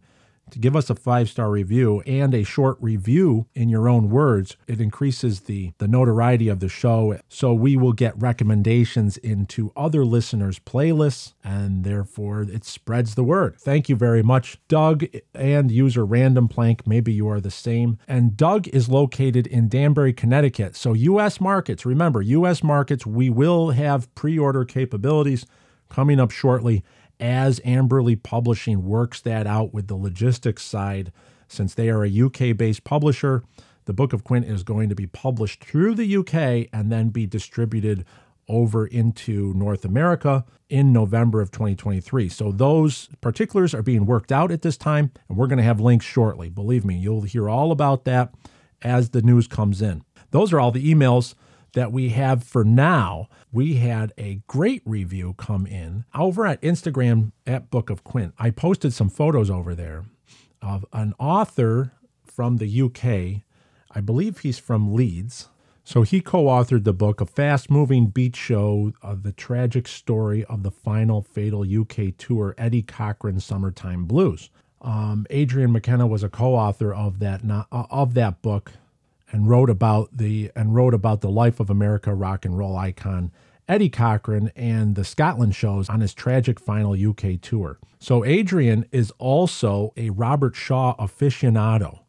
to 0.51 0.59
give 0.59 0.75
us 0.75 0.89
a 0.89 0.95
five 0.95 1.29
star 1.29 1.49
review 1.49 2.01
and 2.05 2.33
a 2.33 2.43
short 2.43 2.77
review 2.79 3.47
in 3.53 3.69
your 3.69 3.89
own 3.89 4.09
words. 4.09 4.57
It 4.67 4.79
increases 4.79 5.41
the, 5.41 5.73
the 5.77 5.87
notoriety 5.87 6.47
of 6.47 6.59
the 6.59 6.69
show. 6.69 7.17
So 7.29 7.53
we 7.53 7.75
will 7.77 7.93
get 7.93 8.19
recommendations 8.19 9.17
into 9.17 9.71
other 9.75 10.05
listeners' 10.05 10.59
playlists, 10.59 11.33
and 11.43 11.83
therefore 11.83 12.43
it 12.43 12.65
spreads 12.65 13.15
the 13.15 13.23
word. 13.23 13.57
Thank 13.59 13.89
you 13.89 13.95
very 13.95 14.23
much, 14.23 14.57
Doug 14.67 15.05
and 15.33 15.71
user 15.71 16.05
Random 16.05 16.47
Plank. 16.47 16.85
Maybe 16.87 17.13
you 17.13 17.27
are 17.27 17.41
the 17.41 17.51
same. 17.51 17.97
And 18.07 18.37
Doug 18.37 18.67
is 18.69 18.89
located 18.89 19.47
in 19.47 19.67
Danbury, 19.67 20.13
Connecticut. 20.13 20.75
So 20.75 20.93
U.S. 20.93 21.41
markets, 21.41 21.85
remember, 21.85 22.21
U.S. 22.21 22.63
markets, 22.63 23.05
we 23.05 23.29
will 23.29 23.71
have 23.71 24.13
pre 24.15 24.37
order 24.37 24.65
capabilities 24.65 25.45
coming 25.89 26.19
up 26.19 26.31
shortly 26.31 26.83
as 27.19 27.59
Amberley 27.61 28.21
Publishing 28.21 28.85
works 28.85 29.21
that 29.21 29.47
out 29.47 29.73
with 29.73 29.87
the 29.87 29.95
logistics 29.95 30.63
side, 30.63 31.11
since 31.47 31.73
they 31.73 31.89
are 31.89 32.03
a 32.03 32.21
UK 32.21 32.57
based 32.57 32.83
publisher, 32.83 33.43
the 33.85 33.93
Book 33.93 34.13
of 34.13 34.23
Quint 34.23 34.45
is 34.45 34.63
going 34.63 34.89
to 34.89 34.95
be 34.95 35.07
published 35.07 35.63
through 35.63 35.95
the 35.95 36.17
UK 36.17 36.69
and 36.73 36.91
then 36.91 37.09
be 37.09 37.25
distributed 37.25 38.05
over 38.47 38.85
into 38.85 39.53
North 39.53 39.85
America 39.85 40.45
in 40.69 40.91
November 40.91 41.41
of 41.41 41.51
2023. 41.51 42.29
So 42.29 42.51
those 42.51 43.09
particulars 43.21 43.73
are 43.73 43.81
being 43.81 44.05
worked 44.05 44.31
out 44.31 44.51
at 44.51 44.61
this 44.61 44.77
time, 44.77 45.11
and 45.29 45.37
we're 45.37 45.47
going 45.47 45.57
to 45.57 45.63
have 45.63 45.79
links 45.79 46.05
shortly. 46.05 46.49
Believe 46.49 46.85
me, 46.85 46.95
you'll 46.95 47.21
hear 47.21 47.49
all 47.49 47.71
about 47.71 48.05
that 48.05 48.33
as 48.81 49.11
the 49.11 49.21
news 49.21 49.47
comes 49.47 49.81
in. 49.81 50.03
Those 50.31 50.53
are 50.53 50.59
all 50.59 50.71
the 50.71 50.93
emails 50.93 51.35
that 51.75 51.91
we 51.91 52.09
have 52.09 52.43
for 52.43 52.63
now. 52.63 53.27
We 53.51 53.75
had 53.75 54.11
a 54.17 54.41
great 54.47 54.81
review 54.85 55.35
come 55.37 55.67
in 55.67 56.05
over 56.15 56.45
at 56.45 56.61
Instagram 56.61 57.31
at 57.45 57.69
Book 57.69 57.89
of 57.89 58.03
Quint. 58.03 58.33
I 58.39 58.49
posted 58.49 58.93
some 58.93 59.09
photos 59.09 59.49
over 59.49 59.75
there 59.75 60.05
of 60.61 60.85
an 60.93 61.13
author 61.19 61.91
from 62.25 62.57
the 62.57 62.81
UK. 62.81 63.43
I 63.91 64.01
believe 64.01 64.39
he's 64.39 64.57
from 64.57 64.95
Leeds. 64.95 65.49
So 65.83 66.01
he 66.01 66.19
co 66.19 66.45
authored 66.45 66.83
the 66.83 66.93
book, 66.93 67.21
A 67.21 67.25
Fast 67.25 67.69
Moving 67.69 68.07
Beat 68.07 68.35
Show 68.35 68.93
of 69.03 69.21
the 69.23 69.31
Tragic 69.31 69.87
Story 69.87 70.43
of 70.45 70.63
the 70.63 70.71
Final 70.71 71.21
Fatal 71.21 71.63
UK 71.63 72.17
Tour, 72.17 72.55
Eddie 72.57 72.81
Cochran 72.81 73.39
Summertime 73.39 74.05
Blues. 74.05 74.49
Um, 74.81 75.27
Adrian 75.29 75.71
McKenna 75.71 76.07
was 76.07 76.23
a 76.23 76.29
co 76.29 76.55
author 76.55 76.93
of 76.93 77.19
that, 77.19 77.41
of 77.71 78.13
that 78.15 78.41
book 78.41 78.71
and 79.35 79.49
wrote 79.49 79.69
about 79.69 80.15
the 80.15 80.49
and 80.55 80.73
wrote 80.73 80.93
about 80.93 81.19
the 81.19 81.29
life 81.29 81.59
of 81.59 81.69
America 81.69 82.15
rock 82.15 82.45
and 82.45 82.57
roll 82.57 82.77
icon 82.77 83.33
Eddie 83.67 83.89
Cochran 83.89 84.49
and 84.55 84.95
the 84.95 85.03
Scotland 85.03 85.53
shows 85.53 85.89
on 85.89 85.99
his 85.99 86.13
tragic 86.13 86.57
final 86.57 86.93
UK 86.93 87.41
tour. 87.41 87.77
So 87.99 88.23
Adrian 88.23 88.85
is 88.93 89.11
also 89.17 89.91
a 89.97 90.11
Robert 90.11 90.55
Shaw 90.55 90.95
aficionado. 90.97 91.99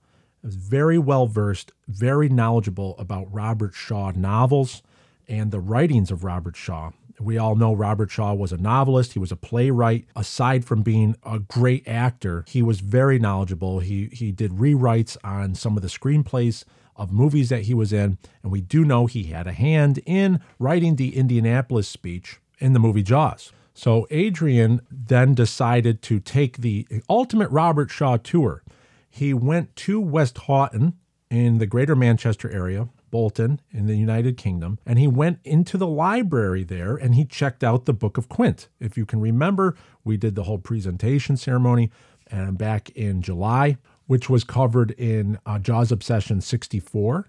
Is 0.44 0.54
very 0.54 0.98
well 0.98 1.26
versed, 1.26 1.72
very 1.88 2.28
knowledgeable 2.28 2.94
about 2.96 3.32
Robert 3.32 3.74
Shaw 3.74 4.12
novels 4.14 4.82
and 5.26 5.50
the 5.50 5.58
writings 5.58 6.12
of 6.12 6.22
Robert 6.22 6.54
Shaw. 6.54 6.92
We 7.18 7.38
all 7.38 7.56
know 7.56 7.72
Robert 7.72 8.10
Shaw 8.12 8.34
was 8.34 8.52
a 8.52 8.58
novelist, 8.58 9.14
he 9.14 9.18
was 9.18 9.32
a 9.32 9.36
playwright. 9.36 10.04
Aside 10.14 10.64
from 10.64 10.82
being 10.82 11.16
a 11.24 11.40
great 11.40 11.88
actor, 11.88 12.44
he 12.46 12.62
was 12.62 12.78
very 12.78 13.18
knowledgeable. 13.18 13.80
He 13.80 14.10
he 14.12 14.30
did 14.30 14.52
rewrites 14.52 15.16
on 15.24 15.56
some 15.56 15.76
of 15.76 15.82
the 15.82 15.88
screenplays 15.88 16.64
of 16.96 17.12
movies 17.12 17.48
that 17.48 17.62
he 17.62 17.74
was 17.74 17.92
in, 17.92 18.18
and 18.42 18.50
we 18.50 18.60
do 18.60 18.84
know 18.84 19.06
he 19.06 19.24
had 19.24 19.46
a 19.46 19.52
hand 19.52 20.00
in 20.06 20.40
writing 20.58 20.96
the 20.96 21.16
Indianapolis 21.16 21.88
speech 21.88 22.40
in 22.58 22.72
the 22.72 22.78
movie 22.78 23.02
Jaws. 23.02 23.52
So 23.74 24.06
Adrian 24.10 24.80
then 24.90 25.34
decided 25.34 26.00
to 26.02 26.18
take 26.18 26.58
the 26.58 26.86
ultimate 27.10 27.50
Robert 27.50 27.90
Shaw 27.90 28.16
tour. 28.16 28.62
He 29.10 29.34
went 29.34 29.76
to 29.76 30.00
Westhoughton 30.00 30.94
in 31.30 31.58
the 31.58 31.66
greater 31.66 31.94
Manchester 31.94 32.50
area, 32.50 32.88
Bolton 33.10 33.60
in 33.70 33.86
the 33.86 33.96
United 33.96 34.36
Kingdom, 34.36 34.78
and 34.86 34.98
he 34.98 35.06
went 35.06 35.40
into 35.44 35.76
the 35.76 35.86
library 35.86 36.64
there 36.64 36.96
and 36.96 37.14
he 37.14 37.24
checked 37.24 37.62
out 37.62 37.84
the 37.84 37.92
Book 37.92 38.16
of 38.18 38.28
Quint. 38.28 38.68
If 38.80 38.96
you 38.96 39.06
can 39.06 39.20
remember, 39.20 39.76
we 40.04 40.16
did 40.16 40.34
the 40.34 40.44
whole 40.44 40.58
presentation 40.58 41.36
ceremony 41.36 41.90
and 42.30 42.58
back 42.58 42.90
in 42.90 43.22
July 43.22 43.76
which 44.06 44.30
was 44.30 44.44
covered 44.44 44.92
in 44.92 45.38
uh, 45.46 45.58
Jaws 45.58 45.90
Obsession 45.92 46.40
64, 46.40 47.28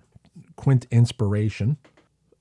Quint 0.56 0.86
Inspiration. 0.92 1.78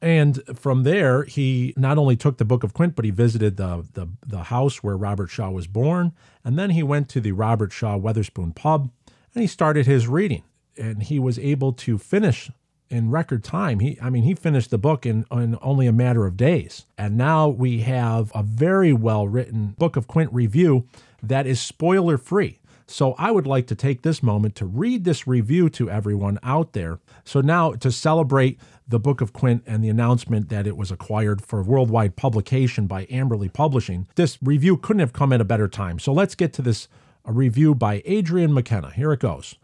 And 0.02 0.42
from 0.54 0.82
there, 0.82 1.24
he 1.24 1.72
not 1.76 1.98
only 1.98 2.16
took 2.16 2.36
the 2.36 2.44
Book 2.44 2.62
of 2.62 2.74
Quint, 2.74 2.94
but 2.94 3.04
he 3.04 3.10
visited 3.10 3.56
the, 3.56 3.86
the, 3.94 4.08
the 4.26 4.44
house 4.44 4.82
where 4.82 4.96
Robert 4.96 5.28
Shaw 5.28 5.50
was 5.50 5.66
born. 5.66 6.12
And 6.44 6.58
then 6.58 6.70
he 6.70 6.82
went 6.82 7.08
to 7.10 7.20
the 7.20 7.32
Robert 7.32 7.72
Shaw 7.72 7.98
Wetherspoon 7.98 8.54
pub 8.54 8.90
and 9.34 9.42
he 9.42 9.46
started 9.46 9.86
his 9.86 10.06
reading. 10.06 10.42
And 10.76 11.02
he 11.02 11.18
was 11.18 11.38
able 11.38 11.72
to 11.72 11.96
finish 11.96 12.50
in 12.90 13.10
record 13.10 13.42
time. 13.42 13.80
He, 13.80 13.98
I 14.00 14.10
mean, 14.10 14.22
he 14.22 14.34
finished 14.34 14.70
the 14.70 14.78
book 14.78 15.06
in, 15.06 15.24
in 15.30 15.58
only 15.62 15.86
a 15.86 15.92
matter 15.92 16.26
of 16.26 16.36
days. 16.36 16.86
And 16.96 17.16
now 17.16 17.48
we 17.48 17.80
have 17.80 18.30
a 18.34 18.42
very 18.42 18.92
well 18.92 19.26
written 19.26 19.74
Book 19.78 19.96
of 19.96 20.06
Quint 20.06 20.32
review 20.32 20.86
that 21.22 21.46
is 21.46 21.60
spoiler 21.60 22.18
free. 22.18 22.60
So 22.88 23.14
I 23.18 23.32
would 23.32 23.48
like 23.48 23.66
to 23.68 23.74
take 23.74 24.02
this 24.02 24.22
moment 24.22 24.54
to 24.56 24.64
read 24.64 25.02
this 25.04 25.26
review 25.26 25.68
to 25.70 25.90
everyone 25.90 26.38
out 26.44 26.72
there. 26.72 27.00
So 27.24 27.40
now 27.40 27.72
to 27.72 27.90
celebrate 27.90 28.60
the 28.86 29.00
Book 29.00 29.20
of 29.20 29.32
Quint 29.32 29.64
and 29.66 29.82
the 29.82 29.88
announcement 29.88 30.48
that 30.50 30.68
it 30.68 30.76
was 30.76 30.92
acquired 30.92 31.44
for 31.44 31.62
worldwide 31.62 32.14
publication 32.14 32.86
by 32.86 33.06
Amberley 33.06 33.52
Publishing, 33.52 34.06
this 34.14 34.38
review 34.40 34.76
couldn't 34.76 35.00
have 35.00 35.12
come 35.12 35.32
at 35.32 35.40
a 35.40 35.44
better 35.44 35.66
time. 35.66 35.98
So 35.98 36.12
let's 36.12 36.36
get 36.36 36.52
to 36.54 36.62
this 36.62 36.86
a 37.24 37.32
review 37.32 37.74
by 37.74 38.02
Adrian 38.04 38.54
McKenna. 38.54 38.92
Here 38.92 39.12
it 39.12 39.18
goes. 39.18 39.56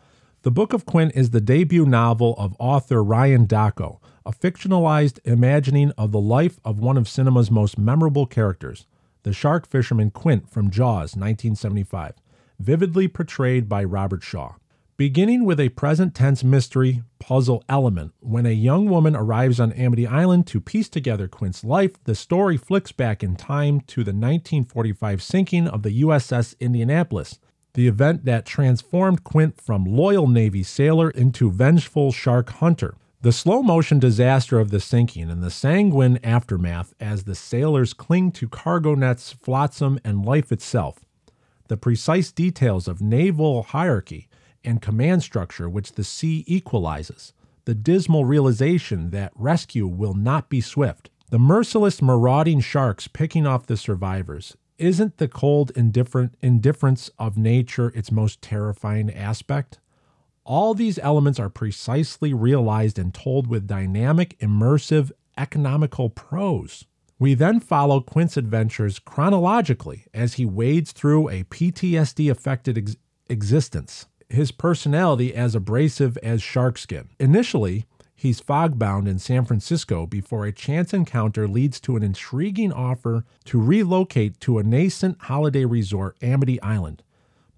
The 0.42 0.50
Book 0.50 0.72
of 0.72 0.84
Quint 0.84 1.12
is 1.14 1.30
the 1.30 1.40
debut 1.40 1.86
novel 1.86 2.34
of 2.36 2.56
author 2.58 3.04
Ryan 3.04 3.46
Dacko, 3.46 4.00
a 4.26 4.32
fictionalized 4.32 5.20
imagining 5.24 5.92
of 5.92 6.10
the 6.10 6.20
life 6.20 6.58
of 6.64 6.80
one 6.80 6.96
of 6.96 7.08
cinema's 7.08 7.52
most 7.52 7.78
memorable 7.78 8.26
characters, 8.26 8.88
the 9.22 9.32
shark 9.32 9.68
fisherman 9.68 10.10
Quint 10.10 10.50
from 10.50 10.70
Jaws, 10.70 11.14
1975 11.14 12.14
vividly 12.58 13.08
portrayed 13.08 13.68
by 13.68 13.84
Robert 13.84 14.22
Shaw. 14.22 14.54
Beginning 14.98 15.44
with 15.44 15.58
a 15.58 15.70
present 15.70 16.14
tense 16.14 16.44
mystery 16.44 17.02
puzzle 17.18 17.64
element, 17.68 18.12
when 18.20 18.46
a 18.46 18.50
young 18.50 18.88
woman 18.88 19.16
arrives 19.16 19.58
on 19.58 19.72
Amity 19.72 20.06
Island 20.06 20.46
to 20.46 20.60
piece 20.60 20.88
together 20.88 21.26
Quint's 21.26 21.64
life, 21.64 21.92
the 22.04 22.14
story 22.14 22.56
flicks 22.56 22.92
back 22.92 23.24
in 23.24 23.34
time 23.34 23.80
to 23.80 24.04
the 24.04 24.12
1945 24.12 25.22
sinking 25.22 25.66
of 25.66 25.82
the 25.82 26.02
USS 26.02 26.54
Indianapolis, 26.60 27.40
the 27.74 27.88
event 27.88 28.26
that 28.26 28.46
transformed 28.46 29.24
Quint 29.24 29.60
from 29.60 29.86
loyal 29.86 30.28
Navy 30.28 30.62
sailor 30.62 31.10
into 31.10 31.50
vengeful 31.50 32.12
shark 32.12 32.50
hunter. 32.50 32.94
The 33.22 33.32
slow 33.32 33.62
motion 33.62 33.98
disaster 33.98 34.60
of 34.60 34.70
the 34.70 34.80
sinking 34.80 35.30
and 35.30 35.42
the 35.42 35.50
sanguine 35.50 36.20
aftermath 36.22 36.92
as 37.00 37.24
the 37.24 37.34
sailors 37.34 37.94
cling 37.94 38.30
to 38.32 38.48
cargo 38.48 38.94
nets, 38.94 39.32
flotsam, 39.32 39.98
and 40.04 40.24
life 40.24 40.52
itself 40.52 41.00
the 41.72 41.76
precise 41.78 42.30
details 42.30 42.86
of 42.86 43.00
naval 43.00 43.62
hierarchy 43.62 44.28
and 44.62 44.82
command 44.82 45.22
structure 45.22 45.70
which 45.70 45.92
the 45.92 46.04
sea 46.04 46.44
equalizes, 46.46 47.32
the 47.64 47.74
dismal 47.74 48.26
realization 48.26 49.08
that 49.08 49.32
rescue 49.34 49.86
will 49.86 50.12
not 50.12 50.50
be 50.50 50.60
swift, 50.60 51.08
the 51.30 51.38
merciless 51.38 52.02
marauding 52.02 52.60
sharks 52.60 53.08
picking 53.08 53.46
off 53.46 53.64
the 53.64 53.78
survivors. 53.78 54.54
Isn't 54.76 55.16
the 55.16 55.28
cold 55.28 55.72
indifferent 55.74 56.34
indifference 56.42 57.08
of 57.18 57.38
nature 57.38 57.88
its 57.94 58.12
most 58.12 58.42
terrifying 58.42 59.10
aspect? 59.10 59.80
All 60.44 60.74
these 60.74 60.98
elements 60.98 61.40
are 61.40 61.48
precisely 61.48 62.34
realized 62.34 62.98
and 62.98 63.14
told 63.14 63.46
with 63.46 63.66
dynamic, 63.66 64.38
immersive, 64.40 65.10
economical 65.38 66.10
prose. 66.10 66.84
We 67.22 67.34
then 67.34 67.60
follow 67.60 68.00
Quint's 68.00 68.36
adventures 68.36 68.98
chronologically 68.98 70.06
as 70.12 70.34
he 70.34 70.44
wades 70.44 70.90
through 70.90 71.28
a 71.28 71.44
PTSD 71.44 72.28
affected 72.28 72.76
ex- 72.76 72.96
existence, 73.28 74.06
his 74.28 74.50
personality 74.50 75.32
as 75.32 75.54
abrasive 75.54 76.18
as 76.20 76.42
sharkskin. 76.42 77.10
Initially, 77.20 77.86
he's 78.16 78.40
fogbound 78.40 79.06
in 79.06 79.20
San 79.20 79.44
Francisco 79.44 80.04
before 80.04 80.46
a 80.46 80.52
chance 80.52 80.92
encounter 80.92 81.46
leads 81.46 81.78
to 81.82 81.94
an 81.94 82.02
intriguing 82.02 82.72
offer 82.72 83.24
to 83.44 83.62
relocate 83.62 84.40
to 84.40 84.58
a 84.58 84.64
nascent 84.64 85.16
holiday 85.20 85.64
resort, 85.64 86.16
Amity 86.22 86.60
Island. 86.60 87.04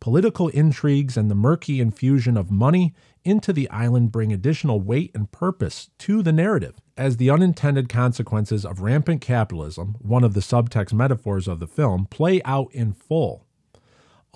Political 0.04 0.48
intrigues 0.48 1.16
and 1.16 1.30
the 1.30 1.34
murky 1.34 1.80
infusion 1.80 2.36
of 2.36 2.50
money 2.50 2.92
into 3.24 3.54
the 3.54 3.70
island 3.70 4.12
bring 4.12 4.34
additional 4.34 4.78
weight 4.78 5.10
and 5.14 5.32
purpose 5.32 5.88
to 5.96 6.22
the 6.22 6.30
narrative 6.30 6.74
as 6.94 7.16
the 7.16 7.30
unintended 7.30 7.88
consequences 7.88 8.66
of 8.66 8.82
rampant 8.82 9.22
capitalism, 9.22 9.96
one 10.00 10.22
of 10.22 10.34
the 10.34 10.40
subtext 10.40 10.92
metaphors 10.92 11.48
of 11.48 11.58
the 11.58 11.66
film, 11.66 12.04
play 12.04 12.42
out 12.44 12.70
in 12.74 12.92
full. 12.92 13.46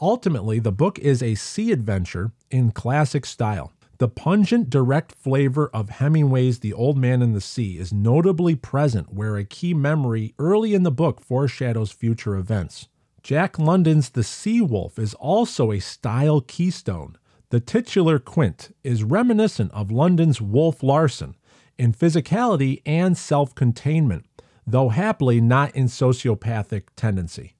Ultimately, 0.00 0.58
the 0.58 0.72
book 0.72 0.98
is 1.00 1.22
a 1.22 1.34
sea 1.34 1.70
adventure 1.70 2.32
in 2.50 2.70
classic 2.70 3.26
style. 3.26 3.70
The 3.98 4.08
pungent, 4.08 4.70
direct 4.70 5.12
flavor 5.12 5.68
of 5.74 5.90
Hemingway's 5.90 6.60
The 6.60 6.72
Old 6.72 6.96
Man 6.96 7.20
and 7.20 7.36
the 7.36 7.42
Sea 7.42 7.76
is 7.76 7.92
notably 7.92 8.54
present 8.54 9.12
where 9.12 9.36
a 9.36 9.44
key 9.44 9.74
memory 9.74 10.32
early 10.38 10.72
in 10.72 10.84
the 10.84 10.90
book 10.90 11.20
foreshadows 11.20 11.92
future 11.92 12.36
events. 12.36 12.88
Jack 13.22 13.58
London's 13.58 14.10
The 14.10 14.22
Sea 14.22 14.60
Wolf 14.60 14.98
is 14.98 15.14
also 15.14 15.72
a 15.72 15.80
style 15.80 16.40
keystone. 16.40 17.16
The 17.50 17.60
titular 17.60 18.18
Quint 18.18 18.74
is 18.84 19.02
reminiscent 19.02 19.72
of 19.72 19.90
London's 19.90 20.40
Wolf 20.40 20.82
Larsen 20.82 21.34
in 21.76 21.92
physicality 21.92 22.80
and 22.86 23.16
self 23.16 23.54
containment, 23.54 24.26
though 24.66 24.90
happily 24.90 25.40
not 25.40 25.74
in 25.74 25.86
sociopathic 25.86 26.84
tendency. 26.94 27.54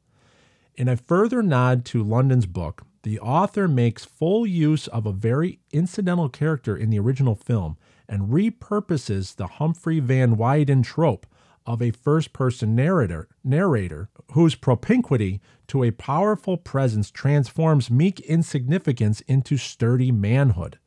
In 0.76 0.88
a 0.88 0.96
further 0.96 1.42
nod 1.42 1.84
to 1.86 2.02
London's 2.04 2.46
book, 2.46 2.82
the 3.02 3.18
author 3.18 3.66
makes 3.66 4.04
full 4.04 4.46
use 4.46 4.86
of 4.88 5.06
a 5.06 5.12
very 5.12 5.59
incidental 5.72 6.28
character 6.28 6.76
in 6.76 6.90
the 6.90 6.98
original 6.98 7.34
film 7.34 7.76
and 8.09 8.28
repurposes 8.28 9.36
the 9.36 9.46
Humphrey 9.46 10.00
Van 10.00 10.36
Weyden 10.36 10.82
trope 10.82 11.26
of 11.68 11.82
a 11.82 11.90
first 11.90 12.32
person 12.32 12.74
narrator, 12.74 13.28
narrator 13.44 14.08
whose 14.32 14.54
propinquity 14.54 15.38
to 15.66 15.84
a 15.84 15.90
powerful 15.90 16.56
presence 16.56 17.10
transforms 17.10 17.90
meek 17.90 18.18
insignificance 18.20 19.20
into 19.28 19.58
sturdy 19.58 20.10
manhood. 20.10 20.78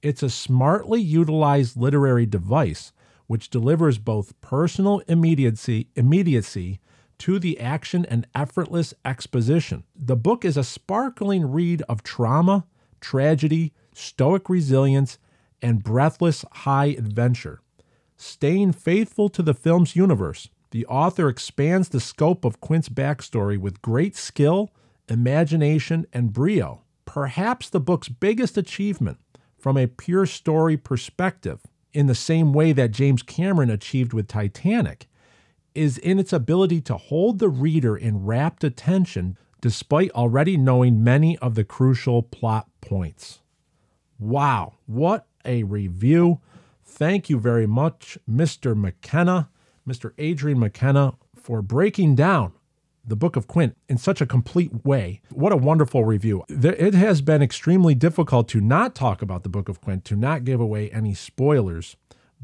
It's 0.00 0.22
a 0.22 0.30
smartly 0.30 1.00
utilized 1.00 1.76
literary 1.76 2.24
device 2.24 2.92
which 3.26 3.50
delivers 3.50 3.98
both 3.98 4.40
personal 4.40 5.00
immediacy, 5.08 5.88
immediacy 5.96 6.80
to 7.18 7.40
the 7.40 7.58
action 7.58 8.06
and 8.06 8.24
effortless 8.32 8.94
exposition. 9.04 9.82
The 9.96 10.16
book 10.16 10.44
is 10.44 10.56
a 10.56 10.62
sparkling 10.62 11.50
read 11.50 11.82
of 11.88 12.04
trauma, 12.04 12.64
tragedy, 13.00 13.72
stoic 13.92 14.48
resilience, 14.48 15.18
and 15.60 15.82
breathless 15.82 16.44
high 16.52 16.94
adventure. 16.96 17.60
Staying 18.20 18.72
faithful 18.72 19.28
to 19.28 19.42
the 19.42 19.54
film's 19.54 19.94
universe, 19.94 20.48
the 20.72 20.84
author 20.86 21.28
expands 21.28 21.88
the 21.88 22.00
scope 22.00 22.44
of 22.44 22.60
Quint's 22.60 22.88
backstory 22.88 23.56
with 23.56 23.80
great 23.80 24.16
skill, 24.16 24.70
imagination, 25.08 26.04
and 26.12 26.32
brio. 26.32 26.82
Perhaps 27.04 27.70
the 27.70 27.78
book's 27.78 28.08
biggest 28.08 28.58
achievement 28.58 29.18
from 29.56 29.76
a 29.76 29.86
pure 29.86 30.26
story 30.26 30.76
perspective, 30.76 31.60
in 31.92 32.06
the 32.06 32.14
same 32.14 32.52
way 32.52 32.72
that 32.72 32.90
James 32.90 33.22
Cameron 33.22 33.70
achieved 33.70 34.12
with 34.12 34.26
Titanic, 34.26 35.06
is 35.76 35.96
in 35.96 36.18
its 36.18 36.32
ability 36.32 36.80
to 36.80 36.96
hold 36.96 37.38
the 37.38 37.48
reader 37.48 37.96
in 37.96 38.24
rapt 38.26 38.64
attention 38.64 39.38
despite 39.60 40.10
already 40.10 40.56
knowing 40.56 41.04
many 41.04 41.38
of 41.38 41.54
the 41.54 41.64
crucial 41.64 42.22
plot 42.22 42.68
points. 42.80 43.40
Wow, 44.18 44.74
what 44.86 45.28
a 45.44 45.62
review! 45.62 46.40
Thank 46.98 47.30
you 47.30 47.38
very 47.38 47.68
much, 47.68 48.18
Mr. 48.28 48.76
McKenna, 48.76 49.50
Mr. 49.88 50.14
Adrian 50.18 50.58
McKenna, 50.58 51.14
for 51.36 51.62
breaking 51.62 52.16
down 52.16 52.54
the 53.06 53.14
Book 53.14 53.36
of 53.36 53.46
Quint 53.46 53.76
in 53.88 53.98
such 53.98 54.20
a 54.20 54.26
complete 54.26 54.84
way. 54.84 55.20
What 55.30 55.52
a 55.52 55.56
wonderful 55.56 56.04
review. 56.04 56.42
It 56.48 56.94
has 56.94 57.22
been 57.22 57.40
extremely 57.40 57.94
difficult 57.94 58.48
to 58.48 58.60
not 58.60 58.96
talk 58.96 59.22
about 59.22 59.44
the 59.44 59.48
Book 59.48 59.68
of 59.68 59.80
Quint, 59.80 60.04
to 60.06 60.16
not 60.16 60.42
give 60.42 60.58
away 60.60 60.90
any 60.90 61.14
spoilers 61.14 61.94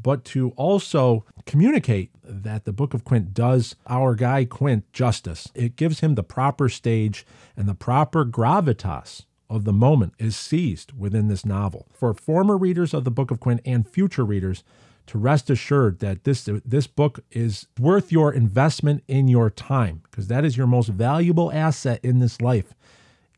but 0.01 0.23
to 0.25 0.51
also 0.51 1.25
communicate 1.45 2.11
that 2.23 2.63
the 2.63 2.73
Book 2.73 2.93
of 2.93 3.03
Quint 3.03 3.33
does 3.33 3.75
our 3.87 4.15
guy 4.15 4.45
Quint 4.45 4.91
justice. 4.93 5.49
It 5.53 5.75
gives 5.75 5.99
him 5.99 6.15
the 6.15 6.23
proper 6.23 6.69
stage 6.69 7.25
and 7.57 7.67
the 7.67 7.75
proper 7.75 8.25
gravitas 8.25 9.25
of 9.49 9.63
the 9.63 9.73
moment 9.73 10.13
is 10.17 10.35
seized 10.35 10.91
within 10.97 11.27
this 11.27 11.45
novel. 11.45 11.87
For 11.91 12.13
former 12.13 12.57
readers 12.57 12.93
of 12.93 13.03
the 13.03 13.11
Book 13.11 13.31
of 13.31 13.39
Quint 13.39 13.61
and 13.65 13.87
future 13.87 14.25
readers, 14.25 14.63
to 15.07 15.19
rest 15.19 15.51
assured 15.51 15.99
that 15.99 16.23
this 16.23 16.49
this 16.65 16.87
book 16.87 17.19
is 17.29 17.67
worth 17.79 18.11
your 18.11 18.33
investment 18.33 19.03
in 19.07 19.27
your 19.27 19.51
time 19.51 20.01
because 20.03 20.27
that 20.29 20.43
is 20.43 20.57
your 20.57 20.65
most 20.65 20.87
valuable 20.87 21.51
asset 21.51 21.99
in 22.01 22.19
this 22.19 22.41
life 22.41 22.73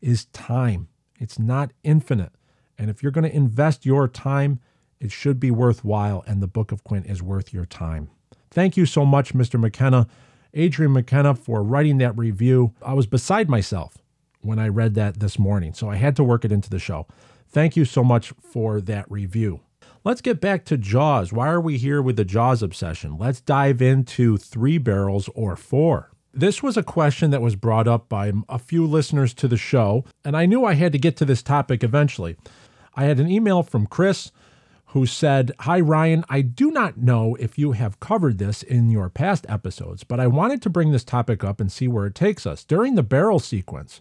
is 0.00 0.24
time. 0.26 0.88
It's 1.20 1.38
not 1.38 1.72
infinite. 1.84 2.32
And 2.78 2.88
if 2.88 3.02
you're 3.02 3.12
going 3.12 3.28
to 3.28 3.36
invest 3.36 3.84
your 3.84 4.08
time 4.08 4.60
it 5.00 5.12
should 5.12 5.38
be 5.38 5.50
worthwhile, 5.50 6.24
and 6.26 6.42
the 6.42 6.46
Book 6.46 6.72
of 6.72 6.84
Quint 6.84 7.06
is 7.06 7.22
worth 7.22 7.52
your 7.52 7.64
time. 7.64 8.10
Thank 8.50 8.76
you 8.76 8.86
so 8.86 9.04
much, 9.04 9.34
Mr. 9.34 9.58
McKenna, 9.58 10.06
Adrian 10.54 10.92
McKenna, 10.92 11.34
for 11.34 11.62
writing 11.62 11.98
that 11.98 12.16
review. 12.16 12.74
I 12.82 12.94
was 12.94 13.06
beside 13.06 13.48
myself 13.48 13.98
when 14.40 14.58
I 14.58 14.68
read 14.68 14.94
that 14.94 15.20
this 15.20 15.38
morning, 15.38 15.74
so 15.74 15.90
I 15.90 15.96
had 15.96 16.16
to 16.16 16.24
work 16.24 16.44
it 16.44 16.52
into 16.52 16.70
the 16.70 16.78
show. 16.78 17.06
Thank 17.48 17.76
you 17.76 17.84
so 17.84 18.04
much 18.04 18.32
for 18.42 18.80
that 18.80 19.10
review. 19.10 19.60
Let's 20.04 20.20
get 20.20 20.40
back 20.40 20.64
to 20.66 20.78
Jaws. 20.78 21.32
Why 21.32 21.48
are 21.48 21.60
we 21.60 21.76
here 21.76 22.00
with 22.00 22.16
the 22.16 22.24
Jaws 22.24 22.62
obsession? 22.62 23.18
Let's 23.18 23.40
dive 23.40 23.82
into 23.82 24.36
three 24.36 24.78
barrels 24.78 25.28
or 25.34 25.56
four. 25.56 26.10
This 26.32 26.62
was 26.62 26.76
a 26.76 26.82
question 26.82 27.30
that 27.30 27.42
was 27.42 27.56
brought 27.56 27.88
up 27.88 28.08
by 28.08 28.32
a 28.48 28.58
few 28.58 28.86
listeners 28.86 29.34
to 29.34 29.48
the 29.48 29.56
show, 29.56 30.04
and 30.24 30.36
I 30.36 30.46
knew 30.46 30.64
I 30.64 30.74
had 30.74 30.92
to 30.92 30.98
get 30.98 31.16
to 31.16 31.24
this 31.24 31.42
topic 31.42 31.82
eventually. 31.82 32.36
I 32.94 33.04
had 33.04 33.18
an 33.18 33.30
email 33.30 33.62
from 33.62 33.86
Chris 33.86 34.30
who 34.92 35.04
said, 35.04 35.52
Hi, 35.60 35.80
Ryan. 35.80 36.24
I 36.28 36.42
do 36.42 36.70
not 36.70 36.96
know 36.96 37.34
if 37.38 37.58
you 37.58 37.72
have 37.72 38.00
covered 38.00 38.38
this 38.38 38.62
in 38.62 38.90
your 38.90 39.10
past 39.10 39.46
episodes, 39.48 40.04
but 40.04 40.20
I 40.20 40.26
wanted 40.26 40.62
to 40.62 40.70
bring 40.70 40.92
this 40.92 41.04
topic 41.04 41.44
up 41.44 41.60
and 41.60 41.70
see 41.70 41.88
where 41.88 42.06
it 42.06 42.14
takes 42.14 42.46
us. 42.46 42.64
During 42.64 42.94
the 42.94 43.02
barrel 43.02 43.38
sequence, 43.38 44.00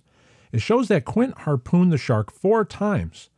it 0.58 0.62
shows 0.62 0.88
that 0.88 1.05
Quint 1.05 1.38
harpooned 1.41 1.93
the 1.93 1.99
shark 1.99 2.32
four 2.32 2.66
times. 2.66 3.30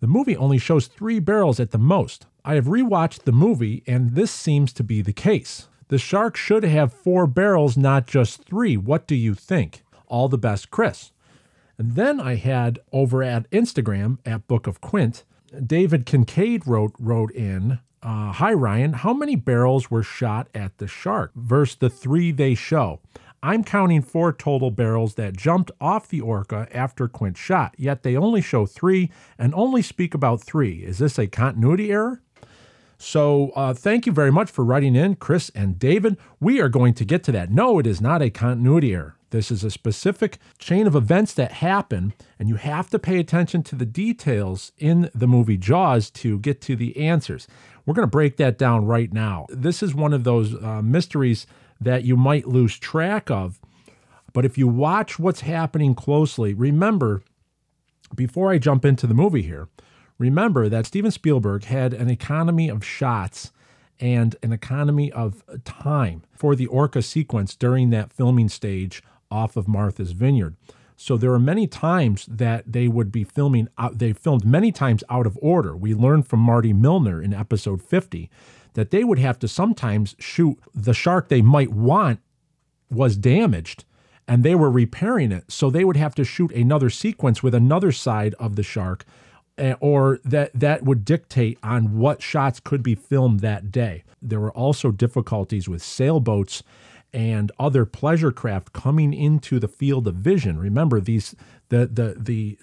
The 0.00 0.06
movie 0.06 0.36
only 0.36 0.58
shows 0.58 0.86
three 0.86 1.18
barrels 1.18 1.58
at 1.58 1.72
the 1.72 1.78
most. 1.78 2.26
I 2.44 2.54
have 2.54 2.66
rewatched 2.66 3.24
the 3.24 3.32
movie, 3.32 3.82
and 3.84 4.14
this 4.14 4.30
seems 4.30 4.72
to 4.74 4.84
be 4.84 5.02
the 5.02 5.12
case. 5.12 5.66
The 5.88 5.98
shark 5.98 6.36
should 6.36 6.62
have 6.62 6.92
four 6.92 7.26
barrels, 7.26 7.76
not 7.76 8.06
just 8.06 8.44
three. 8.44 8.76
What 8.76 9.08
do 9.08 9.16
you 9.16 9.34
think? 9.34 9.82
All 10.06 10.28
the 10.28 10.38
best, 10.38 10.70
Chris. 10.70 11.10
And 11.78 11.96
then 11.96 12.20
I 12.20 12.36
had 12.36 12.78
over 12.92 13.24
at 13.24 13.50
Instagram 13.50 14.18
at 14.24 14.46
Book 14.46 14.68
of 14.68 14.80
Quint 14.80 15.24
David 15.66 16.06
Kincaid 16.06 16.66
wrote 16.66 16.92
wrote 16.98 17.32
in, 17.32 17.80
uh, 18.02 18.32
"Hi 18.32 18.52
Ryan, 18.52 18.92
how 18.92 19.12
many 19.12 19.34
barrels 19.34 19.90
were 19.90 20.02
shot 20.04 20.48
at 20.54 20.78
the 20.78 20.86
shark 20.86 21.32
versus 21.34 21.76
the 21.76 21.90
three 21.90 22.30
they 22.30 22.54
show? 22.54 23.00
I'm 23.42 23.64
counting 23.64 24.02
four 24.02 24.32
total 24.32 24.70
barrels 24.70 25.14
that 25.14 25.36
jumped 25.36 25.70
off 25.80 26.08
the 26.08 26.20
orca 26.20 26.66
after 26.72 27.08
Quint 27.08 27.36
shot, 27.36 27.74
yet 27.78 28.02
they 28.02 28.16
only 28.16 28.40
show 28.40 28.66
three 28.66 29.10
and 29.38 29.54
only 29.54 29.82
speak 29.82 30.14
about 30.14 30.42
three. 30.42 30.84
Is 30.84 30.98
this 30.98 31.18
a 31.18 31.26
continuity 31.26 31.90
error?" 31.92 32.20
So, 33.00 33.50
uh, 33.54 33.74
thank 33.74 34.06
you 34.06 34.12
very 34.12 34.32
much 34.32 34.50
for 34.50 34.64
writing 34.64 34.96
in, 34.96 35.14
Chris 35.14 35.52
and 35.54 35.78
David. 35.78 36.16
We 36.40 36.60
are 36.60 36.68
going 36.68 36.94
to 36.94 37.04
get 37.04 37.22
to 37.24 37.32
that. 37.32 37.50
No, 37.52 37.78
it 37.78 37.86
is 37.86 38.00
not 38.00 38.22
a 38.22 38.30
continuity 38.30 38.92
error. 38.92 39.14
This 39.30 39.50
is 39.50 39.62
a 39.62 39.70
specific 39.70 40.38
chain 40.58 40.86
of 40.86 40.96
events 40.96 41.34
that 41.34 41.52
happen, 41.52 42.14
and 42.38 42.48
you 42.48 42.56
have 42.56 42.90
to 42.90 42.98
pay 42.98 43.20
attention 43.20 43.62
to 43.64 43.76
the 43.76 43.86
details 43.86 44.72
in 44.78 45.10
the 45.14 45.28
movie 45.28 45.58
Jaws 45.58 46.10
to 46.12 46.38
get 46.38 46.60
to 46.62 46.74
the 46.74 46.96
answers. 46.96 47.46
We're 47.84 47.94
going 47.94 48.06
to 48.06 48.10
break 48.10 48.36
that 48.38 48.58
down 48.58 48.86
right 48.86 49.12
now. 49.12 49.46
This 49.48 49.82
is 49.82 49.94
one 49.94 50.12
of 50.12 50.24
those 50.24 50.54
uh, 50.54 50.82
mysteries 50.82 51.46
that 51.80 52.04
you 52.04 52.16
might 52.16 52.48
lose 52.48 52.78
track 52.78 53.30
of. 53.30 53.60
But 54.32 54.44
if 54.44 54.58
you 54.58 54.68
watch 54.68 55.18
what's 55.18 55.40
happening 55.40 55.94
closely, 55.94 56.54
remember, 56.54 57.22
before 58.14 58.50
I 58.50 58.58
jump 58.58 58.84
into 58.84 59.06
the 59.06 59.14
movie 59.14 59.42
here, 59.42 59.68
remember 60.18 60.68
that 60.68 60.86
Steven 60.86 61.10
Spielberg 61.10 61.64
had 61.64 61.92
an 61.92 62.10
economy 62.10 62.68
of 62.68 62.84
shots 62.84 63.52
and 64.00 64.36
an 64.42 64.52
economy 64.52 65.10
of 65.12 65.42
time 65.64 66.22
for 66.32 66.54
the 66.54 66.66
orca 66.66 67.02
sequence 67.02 67.54
during 67.54 67.90
that 67.90 68.12
filming 68.12 68.48
stage 68.48 69.02
off 69.30 69.56
of 69.56 69.66
Martha's 69.66 70.12
Vineyard. 70.12 70.56
So 70.96 71.16
there 71.16 71.32
are 71.32 71.38
many 71.38 71.66
times 71.66 72.26
that 72.26 72.72
they 72.72 72.88
would 72.88 73.12
be 73.12 73.22
filming 73.22 73.68
they 73.92 74.12
filmed 74.12 74.44
many 74.44 74.72
times 74.72 75.04
out 75.08 75.26
of 75.26 75.38
order. 75.40 75.76
We 75.76 75.94
learned 75.94 76.26
from 76.26 76.40
Marty 76.40 76.72
Milner 76.72 77.22
in 77.22 77.32
episode 77.32 77.82
50 77.82 78.28
that 78.78 78.92
they 78.92 79.02
would 79.02 79.18
have 79.18 79.40
to 79.40 79.48
sometimes 79.48 80.14
shoot 80.20 80.56
the 80.72 80.94
shark 80.94 81.28
they 81.28 81.42
might 81.42 81.72
want 81.72 82.20
was 82.88 83.16
damaged 83.16 83.84
and 84.28 84.44
they 84.44 84.54
were 84.54 84.70
repairing 84.70 85.32
it. 85.32 85.50
So 85.50 85.68
they 85.68 85.84
would 85.84 85.96
have 85.96 86.14
to 86.14 86.24
shoot 86.24 86.52
another 86.52 86.88
sequence 86.88 87.42
with 87.42 87.56
another 87.56 87.90
side 87.90 88.34
of 88.38 88.54
the 88.54 88.62
shark 88.62 89.04
eh, 89.56 89.74
or 89.80 90.20
that 90.22 90.52
that 90.54 90.84
would 90.84 91.04
dictate 91.04 91.58
on 91.60 91.98
what 91.98 92.22
shots 92.22 92.60
could 92.60 92.84
be 92.84 92.94
filmed 92.94 93.40
that 93.40 93.72
day. 93.72 94.04
There 94.22 94.38
were 94.38 94.52
also 94.52 94.92
difficulties 94.92 95.68
with 95.68 95.82
sailboats 95.82 96.62
and 97.12 97.50
other 97.58 97.84
pleasure 97.84 98.30
craft 98.30 98.72
coming 98.72 99.12
into 99.12 99.58
the 99.58 99.66
field 99.66 100.06
of 100.06 100.14
vision. 100.14 100.56
Remember 100.56 101.00
these 101.00 101.34
the 101.68 101.86
the 101.86 102.14
the 102.16 102.58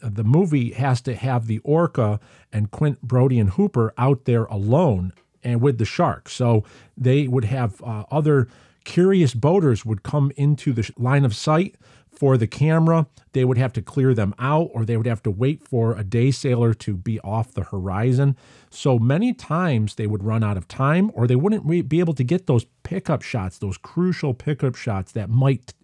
the 0.00 0.22
movie 0.22 0.74
has 0.74 1.00
to 1.00 1.16
have 1.16 1.48
the 1.48 1.58
orca 1.64 2.20
and 2.52 2.70
Quint 2.70 3.02
Brody 3.02 3.40
and 3.40 3.50
Hooper 3.50 3.92
out 3.98 4.26
there 4.26 4.44
alone 4.44 5.12
and 5.46 5.60
with 5.60 5.78
the 5.78 5.84
shark. 5.84 6.28
So 6.28 6.64
they 6.96 7.28
would 7.28 7.44
have 7.44 7.80
uh, 7.82 8.04
other 8.10 8.48
curious 8.84 9.32
boaters 9.34 9.86
would 9.86 10.02
come 10.02 10.32
into 10.36 10.72
the 10.72 10.90
line 10.98 11.24
of 11.24 11.34
sight 11.34 11.76
for 12.10 12.38
the 12.38 12.46
camera, 12.46 13.06
they 13.32 13.44
would 13.44 13.58
have 13.58 13.74
to 13.74 13.82
clear 13.82 14.14
them 14.14 14.34
out 14.38 14.70
or 14.72 14.84
they 14.84 14.96
would 14.96 15.06
have 15.06 15.22
to 15.22 15.30
wait 15.30 15.62
for 15.62 15.94
a 15.94 16.02
day 16.02 16.30
sailor 16.30 16.72
to 16.72 16.96
be 16.96 17.20
off 17.20 17.52
the 17.52 17.64
horizon. 17.64 18.36
So 18.70 18.98
many 18.98 19.34
times 19.34 19.94
they 19.96 20.06
would 20.06 20.24
run 20.24 20.42
out 20.42 20.56
of 20.56 20.66
time 20.66 21.10
or 21.14 21.26
they 21.26 21.36
wouldn't 21.36 21.68
be 21.88 22.00
able 22.00 22.14
to 22.14 22.24
get 22.24 22.46
those 22.46 22.64
pickup 22.84 23.20
shots, 23.20 23.58
those 23.58 23.76
crucial 23.76 24.32
pickup 24.32 24.76
shots 24.76 25.12
that 25.12 25.28
might 25.28 25.74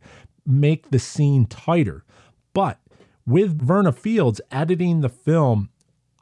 make 0.47 0.91
the 0.91 0.99
scene 0.99 1.45
tighter. 1.45 2.03
But 2.55 2.81
with 3.27 3.61
Verna 3.61 3.93
Fields 3.93 4.41
editing 4.51 5.03
the 5.03 5.11
film 5.11 5.69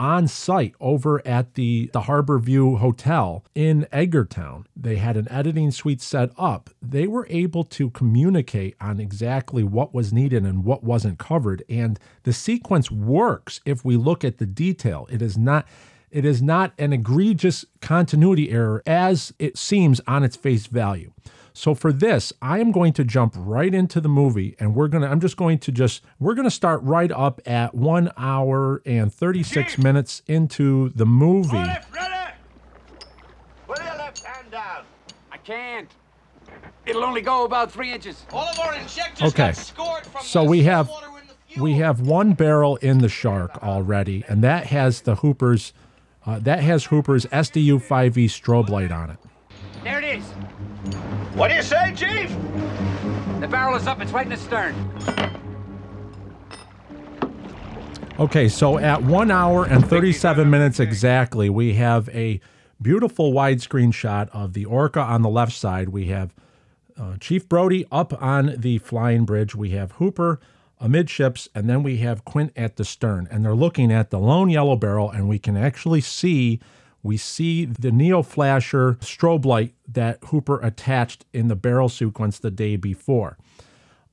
on 0.00 0.26
site 0.26 0.74
over 0.80 1.24
at 1.26 1.54
the, 1.54 1.90
the 1.92 2.00
Harbor 2.00 2.38
View 2.38 2.76
Hotel 2.76 3.44
in 3.54 3.86
Edgartown. 3.92 4.64
They 4.74 4.96
had 4.96 5.18
an 5.18 5.30
editing 5.30 5.70
suite 5.70 6.00
set 6.00 6.30
up. 6.38 6.70
They 6.80 7.06
were 7.06 7.26
able 7.28 7.64
to 7.64 7.90
communicate 7.90 8.76
on 8.80 8.98
exactly 8.98 9.62
what 9.62 9.92
was 9.92 10.10
needed 10.10 10.42
and 10.44 10.64
what 10.64 10.82
wasn't 10.82 11.18
covered. 11.18 11.62
And 11.68 12.00
the 12.22 12.32
sequence 12.32 12.90
works 12.90 13.60
if 13.66 13.84
we 13.84 13.96
look 13.98 14.24
at 14.24 14.38
the 14.38 14.46
detail. 14.46 15.06
It 15.10 15.20
is 15.20 15.36
not. 15.36 15.68
It 16.10 16.24
is 16.24 16.42
not 16.42 16.72
an 16.76 16.92
egregious 16.92 17.64
continuity 17.80 18.50
error 18.50 18.82
as 18.84 19.32
it 19.38 19.56
seems 19.56 20.00
on 20.08 20.24
its 20.24 20.34
face 20.34 20.66
value. 20.66 21.12
So 21.60 21.74
for 21.74 21.92
this, 21.92 22.32
I 22.40 22.58
am 22.58 22.72
going 22.72 22.94
to 22.94 23.04
jump 23.04 23.34
right 23.36 23.74
into 23.74 24.00
the 24.00 24.08
movie 24.08 24.56
and 24.58 24.74
we're 24.74 24.88
going 24.88 25.02
to 25.02 25.10
I'm 25.10 25.20
just 25.20 25.36
going 25.36 25.58
to 25.58 25.70
just 25.70 26.00
we're 26.18 26.32
going 26.32 26.46
to 26.46 26.50
start 26.50 26.82
right 26.82 27.12
up 27.12 27.38
at 27.44 27.74
1 27.74 28.12
hour 28.16 28.80
and 28.86 29.12
36 29.12 29.76
minutes 29.76 30.22
into 30.26 30.88
the 30.94 31.04
movie. 31.04 31.58
ready! 31.58 32.32
Put 33.68 33.76
your 33.84 33.94
left 33.98 34.24
hand 34.24 34.50
down. 34.50 34.84
I 35.30 35.36
can't. 35.36 35.90
It'll 36.86 37.04
only 37.04 37.20
go 37.20 37.44
about 37.44 37.70
three 37.70 37.92
inches. 37.92 38.24
All 38.32 38.48
of 38.48 38.58
our 38.58 38.74
injectors 38.76 39.28
Okay. 39.28 39.48
got 39.48 39.56
scored 39.56 40.06
from 40.06 40.22
So 40.22 40.44
the 40.44 40.48
we 40.48 40.62
have 40.62 40.88
in 40.88 41.26
the 41.28 41.34
fuel. 41.46 41.62
we 41.64 41.72
have 41.74 42.00
one 42.00 42.32
barrel 42.32 42.76
in 42.76 43.00
the 43.00 43.10
shark 43.10 43.62
already 43.62 44.24
and 44.28 44.42
that 44.42 44.68
has 44.68 45.02
the 45.02 45.16
Hooper's 45.16 45.74
uh, 46.24 46.38
that 46.38 46.60
has 46.60 46.86
Hooper's 46.86 47.26
SDU 47.26 47.82
5E 47.86 48.24
strobe 48.30 48.70
light 48.70 48.90
on 48.90 49.10
it. 49.10 49.18
There 49.84 49.98
it 49.98 50.18
is. 50.18 50.24
What 51.34 51.48
do 51.48 51.54
you 51.54 51.62
say, 51.62 51.94
Chief? 51.94 52.30
The 53.40 53.48
barrel 53.48 53.76
is 53.76 53.86
up. 53.86 54.00
It's 54.00 54.12
right 54.12 54.26
in 54.26 54.30
the 54.30 54.36
stern. 54.36 54.74
Okay, 58.18 58.48
so 58.48 58.78
at 58.78 59.02
one 59.02 59.30
hour 59.30 59.64
and 59.64 59.88
37 59.88 60.50
minutes 60.50 60.78
exactly, 60.78 61.48
we 61.48 61.74
have 61.74 62.08
a 62.10 62.40
beautiful 62.82 63.32
widescreen 63.32 63.94
shot 63.94 64.28
of 64.32 64.52
the 64.52 64.64
Orca 64.64 65.00
on 65.00 65.22
the 65.22 65.28
left 65.28 65.52
side. 65.52 65.88
We 65.90 66.06
have 66.06 66.34
uh, 66.98 67.16
Chief 67.18 67.48
Brody 67.48 67.86
up 67.90 68.12
on 68.22 68.56
the 68.58 68.78
flying 68.78 69.24
bridge. 69.24 69.54
We 69.54 69.70
have 69.70 69.92
Hooper 69.92 70.40
amidships, 70.80 71.48
and 71.54 71.70
then 71.70 71.82
we 71.82 71.98
have 71.98 72.24
Quint 72.24 72.52
at 72.56 72.76
the 72.76 72.84
stern. 72.84 73.28
And 73.30 73.44
they're 73.44 73.54
looking 73.54 73.92
at 73.92 74.10
the 74.10 74.18
lone 74.18 74.50
yellow 74.50 74.76
barrel, 74.76 75.10
and 75.10 75.28
we 75.28 75.38
can 75.38 75.56
actually 75.56 76.00
see 76.00 76.60
we 77.02 77.16
see 77.16 77.64
the 77.64 77.90
Neo 77.90 78.22
Flasher 78.22 78.94
strobe 79.00 79.44
light 79.44 79.74
that 79.88 80.18
Hooper 80.24 80.60
attached 80.60 81.24
in 81.32 81.48
the 81.48 81.56
barrel 81.56 81.88
sequence 81.88 82.38
the 82.38 82.50
day 82.50 82.76
before. 82.76 83.38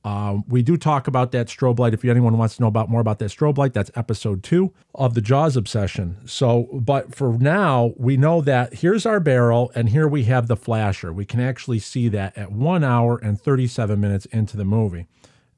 Um, 0.04 0.44
we 0.48 0.62
do 0.62 0.76
talk 0.76 1.06
about 1.08 1.32
that 1.32 1.48
strobe 1.48 1.78
light. 1.78 1.92
If 1.92 2.04
anyone 2.04 2.38
wants 2.38 2.56
to 2.56 2.62
know 2.62 2.68
about 2.68 2.88
more 2.88 3.00
about 3.00 3.18
that 3.18 3.30
strobe 3.30 3.58
light, 3.58 3.74
that's 3.74 3.90
episode 3.94 4.42
two 4.42 4.72
of 4.94 5.14
the 5.14 5.20
Jaws 5.20 5.56
obsession. 5.56 6.16
So, 6.24 6.68
but 6.72 7.14
for 7.14 7.36
now, 7.36 7.92
we 7.96 8.16
know 8.16 8.40
that 8.42 8.74
here's 8.74 9.04
our 9.04 9.20
barrel, 9.20 9.72
and 9.74 9.88
here 9.88 10.06
we 10.08 10.24
have 10.24 10.46
the 10.46 10.56
flasher. 10.56 11.12
We 11.12 11.26
can 11.26 11.40
actually 11.40 11.80
see 11.80 12.08
that 12.08 12.38
at 12.38 12.52
one 12.52 12.84
hour 12.84 13.18
and 13.18 13.40
37 13.40 14.00
minutes 14.00 14.24
into 14.26 14.56
the 14.56 14.64
movie, 14.64 15.06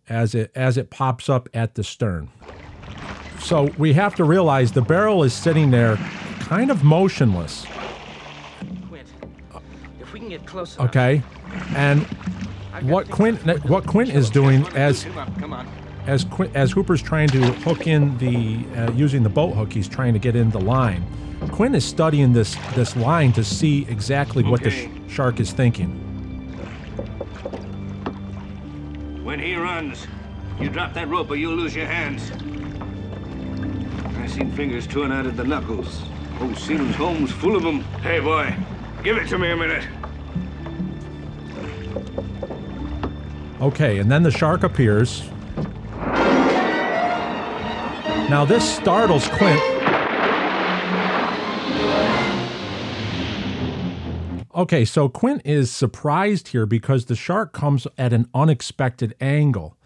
as 0.08 0.34
it 0.34 0.50
as 0.54 0.76
it 0.76 0.90
pops 0.90 1.28
up 1.28 1.48
at 1.52 1.74
the 1.74 1.84
stern. 1.84 2.30
So 3.40 3.70
we 3.78 3.92
have 3.92 4.14
to 4.16 4.24
realize 4.24 4.72
the 4.72 4.82
barrel 4.82 5.22
is 5.22 5.32
sitting 5.32 5.70
there, 5.70 5.96
kind 6.50 6.72
of 6.72 6.82
motionless. 6.82 7.64
Quint, 8.88 9.06
if 10.00 10.12
we 10.12 10.18
can 10.18 10.28
get 10.28 10.44
close 10.44 10.74
enough. 10.74 10.88
Okay, 10.88 11.22
and 11.76 12.02
what 12.82 13.08
Quint 13.08 13.38
what 13.68 13.86
Quint 13.86 14.10
is 14.10 14.28
doing 14.30 14.66
as 14.74 15.04
Come 15.38 15.52
on, 15.52 15.68
as 16.08 16.24
Qu- 16.24 16.50
as 16.54 16.72
Hooper's 16.72 17.02
trying 17.02 17.28
to 17.28 17.40
hook 17.62 17.86
in 17.86 18.18
the 18.18 18.66
uh, 18.76 18.90
using 18.94 19.22
the 19.22 19.28
boat 19.28 19.52
hook, 19.54 19.72
he's 19.72 19.88
trying 19.88 20.12
to 20.12 20.18
get 20.18 20.34
in 20.34 20.50
the 20.50 20.58
line. 20.58 21.06
Quint 21.52 21.76
is 21.76 21.84
studying 21.84 22.32
this 22.32 22.56
this 22.74 22.96
line 22.96 23.32
to 23.34 23.44
see 23.44 23.86
exactly 23.88 24.42
what 24.42 24.60
the 24.60 24.72
sh- 24.72 24.88
shark 25.08 25.38
is 25.38 25.52
thinking. 25.52 25.90
When 29.22 29.38
he 29.38 29.54
runs, 29.54 30.08
you 30.58 30.68
drop 30.68 30.94
that 30.94 31.06
rope 31.06 31.30
or 31.30 31.36
you'll 31.36 31.54
lose 31.54 31.76
your 31.76 31.86
hands. 31.86 32.32
I've 34.18 34.32
seen 34.32 34.50
fingers 34.50 34.88
torn 34.88 35.12
out 35.12 35.26
at 35.26 35.36
the 35.36 35.44
knuckles. 35.44 36.02
Old 36.40 36.56
Seaman's 36.56 36.96
home's 36.96 37.32
full 37.32 37.54
of 37.54 37.62
them. 37.62 37.80
Hey, 38.02 38.18
boy, 38.20 38.54
give 39.02 39.16
it 39.18 39.28
to 39.28 39.38
me 39.38 39.50
a 39.50 39.56
minute. 39.56 39.86
Okay, 43.60 43.98
and 43.98 44.10
then 44.10 44.22
the 44.22 44.30
shark 44.30 44.62
appears. 44.62 45.28
Now 48.30 48.46
this 48.46 48.76
startles 48.76 49.28
Quint. 49.28 49.60
Okay, 54.54 54.84
so 54.84 55.08
Quint 55.08 55.42
is 55.44 55.70
surprised 55.70 56.48
here 56.48 56.64
because 56.64 57.04
the 57.06 57.16
shark 57.16 57.52
comes 57.52 57.86
at 57.98 58.12
an 58.12 58.28
unexpected 58.34 59.14
angle. 59.20 59.76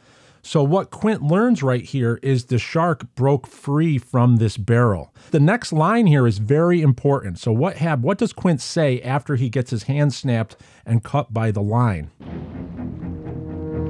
So 0.47 0.63
what 0.63 0.91
Quint 0.91 1.23
learns 1.23 1.63
right 1.63 1.83
here 1.83 2.21
is 2.23 2.45
the 2.45 2.59
shark 2.59 3.15
broke 3.15 3.47
free 3.47 3.97
from 3.97 4.37
this 4.37 4.59
barrel. 4.59 5.15
The 5.31 5.41
next 5.41 5.73
line 5.73 6.07
here 6.07 6.27
is 6.27 6.37
very 6.37 6.83
important. 6.83 7.39
So 7.39 7.51
what 7.51 7.79
hap- 7.79 8.01
what 8.01 8.19
does 8.19 8.35
Quint 8.35 8.61
say 8.61 9.01
after 9.01 9.37
he 9.37 9.49
gets 9.49 9.71
his 9.71 9.85
hand 9.85 10.13
snapped 10.13 10.57
and 10.85 11.03
cut 11.03 11.33
by 11.33 11.51
the 11.51 11.63
line? 11.63 12.11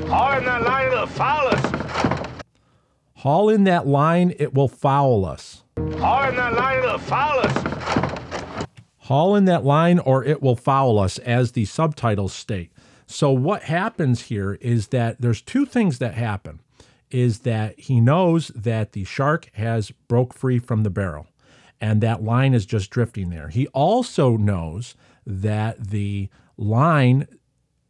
Haul 0.09 0.36
in 0.38 0.44
that 0.44 0.62
line 0.62 0.92
of 0.92 1.09
the 1.09 1.14
foulest. 1.14 1.74
Haul 3.16 3.48
in 3.48 3.64
that 3.64 3.88
line, 3.88 4.32
it 4.38 4.55
will 4.55 4.68
foul 4.68 5.24
us. 5.24 5.64
Haul 5.98 6.28
in 6.28 6.36
that 6.36 6.55
line 6.55 6.84
of 6.84 6.92
the 6.92 7.07
foulest. 7.07 7.66
Haul 8.98 9.34
in 9.34 9.44
that 9.46 9.64
line 9.64 9.98
or 9.98 10.24
it 10.24 10.40
will 10.40 10.57
foul 10.57 11.00
us, 11.00 11.18
as 11.18 11.52
the 11.52 11.64
subtitles 11.64 12.32
state. 12.32 12.70
So 13.07 13.30
what 13.30 13.64
happens 13.64 14.22
here 14.22 14.55
is 14.55 14.88
that 14.88 15.20
there's 15.20 15.42
two 15.42 15.66
things 15.66 15.98
that 15.98 16.14
happen. 16.14 16.61
Is 17.11 17.40
that 17.40 17.78
he 17.78 18.00
knows 18.00 18.48
that 18.48 18.92
the 18.92 19.05
shark 19.05 19.48
has 19.52 19.92
broke 20.09 20.34
free 20.34 20.59
from 20.59 20.82
the 20.82 20.90
barrel 20.90 21.28
and 21.80 22.00
that 22.00 22.24
line 22.24 22.55
is 22.55 22.66
just 22.66 22.90
drifting 22.90 23.30
there. 23.30 23.48
He 23.48 23.66
also 23.68 24.36
knows 24.36 24.94
that 25.26 25.90
the 25.90 26.28
line 26.57 27.28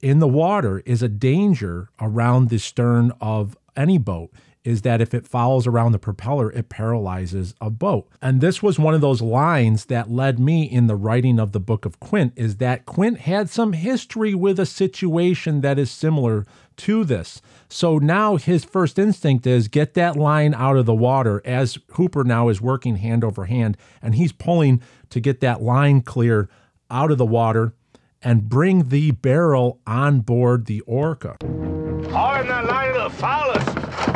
in 0.01 0.19
the 0.19 0.29
water 0.29 0.83
is 0.85 1.03
a 1.03 1.09
danger 1.09 1.89
around 2.01 2.49
the 2.49 2.59
stern 2.59 3.12
of 3.21 3.57
any 3.77 3.99
boat 3.99 4.31
is 4.65 4.81
that 4.83 5.01
if 5.01 5.12
it 5.12 5.29
follows 5.29 5.67
around 5.67 5.93
the 5.93 5.99
propeller, 5.99 6.51
it 6.53 6.71
paralyzes 6.71 7.55
a 7.61 7.69
boat. 7.69 8.09
And 8.23 8.41
this 8.41 8.62
was 8.62 8.79
one 8.79 8.95
of 8.95 9.03
those 9.03 9.21
lines 9.21 9.85
that 9.87 10.11
led 10.11 10.39
me 10.39 10.65
in 10.65 10.87
the 10.87 10.97
writing 10.97 11.39
of 11.39 11.53
the 11.53 11.61
book 11.61 11.85
of 11.85 12.01
Quint 12.01 12.33
is 12.35 12.57
that 12.57 12.87
Quint 12.87 13.21
had 13.21 13.51
some 13.51 13.75
history 13.75 14.35
with 14.35 14.59
a 14.59 14.67
situation 14.67 15.61
that 15.61 15.79
is 15.79 15.91
similar 15.91 16.47
to 16.79 17.05
this. 17.05 17.43
So 17.69 17.99
now 17.99 18.37
his 18.37 18.65
first 18.65 18.99
instinct 18.99 19.47
is 19.47 19.69
get 19.69 19.95
that 19.95 20.17
line 20.17 20.55
out 20.55 20.77
of 20.77 20.86
the 20.86 20.95
water 20.95 21.43
as 21.45 21.78
Hooper 21.93 22.24
now 22.24 22.49
is 22.49 22.61
working 22.61 22.97
hand 22.97 23.23
over 23.23 23.45
hand 23.45 23.77
and 24.01 24.15
he's 24.15 24.32
pulling 24.32 24.82
to 25.11 25.20
get 25.20 25.41
that 25.41 25.62
line 25.62 26.01
clear 26.01 26.49
out 26.91 27.11
of 27.11 27.19
the 27.19 27.27
water 27.27 27.74
and 28.23 28.49
bring 28.49 28.89
the 28.89 29.11
barrel 29.11 29.81
on 29.86 30.20
board 30.20 30.65
the 30.65 30.81
Orca. 30.82 31.36
In 31.43 32.11
that 32.11 32.66
line 32.66 32.97
of 32.97 33.12
the 33.12 33.19
foulest. 33.19 34.14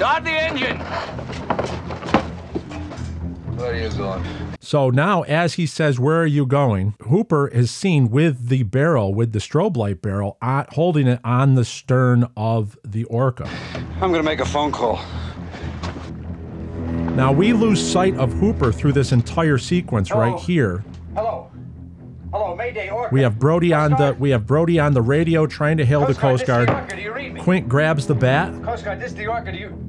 Start 0.00 0.24
the 0.24 0.30
engine. 0.30 0.78
Where 3.58 3.70
are 3.70 3.74
you 3.74 3.90
going? 3.90 4.24
So 4.58 4.88
now, 4.88 5.24
as 5.24 5.52
he 5.56 5.66
says, 5.66 6.00
Where 6.00 6.22
are 6.22 6.26
you 6.26 6.46
going? 6.46 6.94
Hooper 7.02 7.48
is 7.48 7.70
seen 7.70 8.08
with 8.08 8.48
the 8.48 8.62
barrel, 8.62 9.12
with 9.12 9.32
the 9.32 9.40
strobe 9.40 9.76
light 9.76 10.00
barrel, 10.00 10.38
uh, 10.40 10.64
holding 10.70 11.06
it 11.06 11.20
on 11.22 11.54
the 11.54 11.66
stern 11.66 12.26
of 12.34 12.78
the 12.82 13.04
Orca. 13.04 13.46
I'm 14.00 14.10
gonna 14.10 14.22
make 14.22 14.40
a 14.40 14.46
phone 14.46 14.72
call. 14.72 15.04
Now, 17.14 17.30
we 17.30 17.52
lose 17.52 17.78
sight 17.78 18.16
of 18.16 18.32
Hooper 18.32 18.72
through 18.72 18.92
this 18.92 19.12
entire 19.12 19.58
sequence 19.58 20.10
right 20.12 20.38
here. 20.38 20.82
Hello. 21.14 21.49
Hello, 22.32 22.54
Mayday 22.54 22.90
Orca. 22.90 23.12
We 23.12 23.22
have 23.22 23.40
Brody 23.40 23.72
on 23.72 23.90
the 23.90 24.16
we 24.18 24.30
have 24.30 24.46
Brody 24.46 24.78
on 24.78 24.94
the 24.94 25.02
radio 25.02 25.46
trying 25.46 25.78
to 25.78 25.84
hail 25.84 26.06
the 26.06 26.14
Coast 26.14 26.46
Guard. 26.46 26.68
You 26.96 27.12
read 27.12 27.34
me? 27.34 27.40
Quint 27.40 27.68
grabs 27.68 28.06
the 28.06 28.14
bat. 28.14 28.52
Coast 28.62 28.84
Guard, 28.84 29.00
this 29.00 29.10
is 29.10 29.16
the 29.16 29.26
Orca. 29.26 29.50
Do 29.50 29.58
you? 29.58 29.86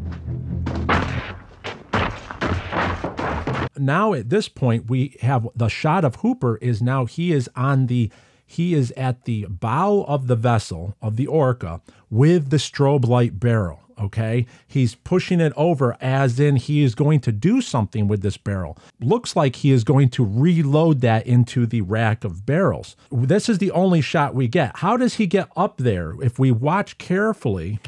now 3.77 4.13
at 4.13 4.29
this 4.29 4.47
point 4.47 4.89
we 4.89 5.17
have 5.21 5.47
the 5.55 5.67
shot 5.67 6.05
of 6.05 6.15
Hooper 6.17 6.57
is 6.57 6.81
now 6.81 7.05
he 7.05 7.31
is 7.31 7.49
on 7.55 7.87
the 7.87 8.11
he 8.45 8.73
is 8.73 8.91
at 8.97 9.25
the 9.25 9.45
bow 9.47 10.03
of 10.07 10.27
the 10.27 10.35
vessel 10.35 10.95
of 11.01 11.17
the 11.17 11.27
Orca 11.27 11.81
with 12.09 12.49
the 12.49 12.57
strobe 12.57 13.07
light 13.07 13.39
barrel. 13.39 13.79
Okay. 14.01 14.47
He's 14.67 14.95
pushing 14.95 15.39
it 15.39 15.53
over 15.55 15.95
as 16.01 16.39
in 16.39 16.55
he 16.55 16.83
is 16.83 16.95
going 16.95 17.19
to 17.21 17.31
do 17.31 17.61
something 17.61 18.07
with 18.07 18.21
this 18.21 18.37
barrel. 18.37 18.77
Looks 18.99 19.35
like 19.35 19.57
he 19.57 19.71
is 19.71 19.83
going 19.83 20.09
to 20.09 20.25
reload 20.25 21.01
that 21.01 21.27
into 21.27 21.65
the 21.65 21.81
rack 21.81 22.23
of 22.23 22.45
barrels. 22.45 22.95
This 23.11 23.47
is 23.47 23.59
the 23.59 23.71
only 23.71 24.01
shot 24.01 24.33
we 24.33 24.47
get. 24.47 24.77
How 24.77 24.97
does 24.97 25.15
he 25.15 25.27
get 25.27 25.49
up 25.55 25.77
there? 25.77 26.15
If 26.21 26.39
we 26.39 26.51
watch 26.51 26.97
carefully, 26.97 27.79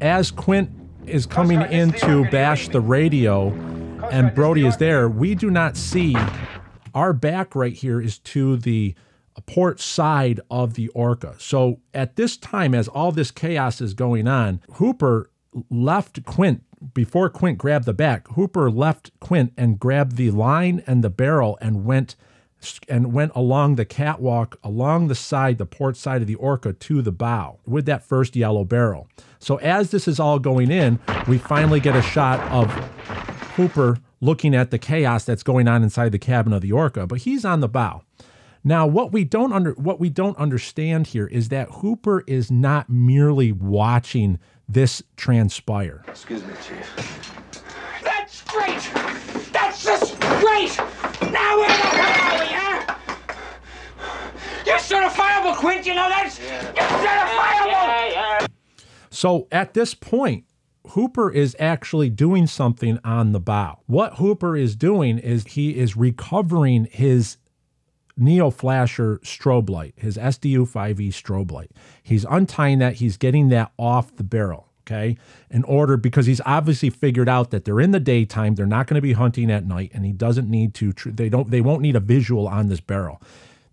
as 0.00 0.30
Quint 0.30 0.70
is 1.06 1.26
coming 1.26 1.62
in 1.62 1.92
to 1.92 2.28
bash 2.30 2.68
the 2.68 2.80
radio 2.80 3.50
and 4.10 4.34
Brody 4.34 4.66
is 4.66 4.76
there, 4.78 5.08
we 5.08 5.34
do 5.34 5.50
not 5.50 5.76
see 5.76 6.16
our 6.94 7.12
back 7.12 7.54
right 7.54 7.74
here 7.74 8.00
is 8.00 8.18
to 8.20 8.56
the 8.56 8.94
port 9.40 9.80
side 9.80 10.40
of 10.50 10.74
the 10.74 10.88
Orca. 10.88 11.34
So 11.38 11.80
at 11.94 12.16
this 12.16 12.36
time, 12.36 12.74
as 12.74 12.88
all 12.88 13.12
this 13.12 13.30
chaos 13.30 13.80
is 13.80 13.94
going 13.94 14.26
on, 14.26 14.60
Hooper 14.74 15.30
left 15.70 16.24
Quint 16.24 16.62
before 16.94 17.30
Quint 17.30 17.58
grabbed 17.58 17.86
the 17.86 17.94
back. 17.94 18.28
Hooper 18.28 18.70
left 18.70 19.10
Quint 19.20 19.52
and 19.56 19.78
grabbed 19.78 20.16
the 20.16 20.30
line 20.30 20.82
and 20.86 21.02
the 21.02 21.10
barrel 21.10 21.58
and 21.60 21.84
went 21.84 22.16
and 22.88 23.12
went 23.12 23.32
along 23.34 23.76
the 23.76 23.84
catwalk 23.84 24.58
along 24.64 25.08
the 25.08 25.14
side, 25.14 25.58
the 25.58 25.66
port 25.66 25.96
side 25.96 26.22
of 26.22 26.26
the 26.26 26.34
Orca 26.36 26.72
to 26.72 27.02
the 27.02 27.12
bow 27.12 27.58
with 27.66 27.86
that 27.86 28.02
first 28.02 28.34
yellow 28.34 28.64
barrel. 28.64 29.08
So 29.38 29.56
as 29.56 29.90
this 29.90 30.08
is 30.08 30.18
all 30.18 30.38
going 30.38 30.70
in, 30.70 30.98
we 31.28 31.38
finally 31.38 31.80
get 31.80 31.94
a 31.94 32.02
shot 32.02 32.40
of 32.50 32.70
Hooper 33.56 33.98
looking 34.20 34.54
at 34.54 34.70
the 34.70 34.78
chaos 34.78 35.24
that's 35.24 35.42
going 35.42 35.68
on 35.68 35.82
inside 35.82 36.12
the 36.12 36.18
cabin 36.18 36.52
of 36.52 36.62
the 36.62 36.72
Orca, 36.72 37.06
but 37.06 37.20
he's 37.20 37.44
on 37.44 37.60
the 37.60 37.68
bow. 37.68 38.02
Now, 38.66 38.84
what 38.84 39.12
we 39.12 39.22
don't 39.22 39.52
under 39.52 39.74
what 39.74 40.00
we 40.00 40.10
don't 40.10 40.36
understand 40.38 41.06
here 41.06 41.28
is 41.28 41.50
that 41.50 41.70
Hooper 41.70 42.24
is 42.26 42.50
not 42.50 42.90
merely 42.90 43.52
watching 43.52 44.40
this 44.68 45.04
transpire. 45.16 46.02
Excuse 46.08 46.42
me, 46.42 46.52
Chief. 46.66 47.62
That's 48.02 48.42
great! 48.42 48.90
That's 49.52 49.84
just 49.84 50.18
great! 50.18 50.76
Now 51.30 51.58
where 51.58 51.68
the 51.68 51.74
hell 51.74 52.32
are 52.32 52.40
we, 52.40 52.48
huh? 52.50 52.94
You're 54.66 54.78
certifiable, 54.78 55.54
Quint, 55.54 55.86
you 55.86 55.94
know 55.94 56.08
that? 56.08 56.36
You're 56.74 56.86
certifiable! 58.42 58.50
So 59.10 59.46
at 59.52 59.74
this 59.74 59.94
point, 59.94 60.42
Hooper 60.88 61.30
is 61.30 61.54
actually 61.60 62.10
doing 62.10 62.48
something 62.48 62.98
on 63.04 63.30
the 63.30 63.38
bow. 63.38 63.78
What 63.86 64.14
Hooper 64.14 64.56
is 64.56 64.74
doing 64.74 65.18
is 65.18 65.44
he 65.44 65.76
is 65.76 65.96
recovering 65.96 66.88
his 66.90 67.36
Neo 68.16 68.50
Flasher 68.50 69.18
strobe 69.18 69.68
light, 69.68 69.94
his 69.96 70.16
SDU 70.16 70.66
5E 70.66 71.08
strobe 71.08 71.52
light. 71.52 71.70
He's 72.02 72.24
untying 72.24 72.78
that, 72.78 72.94
he's 72.94 73.16
getting 73.16 73.48
that 73.50 73.72
off 73.78 74.16
the 74.16 74.24
barrel, 74.24 74.68
okay? 74.86 75.16
In 75.50 75.64
order, 75.64 75.96
because 75.96 76.26
he's 76.26 76.40
obviously 76.46 76.90
figured 76.90 77.28
out 77.28 77.50
that 77.50 77.64
they're 77.64 77.80
in 77.80 77.90
the 77.90 78.00
daytime, 78.00 78.54
they're 78.54 78.66
not 78.66 78.86
going 78.86 78.96
to 78.96 79.02
be 79.02 79.12
hunting 79.12 79.50
at 79.50 79.66
night, 79.66 79.90
and 79.92 80.04
he 80.04 80.12
doesn't 80.12 80.48
need 80.48 80.74
to, 80.74 80.92
they 80.92 81.28
don't, 81.28 81.50
they 81.50 81.60
won't 81.60 81.82
need 81.82 81.96
a 81.96 82.00
visual 82.00 82.48
on 82.48 82.68
this 82.68 82.80
barrel. 82.80 83.20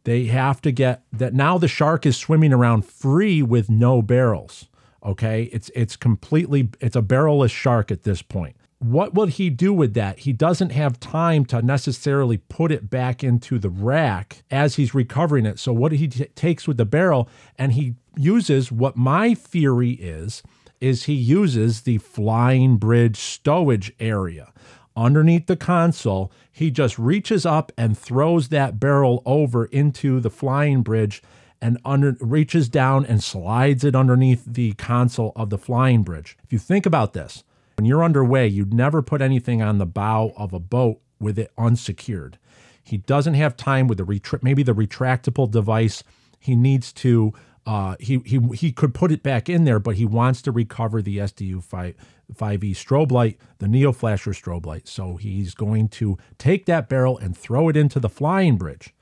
They 0.04 0.26
have 0.26 0.62
to 0.64 0.72
get 0.72 1.04
that 1.14 1.34
now 1.34 1.58
the 1.58 1.68
shark 1.70 2.06
is 2.06 2.18
swimming 2.18 2.52
around 2.52 2.86
free 2.86 3.42
with 3.42 3.70
no 3.70 4.02
barrels. 4.02 4.68
Okay. 5.02 5.44
It's 5.44 5.70
it's 5.74 5.96
completely 5.96 6.70
it's 6.82 6.96
a 6.96 7.02
barrelless 7.02 7.52
shark 7.52 7.90
at 7.90 8.04
this 8.04 8.22
point 8.22 8.56
what 8.84 9.14
will 9.14 9.28
he 9.28 9.50
do 9.50 9.74
with 9.74 9.94
that? 9.94 10.20
He 10.20 10.34
doesn't 10.34 10.72
have 10.72 11.00
time 11.00 11.46
to 11.46 11.62
necessarily 11.62 12.38
put 12.38 12.72
it 12.72 12.90
back 12.90 13.24
into 13.24 13.58
the 13.58 13.70
rack 13.70 14.44
as 14.52 14.76
he's 14.76 14.94
recovering 14.94 15.46
it. 15.46 15.58
So, 15.60 15.72
what 15.72 15.94
he 15.94 16.08
t- 16.08 16.26
takes 16.36 16.68
with 16.68 16.78
the 16.78 16.86
barrel 16.86 17.30
and 17.58 17.74
he 17.74 17.96
uses 18.18 18.72
what 18.72 18.96
my 18.96 19.34
theory 19.34 19.92
is 19.92 20.44
is 20.82 21.06
he 21.06 21.14
uses 21.14 21.82
the 21.82 21.98
flying 22.00 22.78
bridge 22.78 23.18
stowage 23.18 23.92
area 24.00 24.52
underneath 24.96 25.48
the 25.48 25.56
console. 25.56 26.32
He 26.52 26.70
just 26.70 27.00
reaches 27.00 27.46
up 27.46 27.72
and 27.78 27.98
throws 27.98 28.50
that 28.50 28.80
barrel 28.80 29.24
over 29.26 29.66
into 29.66 30.20
the 30.20 30.30
flying 30.30 30.82
bridge 30.82 31.24
and 31.62 31.80
under 31.86 32.18
reaches 32.20 32.68
down 32.68 33.06
and 33.06 33.24
slides 33.24 33.86
it 33.86 33.96
underneath 33.96 34.44
the 34.46 34.74
console 34.74 35.32
of 35.38 35.50
the 35.50 35.58
flying 35.58 36.04
bridge. 36.04 36.38
If 36.44 36.52
you 36.52 36.60
think 36.60 36.86
about 36.86 37.14
this, 37.14 37.46
when 37.84 37.90
you're 37.90 38.06
underway, 38.06 38.48
you'd 38.48 38.74
never 38.74 39.02
put 39.02 39.22
anything 39.22 39.62
on 39.62 39.78
the 39.78 39.86
bow 39.86 40.32
of 40.38 40.54
a 40.54 40.60
boat 40.60 41.02
with 41.20 41.38
it 41.38 41.52
unsecured. 41.58 42.38
He 42.82 42.96
doesn't 42.96 43.34
have 43.34 43.58
time 43.58 43.90
with 43.90 43.98
the 43.98 44.06
retra- 44.06 44.42
maybe 44.42 44.64
the 44.64 44.74
retractable 44.74 45.52
device. 45.52 46.02
He 46.40 46.56
needs 46.56 46.94
to 46.94 47.34
uh, 47.66 47.98
he 48.00 48.22
he 48.24 48.40
he 48.56 48.72
could 48.72 48.94
put 48.94 49.12
it 49.12 49.22
back 49.22 49.50
in 49.50 49.66
there, 49.66 49.80
but 49.80 49.98
he 49.98 50.06
wants 50.06 50.42
to 50.44 50.52
recover 50.54 51.02
the 51.02 51.18
SDU 51.18 51.62
5 51.62 51.96
5e 52.34 52.72
strobe 52.72 53.12
light, 53.12 53.38
the 53.58 53.68
Neo 53.68 53.92
Flasher 53.92 54.32
strobe 54.32 54.66
light. 54.66 54.88
So 54.88 55.18
he's 55.18 55.54
going 55.54 55.90
to 55.90 56.18
take 56.38 56.66
that 56.68 56.88
barrel 56.88 57.18
and 57.18 57.38
throw 57.38 57.68
it 57.68 57.76
into 57.76 58.00
the 58.00 58.08
flying 58.08 58.56
bridge. 58.56 58.94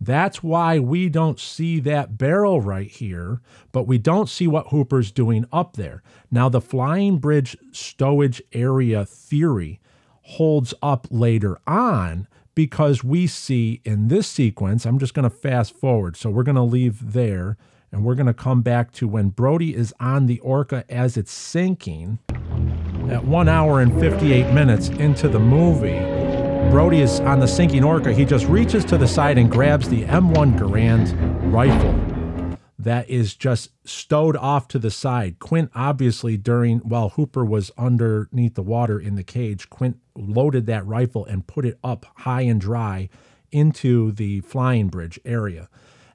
That's 0.00 0.42
why 0.42 0.78
we 0.78 1.08
don't 1.08 1.40
see 1.40 1.80
that 1.80 2.18
barrel 2.18 2.60
right 2.60 2.90
here, 2.90 3.40
but 3.72 3.86
we 3.86 3.98
don't 3.98 4.28
see 4.28 4.46
what 4.46 4.68
Hooper's 4.68 5.10
doing 5.10 5.46
up 5.52 5.76
there. 5.76 6.02
Now, 6.30 6.48
the 6.48 6.60
flying 6.60 7.18
bridge 7.18 7.56
stowage 7.72 8.40
area 8.52 9.04
theory 9.04 9.80
holds 10.22 10.74
up 10.82 11.06
later 11.10 11.58
on 11.66 12.26
because 12.54 13.02
we 13.02 13.26
see 13.26 13.80
in 13.84 14.08
this 14.08 14.26
sequence, 14.26 14.86
I'm 14.86 14.98
just 14.98 15.14
going 15.14 15.28
to 15.28 15.36
fast 15.36 15.74
forward. 15.74 16.16
So 16.16 16.30
we're 16.30 16.44
going 16.44 16.54
to 16.56 16.62
leave 16.62 17.12
there 17.12 17.56
and 17.92 18.04
we're 18.04 18.14
going 18.14 18.26
to 18.26 18.34
come 18.34 18.62
back 18.62 18.92
to 18.92 19.06
when 19.08 19.28
Brody 19.30 19.74
is 19.74 19.94
on 20.00 20.26
the 20.26 20.40
Orca 20.40 20.84
as 20.88 21.16
it's 21.16 21.32
sinking 21.32 22.18
at 23.08 23.24
one 23.24 23.48
hour 23.48 23.80
and 23.80 23.98
58 24.00 24.52
minutes 24.52 24.88
into 24.88 25.28
the 25.28 25.38
movie. 25.38 26.13
Brody 26.70 27.00
is 27.00 27.20
on 27.20 27.40
the 27.40 27.48
sinking 27.48 27.84
Orca. 27.84 28.12
He 28.12 28.24
just 28.24 28.46
reaches 28.46 28.84
to 28.86 28.98
the 28.98 29.08
side 29.08 29.38
and 29.38 29.50
grabs 29.50 29.88
the 29.88 30.04
M1 30.04 30.58
Garand 30.58 31.52
rifle 31.52 32.14
that 32.84 33.08
is 33.08 33.34
just 33.34 33.70
stowed 33.84 34.36
off 34.36 34.68
to 34.68 34.78
the 34.78 34.90
side. 34.90 35.38
Quint, 35.38 35.70
obviously, 35.74 36.36
during 36.36 36.78
while 36.80 37.10
Hooper 37.10 37.44
was 37.44 37.70
underneath 37.78 38.54
the 38.54 38.62
water 38.62 39.00
in 39.00 39.14
the 39.14 39.22
cage, 39.22 39.70
Quint 39.70 39.98
loaded 40.14 40.66
that 40.66 40.86
rifle 40.86 41.24
and 41.24 41.46
put 41.46 41.64
it 41.64 41.78
up 41.82 42.06
high 42.16 42.42
and 42.42 42.60
dry 42.60 43.08
into 43.50 44.12
the 44.12 44.40
flying 44.40 44.88
bridge 44.88 45.18
area. 45.24 45.68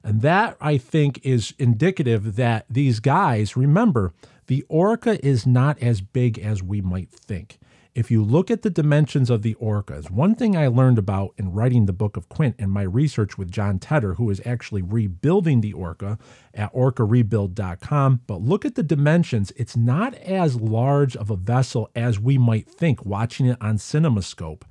And 0.04 0.22
that, 0.22 0.56
I 0.60 0.78
think, 0.78 1.20
is 1.24 1.54
indicative 1.58 2.36
that 2.36 2.66
these 2.70 3.00
guys, 3.00 3.56
remember, 3.56 4.12
the 4.46 4.64
Orca 4.68 5.24
is 5.24 5.46
not 5.46 5.78
as 5.82 6.00
big 6.00 6.38
as 6.38 6.62
we 6.62 6.80
might 6.80 7.10
think 7.10 7.58
if 7.94 8.10
you 8.10 8.22
look 8.22 8.50
at 8.50 8.62
the 8.62 8.70
dimensions 8.70 9.30
of 9.30 9.42
the 9.42 9.54
orcas, 9.56 10.10
one 10.10 10.34
thing 10.34 10.56
I 10.56 10.68
learned 10.68 10.98
about 10.98 11.34
in 11.36 11.52
writing 11.52 11.86
the 11.86 11.92
book 11.92 12.16
of 12.16 12.28
Quint 12.28 12.54
and 12.58 12.70
my 12.70 12.82
research 12.82 13.36
with 13.36 13.50
Jon 13.50 13.78
Tedder, 13.78 14.14
who 14.14 14.30
is 14.30 14.40
actually 14.44 14.82
rebuilding 14.82 15.60
the 15.60 15.72
orca 15.72 16.18
at 16.54 16.72
orcarebuild.com, 16.72 18.20
but 18.26 18.40
look 18.40 18.64
at 18.64 18.76
the 18.76 18.82
dimensions. 18.82 19.52
It's 19.56 19.76
not 19.76 20.14
as 20.14 20.56
large 20.56 21.16
of 21.16 21.30
a 21.30 21.36
vessel 21.36 21.90
as 21.94 22.20
we 22.20 22.38
might 22.38 22.68
think 22.68 23.04
watching 23.04 23.46
it 23.46 23.58
on 23.60 23.76
CinemaScope. 23.78 24.62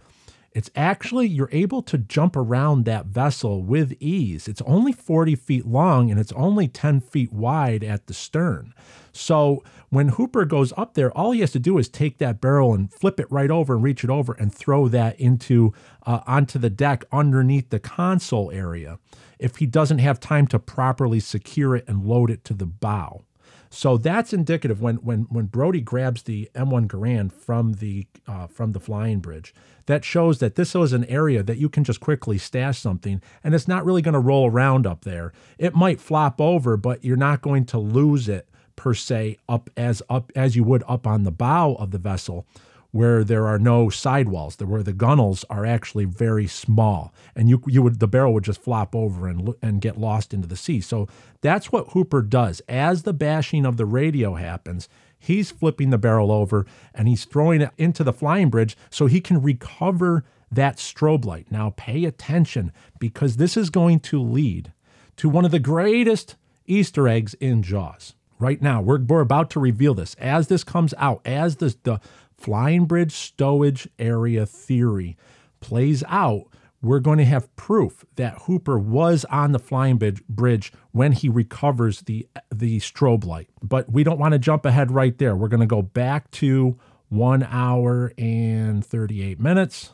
It's 0.52 0.72
actually, 0.76 1.28
you're 1.28 1.50
able 1.52 1.84
to 1.84 1.98
jump 1.98 2.36
around 2.36 2.86
that 2.86 3.06
vessel 3.06 3.62
with 3.62 3.96
ease. 4.00 4.48
It's 4.48 4.64
only 4.64 4.91
40 4.91 5.36
feet 5.36 5.66
long 5.66 6.10
and 6.10 6.20
it's 6.20 6.32
only 6.34 6.68
10 6.68 7.02
feet 7.02 7.32
wide 7.32 7.84
at 7.84 8.08
the 8.08 8.14
stern. 8.14 8.74
So 9.12 9.64
when 9.90 10.10
Hooper 10.10 10.45
goes 10.45 10.72
up 10.78 10.94
there, 10.94 11.11
all 11.11 11.32
he 11.32 11.41
has 11.41 11.52
to 11.52 11.60
do 11.60 11.78
is 11.78 11.90
take 11.90 12.20
that 12.20 12.40
barrel 12.40 12.74
and 12.74 12.91
flip 12.94 13.20
it 13.20 13.32
right 13.32 13.49
over 13.49 13.74
and 13.76 13.84
reach 13.84 14.03
it 14.03 14.10
over 14.10 14.34
and 14.34 14.53
throw 14.53 14.88
that 14.88 15.20
into 15.20 15.74
uh, 16.06 16.22
onto 16.28 16.60
the 16.60 16.70
deck 16.70 17.06
underneath 17.11 17.70
the 17.70 17.80
console 17.80 18.52
area 18.52 18.99
if 19.40 19.57
he 19.57 19.66
doesn't 19.66 19.99
have 19.99 20.20
time 20.20 20.48
to 20.48 20.60
properly 20.60 21.20
secure 21.20 21.76
it 21.76 21.86
and 21.88 22.06
load 22.06 22.30
it 22.30 22.44
to 22.44 22.53
the 22.53 22.66
bow. 22.66 23.24
So 23.72 23.98
that's 23.98 24.34
indicative 24.34 24.82
when 24.82 24.95
when 24.98 25.22
when 25.30 25.45
Brody 25.45 25.82
grabs 25.82 26.24
the 26.24 26.49
M1 26.56 26.88
Garand 26.88 27.32
from 27.32 27.74
the 27.74 28.07
uh, 28.28 28.48
from 28.48 28.72
the 28.72 28.80
flying 28.80 29.20
bridge. 29.20 29.53
That 29.86 30.03
shows 30.03 30.40
that 30.40 30.56
this 30.56 30.76
is 30.76 30.94
an 30.94 31.06
area 31.06 31.41
that 31.44 31.57
you 31.57 31.70
can 31.70 31.84
just 31.84 31.99
quickly 31.99 32.38
stash 32.38 32.80
something, 32.80 33.22
and 33.44 33.53
it's 33.53 33.68
not 33.68 33.86
really 33.86 34.02
going 34.02 34.14
to 34.14 34.20
roll 34.20 34.49
around 34.49 34.88
up 34.88 35.03
there. 35.03 35.34
It 35.57 35.76
might 35.76 36.02
flop 36.02 36.41
over, 36.41 36.78
but 36.78 37.03
you're 37.03 37.18
not 37.18 37.41
going 37.41 37.66
to 37.66 37.78
lose 37.78 38.28
it 38.28 38.49
per 38.80 38.93
se 38.93 39.38
up 39.49 39.69
as 39.76 40.01
up 40.10 40.31
as 40.38 40.56
you 40.56 40.64
would 40.64 40.84
up 40.88 41.06
on 41.06 41.23
the 41.23 41.31
bow 41.31 41.76
of 41.76 41.91
the 41.91 41.97
vessel 41.97 42.47
where 42.91 43.26
there 43.26 43.45
are 43.45 43.60
no 43.60 43.89
sidewalls, 43.89 44.57
where 44.57 44.81
the 44.81 44.93
gunnels 44.93 45.45
are 45.49 45.65
actually 45.65 46.06
very 46.06 46.47
small, 46.47 47.14
and 47.35 47.49
you 47.49 47.61
you 47.68 47.84
would 47.84 47.99
the 47.99 48.07
barrel 48.07 48.34
would 48.34 48.45
just 48.45 48.61
flop 48.61 48.95
over 48.95 49.27
and 49.27 49.53
and 49.61 49.81
get 49.81 49.99
lost 49.99 50.34
into 50.34 50.47
the 50.47 50.56
sea. 50.56 50.80
So 50.80 51.10
that's 51.41 51.73
what 51.73 51.89
Hooper 51.89 52.22
does. 52.22 52.61
As 52.69 53.03
the 53.03 53.11
bashing 53.11 53.65
of 53.65 53.76
the 53.76 53.85
radio 53.85 54.35
happens, 54.35 54.88
he's 55.19 55.51
flipping 55.51 55.89
the 55.89 55.97
barrel 55.97 56.31
over 56.31 56.65
and 56.95 57.10
he's 57.10 57.26
throwing 57.26 57.60
it 57.60 57.72
into 57.77 58.06
the 58.06 58.14
flying 58.14 58.49
bridge 58.49 58.77
so 58.89 59.07
he 59.07 59.19
can 59.19 59.41
recover 59.41 60.23
that 60.49 60.77
strobe 60.77 61.26
light. 61.26 61.51
Now 61.51 61.73
pay 61.76 62.06
attention 62.06 62.72
because 62.97 63.35
this 63.35 63.57
is 63.57 63.69
going 63.69 63.99
to 63.99 64.22
lead 64.22 64.72
to 65.18 65.27
one 65.27 65.43
of 65.43 65.51
the 65.51 65.60
greatest 65.60 66.38
Easter 66.65 67.10
eggs 67.10 67.34
in 67.35 67.61
Jaws. 67.61 68.15
Right 68.40 68.61
now, 68.61 68.82
we're, 68.82 69.02
we're 69.02 69.22
about 69.22 69.49
to 69.52 69.60
reveal 69.60 69.94
this. 69.94 70.16
As 70.16 70.48
this 70.48 70.64
comes 70.64 70.94
out, 70.98 71.22
as 71.26 71.57
this, 71.57 71.76
the 71.84 71.99
flying 72.38 72.86
bridge 72.86 73.11
stowage 73.14 73.88
area 73.99 74.45
theory 74.45 75.18
plays 75.60 76.03
out, 76.07 76.45
we're 76.82 76.99
going 76.99 77.18
to 77.18 77.26
have 77.26 77.53
proof 77.57 78.06
that 78.16 78.44
Hooper 78.44 78.80
was 78.80 79.26
on 79.26 79.52
the 79.52 79.60
flying 79.60 79.98
bridge, 79.98 80.24
bridge 80.30 80.72
when 80.94 81.11
he 81.11 81.28
recovers 81.28 82.02
the 82.02 82.26
the 82.53 82.80
strobe 82.80 83.26
light. 83.26 83.49
But 83.61 83.91
we 83.91 84.06
don't 84.06 84.18
want 84.18 84.32
to 84.32 84.40
jump 84.40 84.66
ahead 84.66 84.90
right 84.90 85.18
there. 85.18 85.36
We're 85.36 85.49
going 85.49 85.60
to 85.60 85.66
go 85.66 85.82
back 85.82 86.32
to 86.32 86.80
one 87.10 87.44
hour 87.44 88.14
and 88.18 88.86
38 88.86 89.40
minutes. 89.40 89.91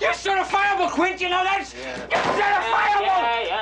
You're 0.00 0.12
certifiable, 0.12 0.90
Quint, 0.90 1.20
you 1.20 1.30
know 1.30 1.42
that? 1.44 1.72
You're 1.72 2.20
certifiable! 2.20 3.06
Yeah, 3.06 3.42
yeah, 3.46 3.61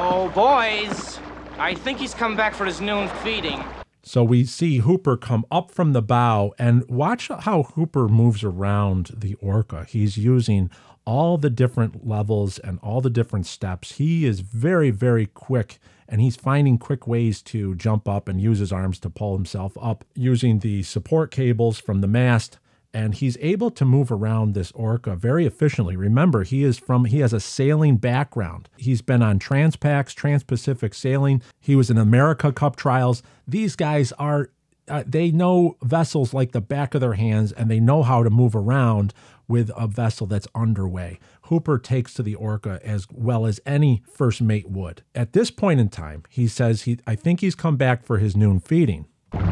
Oh, 0.00 0.28
boys. 0.28 1.18
I 1.58 1.74
think 1.74 1.98
he's 1.98 2.14
come 2.14 2.36
back 2.36 2.54
for 2.54 2.64
his 2.64 2.80
noon 2.80 3.08
feeding. 3.24 3.64
So 4.04 4.22
we 4.22 4.44
see 4.44 4.78
Hooper 4.78 5.16
come 5.16 5.44
up 5.50 5.72
from 5.72 5.92
the 5.92 6.00
bow 6.00 6.54
and 6.56 6.88
watch 6.88 7.26
how 7.26 7.64
Hooper 7.64 8.06
moves 8.06 8.44
around 8.44 9.10
the 9.16 9.34
orca. 9.40 9.84
He's 9.88 10.16
using 10.16 10.70
all 11.04 11.36
the 11.36 11.50
different 11.50 12.06
levels 12.06 12.60
and 12.60 12.78
all 12.80 13.00
the 13.00 13.10
different 13.10 13.46
steps. 13.46 13.96
He 13.96 14.24
is 14.24 14.38
very, 14.38 14.90
very 14.90 15.26
quick 15.26 15.80
and 16.08 16.20
he's 16.20 16.36
finding 16.36 16.78
quick 16.78 17.08
ways 17.08 17.42
to 17.42 17.74
jump 17.74 18.08
up 18.08 18.28
and 18.28 18.40
use 18.40 18.60
his 18.60 18.70
arms 18.70 19.00
to 19.00 19.10
pull 19.10 19.36
himself 19.36 19.76
up 19.82 20.04
using 20.14 20.60
the 20.60 20.84
support 20.84 21.32
cables 21.32 21.80
from 21.80 22.02
the 22.02 22.06
mast 22.06 22.60
and 22.94 23.14
he's 23.14 23.36
able 23.40 23.70
to 23.70 23.84
move 23.84 24.10
around 24.10 24.54
this 24.54 24.72
orca 24.72 25.14
very 25.14 25.46
efficiently. 25.46 25.96
Remember, 25.96 26.42
he 26.42 26.64
is 26.64 26.78
from 26.78 27.04
he 27.04 27.20
has 27.20 27.32
a 27.32 27.40
sailing 27.40 27.96
background. 27.96 28.68
He's 28.76 29.02
been 29.02 29.22
on 29.22 29.38
Transpax, 29.38 30.14
Trans-Pacific 30.14 30.94
sailing. 30.94 31.42
He 31.60 31.76
was 31.76 31.90
in 31.90 31.98
America 31.98 32.52
Cup 32.52 32.76
trials. 32.76 33.22
These 33.46 33.76
guys 33.76 34.12
are 34.12 34.50
uh, 34.88 35.04
they 35.06 35.30
know 35.30 35.76
vessels 35.82 36.32
like 36.32 36.52
the 36.52 36.62
back 36.62 36.94
of 36.94 37.02
their 37.02 37.14
hands 37.14 37.52
and 37.52 37.70
they 37.70 37.80
know 37.80 38.02
how 38.02 38.22
to 38.22 38.30
move 38.30 38.56
around 38.56 39.12
with 39.46 39.70
a 39.76 39.86
vessel 39.86 40.26
that's 40.26 40.48
underway. 40.54 41.18
Hooper 41.42 41.78
takes 41.78 42.14
to 42.14 42.22
the 42.22 42.34
orca 42.34 42.80
as 42.82 43.06
well 43.10 43.46
as 43.46 43.60
any 43.66 44.02
first 44.10 44.40
mate 44.40 44.68
would. 44.68 45.02
At 45.14 45.34
this 45.34 45.50
point 45.50 45.80
in 45.80 45.88
time, 45.88 46.22
he 46.28 46.48
says 46.48 46.82
he 46.82 46.98
I 47.06 47.14
think 47.14 47.40
he's 47.40 47.54
come 47.54 47.76
back 47.76 48.04
for 48.04 48.18
his 48.18 48.34
noon 48.34 48.60
feeding. 48.60 49.06
Hook 49.32 49.42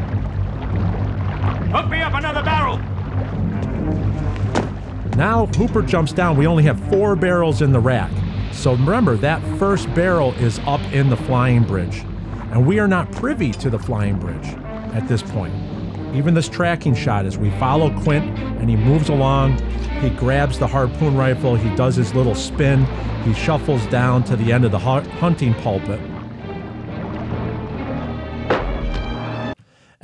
me 1.89 2.01
up 2.01 2.13
another. 2.13 2.46
Now 5.17 5.47
Hooper 5.47 5.81
jumps 5.81 6.13
down. 6.13 6.37
We 6.37 6.45
only 6.45 6.61
have 6.65 6.79
four 6.91 7.15
barrels 7.15 7.63
in 7.63 7.71
the 7.71 7.79
rack. 7.79 8.11
So 8.51 8.73
remember, 8.73 9.17
that 9.17 9.41
first 9.57 9.91
barrel 9.95 10.33
is 10.33 10.59
up 10.67 10.79
in 10.93 11.09
the 11.09 11.17
flying 11.17 11.63
bridge. 11.63 12.05
And 12.51 12.67
we 12.67 12.77
are 12.77 12.87
not 12.87 13.11
privy 13.11 13.51
to 13.53 13.71
the 13.71 13.79
flying 13.79 14.19
bridge 14.19 14.45
at 14.93 15.07
this 15.07 15.23
point. 15.23 15.55
Even 16.13 16.35
this 16.35 16.47
tracking 16.47 16.93
shot 16.93 17.25
as 17.25 17.35
we 17.35 17.49
follow 17.51 17.89
Quint 18.03 18.25
and 18.59 18.69
he 18.69 18.75
moves 18.75 19.09
along, 19.09 19.57
he 20.01 20.11
grabs 20.11 20.59
the 20.59 20.67
harpoon 20.67 21.17
rifle, 21.17 21.55
he 21.55 21.75
does 21.75 21.95
his 21.95 22.13
little 22.13 22.35
spin, 22.35 22.85
he 23.23 23.33
shuffles 23.33 23.83
down 23.87 24.23
to 24.25 24.35
the 24.35 24.53
end 24.53 24.65
of 24.65 24.71
the 24.71 24.77
hunting 24.77 25.55
pulpit. 25.55 25.99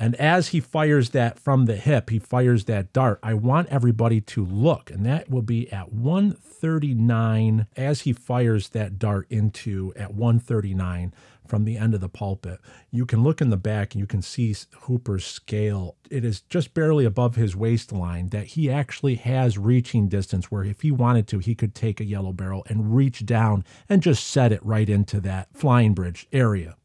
And 0.03 0.15
as 0.15 0.49
he 0.49 0.59
fires 0.59 1.11
that 1.11 1.39
from 1.39 1.63
the 1.63 1.77
hip, 1.77 2.09
he 2.09 2.19
fires 2.19 2.65
that 2.65 2.91
dart. 2.91 3.19
I 3.23 3.35
want 3.35 3.69
everybody 3.69 4.19
to 4.19 4.43
look, 4.43 4.91
and 4.91 5.05
that 5.05 5.30
will 5.30 5.41
be 5.41 5.71
at 5.71 5.93
139 5.93 7.67
as 7.77 8.01
he 8.01 8.11
fires 8.11 8.67
that 8.71 8.99
dart 8.99 9.27
into 9.30 9.93
at 9.95 10.13
139 10.13 11.13
from 11.47 11.63
the 11.63 11.77
end 11.77 11.93
of 11.93 12.01
the 12.01 12.09
pulpit. 12.09 12.59
You 12.91 13.05
can 13.05 13.23
look 13.23 13.39
in 13.39 13.49
the 13.49 13.55
back 13.55 13.93
and 13.93 14.01
you 14.01 14.05
can 14.05 14.21
see 14.21 14.53
Hooper's 14.81 15.23
scale. 15.23 15.95
It 16.09 16.25
is 16.25 16.41
just 16.41 16.73
barely 16.73 17.05
above 17.05 17.38
his 17.38 17.55
waistline 17.55 18.27
that 18.31 18.47
he 18.47 18.69
actually 18.69 19.15
has 19.15 19.57
reaching 19.57 20.09
distance 20.09 20.51
where 20.51 20.65
if 20.65 20.81
he 20.81 20.91
wanted 20.91 21.30
to, 21.30 21.39
he 21.39 21.55
could 21.55 21.73
take 21.73 22.01
a 22.01 22.05
yellow 22.05 22.34
barrel 22.34 22.65
and 22.67 22.93
reach 22.93 23.25
down 23.25 23.63
and 23.88 24.01
just 24.01 24.27
set 24.27 24.51
it 24.51 24.65
right 24.65 24.89
into 24.89 25.21
that 25.21 25.47
flying 25.53 25.93
bridge 25.93 26.27
area. 26.34 26.75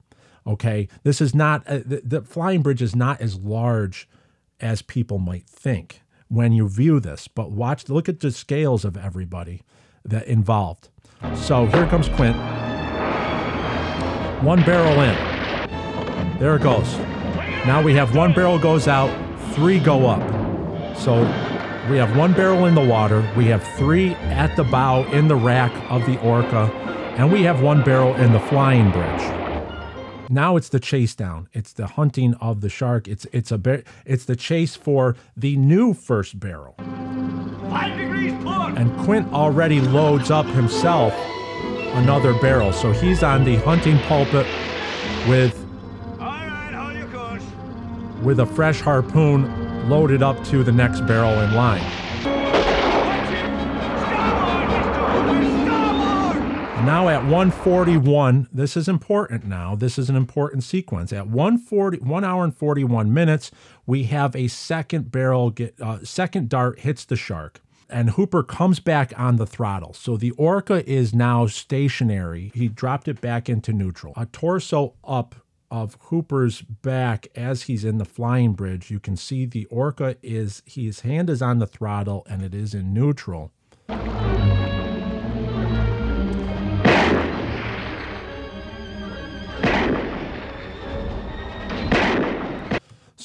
Okay, 0.48 0.88
this 1.02 1.20
is 1.20 1.34
not 1.34 1.66
uh, 1.66 1.80
the, 1.84 2.00
the 2.02 2.22
flying 2.22 2.62
bridge 2.62 2.80
is 2.80 2.96
not 2.96 3.20
as 3.20 3.36
large 3.36 4.08
as 4.60 4.80
people 4.80 5.18
might 5.18 5.46
think 5.46 6.00
when 6.28 6.52
you 6.52 6.66
view 6.68 7.00
this. 7.00 7.28
But 7.28 7.50
watch, 7.50 7.90
look 7.90 8.08
at 8.08 8.20
the 8.20 8.30
scales 8.30 8.82
of 8.82 8.96
everybody 8.96 9.62
that 10.06 10.26
involved. 10.26 10.88
So 11.34 11.66
here 11.66 11.86
comes 11.86 12.08
Quint. 12.08 12.36
One 14.42 14.62
barrel 14.64 15.02
in. 15.02 16.38
There 16.38 16.56
it 16.56 16.62
goes. 16.62 16.96
Now 17.66 17.82
we 17.82 17.92
have 17.94 18.16
one 18.16 18.32
barrel 18.32 18.58
goes 18.58 18.88
out, 18.88 19.10
three 19.54 19.78
go 19.78 20.06
up. 20.06 20.22
So 20.96 21.20
we 21.90 21.98
have 21.98 22.16
one 22.16 22.32
barrel 22.32 22.64
in 22.64 22.74
the 22.74 22.84
water, 22.84 23.28
we 23.36 23.46
have 23.46 23.62
three 23.76 24.14
at 24.14 24.56
the 24.56 24.64
bow 24.64 25.04
in 25.12 25.28
the 25.28 25.36
rack 25.36 25.72
of 25.90 26.06
the 26.06 26.18
Orca, 26.22 26.70
and 27.18 27.30
we 27.30 27.42
have 27.42 27.60
one 27.60 27.82
barrel 27.84 28.14
in 28.16 28.32
the 28.32 28.40
flying 28.40 28.90
bridge. 28.90 29.37
Now 30.30 30.56
it's 30.56 30.68
the 30.68 30.80
chase 30.80 31.14
down. 31.14 31.48
It's 31.52 31.72
the 31.72 31.86
hunting 31.86 32.34
of 32.34 32.60
the 32.60 32.68
shark. 32.68 33.08
It's 33.08 33.26
it's 33.32 33.50
a 33.50 33.58
bar- 33.58 33.82
it's 34.04 34.24
the 34.26 34.36
chase 34.36 34.76
for 34.76 35.16
the 35.36 35.56
new 35.56 35.94
first 35.94 36.38
barrel. 36.38 36.74
Five 37.70 37.96
degrees 37.96 38.34
port. 38.44 38.76
And 38.76 38.94
Quint 39.00 39.32
already 39.32 39.80
loads 39.80 40.30
up 40.30 40.46
himself 40.46 41.14
another 41.94 42.34
barrel. 42.40 42.72
So 42.72 42.92
he's 42.92 43.22
on 43.22 43.44
the 43.44 43.56
hunting 43.56 43.98
pulpit 44.00 44.46
with 45.26 45.54
All 46.20 46.26
right, 46.26 46.72
hold 46.74 46.96
your 46.96 47.08
course. 47.08 47.42
with 48.22 48.40
a 48.40 48.46
fresh 48.46 48.80
harpoon 48.80 49.88
loaded 49.88 50.22
up 50.22 50.42
to 50.44 50.62
the 50.62 50.72
next 50.72 51.00
barrel 51.06 51.40
in 51.40 51.54
line. 51.54 51.82
Now 56.84 57.08
at 57.08 57.22
141, 57.22 58.48
this 58.52 58.76
is 58.76 58.88
important 58.88 59.44
now. 59.44 59.74
This 59.74 59.98
is 59.98 60.08
an 60.08 60.16
important 60.16 60.62
sequence. 60.62 61.12
At 61.12 61.26
140, 61.26 61.98
1 61.98 62.24
hour 62.24 62.44
and 62.44 62.56
41 62.56 63.12
minutes, 63.12 63.50
we 63.86 64.04
have 64.04 64.36
a 64.36 64.48
second 64.48 65.10
barrel 65.10 65.50
get 65.50 65.80
uh, 65.80 66.04
second 66.04 66.48
dart 66.48 66.80
hits 66.80 67.04
the 67.04 67.16
shark. 67.16 67.60
And 67.90 68.10
Hooper 68.10 68.42
comes 68.42 68.80
back 68.80 69.12
on 69.18 69.36
the 69.36 69.46
throttle. 69.46 69.94
So 69.94 70.16
the 70.16 70.30
Orca 70.32 70.88
is 70.88 71.14
now 71.14 71.46
stationary. 71.46 72.52
He 72.54 72.68
dropped 72.68 73.08
it 73.08 73.20
back 73.20 73.48
into 73.48 73.72
neutral. 73.72 74.12
A 74.16 74.26
torso 74.26 74.94
up 75.02 75.34
of 75.70 75.96
Hooper's 76.02 76.62
back 76.62 77.28
as 77.34 77.62
he's 77.62 77.84
in 77.84 77.98
the 77.98 78.04
flying 78.04 78.52
bridge. 78.52 78.90
You 78.90 79.00
can 79.00 79.16
see 79.16 79.46
the 79.46 79.66
Orca 79.66 80.16
is 80.22 80.62
his 80.66 81.00
hand 81.00 81.30
is 81.30 81.42
on 81.42 81.58
the 81.58 81.66
throttle 81.66 82.26
and 82.28 82.42
it 82.42 82.54
is 82.54 82.74
in 82.74 82.92
neutral. 82.92 83.52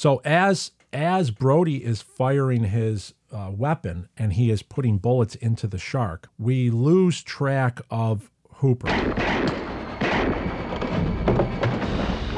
So 0.04 0.20
as 0.22 0.72
as 0.92 1.30
Brody 1.30 1.82
is 1.82 2.02
firing 2.02 2.64
his 2.64 3.14
uh, 3.32 3.50
weapon 3.50 4.10
and 4.18 4.34
he 4.34 4.50
is 4.50 4.62
putting 4.62 4.98
bullets 4.98 5.34
into 5.34 5.66
the 5.66 5.78
shark, 5.78 6.28
we 6.36 6.68
lose 6.68 7.22
track 7.22 7.80
of 7.90 8.30
Hooper. 8.56 8.88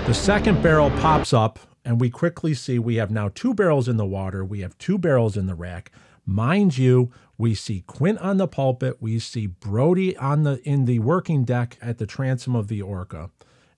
The 0.06 0.14
second 0.14 0.62
barrel 0.62 0.90
pops 0.90 1.32
up, 1.32 1.58
and 1.84 2.00
we 2.00 2.08
quickly 2.08 2.54
see 2.54 2.78
we 2.78 2.94
have 2.94 3.10
now 3.10 3.30
two 3.34 3.52
barrels 3.52 3.88
in 3.88 3.96
the 3.96 4.06
water. 4.06 4.44
We 4.44 4.60
have 4.60 4.78
two 4.78 4.96
barrels 4.96 5.36
in 5.36 5.46
the 5.46 5.56
rack. 5.56 5.90
Mind 6.24 6.78
you, 6.78 7.10
we 7.36 7.56
see 7.56 7.80
Quint 7.88 8.20
on 8.20 8.36
the 8.36 8.46
pulpit. 8.46 8.98
We 9.00 9.18
see 9.18 9.48
Brody 9.48 10.16
on 10.18 10.44
the 10.44 10.60
in 10.62 10.84
the 10.84 11.00
working 11.00 11.42
deck 11.42 11.78
at 11.82 11.98
the 11.98 12.06
transom 12.06 12.54
of 12.54 12.68
the 12.68 12.80
Orca, 12.80 13.30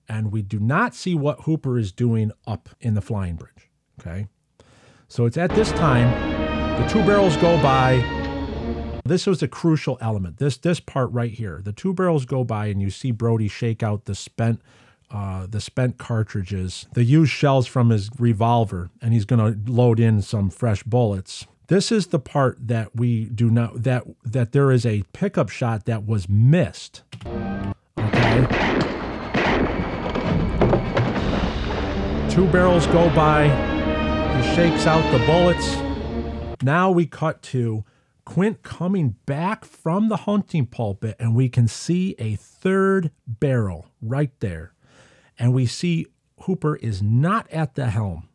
and 0.07 0.31
we 0.31 0.43
do 0.43 0.59
not 0.59 0.93
see 0.93 1.15
what 1.15 1.45
Hooper 1.45 1.79
is 1.79 1.91
doing 1.91 2.31
up 2.45 2.69
in 2.79 2.93
the 2.93 3.01
flying 3.01 3.35
bridge. 3.35 3.68
Okay, 3.99 4.27
so 5.07 5.25
it's 5.25 5.37
at 5.37 5.49
this 5.51 5.71
time 5.73 6.09
the 6.81 6.87
two 6.87 7.03
barrels 7.05 7.35
go 7.37 7.61
by. 7.61 7.97
This 9.03 9.25
was 9.27 9.43
a 9.43 9.47
crucial 9.47 9.97
element. 9.99 10.37
This 10.37 10.55
this 10.57 10.79
part 10.79 11.11
right 11.11 11.31
here. 11.31 11.61
The 11.63 11.73
two 11.73 11.93
barrels 11.93 12.25
go 12.25 12.43
by, 12.43 12.67
and 12.67 12.81
you 12.81 12.89
see 12.89 13.11
Brody 13.11 13.49
shake 13.49 13.83
out 13.83 14.05
the 14.05 14.15
spent 14.15 14.61
uh, 15.11 15.47
the 15.49 15.59
spent 15.59 15.97
cartridges, 15.97 16.85
the 16.93 17.03
used 17.03 17.31
shells 17.31 17.67
from 17.67 17.89
his 17.89 18.09
revolver, 18.19 18.89
and 19.01 19.11
he's 19.11 19.25
going 19.25 19.39
to 19.39 19.71
load 19.71 19.99
in 19.99 20.21
some 20.21 20.49
fresh 20.49 20.83
bullets. 20.83 21.47
This 21.67 21.91
is 21.91 22.07
the 22.07 22.19
part 22.19 22.57
that 22.67 22.95
we 22.95 23.25
do 23.25 23.49
not 23.49 23.83
that 23.83 24.03
that 24.23 24.53
there 24.53 24.71
is 24.71 24.85
a 24.85 25.03
pickup 25.13 25.49
shot 25.49 25.85
that 25.85 26.05
was 26.05 26.29
missed. 26.29 27.03
Okay. 27.97 28.47
Two 32.29 32.47
barrels 32.47 32.87
go 32.87 33.13
by. 33.13 33.78
He 34.35 34.55
shakes 34.55 34.85
out 34.85 35.09
the 35.11 35.25
bullets. 35.25 35.77
Now 36.61 36.91
we 36.91 37.05
cut 37.05 37.41
to 37.43 37.83
Quint 38.25 38.61
coming 38.61 39.15
back 39.25 39.65
from 39.65 40.09
the 40.09 40.17
hunting 40.17 40.67
pulpit, 40.67 41.15
and 41.19 41.33
we 41.33 41.49
can 41.49 41.67
see 41.67 42.15
a 42.19 42.35
third 42.35 43.09
barrel 43.25 43.87
right 44.01 44.31
there. 44.39 44.73
And 45.39 45.53
we 45.53 45.65
see 45.65 46.05
Hooper 46.41 46.75
is 46.75 47.01
not 47.01 47.49
at 47.49 47.73
the 47.73 47.89
helm. 47.89 48.29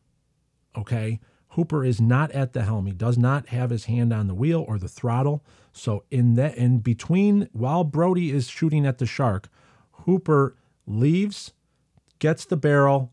Okay. 0.77 1.21
Hooper 1.51 1.85
is 1.85 2.01
not 2.01 2.33
at 2.33 2.53
the 2.53 2.65
helm. 2.65 2.87
He 2.87 2.93
does 2.93 3.17
not 3.17 3.49
have 3.51 3.71
his 3.71 3.85
hand 3.85 4.13
on 4.13 4.27
the 4.27 4.35
wheel 4.35 4.65
or 4.67 4.79
the 4.79 4.89
throttle. 4.89 5.45
So 5.73 6.03
in 6.11 6.35
that 6.35 6.57
in 6.57 6.79
between 6.79 7.49
while 7.53 7.85
Brody 7.85 8.33
is 8.33 8.49
shooting 8.49 8.85
at 8.85 8.99
the 8.99 9.07
shark, 9.07 9.49
Hooper 9.93 10.57
leaves, 10.87 11.53
gets 12.19 12.45
the 12.45 12.57
barrel, 12.57 13.13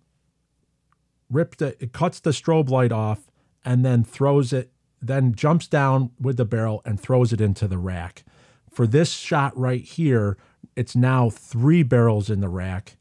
rips 1.31 1.57
the 1.57 1.81
it 1.81 1.93
cuts 1.93 2.19
the 2.19 2.31
strobe 2.31 2.69
light 2.69 2.91
off, 2.91 3.31
and 3.63 3.85
then 3.85 4.03
throws 4.03 4.53
it, 4.53 4.71
then 5.01 5.33
jumps 5.33 5.67
down 5.67 6.11
with 6.19 6.37
the 6.37 6.45
barrel 6.45 6.81
and 6.85 6.99
throws 6.99 7.33
it 7.33 7.41
into 7.41 7.67
the 7.67 7.77
rack. 7.77 8.23
For 8.69 8.85
this 8.87 9.11
shot 9.11 9.57
right 9.57 9.83
here, 9.83 10.37
it's 10.75 10.95
now 10.95 11.29
three 11.29 11.83
barrels 11.83 12.29
in 12.29 12.39
the 12.39 12.49
rack. 12.49 12.97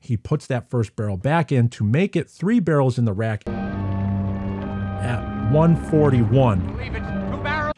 He 0.00 0.16
puts 0.16 0.46
that 0.46 0.70
first 0.70 0.96
barrel 0.96 1.18
back 1.18 1.52
in 1.52 1.68
to 1.70 1.84
make 1.84 2.16
it 2.16 2.30
three 2.30 2.60
barrels 2.60 2.98
in 2.98 3.04
the 3.04 3.12
rack 3.12 3.46
at 3.46 5.20
141. 5.52 6.76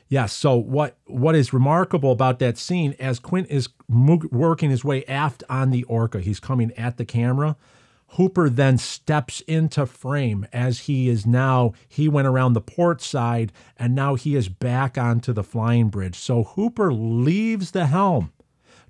Yes. 0.08 0.32
So 0.34 0.56
what 0.56 0.98
what 1.06 1.34
is 1.34 1.54
remarkable 1.54 2.12
about 2.12 2.38
that 2.40 2.58
scene 2.58 2.94
as 3.00 3.18
Quint 3.18 3.48
is 3.50 3.70
working 3.88 4.68
his 4.68 4.84
way 4.84 5.06
aft 5.06 5.42
on 5.48 5.70
the 5.70 5.84
Orca, 5.84 6.20
he's 6.20 6.38
coming 6.38 6.70
at 6.72 6.98
the 6.98 7.06
camera. 7.06 7.56
Hooper 8.16 8.50
then 8.50 8.76
steps 8.76 9.40
into 9.42 9.86
frame 9.86 10.46
as 10.52 10.80
he 10.80 11.08
is 11.08 11.24
now 11.24 11.72
he 11.88 12.08
went 12.08 12.28
around 12.28 12.52
the 12.52 12.60
port 12.60 13.00
side 13.00 13.52
and 13.78 13.94
now 13.94 14.16
he 14.16 14.36
is 14.36 14.50
back 14.50 14.98
onto 14.98 15.32
the 15.32 15.42
flying 15.42 15.88
bridge. 15.88 16.16
So 16.16 16.44
Hooper 16.44 16.92
leaves 16.92 17.70
the 17.70 17.86
helm 17.86 18.30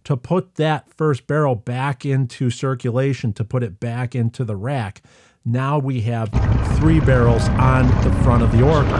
to 0.03 0.17
put 0.17 0.57
that 0.57 0.93
first 0.93 1.29
barrel 1.29 1.55
back 1.55 2.05
into 2.05 2.51
circulation 2.51 3.33
to 3.35 3.45
put 3.45 3.63
it 3.63 3.79
back 3.79 4.17
into 4.17 4.45
the 4.45 4.57
rack. 4.57 5.03
Now 5.45 5.79
we 5.79 6.01
have 6.01 6.29
three 6.79 6.99
barrels 6.99 7.49
on 7.51 7.87
the 8.03 8.11
front 8.25 8.43
of 8.43 8.51
the 8.51 8.63
Orca. 8.63 8.99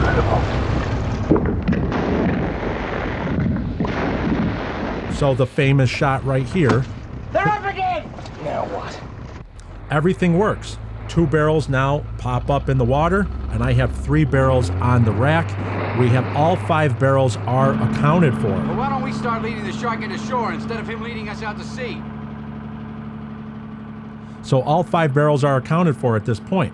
So 5.15 5.35
the 5.35 5.47
famous 5.47 5.89
shot 5.89 6.23
right 6.23 6.45
here, 6.45 6.85
They're 7.33 7.47
up 7.47 7.65
again! 7.65 8.09
Now 8.45 8.65
what? 8.73 9.02
Everything 9.91 10.37
works. 10.37 10.77
Two 11.07 11.27
barrels 11.27 11.67
now 11.69 12.03
pop 12.17 12.49
up 12.49 12.69
in 12.69 12.77
the 12.77 12.85
water, 12.85 13.27
and 13.51 13.61
I 13.63 13.73
have 13.73 13.95
three 13.95 14.23
barrels 14.25 14.69
on 14.71 15.03
the 15.03 15.11
rack. 15.11 15.47
We 15.99 16.07
have 16.09 16.25
all 16.35 16.55
five 16.55 16.97
barrels 16.99 17.37
are 17.37 17.73
accounted 17.73 18.33
for. 18.35 18.47
Well, 18.49 18.75
why 18.77 18.89
don't 18.89 19.03
we 19.03 19.11
start 19.11 19.43
leading 19.43 19.63
the 19.63 19.73
shark 19.73 20.01
into 20.01 20.17
shore 20.17 20.53
instead 20.53 20.79
of 20.79 20.89
him 20.89 21.01
leading 21.03 21.29
us 21.29 21.43
out 21.43 21.57
to 21.59 21.63
sea? 21.63 22.01
So 24.41 24.61
all 24.61 24.83
five 24.83 25.13
barrels 25.13 25.43
are 25.43 25.57
accounted 25.57 25.95
for 25.95 26.15
at 26.15 26.25
this 26.25 26.39
point. 26.39 26.73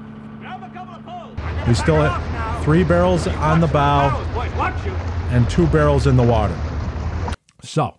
We 1.68 1.73
still 1.76 1.98
have 2.02 2.64
three 2.64 2.84
barrels 2.84 3.27
on 3.27 3.60
the 3.61 3.68
bow 3.68 4.10
Boys, 4.34 4.52
watch 4.53 4.84
you. 4.86 4.91
and 5.31 5.48
two 5.49 5.68
barrels 5.68 6.07
in 6.07 6.15
the 6.18 6.23
water. 6.23 6.56
So 7.61 7.99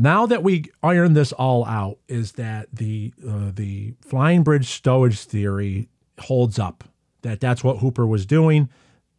now 0.00 0.26
that 0.26 0.42
we 0.42 0.64
iron 0.82 1.12
this 1.12 1.32
all 1.32 1.64
out, 1.66 1.98
is 2.08 2.32
that 2.32 2.68
the 2.72 3.12
uh, 3.26 3.50
the 3.54 3.94
flying 4.00 4.42
bridge 4.42 4.66
stowage 4.66 5.24
theory 5.24 5.88
holds 6.18 6.58
up? 6.58 6.84
That 7.22 7.40
that's 7.40 7.62
what 7.62 7.78
Hooper 7.78 8.06
was 8.06 8.24
doing. 8.24 8.70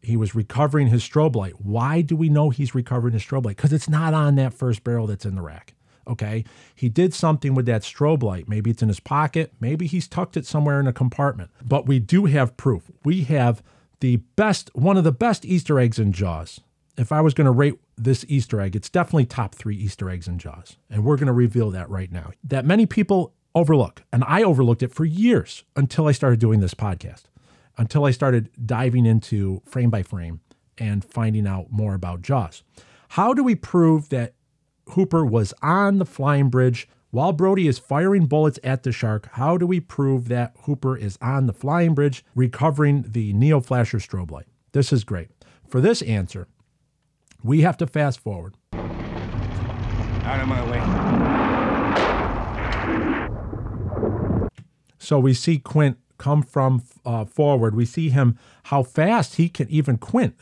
He 0.01 0.17
was 0.17 0.33
recovering 0.33 0.87
his 0.87 1.03
strobe 1.03 1.35
light. 1.35 1.61
Why 1.61 2.01
do 2.01 2.15
we 2.15 2.29
know 2.29 2.49
he's 2.49 2.73
recovering 2.73 3.13
his 3.13 3.23
strobe 3.23 3.45
light? 3.45 3.57
Because 3.57 3.71
it's 3.71 3.87
not 3.87 4.15
on 4.15 4.35
that 4.35 4.53
first 4.53 4.83
barrel 4.83 5.05
that's 5.05 5.25
in 5.25 5.35
the 5.35 5.43
rack. 5.43 5.75
Okay. 6.07 6.43
He 6.73 6.89
did 6.89 7.13
something 7.13 7.53
with 7.53 7.67
that 7.67 7.83
strobe 7.83 8.23
light. 8.23 8.49
Maybe 8.49 8.71
it's 8.71 8.81
in 8.81 8.87
his 8.87 8.99
pocket. 8.99 9.53
Maybe 9.59 9.85
he's 9.85 10.07
tucked 10.07 10.35
it 10.35 10.47
somewhere 10.47 10.79
in 10.79 10.87
a 10.87 10.93
compartment. 10.93 11.51
But 11.63 11.85
we 11.85 11.99
do 11.99 12.25
have 12.25 12.57
proof. 12.57 12.89
We 13.05 13.21
have 13.25 13.61
the 13.99 14.17
best, 14.35 14.71
one 14.73 14.97
of 14.97 15.03
the 15.03 15.11
best 15.11 15.45
Easter 15.45 15.79
eggs 15.79 15.99
in 15.99 16.11
Jaws. 16.11 16.61
If 17.01 17.11
I 17.11 17.19
was 17.19 17.33
going 17.33 17.45
to 17.45 17.51
rate 17.51 17.79
this 17.97 18.23
Easter 18.27 18.61
egg, 18.61 18.75
it's 18.75 18.87
definitely 18.87 19.25
top 19.25 19.55
three 19.55 19.75
Easter 19.75 20.07
eggs 20.07 20.27
in 20.27 20.37
Jaws. 20.37 20.77
And 20.87 21.03
we're 21.03 21.15
going 21.15 21.25
to 21.25 21.33
reveal 21.33 21.71
that 21.71 21.89
right 21.89 22.11
now. 22.11 22.29
That 22.43 22.63
many 22.63 22.85
people 22.85 23.33
overlook. 23.55 24.03
And 24.13 24.23
I 24.27 24.43
overlooked 24.43 24.83
it 24.83 24.93
for 24.93 25.03
years 25.03 25.63
until 25.75 26.07
I 26.07 26.11
started 26.11 26.39
doing 26.39 26.59
this 26.59 26.75
podcast, 26.75 27.23
until 27.75 28.05
I 28.05 28.11
started 28.11 28.51
diving 28.67 29.07
into 29.07 29.63
frame 29.65 29.89
by 29.89 30.03
frame 30.03 30.41
and 30.77 31.03
finding 31.03 31.47
out 31.47 31.71
more 31.71 31.95
about 31.95 32.21
Jaws. 32.21 32.61
How 33.09 33.33
do 33.33 33.43
we 33.43 33.55
prove 33.55 34.09
that 34.09 34.35
Hooper 34.89 35.25
was 35.25 35.55
on 35.63 35.97
the 35.97 36.05
flying 36.05 36.49
bridge 36.49 36.87
while 37.09 37.33
Brody 37.33 37.67
is 37.67 37.79
firing 37.79 38.27
bullets 38.27 38.59
at 38.63 38.83
the 38.83 38.91
shark? 38.91 39.27
How 39.31 39.57
do 39.57 39.65
we 39.65 39.79
prove 39.79 40.27
that 40.27 40.53
Hooper 40.65 40.95
is 40.95 41.17
on 41.19 41.47
the 41.47 41.53
flying 41.53 41.95
bridge 41.95 42.23
recovering 42.35 43.05
the 43.07 43.33
Neo 43.33 43.59
Flasher 43.59 43.97
strobe 43.97 44.29
light? 44.29 44.45
This 44.73 44.93
is 44.93 45.03
great. 45.03 45.29
For 45.67 45.81
this 45.81 46.03
answer, 46.03 46.47
we 47.43 47.61
have 47.61 47.77
to 47.77 47.87
fast 47.87 48.19
forward. 48.19 48.55
Out 48.73 50.39
of 50.39 50.47
my 50.47 50.63
way. 50.69 50.79
So 54.99 55.19
we 55.19 55.33
see 55.33 55.57
Quint 55.57 55.97
come 56.17 56.43
from 56.43 56.83
uh, 57.05 57.25
forward. 57.25 57.75
We 57.75 57.85
see 57.85 58.09
him 58.09 58.37
how 58.65 58.83
fast 58.83 59.35
he 59.35 59.49
can 59.49 59.67
even 59.69 59.97
Quint 59.97 60.35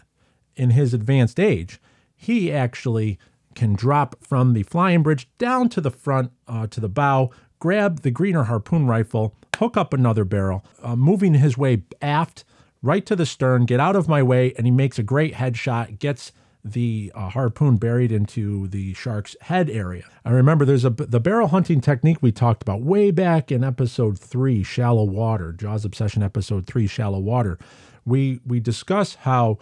in 0.55 0.71
his 0.71 0.93
advanced 0.93 1.39
age. 1.39 1.79
He 2.15 2.51
actually 2.51 3.17
can 3.55 3.73
drop 3.73 4.15
from 4.21 4.53
the 4.53 4.63
flying 4.63 5.01
bridge 5.01 5.29
down 5.37 5.69
to 5.69 5.81
the 5.81 5.89
front 5.89 6.31
uh, 6.47 6.67
to 6.67 6.79
the 6.79 6.89
bow, 6.89 7.31
grab 7.59 8.01
the 8.01 8.11
Greener 8.11 8.43
harpoon 8.43 8.87
rifle, 8.87 9.35
hook 9.57 9.77
up 9.77 9.93
another 9.93 10.25
barrel, 10.25 10.65
uh, 10.83 10.95
moving 10.95 11.33
his 11.35 11.57
way 11.57 11.83
aft 12.01 12.43
right 12.81 13.05
to 13.05 13.15
the 13.15 13.25
stern, 13.25 13.65
get 13.65 13.79
out 13.79 13.95
of 13.95 14.07
my 14.07 14.21
way, 14.21 14.53
and 14.57 14.67
he 14.67 14.71
makes 14.71 14.99
a 14.99 15.03
great 15.03 15.33
headshot, 15.33 15.99
gets 15.99 16.31
the 16.63 17.11
uh, 17.15 17.29
harpoon 17.29 17.77
buried 17.77 18.11
into 18.11 18.67
the 18.67 18.93
shark's 18.93 19.35
head 19.41 19.69
area. 19.69 20.03
I 20.25 20.31
remember 20.31 20.65
there's 20.65 20.85
a 20.85 20.89
the 20.89 21.19
barrel 21.19 21.47
hunting 21.47 21.81
technique 21.81 22.17
we 22.21 22.31
talked 22.31 22.61
about 22.61 22.81
way 22.81 23.11
back 23.11 23.51
in 23.51 23.63
episode 23.63 24.19
three, 24.19 24.63
shallow 24.63 25.03
water, 25.03 25.53
Jaws 25.53 25.85
obsession 25.85 26.21
episode 26.21 26.67
three, 26.67 26.87
shallow 26.87 27.19
water. 27.19 27.57
We 28.05 28.39
we 28.45 28.59
discuss 28.59 29.15
how 29.15 29.59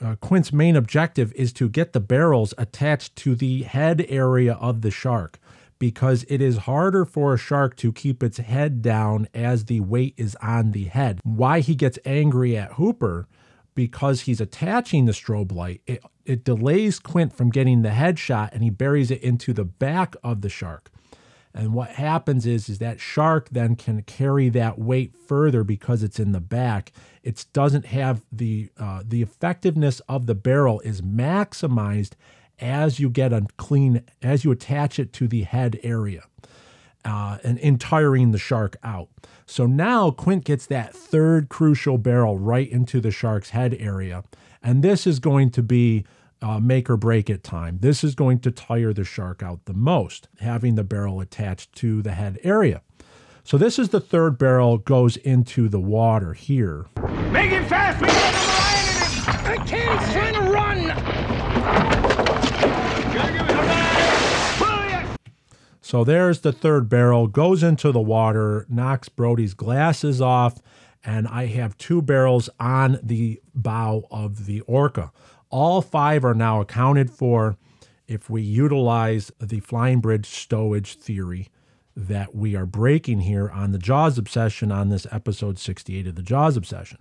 uh, 0.00 0.16
Quint's 0.16 0.52
main 0.52 0.76
objective 0.76 1.32
is 1.34 1.52
to 1.54 1.68
get 1.68 1.92
the 1.92 2.00
barrels 2.00 2.52
attached 2.58 3.16
to 3.16 3.34
the 3.34 3.62
head 3.62 4.04
area 4.08 4.54
of 4.54 4.82
the 4.82 4.90
shark 4.90 5.38
because 5.78 6.24
it 6.28 6.40
is 6.40 6.58
harder 6.58 7.04
for 7.04 7.34
a 7.34 7.38
shark 7.38 7.76
to 7.76 7.92
keep 7.92 8.22
its 8.22 8.38
head 8.38 8.82
down 8.82 9.28
as 9.34 9.64
the 9.64 9.80
weight 9.80 10.14
is 10.16 10.36
on 10.36 10.72
the 10.72 10.84
head. 10.84 11.20
Why 11.24 11.60
he 11.60 11.74
gets 11.74 11.98
angry 12.04 12.56
at 12.56 12.72
Hooper 12.72 13.26
because 13.74 14.22
he's 14.22 14.40
attaching 14.40 15.04
the 15.04 15.12
strobe 15.12 15.52
light, 15.52 15.80
it, 15.86 16.02
it 16.24 16.44
delays 16.44 16.98
Quint 16.98 17.32
from 17.32 17.50
getting 17.50 17.82
the 17.82 17.90
headshot 17.90 18.52
and 18.52 18.62
he 18.62 18.70
buries 18.70 19.10
it 19.10 19.22
into 19.22 19.52
the 19.52 19.64
back 19.64 20.16
of 20.22 20.40
the 20.40 20.48
shark. 20.48 20.90
And 21.56 21.72
what 21.72 21.90
happens 21.90 22.46
is, 22.46 22.68
is 22.68 22.78
that 22.78 23.00
shark 23.00 23.48
then 23.50 23.76
can 23.76 24.02
carry 24.02 24.48
that 24.48 24.78
weight 24.78 25.14
further 25.14 25.62
because 25.62 26.02
it's 26.02 26.18
in 26.18 26.32
the 26.32 26.40
back. 26.40 26.90
It 27.22 27.46
doesn't 27.52 27.86
have 27.86 28.22
the 28.32 28.70
uh, 28.76 29.04
the 29.06 29.22
effectiveness 29.22 30.00
of 30.08 30.26
the 30.26 30.34
barrel 30.34 30.80
is 30.80 31.00
maximized 31.00 32.12
as 32.58 32.98
you 32.98 33.08
get 33.08 33.32
a 33.32 33.46
clean 33.56 34.02
as 34.20 34.44
you 34.44 34.50
attach 34.50 34.98
it 34.98 35.12
to 35.12 35.28
the 35.28 35.42
head 35.42 35.78
area 35.84 36.24
uh, 37.04 37.38
and 37.44 37.58
in 37.58 37.78
tiring 37.78 38.32
the 38.32 38.38
shark 38.38 38.76
out. 38.82 39.08
So 39.46 39.66
now 39.66 40.10
Quint 40.10 40.44
gets 40.44 40.66
that 40.66 40.94
third 40.94 41.48
crucial 41.48 41.98
barrel 41.98 42.38
right 42.38 42.68
into 42.70 43.00
the 43.00 43.10
shark's 43.10 43.50
head 43.50 43.76
area. 43.78 44.24
And 44.62 44.82
this 44.82 45.06
is 45.06 45.18
going 45.18 45.50
to 45.50 45.62
be 45.62 46.04
uh, 46.40 46.60
make 46.60 46.90
or 46.90 46.96
break 46.96 47.30
it 47.30 47.42
time. 47.42 47.78
This 47.80 48.04
is 48.04 48.14
going 48.14 48.40
to 48.40 48.50
tire 48.50 48.92
the 48.92 49.04
shark 49.04 49.42
out 49.42 49.64
the 49.64 49.74
most, 49.74 50.28
having 50.40 50.74
the 50.74 50.84
barrel 50.84 51.20
attached 51.20 51.74
to 51.76 52.02
the 52.02 52.12
head 52.12 52.38
area. 52.42 52.82
So 53.44 53.58
this 53.58 53.78
is 53.78 53.90
the 53.90 54.00
third 54.00 54.38
barrel 54.38 54.78
goes 54.78 55.16
into 55.18 55.68
the 55.68 55.80
water 55.80 56.32
here. 56.32 56.86
Make 57.30 57.52
it 57.52 57.64
fast! 57.66 58.00
Lion 58.00 58.84
in 58.88 59.02
it! 59.02 60.12
Trying 60.12 60.34
to 60.34 60.40
run! 60.50 61.14
So 65.84 66.02
there's 66.02 66.40
the 66.40 66.50
third 66.50 66.88
barrel, 66.88 67.26
goes 67.26 67.62
into 67.62 67.92
the 67.92 68.00
water, 68.00 68.64
knocks 68.70 69.10
Brody's 69.10 69.52
glasses 69.52 70.18
off, 70.18 70.62
and 71.04 71.28
I 71.28 71.44
have 71.44 71.76
two 71.76 72.00
barrels 72.00 72.48
on 72.58 72.98
the 73.02 73.42
bow 73.54 74.06
of 74.10 74.46
the 74.46 74.62
Orca. 74.62 75.12
All 75.50 75.82
five 75.82 76.24
are 76.24 76.32
now 76.32 76.62
accounted 76.62 77.10
for 77.10 77.58
if 78.08 78.30
we 78.30 78.40
utilize 78.40 79.30
the 79.38 79.60
flying 79.60 80.00
bridge 80.00 80.24
stowage 80.24 80.94
theory 80.94 81.48
that 81.94 82.34
we 82.34 82.56
are 82.56 82.64
breaking 82.64 83.20
here 83.20 83.50
on 83.50 83.72
the 83.72 83.78
Jaws 83.78 84.16
obsession 84.16 84.72
on 84.72 84.88
this 84.88 85.06
episode 85.12 85.58
68 85.58 86.06
of 86.06 86.14
the 86.14 86.22
Jaws 86.22 86.56
obsession. 86.56 86.98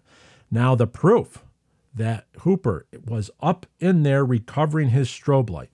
Now, 0.51 0.75
the 0.75 0.87
proof 0.87 1.45
that 1.95 2.25
Hooper 2.39 2.85
was 3.05 3.31
up 3.39 3.65
in 3.79 4.03
there 4.03 4.25
recovering 4.25 4.89
his 4.89 5.07
strobe 5.07 5.49
light. 5.49 5.71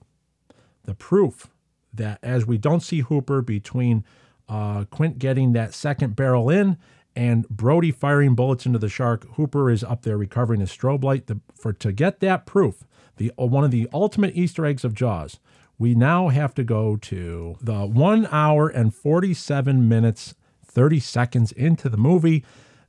The 0.84 0.94
proof 0.94 1.50
that 1.92 2.18
as 2.22 2.46
we 2.46 2.58
don't 2.58 2.80
see 2.80 3.00
Hooper 3.00 3.42
between 3.42 4.04
uh, 4.48 4.84
Quint 4.90 5.18
getting 5.18 5.52
that 5.52 5.74
second 5.74 6.16
barrel 6.16 6.50
in 6.50 6.76
and 7.16 7.48
Brody 7.48 7.90
firing 7.90 8.34
bullets 8.34 8.66
into 8.66 8.78
the 8.78 8.88
shark, 8.88 9.26
Hooper 9.34 9.70
is 9.70 9.82
up 9.82 10.02
there 10.02 10.16
recovering 10.16 10.60
his 10.60 10.70
strobe 10.70 11.04
light. 11.04 11.26
The, 11.26 11.40
for 11.54 11.72
to 11.72 11.92
get 11.92 12.20
that 12.20 12.46
proof, 12.46 12.84
the 13.16 13.32
uh, 13.38 13.46
one 13.46 13.64
of 13.64 13.70
the 13.70 13.88
ultimate 13.92 14.36
Easter 14.36 14.64
eggs 14.64 14.84
of 14.84 14.94
Jaws, 14.94 15.38
we 15.78 15.94
now 15.94 16.28
have 16.28 16.54
to 16.54 16.64
go 16.64 16.96
to 16.96 17.56
the 17.60 17.86
one 17.86 18.28
hour 18.30 18.68
and 18.68 18.94
47 18.94 19.88
minutes, 19.88 20.34
30 20.64 21.00
seconds 21.00 21.52
into 21.52 21.88
the 21.88 21.96
movie. 21.96 22.44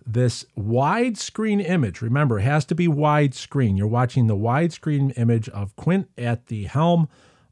This 0.06 0.46
widescreen 0.58 1.64
image, 1.68 2.02
remember, 2.02 2.40
it 2.40 2.44
has 2.44 2.66
to 2.66 2.76
be 2.76 2.88
widescreen. 2.88 3.78
You're 3.78 3.88
watching 3.88 4.28
the 4.28 4.36
widescreen 4.36 5.18
image 5.18 5.48
of 5.50 5.76
Quint 5.76 6.10
at 6.18 6.48
the 6.48 6.66
helm 6.66 7.08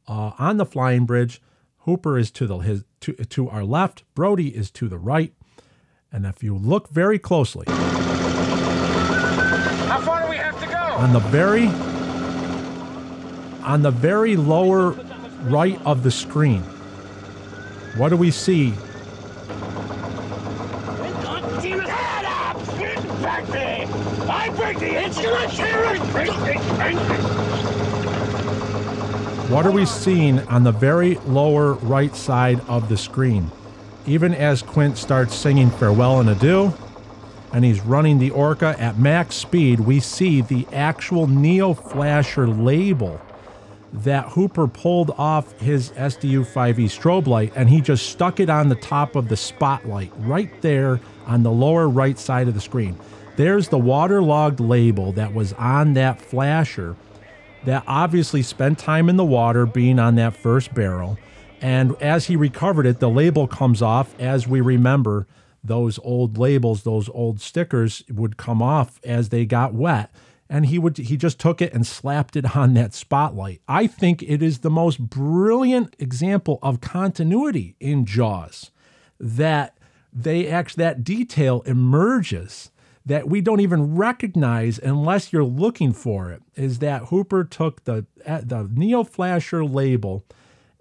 uh, 0.10 0.34
on 0.38 0.58
the 0.58 0.66
flying 0.66 1.06
bridge. 1.06 1.42
Hooper 1.84 2.18
is 2.18 2.32
to 2.32 2.46
the 2.48 2.58
his 2.58 2.84
to, 3.02 3.14
to 3.14 3.50
our 3.50 3.64
left. 3.64 4.04
Brody 4.16 4.50
is 4.56 4.70
to 4.72 4.90
the 4.90 4.98
right. 4.98 5.34
And 6.12 6.26
if 6.26 6.44
you 6.44 6.58
look 6.58 6.90
very 6.90 7.20
closely, 7.20 7.66
How 9.88 10.02
far 10.02 10.24
do 10.24 10.30
we 10.30 10.38
have 10.38 10.60
to 10.60 10.68
go? 10.68 10.76
on 10.76 11.14
the 11.14 11.20
very 11.20 11.68
on 13.64 13.84
the 13.84 13.92
very 13.92 14.36
lower 14.36 14.92
right 15.44 15.80
of 15.86 16.02
the 16.04 16.12
screen, 16.12 16.64
what 17.96 18.10
do 18.10 18.18
we 18.18 18.32
see? 18.32 18.74
Head 21.62 22.26
up! 22.26 22.58
Back 23.22 23.48
me! 23.50 23.86
I 24.28 24.50
break 24.56 24.80
the 24.80 25.04
instrument! 25.04 25.50
What 29.50 29.66
are 29.66 29.72
we 29.72 29.88
seeing 29.88 30.42
on 30.42 30.64
the 30.64 30.72
very 30.72 31.16
lower 31.26 31.74
right 31.74 32.16
side 32.16 32.60
of 32.68 32.88
the 32.88 32.96
screen? 32.96 33.50
Even 34.06 34.36
as 34.36 34.62
Quint 34.62 34.96
starts 34.96 35.34
singing 35.34 35.72
Farewell 35.72 36.20
and 36.20 36.30
Adieu, 36.30 36.72
and 37.52 37.66
he's 37.66 37.82
running 37.82 38.20
the 38.20 38.30
Orca 38.30 38.76
at 38.78 39.00
max 39.00 39.36
speed, 39.36 39.80
we 39.80 40.02
see 40.02 40.42
the 40.42 40.68
actual 40.72 41.26
Neo 41.26 41.74
Flasher 41.74 42.48
label 42.48 43.20
that 43.92 44.30
Hooper 44.30 44.68
pulled 44.68 45.10
off 45.18 45.60
his 45.60 45.90
SDU 45.94 46.46
5E 46.46 46.86
strobe 46.86 47.26
light 47.26 47.52
and 47.56 47.68
he 47.72 47.82
just 47.82 48.08
stuck 48.08 48.40
it 48.40 48.52
on 48.52 48.70
the 48.70 48.76
top 48.76 49.16
of 49.16 49.30
the 49.30 49.38
spotlight 49.38 50.12
right 50.20 50.62
there 50.62 51.00
on 51.26 51.42
the 51.42 51.52
lower 51.52 51.90
right 51.90 52.20
side 52.20 52.48
of 52.48 52.54
the 52.54 52.62
screen. 52.62 53.00
There's 53.36 53.70
the 53.70 53.80
waterlogged 53.80 54.60
label 54.60 55.12
that 55.14 55.34
was 55.34 55.54
on 55.54 55.94
that 55.94 56.22
flasher 56.22 56.96
that 57.66 57.84
obviously 57.88 58.42
spent 58.42 58.80
time 58.80 59.10
in 59.10 59.18
the 59.18 59.26
water 59.26 59.66
being 59.66 60.00
on 60.00 60.16
that 60.16 60.36
first 60.36 60.74
barrel. 60.74 61.18
And 61.62 61.96
as 62.02 62.28
he 62.28 62.36
recovered 62.36 62.86
it, 62.86 63.00
the 63.00 63.10
label 63.10 63.48
comes 63.48 63.82
off. 63.82 64.18
As 64.20 64.48
we 64.48 64.62
remember, 64.62 65.28
those 65.64 66.00
old 66.00 66.38
labels, 66.38 66.84
those 66.84 67.10
old 67.10 67.42
stickers 67.42 68.04
would 68.10 68.38
come 68.38 68.62
off 68.62 69.00
as 69.04 69.30
they 69.30 69.46
got 69.46 69.74
wet. 69.74 70.12
And 70.50 70.66
he 70.66 70.80
would 70.80 70.98
he 70.98 71.16
just 71.16 71.40
took 71.40 71.62
it 71.62 71.74
and 71.74 71.86
slapped 71.86 72.36
it 72.36 72.56
on 72.56 72.74
that 72.74 72.94
spotlight. 72.94 73.62
I 73.68 73.86
think 73.86 74.24
it 74.24 74.42
is 74.42 74.60
the 74.60 74.72
most 74.72 75.00
brilliant 75.00 75.96
example 76.00 76.58
of 76.64 76.82
continuity 76.82 77.76
in 77.80 78.06
Jaws 78.06 78.72
that 79.20 79.78
they 80.12 80.48
actually 80.48 80.84
that 80.86 81.04
detail 81.04 81.62
emerges 81.68 82.72
that 83.10 83.28
we 83.28 83.42
don't 83.42 83.60
even 83.60 83.96
recognize 83.96 84.78
unless 84.78 85.34
you're 85.34 85.44
looking 85.44 85.94
for 85.94 86.32
it 86.32 86.44
is 86.56 86.78
that 86.80 87.06
Hooper 87.06 87.44
took 87.44 87.84
the 87.86 88.06
uh, 88.26 88.42
the 88.44 88.70
Neo 88.72 89.04
Flasher 89.04 89.66
label 89.66 90.24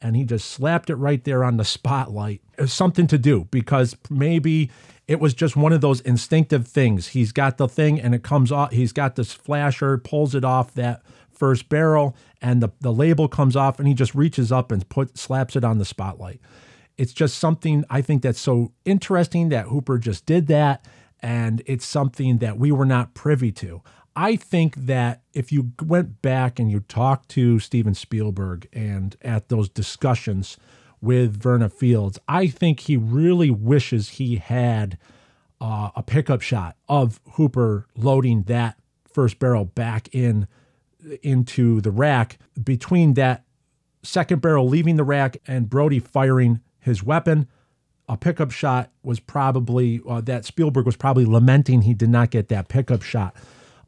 and 0.01 0.15
he 0.15 0.25
just 0.25 0.49
slapped 0.49 0.91
it 0.91 0.97
right 0.97 1.25
there 1.25 1.43
on 1.43 1.57
the 1.57 1.65
spotlight. 1.65 2.43
Something 2.67 3.07
to 3.09 3.19
do 3.19 3.49
because 3.51 3.97
maybe 4.11 4.71
it 5.09 5.21
was 5.21 5.33
just 5.33 5.57
one 5.57 5.73
of 5.73 5.81
those 5.81 6.03
instinctive 6.03 6.69
things. 6.69 7.09
He's 7.09 7.33
got 7.33 7.57
the 7.57 7.67
thing 7.67 7.99
and 7.99 8.15
it 8.15 8.23
comes 8.23 8.53
off. 8.53 8.73
He's 8.73 8.93
got 8.93 9.17
this 9.17 9.33
flasher, 9.33 9.97
pulls 9.97 10.35
it 10.35 10.45
off 10.45 10.75
that 10.75 11.03
first 11.33 11.71
barrel, 11.71 12.15
and 12.43 12.63
the, 12.63 12.69
the 12.81 12.93
label 12.93 13.29
comes 13.29 13.57
off, 13.57 13.79
and 13.79 13.87
he 13.89 13.95
just 13.95 14.15
reaches 14.15 14.53
up 14.53 14.71
and 14.73 14.87
put 14.89 15.17
slaps 15.17 15.57
it 15.57 15.65
on 15.65 15.79
the 15.79 15.85
spotlight. 15.85 16.41
It's 16.99 17.13
just 17.13 17.39
something 17.39 17.85
I 17.89 18.03
think 18.03 18.23
that's 18.23 18.41
so 18.41 18.73
interesting 18.85 19.49
that 19.49 19.67
Hooper 19.67 19.99
just 19.99 20.27
did 20.27 20.49
that, 20.49 20.85
and 21.21 21.63
it's 21.67 21.87
something 21.87 22.39
that 22.39 22.59
we 22.59 22.73
were 22.73 22.85
not 22.85 23.15
privy 23.15 23.53
to. 23.53 23.83
I 24.15 24.37
think 24.37 24.75
that 24.77 25.23
if 25.33 25.53
you 25.53 25.73
went 25.81 26.23
back 26.23 26.59
and 26.59 26.71
you 26.71 26.81
talked 26.81 27.29
to 27.31 27.61
Steven 27.61 27.95
Spielberg 27.95 28.69
and 28.73 29.17
at 29.23 29.49
those 29.49 29.69
discussions 29.69 30.57
with 31.01 31.41
Verna 31.41 31.69
Fields, 31.69 32.19
I 32.27 32.49
think 32.49 32.81
he 32.81 32.97
really 32.97 33.51
wishes 33.51 34.11
he 34.11 34.37
had 34.37 34.99
uh, 35.61 35.91
a 35.95 36.03
pickup 36.03 36.41
shot 36.41 36.77
of 36.89 37.21
Hooper 37.33 37.87
loading 37.97 38.43
that 38.45 38.77
first 39.05 39.39
barrel 39.39 39.65
back 39.65 40.09
in 40.13 40.49
into 41.23 41.81
the 41.81 41.91
rack 41.91 42.39
between 42.63 43.15
that 43.15 43.45
second 44.03 44.41
barrel 44.41 44.69
leaving 44.69 44.97
the 44.97 45.05
rack 45.05 45.37
and 45.47 45.71
Brody 45.71 45.99
firing 45.99 46.61
his 46.81 47.03
weapon. 47.03 47.49
A 48.09 48.17
pickup 48.17 48.51
shot 48.51 48.91
was 49.03 49.21
probably 49.21 50.01
uh, 50.09 50.21
that 50.23 50.45
Spielberg 50.45 50.87
was 50.87 50.97
probably 50.97 51.27
lamenting 51.27 51.83
he 51.83 51.95
did 51.95 52.09
not 52.09 52.31
get 52.31 52.49
that 52.49 52.69
pickup 52.69 53.03
shot 53.03 53.37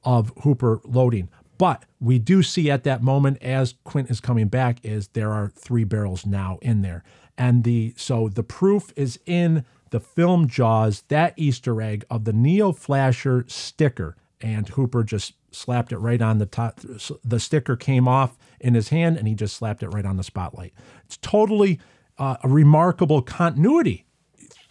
of 0.05 0.33
Hooper 0.43 0.81
loading. 0.85 1.29
But 1.59 1.85
we 2.01 2.19
do 2.19 2.43
see 2.43 2.71
at 2.71 2.85
that 2.85 3.03
moment 3.03 3.43
as 3.43 3.75
Quint 3.85 4.11
is 4.11 4.21
coming 4.21 4.49
back 4.49 4.79
is 4.83 5.09
there 5.09 5.33
are 5.33 5.49
three 5.49 5.85
barrels 5.85 6.25
now 6.25 6.59
in 6.63 6.83
there. 6.83 7.05
And 7.37 7.65
the 7.65 7.95
so 7.97 8.29
the 8.29 8.43
proof 8.43 8.93
is 8.97 9.19
in 9.27 9.65
the 9.91 10.01
film 10.01 10.49
Jaws, 10.49 11.03
that 11.09 11.35
Easter 11.37 11.83
egg 11.83 12.05
of 12.11 12.25
the 12.25 12.33
Neo 12.33 12.73
Flasher 12.73 13.45
sticker. 13.49 14.17
And 14.41 14.69
Hooper 14.71 15.05
just 15.05 15.35
slapped 15.51 15.93
it 15.93 15.99
right 15.99 16.23
on 16.23 16.39
the 16.39 16.47
top. 16.47 16.81
The 17.25 17.41
sticker 17.41 17.77
came 17.77 18.09
off 18.09 18.39
in 18.59 18.75
his 18.75 18.89
hand 18.89 19.17
and 19.19 19.29
he 19.29 19.35
just 19.35 19.57
slapped 19.57 19.83
it 19.83 19.89
right 19.89 20.07
on 20.07 20.17
the 20.17 20.25
spotlight. 20.25 20.73
It's 21.05 21.19
totally 21.19 21.79
uh, 22.19 22.37
a 22.43 22.49
remarkable 22.49 23.21
continuity. 23.21 24.07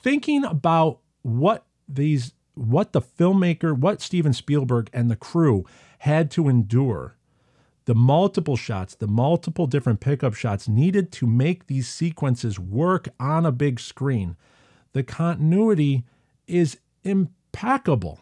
Thinking 0.01 0.45
about 0.45 0.99
what 1.21 1.65
these 1.87 2.33
what 2.55 2.91
the 2.91 3.01
filmmaker, 3.01 3.77
what 3.77 4.01
Steven 4.01 4.33
Spielberg 4.33 4.89
and 4.91 5.09
the 5.09 5.15
crew 5.15 5.65
had 5.99 6.29
to 6.31 6.49
endure, 6.49 7.15
the 7.85 7.95
multiple 7.95 8.57
shots, 8.57 8.95
the 8.95 9.07
multiple 9.07 9.65
different 9.65 9.99
pickup 10.01 10.33
shots 10.33 10.67
needed 10.67 11.11
to 11.13 11.25
make 11.25 11.67
these 11.67 11.87
sequences 11.87 12.59
work 12.59 13.09
on 13.19 13.45
a 13.45 13.51
big 13.51 13.79
screen. 13.79 14.35
The 14.91 15.03
continuity 15.03 16.03
is 16.47 16.77
impeccable. 17.03 18.19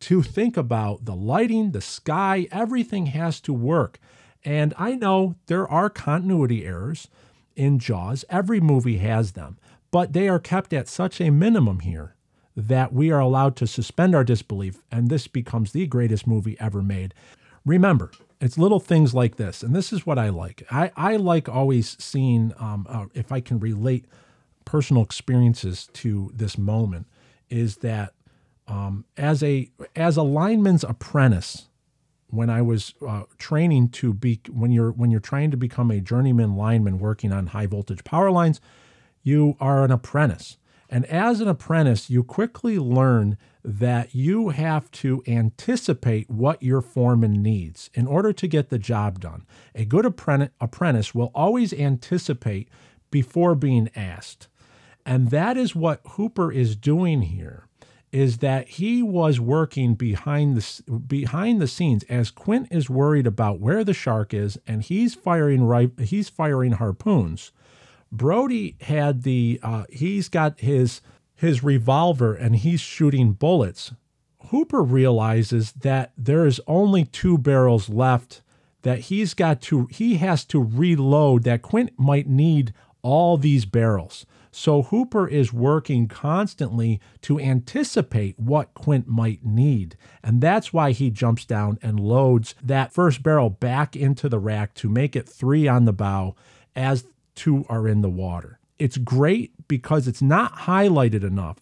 To 0.00 0.20
think 0.20 0.56
about 0.56 1.04
the 1.04 1.14
lighting, 1.14 1.70
the 1.70 1.80
sky, 1.80 2.48
everything 2.50 3.06
has 3.06 3.40
to 3.42 3.52
work. 3.52 4.00
And 4.44 4.74
I 4.76 4.96
know 4.96 5.36
there 5.46 5.68
are 5.68 5.88
continuity 5.88 6.64
errors 6.64 7.06
in 7.54 7.78
Jaws. 7.78 8.24
Every 8.28 8.60
movie 8.60 8.98
has 8.98 9.32
them, 9.32 9.58
but 9.92 10.12
they 10.12 10.28
are 10.28 10.40
kept 10.40 10.72
at 10.72 10.88
such 10.88 11.20
a 11.20 11.30
minimum 11.30 11.80
here 11.80 12.16
that 12.56 12.92
we 12.92 13.12
are 13.12 13.20
allowed 13.20 13.54
to 13.56 13.66
suspend 13.66 14.14
our 14.14 14.24
disbelief, 14.24 14.82
and 14.90 15.08
this 15.08 15.28
becomes 15.28 15.72
the 15.72 15.86
greatest 15.86 16.26
movie 16.26 16.58
ever 16.58 16.82
made. 16.82 17.14
Remember, 17.64 18.10
it's 18.40 18.58
little 18.58 18.80
things 18.80 19.14
like 19.14 19.36
this, 19.36 19.62
and 19.62 19.74
this 19.74 19.92
is 19.92 20.04
what 20.04 20.18
I 20.18 20.30
like. 20.30 20.64
I, 20.70 20.90
I 20.96 21.16
like 21.16 21.48
always 21.48 21.96
seeing 22.02 22.52
um, 22.58 22.86
uh, 22.88 23.06
if 23.14 23.30
I 23.30 23.40
can 23.40 23.60
relate 23.60 24.06
personal 24.64 25.02
experiences 25.04 25.88
to 25.94 26.32
this 26.34 26.58
moment, 26.58 27.06
is 27.48 27.76
that 27.78 28.14
um, 28.66 29.04
as 29.16 29.42
a 29.42 29.70
as 29.94 30.16
a 30.16 30.22
lineman's 30.22 30.84
apprentice, 30.84 31.68
when 32.28 32.48
I 32.50 32.62
was 32.62 32.94
uh, 33.06 33.24
training 33.38 33.90
to 33.90 34.12
be 34.14 34.40
when 34.50 34.72
you're 34.72 34.90
when 34.90 35.10
you're 35.10 35.20
trying 35.20 35.50
to 35.50 35.56
become 35.56 35.90
a 35.90 36.00
journeyman 36.00 36.56
lineman 36.56 36.98
working 36.98 37.32
on 37.32 37.48
high 37.48 37.66
voltage 37.66 38.04
power 38.04 38.30
lines, 38.30 38.60
you 39.22 39.56
are 39.60 39.84
an 39.84 39.90
apprentice. 39.90 40.56
And 40.88 41.06
as 41.06 41.40
an 41.40 41.48
apprentice, 41.48 42.10
you 42.10 42.22
quickly 42.22 42.78
learn 42.78 43.38
that 43.64 44.14
you 44.14 44.50
have 44.50 44.90
to 44.90 45.22
anticipate 45.26 46.28
what 46.28 46.62
your 46.62 46.82
foreman 46.82 47.42
needs 47.42 47.88
in 47.94 48.06
order 48.06 48.32
to 48.32 48.46
get 48.46 48.68
the 48.68 48.78
job 48.78 49.20
done. 49.20 49.46
A 49.74 49.84
good 49.84 50.04
apprentice 50.04 51.14
will 51.14 51.30
always 51.34 51.72
anticipate 51.72 52.68
before 53.10 53.54
being 53.54 53.88
asked. 53.96 54.48
And 55.06 55.30
that 55.30 55.56
is 55.56 55.74
what 55.74 56.00
Hooper 56.10 56.52
is 56.52 56.76
doing 56.76 57.22
here 57.22 57.66
is 58.12 58.38
that 58.38 58.68
he 58.68 59.02
was 59.02 59.40
working 59.40 59.94
behind 59.94 60.56
the 60.56 61.00
behind 61.00 61.62
the 61.62 61.66
scenes 61.66 62.04
as 62.04 62.30
Quint 62.30 62.68
is 62.70 62.90
worried 62.90 63.26
about 63.26 63.58
where 63.58 63.82
the 63.82 63.94
shark 63.94 64.34
is 64.34 64.58
and 64.66 64.82
he's 64.82 65.14
firing 65.14 65.64
right 65.64 65.90
he's 65.98 66.28
firing 66.28 66.72
harpoons. 66.72 67.52
Brody 68.12 68.76
had 68.82 69.22
the 69.22 69.58
uh, 69.62 69.84
he's 69.90 70.28
got 70.28 70.60
his 70.60 71.00
his 71.34 71.64
revolver 71.64 72.34
and 72.34 72.56
he's 72.56 72.80
shooting 72.80 73.32
bullets. 73.32 73.92
Hooper 74.50 74.82
realizes 74.82 75.72
that 75.72 76.12
there 76.16 76.46
is 76.46 76.60
only 76.66 77.04
two 77.04 77.38
barrels 77.38 77.88
left 77.88 78.42
that 78.82 79.00
he's 79.00 79.32
got 79.32 79.62
to 79.62 79.86
he 79.90 80.16
has 80.16 80.44
to 80.46 80.62
reload 80.62 81.44
that 81.44 81.62
Quint 81.62 81.92
might 81.96 82.28
need 82.28 82.74
all 83.00 83.38
these 83.38 83.64
barrels. 83.64 84.26
So 84.54 84.82
Hooper 84.82 85.26
is 85.26 85.50
working 85.52 86.06
constantly 86.06 87.00
to 87.22 87.40
anticipate 87.40 88.38
what 88.38 88.74
Quint 88.74 89.08
might 89.08 89.42
need. 89.42 89.96
And 90.22 90.42
that's 90.42 90.74
why 90.74 90.92
he 90.92 91.08
jumps 91.10 91.46
down 91.46 91.78
and 91.82 91.98
loads 91.98 92.54
that 92.62 92.92
first 92.92 93.22
barrel 93.22 93.48
back 93.48 93.96
into 93.96 94.28
the 94.28 94.38
rack 94.38 94.74
to 94.74 94.90
make 94.90 95.16
it 95.16 95.26
three 95.26 95.66
on 95.66 95.86
the 95.86 95.92
bow 95.94 96.36
as 96.76 97.06
two 97.34 97.64
are 97.68 97.88
in 97.88 98.02
the 98.02 98.10
water. 98.10 98.58
It's 98.78 98.98
great 98.98 99.52
because 99.68 100.08
it's 100.08 100.22
not 100.22 100.52
highlighted 100.60 101.24
enough 101.24 101.58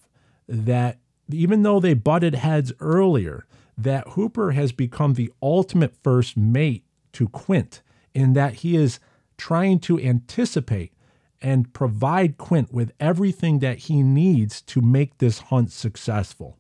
that 0.48 0.98
even 1.30 1.62
though 1.62 1.80
they 1.80 1.94
butted 1.94 2.34
heads 2.34 2.72
earlier, 2.80 3.47
that 3.76 4.09
Hooper 4.09 4.52
has 4.52 4.72
become 4.72 5.14
the 5.14 5.32
ultimate 5.42 5.94
first 6.02 6.36
mate 6.36 6.84
to 7.12 7.28
Quint 7.28 7.82
in 8.14 8.32
that 8.34 8.55
he 8.55 8.76
is 8.76 9.01
trying 9.38 9.78
to 9.80 9.98
anticipate 10.01 10.92
and 11.40 11.72
provide 11.72 12.36
Quint 12.36 12.72
with 12.72 12.92
everything 13.01 13.60
that 13.60 13.78
he 13.78 14.02
needs 14.02 14.60
to 14.62 14.80
make 14.80 15.18
this 15.18 15.38
hunt 15.38 15.72
successful. 15.72 16.59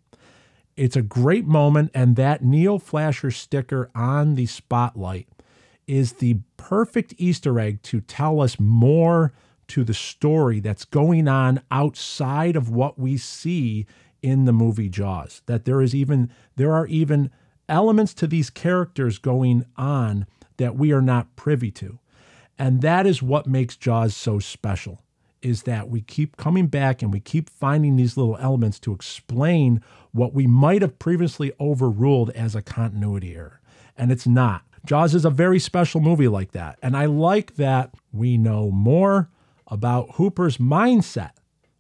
It's 0.76 0.96
a 0.96 1.02
great 1.02 1.44
moment, 1.44 1.90
and 1.92 2.16
that 2.16 2.42
Neo 2.42 2.78
Flasher 2.78 3.30
sticker 3.30 3.90
on 3.94 4.34
the 4.34 4.46
spotlight 4.46 5.28
is 5.90 6.12
the 6.14 6.38
perfect 6.56 7.12
Easter 7.18 7.58
egg 7.58 7.82
to 7.82 8.00
tell 8.00 8.40
us 8.40 8.60
more 8.60 9.32
to 9.66 9.82
the 9.82 9.92
story 9.92 10.60
that's 10.60 10.84
going 10.84 11.26
on 11.26 11.60
outside 11.68 12.54
of 12.54 12.70
what 12.70 12.96
we 12.96 13.16
see 13.16 13.86
in 14.22 14.44
the 14.44 14.52
movie 14.52 14.88
Jaws. 14.88 15.42
That 15.46 15.64
there 15.64 15.82
is 15.82 15.92
even 15.92 16.30
there 16.54 16.72
are 16.72 16.86
even 16.86 17.32
elements 17.68 18.14
to 18.14 18.28
these 18.28 18.50
characters 18.50 19.18
going 19.18 19.64
on 19.76 20.28
that 20.58 20.76
we 20.76 20.92
are 20.92 21.02
not 21.02 21.34
privy 21.34 21.72
to. 21.72 21.98
And 22.56 22.82
that 22.82 23.04
is 23.04 23.20
what 23.20 23.48
makes 23.48 23.74
Jaws 23.74 24.14
so 24.14 24.38
special 24.38 25.02
is 25.42 25.64
that 25.64 25.88
we 25.88 26.02
keep 26.02 26.36
coming 26.36 26.68
back 26.68 27.02
and 27.02 27.12
we 27.12 27.18
keep 27.18 27.50
finding 27.50 27.96
these 27.96 28.16
little 28.16 28.36
elements 28.36 28.78
to 28.78 28.92
explain 28.92 29.82
what 30.12 30.34
we 30.34 30.46
might 30.46 30.82
have 30.82 31.00
previously 31.00 31.50
overruled 31.58 32.30
as 32.30 32.54
a 32.54 32.62
continuity 32.62 33.34
error. 33.34 33.60
And 33.96 34.12
it's 34.12 34.26
not. 34.26 34.62
Jaws 34.84 35.14
is 35.14 35.24
a 35.24 35.30
very 35.30 35.58
special 35.58 36.00
movie 36.00 36.28
like 36.28 36.52
that. 36.52 36.78
And 36.82 36.96
I 36.96 37.06
like 37.06 37.56
that 37.56 37.94
we 38.12 38.38
know 38.38 38.70
more 38.70 39.30
about 39.66 40.16
Hooper's 40.16 40.58
mindset 40.58 41.32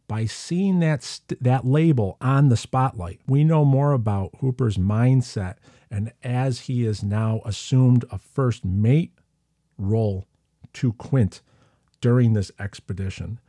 by 0.06 0.26
seeing 0.26 0.80
that 0.80 1.02
st- 1.02 1.42
that 1.42 1.64
label 1.64 2.16
on 2.20 2.48
the 2.48 2.56
spotlight. 2.56 3.20
We 3.26 3.44
know 3.44 3.64
more 3.64 3.92
about 3.92 4.34
Hooper's 4.40 4.76
mindset 4.76 5.56
and 5.90 6.12
as 6.22 6.60
he 6.60 6.84
is 6.84 7.02
now 7.02 7.40
assumed 7.44 8.04
a 8.10 8.18
first 8.18 8.64
mate 8.64 9.12
role 9.78 10.26
to 10.74 10.92
Quint 10.94 11.40
during 12.00 12.32
this 12.32 12.52
expedition. 12.58 13.40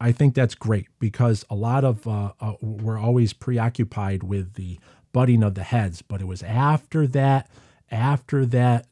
I 0.00 0.10
think 0.12 0.34
that's 0.34 0.54
great 0.54 0.88
because 0.98 1.44
a 1.48 1.54
lot 1.54 1.84
of 1.84 2.06
uh, 2.08 2.32
uh, 2.40 2.54
we're 2.60 2.98
always 2.98 3.32
preoccupied 3.32 4.22
with 4.22 4.54
the 4.54 4.80
butting 5.12 5.42
of 5.42 5.54
the 5.54 5.62
heads, 5.62 6.02
but 6.02 6.20
it 6.20 6.26
was 6.26 6.42
after 6.42 7.06
that, 7.08 7.48
after 7.92 8.46
that 8.46 8.88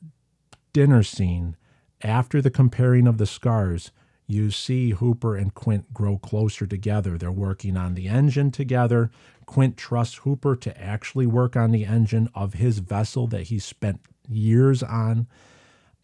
dinner 0.73 1.03
scene, 1.03 1.57
after 2.03 2.41
the 2.41 2.51
comparing 2.51 3.07
of 3.07 3.19
the 3.19 3.27
scars, 3.27 3.91
you 4.27 4.51
see 4.53 4.91
Hooper 4.91 5.35
and 5.35 5.53
Quint 5.53 5.93
grow 5.93 6.19
closer 6.19 6.67
together. 6.67 7.19
They're 7.19 7.33
working 7.33 7.77
on 7.77 7.95
the 7.95 8.07
engine 8.07 8.53
together. 8.53 9.11
Quint 9.47 9.77
trusts 9.77 10.19
Hooper 10.19 10.55
to 10.55 10.81
actually 10.81 11.27
work 11.27 11.57
on 11.57 11.73
the 11.73 11.85
engine 11.85 12.29
of 12.35 12.55
his 12.55 12.79
vessel 12.79 13.27
that 13.29 13.45
he 13.45 13.59
spent 13.59 14.01
years 14.29 14.85
on. 14.85 15.27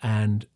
And 0.02 0.46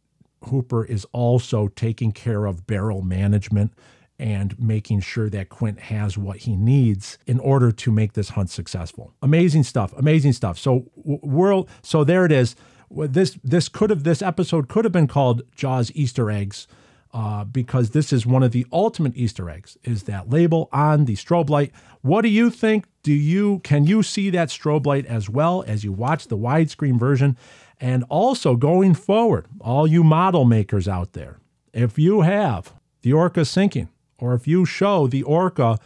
Hooper 0.46 0.84
is 0.84 1.06
also 1.12 1.68
taking 1.68 2.10
care 2.10 2.46
of 2.46 2.66
barrel 2.66 3.02
management 3.02 3.72
and 4.20 4.56
making 4.60 5.00
sure 5.00 5.30
that 5.30 5.48
Quint 5.48 5.80
has 5.80 6.18
what 6.18 6.36
he 6.38 6.54
needs 6.54 7.18
in 7.26 7.40
order 7.40 7.72
to 7.72 7.90
make 7.90 8.12
this 8.12 8.30
hunt 8.30 8.50
successful. 8.50 9.14
Amazing 9.22 9.62
stuff, 9.64 9.94
amazing 9.96 10.34
stuff. 10.34 10.58
So 10.58 10.84
world, 10.94 11.68
so 11.82 12.04
there 12.04 12.26
it 12.26 12.32
is. 12.32 12.54
This 12.90 13.38
this 13.42 13.68
could 13.68 13.88
have 13.90 14.04
this 14.04 14.20
episode 14.20 14.68
could 14.68 14.84
have 14.84 14.92
been 14.92 15.08
called 15.08 15.42
Jaws 15.56 15.90
Easter 15.94 16.30
eggs. 16.30 16.68
Uh, 17.12 17.42
because 17.42 17.90
this 17.90 18.12
is 18.12 18.24
one 18.24 18.44
of 18.44 18.52
the 18.52 18.64
ultimate 18.72 19.16
Easter 19.16 19.50
eggs 19.50 19.76
is 19.82 20.04
that 20.04 20.30
label 20.30 20.68
on 20.72 21.06
the 21.06 21.16
strobe 21.16 21.50
light. 21.50 21.72
What 22.02 22.22
do 22.22 22.28
you 22.28 22.50
think? 22.50 22.84
Do 23.02 23.12
you 23.12 23.58
can 23.64 23.84
you 23.84 24.04
see 24.04 24.30
that 24.30 24.48
strobe 24.48 24.86
light 24.86 25.06
as 25.06 25.28
well 25.28 25.64
as 25.66 25.82
you 25.82 25.90
watch 25.90 26.28
the 26.28 26.38
widescreen 26.38 27.00
version? 27.00 27.36
And 27.80 28.04
also 28.08 28.54
going 28.54 28.94
forward, 28.94 29.46
all 29.60 29.88
you 29.88 30.04
model 30.04 30.44
makers 30.44 30.86
out 30.86 31.14
there, 31.14 31.38
if 31.72 31.98
you 31.98 32.20
have 32.20 32.74
the 33.02 33.12
Orca 33.12 33.44
sinking, 33.44 33.88
or 34.20 34.34
if 34.34 34.46
you 34.46 34.64
show 34.64 35.06
the 35.06 35.22
Orca 35.22 35.78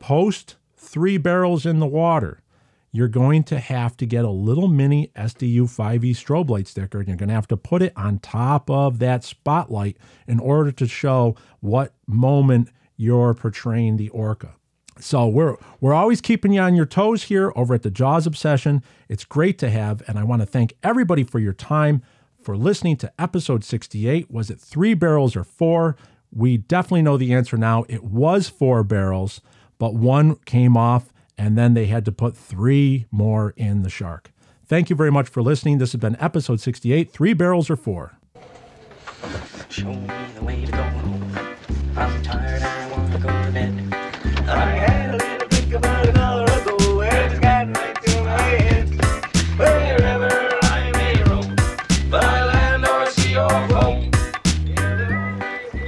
post 0.00 0.56
three 0.76 1.16
barrels 1.16 1.64
in 1.64 1.78
the 1.78 1.86
water, 1.86 2.42
you're 2.90 3.08
going 3.08 3.42
to 3.44 3.58
have 3.58 3.96
to 3.96 4.06
get 4.06 4.24
a 4.24 4.30
little 4.30 4.68
mini 4.68 5.10
SDU 5.16 5.62
5E 5.62 6.10
strobe 6.10 6.50
light 6.50 6.68
sticker 6.68 6.98
and 6.98 7.08
you're 7.08 7.16
going 7.16 7.30
to 7.30 7.34
have 7.34 7.48
to 7.48 7.56
put 7.56 7.82
it 7.82 7.92
on 7.96 8.18
top 8.18 8.68
of 8.70 8.98
that 8.98 9.24
spotlight 9.24 9.96
in 10.26 10.38
order 10.38 10.70
to 10.72 10.86
show 10.86 11.34
what 11.60 11.94
moment 12.06 12.68
you're 12.96 13.32
portraying 13.32 13.96
the 13.96 14.10
Orca. 14.10 14.54
So 15.00 15.26
we're 15.26 15.56
we're 15.80 15.94
always 15.94 16.20
keeping 16.20 16.52
you 16.52 16.60
on 16.60 16.74
your 16.74 16.84
toes 16.86 17.24
here 17.24 17.50
over 17.56 17.74
at 17.74 17.82
the 17.82 17.90
Jaws 17.90 18.26
Obsession. 18.26 18.82
It's 19.08 19.24
great 19.24 19.58
to 19.58 19.70
have, 19.70 20.02
and 20.06 20.18
I 20.18 20.24
want 20.24 20.42
to 20.42 20.46
thank 20.46 20.74
everybody 20.82 21.24
for 21.24 21.38
your 21.38 21.54
time 21.54 22.02
for 22.42 22.56
listening 22.56 22.96
to 22.98 23.12
episode 23.18 23.64
68. 23.64 24.30
Was 24.30 24.50
it 24.50 24.60
three 24.60 24.92
barrels 24.92 25.34
or 25.34 25.44
four? 25.44 25.96
We 26.34 26.56
definitely 26.56 27.02
know 27.02 27.16
the 27.16 27.32
answer 27.34 27.56
now. 27.56 27.84
It 27.88 28.02
was 28.02 28.48
four 28.48 28.82
barrels, 28.82 29.40
but 29.78 29.94
one 29.94 30.36
came 30.36 30.76
off, 30.76 31.12
and 31.36 31.58
then 31.58 31.74
they 31.74 31.86
had 31.86 32.04
to 32.06 32.12
put 32.12 32.36
three 32.36 33.06
more 33.10 33.52
in 33.56 33.82
the 33.82 33.90
shark. 33.90 34.32
Thank 34.66 34.88
you 34.88 34.96
very 34.96 35.12
much 35.12 35.28
for 35.28 35.42
listening. 35.42 35.78
This 35.78 35.92
has 35.92 36.00
been 36.00 36.16
episode 36.18 36.60
68 36.60 37.12
Three 37.12 37.34
Barrels 37.34 37.68
or 37.68 37.76
Four. 37.76 38.16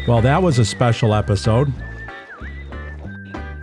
Well, 0.07 0.21
that 0.21 0.43
was 0.43 0.59
a 0.59 0.67
special 0.67 1.15
episode. 1.15 1.73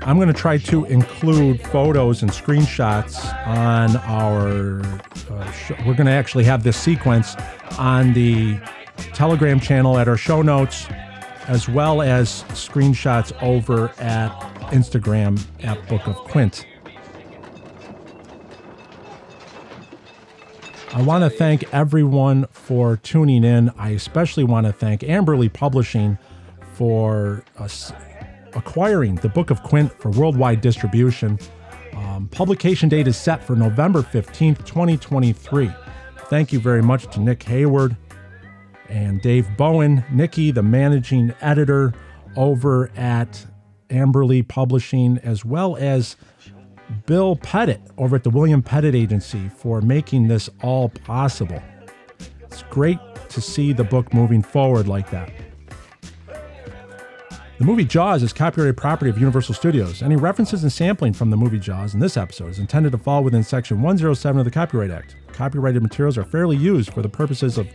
I'm 0.01 0.15
going 0.15 0.27
to 0.27 0.33
try 0.33 0.57
to 0.57 0.85
include 0.85 1.61
photos 1.61 2.23
and 2.23 2.31
screenshots 2.31 3.23
on 3.45 3.95
our. 3.97 4.81
Uh, 5.31 5.53
we're 5.85 5.93
going 5.93 6.07
to 6.07 6.11
actually 6.11 6.43
have 6.45 6.63
this 6.63 6.75
sequence 6.75 7.35
on 7.77 8.13
the 8.13 8.59
Telegram 9.13 9.59
channel 9.59 9.99
at 9.99 10.07
our 10.07 10.17
show 10.17 10.41
notes, 10.41 10.87
as 11.47 11.69
well 11.69 12.01
as 12.01 12.41
screenshots 12.49 13.31
over 13.43 13.89
at 13.99 14.31
Instagram 14.71 15.39
at 15.63 15.87
Book 15.87 16.07
of 16.07 16.15
Quint. 16.15 16.65
I 20.93 21.03
want 21.03 21.23
to 21.23 21.29
thank 21.29 21.71
everyone 21.71 22.47
for 22.49 22.97
tuning 22.97 23.43
in. 23.43 23.69
I 23.77 23.91
especially 23.91 24.43
want 24.43 24.65
to 24.65 24.73
thank 24.73 25.01
Amberley 25.01 25.53
Publishing 25.53 26.17
for 26.81 27.43
acquiring 28.55 29.13
the 29.17 29.29
Book 29.29 29.51
of 29.51 29.61
Quint 29.61 29.93
for 30.01 30.09
worldwide 30.09 30.61
distribution. 30.61 31.37
Um, 31.93 32.27
publication 32.29 32.89
date 32.89 33.07
is 33.07 33.15
set 33.15 33.43
for 33.43 33.55
November 33.55 34.01
15th, 34.01 34.65
2023. 34.65 35.69
Thank 36.21 36.51
you 36.51 36.59
very 36.59 36.81
much 36.81 37.05
to 37.13 37.19
Nick 37.19 37.43
Hayward 37.43 37.95
and 38.89 39.21
Dave 39.21 39.47
Bowen. 39.57 40.03
Nikki, 40.11 40.49
the 40.49 40.63
managing 40.63 41.35
editor 41.39 41.93
over 42.35 42.89
at 42.95 43.45
Amberley 43.91 44.41
Publishing, 44.47 45.19
as 45.19 45.45
well 45.45 45.77
as 45.77 46.15
Bill 47.05 47.35
Pettit 47.35 47.81
over 47.99 48.15
at 48.15 48.23
the 48.23 48.31
William 48.31 48.63
Pettit 48.63 48.95
Agency 48.95 49.49
for 49.49 49.81
making 49.81 50.29
this 50.29 50.49
all 50.63 50.89
possible. 50.89 51.61
It's 52.39 52.63
great 52.71 52.97
to 53.29 53.39
see 53.39 53.71
the 53.71 53.83
book 53.83 54.15
moving 54.15 54.41
forward 54.41 54.87
like 54.87 55.11
that. 55.11 55.31
The 57.61 57.67
movie 57.67 57.85
Jaws 57.85 58.23
is 58.23 58.33
copyrighted 58.33 58.75
property 58.75 59.11
of 59.11 59.19
Universal 59.19 59.53
Studios. 59.53 60.01
Any 60.01 60.15
references 60.15 60.63
and 60.63 60.73
sampling 60.73 61.13
from 61.13 61.29
the 61.29 61.37
movie 61.37 61.59
Jaws 61.59 61.93
in 61.93 61.99
this 61.99 62.17
episode 62.17 62.49
is 62.49 62.57
intended 62.57 62.91
to 62.91 62.97
fall 62.97 63.23
within 63.23 63.43
Section 63.43 63.83
107 63.83 64.39
of 64.39 64.45
the 64.45 64.49
Copyright 64.49 64.89
Act. 64.89 65.15
Copyrighted 65.31 65.83
materials 65.83 66.17
are 66.17 66.23
fairly 66.23 66.57
used 66.57 66.91
for 66.91 67.03
the 67.03 67.07
purposes 67.07 67.59
of 67.59 67.67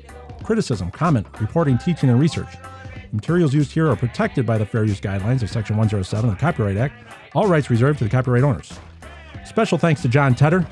criticism, 0.43 0.91
comment, 0.91 1.29
reporting, 1.41 1.79
teaching, 1.79 2.11
and 2.11 2.19
research. 2.19 2.53
Materials 3.13 3.55
used 3.55 3.71
here 3.71 3.89
are 3.89 3.95
protected 3.95 4.45
by 4.45 4.59
the 4.59 4.67
fair 4.67 4.83
use 4.83 5.01
guidelines 5.01 5.45
of 5.45 5.51
Section 5.51 5.77
107 5.77 6.31
of 6.31 6.35
the 6.35 6.41
Copyright 6.41 6.77
Act. 6.77 6.95
All 7.37 7.47
rights 7.47 7.71
reserved 7.71 8.01
to 8.01 8.05
the 8.07 8.11
copyright 8.11 8.43
owners. 8.43 8.73
Special 9.45 9.79
thanks 9.79 10.03
to 10.03 10.09
Jon 10.09 10.35
Tedder, 10.35 10.67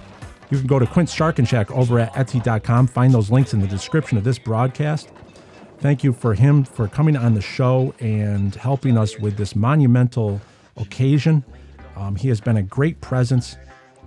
You 0.51 0.59
can 0.59 0.67
go 0.67 0.81
to 0.81 0.89
Quint 0.89 1.09
Sharkin' 1.09 1.71
over 1.71 2.01
at 2.01 2.13
Etsy.com. 2.15 2.89
Find 2.89 3.15
those 3.15 3.31
links 3.31 3.55
in 3.55 3.61
the 3.61 3.69
description 3.69 4.19
of 4.19 4.25
this 4.25 4.41
broadcast. 4.41 5.11
Thank 5.85 6.03
you 6.03 6.15
for 6.15 6.33
him 6.33 6.65
for 6.65 6.89
coming 6.89 7.15
on 7.15 7.35
the 7.35 7.43
show 7.43 7.93
and 8.01 8.55
helping 8.55 8.97
us 8.97 9.19
with 9.19 9.37
this 9.37 9.55
monumental 9.55 10.41
occasion. 10.79 11.45
Um, 11.95 12.17
he 12.17 12.29
has 12.29 12.41
been 12.41 12.57
a 12.57 12.63
great 12.63 13.03
presence 13.03 13.59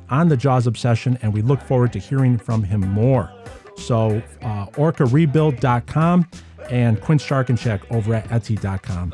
on 0.09 0.27
the 0.27 0.35
Jaws 0.35 0.65
Obsession, 0.65 1.19
and 1.21 1.31
we 1.31 1.43
look 1.43 1.61
forward 1.61 1.93
to 1.93 1.99
hearing 1.99 2.39
from 2.39 2.63
him 2.63 2.81
more. 2.81 3.31
So, 3.75 4.23
uh, 4.41 4.65
orcarebuild.com 4.69 6.27
and 6.71 7.21
Shark 7.21 7.91
over 7.91 8.15
at 8.15 8.27
Etsy.com. 8.29 9.13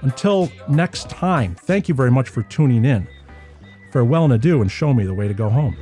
Until 0.00 0.50
next 0.68 1.08
time, 1.08 1.54
thank 1.54 1.88
you 1.88 1.94
very 1.94 2.10
much 2.10 2.28
for 2.30 2.42
tuning 2.42 2.84
in. 2.84 3.06
Farewell 3.92 4.24
and 4.24 4.32
adieu, 4.32 4.60
and 4.60 4.72
show 4.72 4.92
me 4.92 5.04
the 5.04 5.14
way 5.14 5.28
to 5.28 5.34
go 5.34 5.48
home. 5.48 5.76